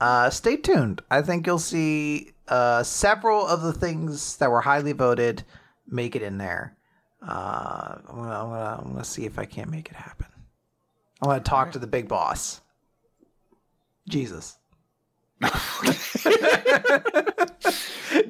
Uh, 0.00 0.28
stay 0.28 0.56
tuned. 0.56 1.00
I 1.10 1.22
think 1.22 1.46
you'll 1.46 1.58
see 1.58 2.33
uh, 2.48 2.82
several 2.82 3.46
of 3.46 3.62
the 3.62 3.72
things 3.72 4.36
that 4.36 4.50
were 4.50 4.60
highly 4.60 4.92
voted 4.92 5.44
make 5.86 6.16
it 6.16 6.22
in 6.22 6.38
there. 6.38 6.76
Uh, 7.26 7.96
I'm 8.08 8.16
gonna, 8.16 8.38
I'm 8.38 8.48
gonna, 8.48 8.82
I'm 8.82 8.92
gonna 8.92 9.04
see 9.04 9.24
if 9.24 9.38
I 9.38 9.44
can't 9.44 9.70
make 9.70 9.88
it 9.88 9.96
happen. 9.96 10.26
I 11.22 11.26
want 11.26 11.44
to 11.44 11.48
talk 11.48 11.72
to 11.72 11.78
the 11.78 11.86
big 11.86 12.08
boss, 12.08 12.60
Jesus. 14.08 14.58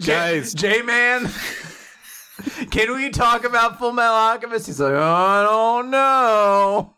Guys. 0.07 0.55
J 0.55 0.83
Man, 0.83 1.29
can 2.71 2.95
we 2.95 3.11
talk 3.11 3.45
about 3.45 3.79
Full 3.79 3.93
Metal 3.93 4.15
Alchemist? 4.15 4.67
He's 4.67 4.81
like, 4.81 4.95
I 4.95 5.43
don't 5.45 5.91
know. 5.91 6.95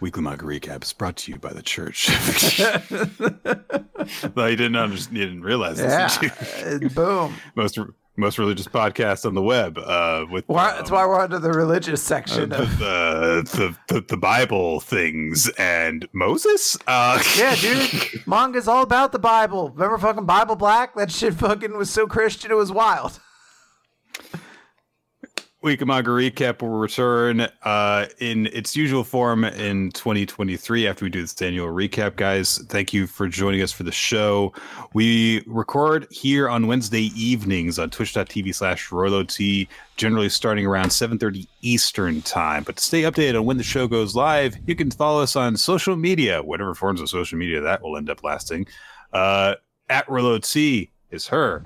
Weekly 0.00 0.22
Manga 0.22 0.44
Recap 0.44 0.82
is 0.82 0.92
brought 0.92 1.16
to 1.18 1.32
you 1.32 1.38
by 1.38 1.52
the 1.52 1.62
church. 1.62 2.10
well, 4.34 4.50
you 4.50 4.56
didn't 4.56 4.76
understand, 4.76 5.16
you 5.16 5.24
didn't 5.24 5.42
realize 5.42 5.78
this. 5.78 6.18
Yeah? 6.22 6.30
Uh, 6.66 6.78
boom. 6.88 7.34
most 7.54 7.78
most 8.18 8.38
religious 8.38 8.66
podcast 8.66 9.26
on 9.26 9.34
the 9.34 9.42
web. 9.42 9.78
Uh, 9.78 10.24
with 10.30 10.44
Why, 10.48 10.70
um, 10.70 10.76
that's 10.76 10.90
why 10.90 11.06
we're 11.06 11.20
under 11.20 11.38
the 11.38 11.50
religious 11.50 12.00
uh, 12.00 12.08
section. 12.08 12.50
the, 12.50 12.62
of, 12.62 12.78
the, 12.78 13.76
the, 13.88 13.94
the 13.94 14.00
the 14.02 14.16
Bible 14.16 14.80
things 14.80 15.48
and 15.58 16.06
Moses. 16.12 16.76
Uh, 16.86 17.22
yeah, 17.38 17.54
dude, 17.56 18.26
manga's 18.26 18.68
all 18.68 18.82
about 18.82 19.12
the 19.12 19.18
Bible. 19.18 19.70
Remember 19.70 19.98
fucking 19.98 20.26
Bible 20.26 20.56
Black? 20.56 20.94
That 20.94 21.10
shit 21.10 21.34
fucking 21.34 21.76
was 21.76 21.90
so 21.90 22.06
Christian, 22.06 22.50
it 22.50 22.54
was 22.54 22.70
wild. 22.70 23.20
Week 25.62 25.80
of 25.80 25.88
Manga 25.88 26.10
Recap 26.10 26.60
will 26.60 26.68
return 26.68 27.48
uh, 27.62 28.06
in 28.18 28.46
its 28.48 28.76
usual 28.76 29.02
form 29.02 29.42
in 29.42 29.90
2023 29.92 30.86
after 30.86 31.06
we 31.06 31.10
do 31.10 31.22
this 31.22 31.40
annual 31.40 31.68
recap, 31.68 32.16
guys. 32.16 32.58
Thank 32.68 32.92
you 32.92 33.06
for 33.06 33.26
joining 33.26 33.62
us 33.62 33.72
for 33.72 33.82
the 33.82 33.90
show. 33.90 34.52
We 34.92 35.42
record 35.46 36.06
here 36.10 36.50
on 36.50 36.66
Wednesday 36.66 37.10
evenings 37.20 37.78
on 37.78 37.88
twitch.tv 37.88 38.54
slash 38.54 38.92
T, 39.34 39.66
generally 39.96 40.28
starting 40.28 40.66
around 40.66 40.90
7.30 40.90 41.46
Eastern 41.62 42.20
time. 42.20 42.62
But 42.62 42.76
to 42.76 42.84
stay 42.84 43.02
updated 43.02 43.40
on 43.40 43.46
when 43.46 43.56
the 43.56 43.64
show 43.64 43.88
goes 43.88 44.14
live, 44.14 44.56
you 44.66 44.76
can 44.76 44.90
follow 44.90 45.22
us 45.22 45.36
on 45.36 45.56
social 45.56 45.96
media, 45.96 46.42
whatever 46.42 46.74
forms 46.74 47.00
of 47.00 47.08
social 47.08 47.38
media 47.38 47.62
that 47.62 47.82
will 47.82 47.96
end 47.96 48.10
up 48.10 48.22
lasting. 48.22 48.66
Uh, 49.10 49.54
at 49.88 50.06
T 50.42 50.90
is 51.10 51.26
her. 51.28 51.64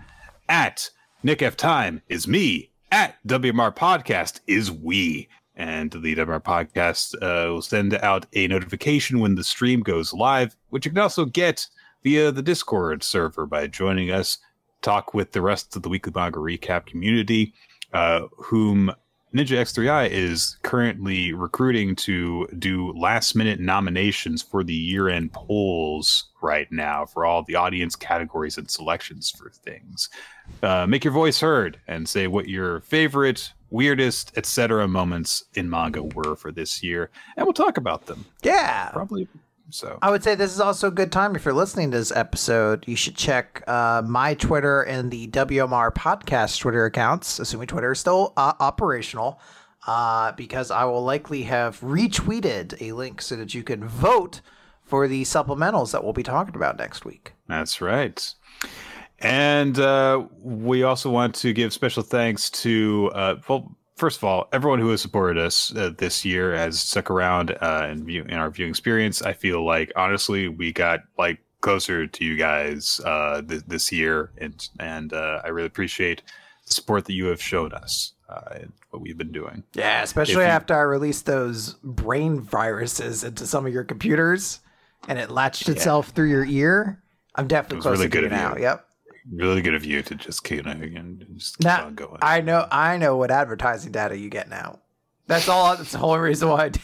At 0.48 0.90
Nick 1.24 1.42
F. 1.42 1.56
Time 1.56 2.00
is 2.08 2.28
me 2.28 2.69
at 2.90 3.16
WMR 3.26 3.74
Podcast 3.74 4.40
is 4.46 4.70
we. 4.70 5.28
And 5.56 5.90
the 5.90 6.16
WMR 6.16 6.42
Podcast 6.42 7.14
uh, 7.16 7.52
will 7.52 7.62
send 7.62 7.94
out 7.94 8.26
a 8.32 8.48
notification 8.48 9.20
when 9.20 9.34
the 9.34 9.44
stream 9.44 9.80
goes 9.80 10.12
live, 10.14 10.56
which 10.70 10.86
you 10.86 10.90
can 10.90 11.00
also 11.00 11.24
get 11.26 11.66
via 12.02 12.32
the 12.32 12.42
Discord 12.42 13.02
server 13.02 13.46
by 13.46 13.66
joining 13.66 14.10
us, 14.10 14.38
talk 14.80 15.12
with 15.12 15.32
the 15.32 15.42
rest 15.42 15.76
of 15.76 15.82
the 15.82 15.88
Weekly 15.88 16.12
Manga 16.14 16.38
Recap 16.38 16.86
community, 16.86 17.52
uh, 17.92 18.22
whom 18.36 18.90
Ninja 19.34 19.58
X3i 19.58 20.10
is 20.10 20.56
currently 20.62 21.32
recruiting 21.32 21.94
to 21.94 22.48
do 22.58 22.92
last 22.94 23.36
minute 23.36 23.60
nominations 23.60 24.42
for 24.42 24.64
the 24.64 24.74
year 24.74 25.08
end 25.08 25.32
polls 25.32 26.30
right 26.42 26.70
now 26.72 27.06
for 27.06 27.24
all 27.24 27.44
the 27.44 27.54
audience 27.54 27.94
categories 27.94 28.58
and 28.58 28.68
selections 28.68 29.30
for 29.30 29.50
things. 29.50 30.08
Uh, 30.64 30.84
make 30.86 31.04
your 31.04 31.12
voice 31.12 31.40
heard 31.40 31.78
and 31.86 32.08
say 32.08 32.26
what 32.26 32.48
your 32.48 32.80
favorite, 32.80 33.52
weirdest, 33.70 34.36
etc. 34.36 34.88
moments 34.88 35.44
in 35.54 35.70
manga 35.70 36.02
were 36.02 36.34
for 36.34 36.50
this 36.50 36.82
year, 36.82 37.08
and 37.36 37.46
we'll 37.46 37.52
talk 37.52 37.76
about 37.76 38.06
them. 38.06 38.24
Yeah. 38.42 38.90
Probably 38.90 39.28
so. 39.72 39.98
I 40.02 40.10
would 40.10 40.22
say 40.22 40.34
this 40.34 40.52
is 40.52 40.60
also 40.60 40.88
a 40.88 40.90
good 40.90 41.12
time 41.12 41.36
if 41.36 41.44
you're 41.44 41.54
listening 41.54 41.90
to 41.90 41.98
this 41.98 42.12
episode. 42.12 42.84
You 42.86 42.96
should 42.96 43.16
check 43.16 43.62
uh, 43.66 44.02
my 44.04 44.34
Twitter 44.34 44.82
and 44.82 45.10
the 45.10 45.28
WMR 45.28 45.92
podcast 45.92 46.58
Twitter 46.60 46.84
accounts, 46.84 47.38
assuming 47.38 47.68
Twitter 47.68 47.92
is 47.92 48.00
still 48.00 48.32
uh, 48.36 48.54
operational, 48.60 49.40
uh, 49.86 50.32
because 50.32 50.70
I 50.70 50.84
will 50.84 51.02
likely 51.04 51.42
have 51.42 51.80
retweeted 51.80 52.80
a 52.80 52.92
link 52.92 53.22
so 53.22 53.36
that 53.36 53.54
you 53.54 53.62
can 53.62 53.84
vote 53.84 54.40
for 54.82 55.06
the 55.06 55.22
supplementals 55.22 55.92
that 55.92 56.02
we'll 56.02 56.12
be 56.12 56.22
talking 56.22 56.56
about 56.56 56.76
next 56.76 57.04
week. 57.04 57.34
That's 57.46 57.80
right. 57.80 58.34
And 59.20 59.78
uh, 59.78 60.24
we 60.40 60.82
also 60.82 61.10
want 61.10 61.34
to 61.36 61.52
give 61.52 61.72
special 61.72 62.02
thanks 62.02 62.50
to, 62.50 63.10
uh, 63.14 63.36
well, 63.48 63.76
first 64.00 64.16
of 64.18 64.24
all, 64.24 64.48
everyone 64.52 64.80
who 64.80 64.88
has 64.88 65.00
supported 65.02 65.38
us 65.38 65.74
uh, 65.76 65.90
this 65.98 66.24
year 66.24 66.56
has 66.56 66.80
stuck 66.80 67.10
around 67.10 67.56
uh, 67.60 67.86
in, 67.90 68.04
view, 68.04 68.24
in 68.24 68.34
our 68.34 68.50
viewing 68.50 68.70
experience. 68.70 69.22
I 69.22 69.34
feel 69.34 69.64
like, 69.64 69.92
honestly, 69.94 70.48
we 70.48 70.72
got 70.72 71.00
like 71.18 71.38
closer 71.60 72.06
to 72.06 72.24
you 72.24 72.36
guys 72.36 73.00
uh, 73.04 73.42
th- 73.42 73.62
this 73.66 73.92
year, 73.92 74.32
and 74.38 74.68
and 74.80 75.12
uh, 75.12 75.42
I 75.44 75.48
really 75.48 75.66
appreciate 75.66 76.22
the 76.66 76.72
support 76.72 77.04
that 77.04 77.12
you 77.12 77.26
have 77.26 77.42
shown 77.42 77.72
us. 77.72 78.14
Uh, 78.28 78.60
what 78.90 79.02
we've 79.02 79.18
been 79.18 79.32
doing. 79.32 79.64
Yeah, 79.74 80.02
especially 80.02 80.44
you- 80.44 80.50
after 80.50 80.74
I 80.74 80.82
released 80.82 81.26
those 81.26 81.74
brain 81.82 82.40
viruses 82.40 83.24
into 83.24 83.46
some 83.46 83.66
of 83.66 83.72
your 83.72 83.82
computers 83.84 84.60
and 85.08 85.18
it 85.18 85.30
latched 85.30 85.68
itself 85.68 86.10
through 86.10 86.30
your 86.30 86.44
ear. 86.44 87.02
I'm 87.34 87.48
definitely 87.48 87.82
close 87.82 87.98
really 87.98 88.08
to 88.08 88.20
doing 88.20 88.30
now. 88.30 88.54
you. 88.54 88.62
Yep. 88.62 88.86
Really 89.30 89.62
good 89.62 89.74
of 89.74 89.84
you 89.84 90.02
to 90.02 90.14
just 90.14 90.44
keep 90.44 90.66
again, 90.66 91.26
just 91.34 91.58
keep 91.58 91.66
Now 91.66 91.86
on 91.86 91.94
going. 91.94 92.18
I 92.22 92.40
know 92.40 92.66
I 92.70 92.96
know 92.96 93.16
what 93.16 93.30
advertising 93.30 93.92
data 93.92 94.16
you 94.16 94.30
get 94.30 94.48
now. 94.48 94.78
That's 95.26 95.48
all. 95.48 95.76
That's 95.76 95.92
the 95.92 95.98
whole 95.98 96.18
reason 96.18 96.48
why 96.48 96.64
I 96.64 96.68
did. 96.70 96.82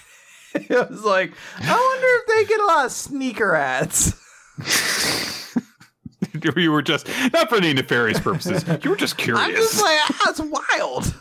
It. 0.55 0.71
I 0.71 0.83
was 0.83 1.03
like, 1.03 1.33
I 1.59 1.73
wonder 1.73 2.07
if 2.07 2.27
they 2.27 2.45
get 2.49 2.61
a 2.61 2.67
lot 2.67 2.87
of 2.87 2.93
sneaker 2.93 3.55
ads. 3.55 4.15
you 6.57 6.71
were 6.71 6.83
just 6.83 7.09
not 7.33 7.49
for 7.49 7.57
any 7.57 7.73
nefarious 7.73 8.21
purposes. 8.21 8.65
You 8.83 8.91
were 8.91 8.97
just 8.97 9.17
curious. 9.17 9.45
I'm 9.47 9.55
just 9.55 9.83
like, 9.83 9.99
that's 10.25 10.41
wild. 10.41 11.15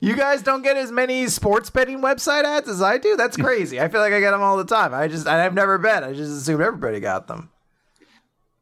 You 0.00 0.14
guys 0.14 0.42
don't 0.42 0.62
get 0.62 0.76
as 0.76 0.92
many 0.92 1.26
sports 1.26 1.70
betting 1.70 2.00
website 2.00 2.44
ads 2.44 2.68
as 2.68 2.80
I 2.80 2.98
do. 2.98 3.16
That's 3.16 3.36
crazy. 3.36 3.80
I 3.80 3.88
feel 3.88 4.00
like 4.00 4.12
I 4.12 4.20
get 4.20 4.30
them 4.30 4.42
all 4.42 4.56
the 4.56 4.64
time. 4.64 4.94
I 4.94 5.08
just 5.08 5.26
I've 5.26 5.54
never 5.54 5.76
bet. 5.78 6.04
I 6.04 6.12
just 6.12 6.30
assumed 6.30 6.62
everybody 6.62 7.00
got 7.00 7.26
them. 7.26 7.50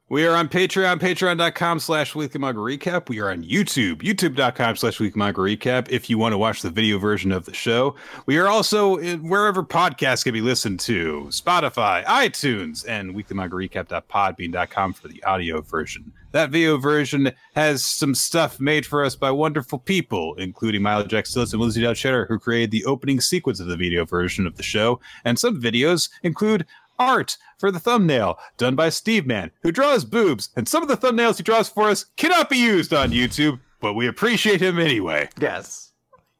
We 0.09 0.25
are 0.25 0.37
on 0.37 0.49
Patreon, 0.49 1.01
patreon.com 1.01 1.81
slash 1.81 2.15
weekly 2.15 2.39
recap. 2.39 3.09
We 3.09 3.19
are 3.19 3.33
on 3.33 3.43
YouTube, 3.43 4.03
youtube.com 4.03 4.77
slash 4.77 5.01
weekly 5.01 5.21
recap 5.21 5.89
if 5.89 6.09
you 6.09 6.17
want 6.17 6.33
to 6.33 6.39
watch 6.39 6.63
the 6.63 6.71
video 6.71 7.01
version 7.01 7.33
of 7.33 7.45
the 7.45 7.53
show. 7.53 7.97
We 8.25 8.39
are 8.39 8.47
also 8.47 8.99
wherever 9.17 9.65
podcasts 9.65 10.23
can 10.23 10.33
be 10.33 10.43
listened 10.43 10.79
to, 10.81 11.27
Spotify, 11.31 12.05
iTunes, 12.05 12.87
and 12.87 13.17
weeklymanga.recap.podbean.com 13.17 14.93
for 14.93 15.09
the 15.09 15.25
audio 15.25 15.61
version. 15.61 16.13
That 16.31 16.51
video 16.51 16.77
version 16.77 17.33
has 17.57 17.85
some 17.85 18.15
stuff 18.15 18.61
made 18.61 18.87
for 18.87 19.05
us 19.05 19.17
by 19.17 19.33
wonderful 19.33 19.81
people, 19.81 20.35
including 20.35 20.83
Milo 20.83 21.05
Jack 21.05 21.25
Stillis 21.25 21.53
and 21.53 21.61
Lizzie 21.61 21.83
Dow 21.83 21.95
Cheddar, 21.95 22.27
who 22.27 22.39
created 22.39 22.71
the 22.71 22.85
opening 22.85 23.21
sequence 23.21 23.59
of 23.59 23.67
the 23.67 23.77
video 23.77 24.05
version 24.05 24.47
of 24.47 24.57
the 24.57 24.63
show. 24.63 25.01
And 25.25 25.37
some 25.37 25.61
videos 25.61 26.11
include 26.23 26.65
art 26.99 27.37
for 27.59 27.71
the 27.71 27.81
thumbnail 27.81 28.39
done 28.57 28.75
by 28.75 28.89
Steve 28.89 29.27
Man, 29.27 29.51
who 29.63 29.73
draws 29.73 30.05
boobs, 30.05 30.51
and 30.57 30.69
some 30.69 30.83
of 30.83 30.89
the 30.89 30.97
thumbnails 30.97 31.37
he 31.37 31.43
draws 31.43 31.69
for 31.69 31.89
us 31.89 32.05
cannot 32.17 32.51
be 32.51 32.57
used 32.57 32.93
on 32.93 33.11
YouTube, 33.11 33.61
but 33.81 33.95
we 33.95 34.07
appreciate 34.07 34.61
him 34.61 34.79
anyway. 34.79 35.29
Yes. 35.41 35.93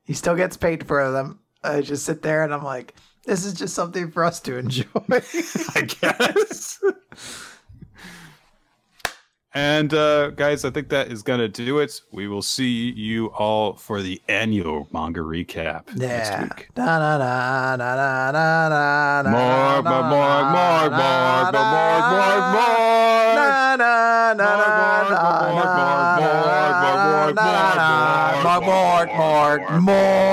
He 0.05 0.13
still 0.15 0.37
gets 0.37 0.57
paid 0.57 0.87
for 0.87 1.11
them. 1.11 1.41
I 1.63 1.81
just 1.81 2.05
sit 2.05 2.23
there 2.23 2.45
and 2.45 2.55
I'm 2.55 2.63
like, 2.63 2.95
this 3.25 3.45
is 3.45 3.55
just 3.55 3.75
something 3.75 4.11
for 4.11 4.25
us 4.25 4.41
to 4.41 4.57
enjoy. 4.57 4.85
I 5.11 5.83
guess. 5.83 6.81
And 9.57 9.93
uh, 9.95 10.31
guys, 10.33 10.67
I 10.67 10.71
think 10.71 10.91
that 10.91 11.11
is 11.11 11.23
going 11.23 11.41
to 11.41 11.49
do 11.49 11.79
it. 11.79 12.03
We 12.13 12.29
will 12.29 12.43
see 12.43 12.93
you 12.93 13.29
all 13.29 13.73
for 13.73 14.03
the 14.03 14.21
annual 14.29 14.87
manga 14.93 15.21
recap 15.21 15.85
yeah. 15.97 16.09
next 16.09 16.43
week. 16.43 16.69
Da, 16.75 16.85
da, 16.85 17.17
da, 17.17 17.77
da, 17.79 17.97
da, 17.97 18.33
da, 18.69 19.23
da, 19.23 19.31
more, 19.31 19.83
more, 19.83 20.03
more, 20.03 20.43
more, 20.53 20.91
more, 20.91 21.53
more, 21.53 21.53
more. 29.81 30.27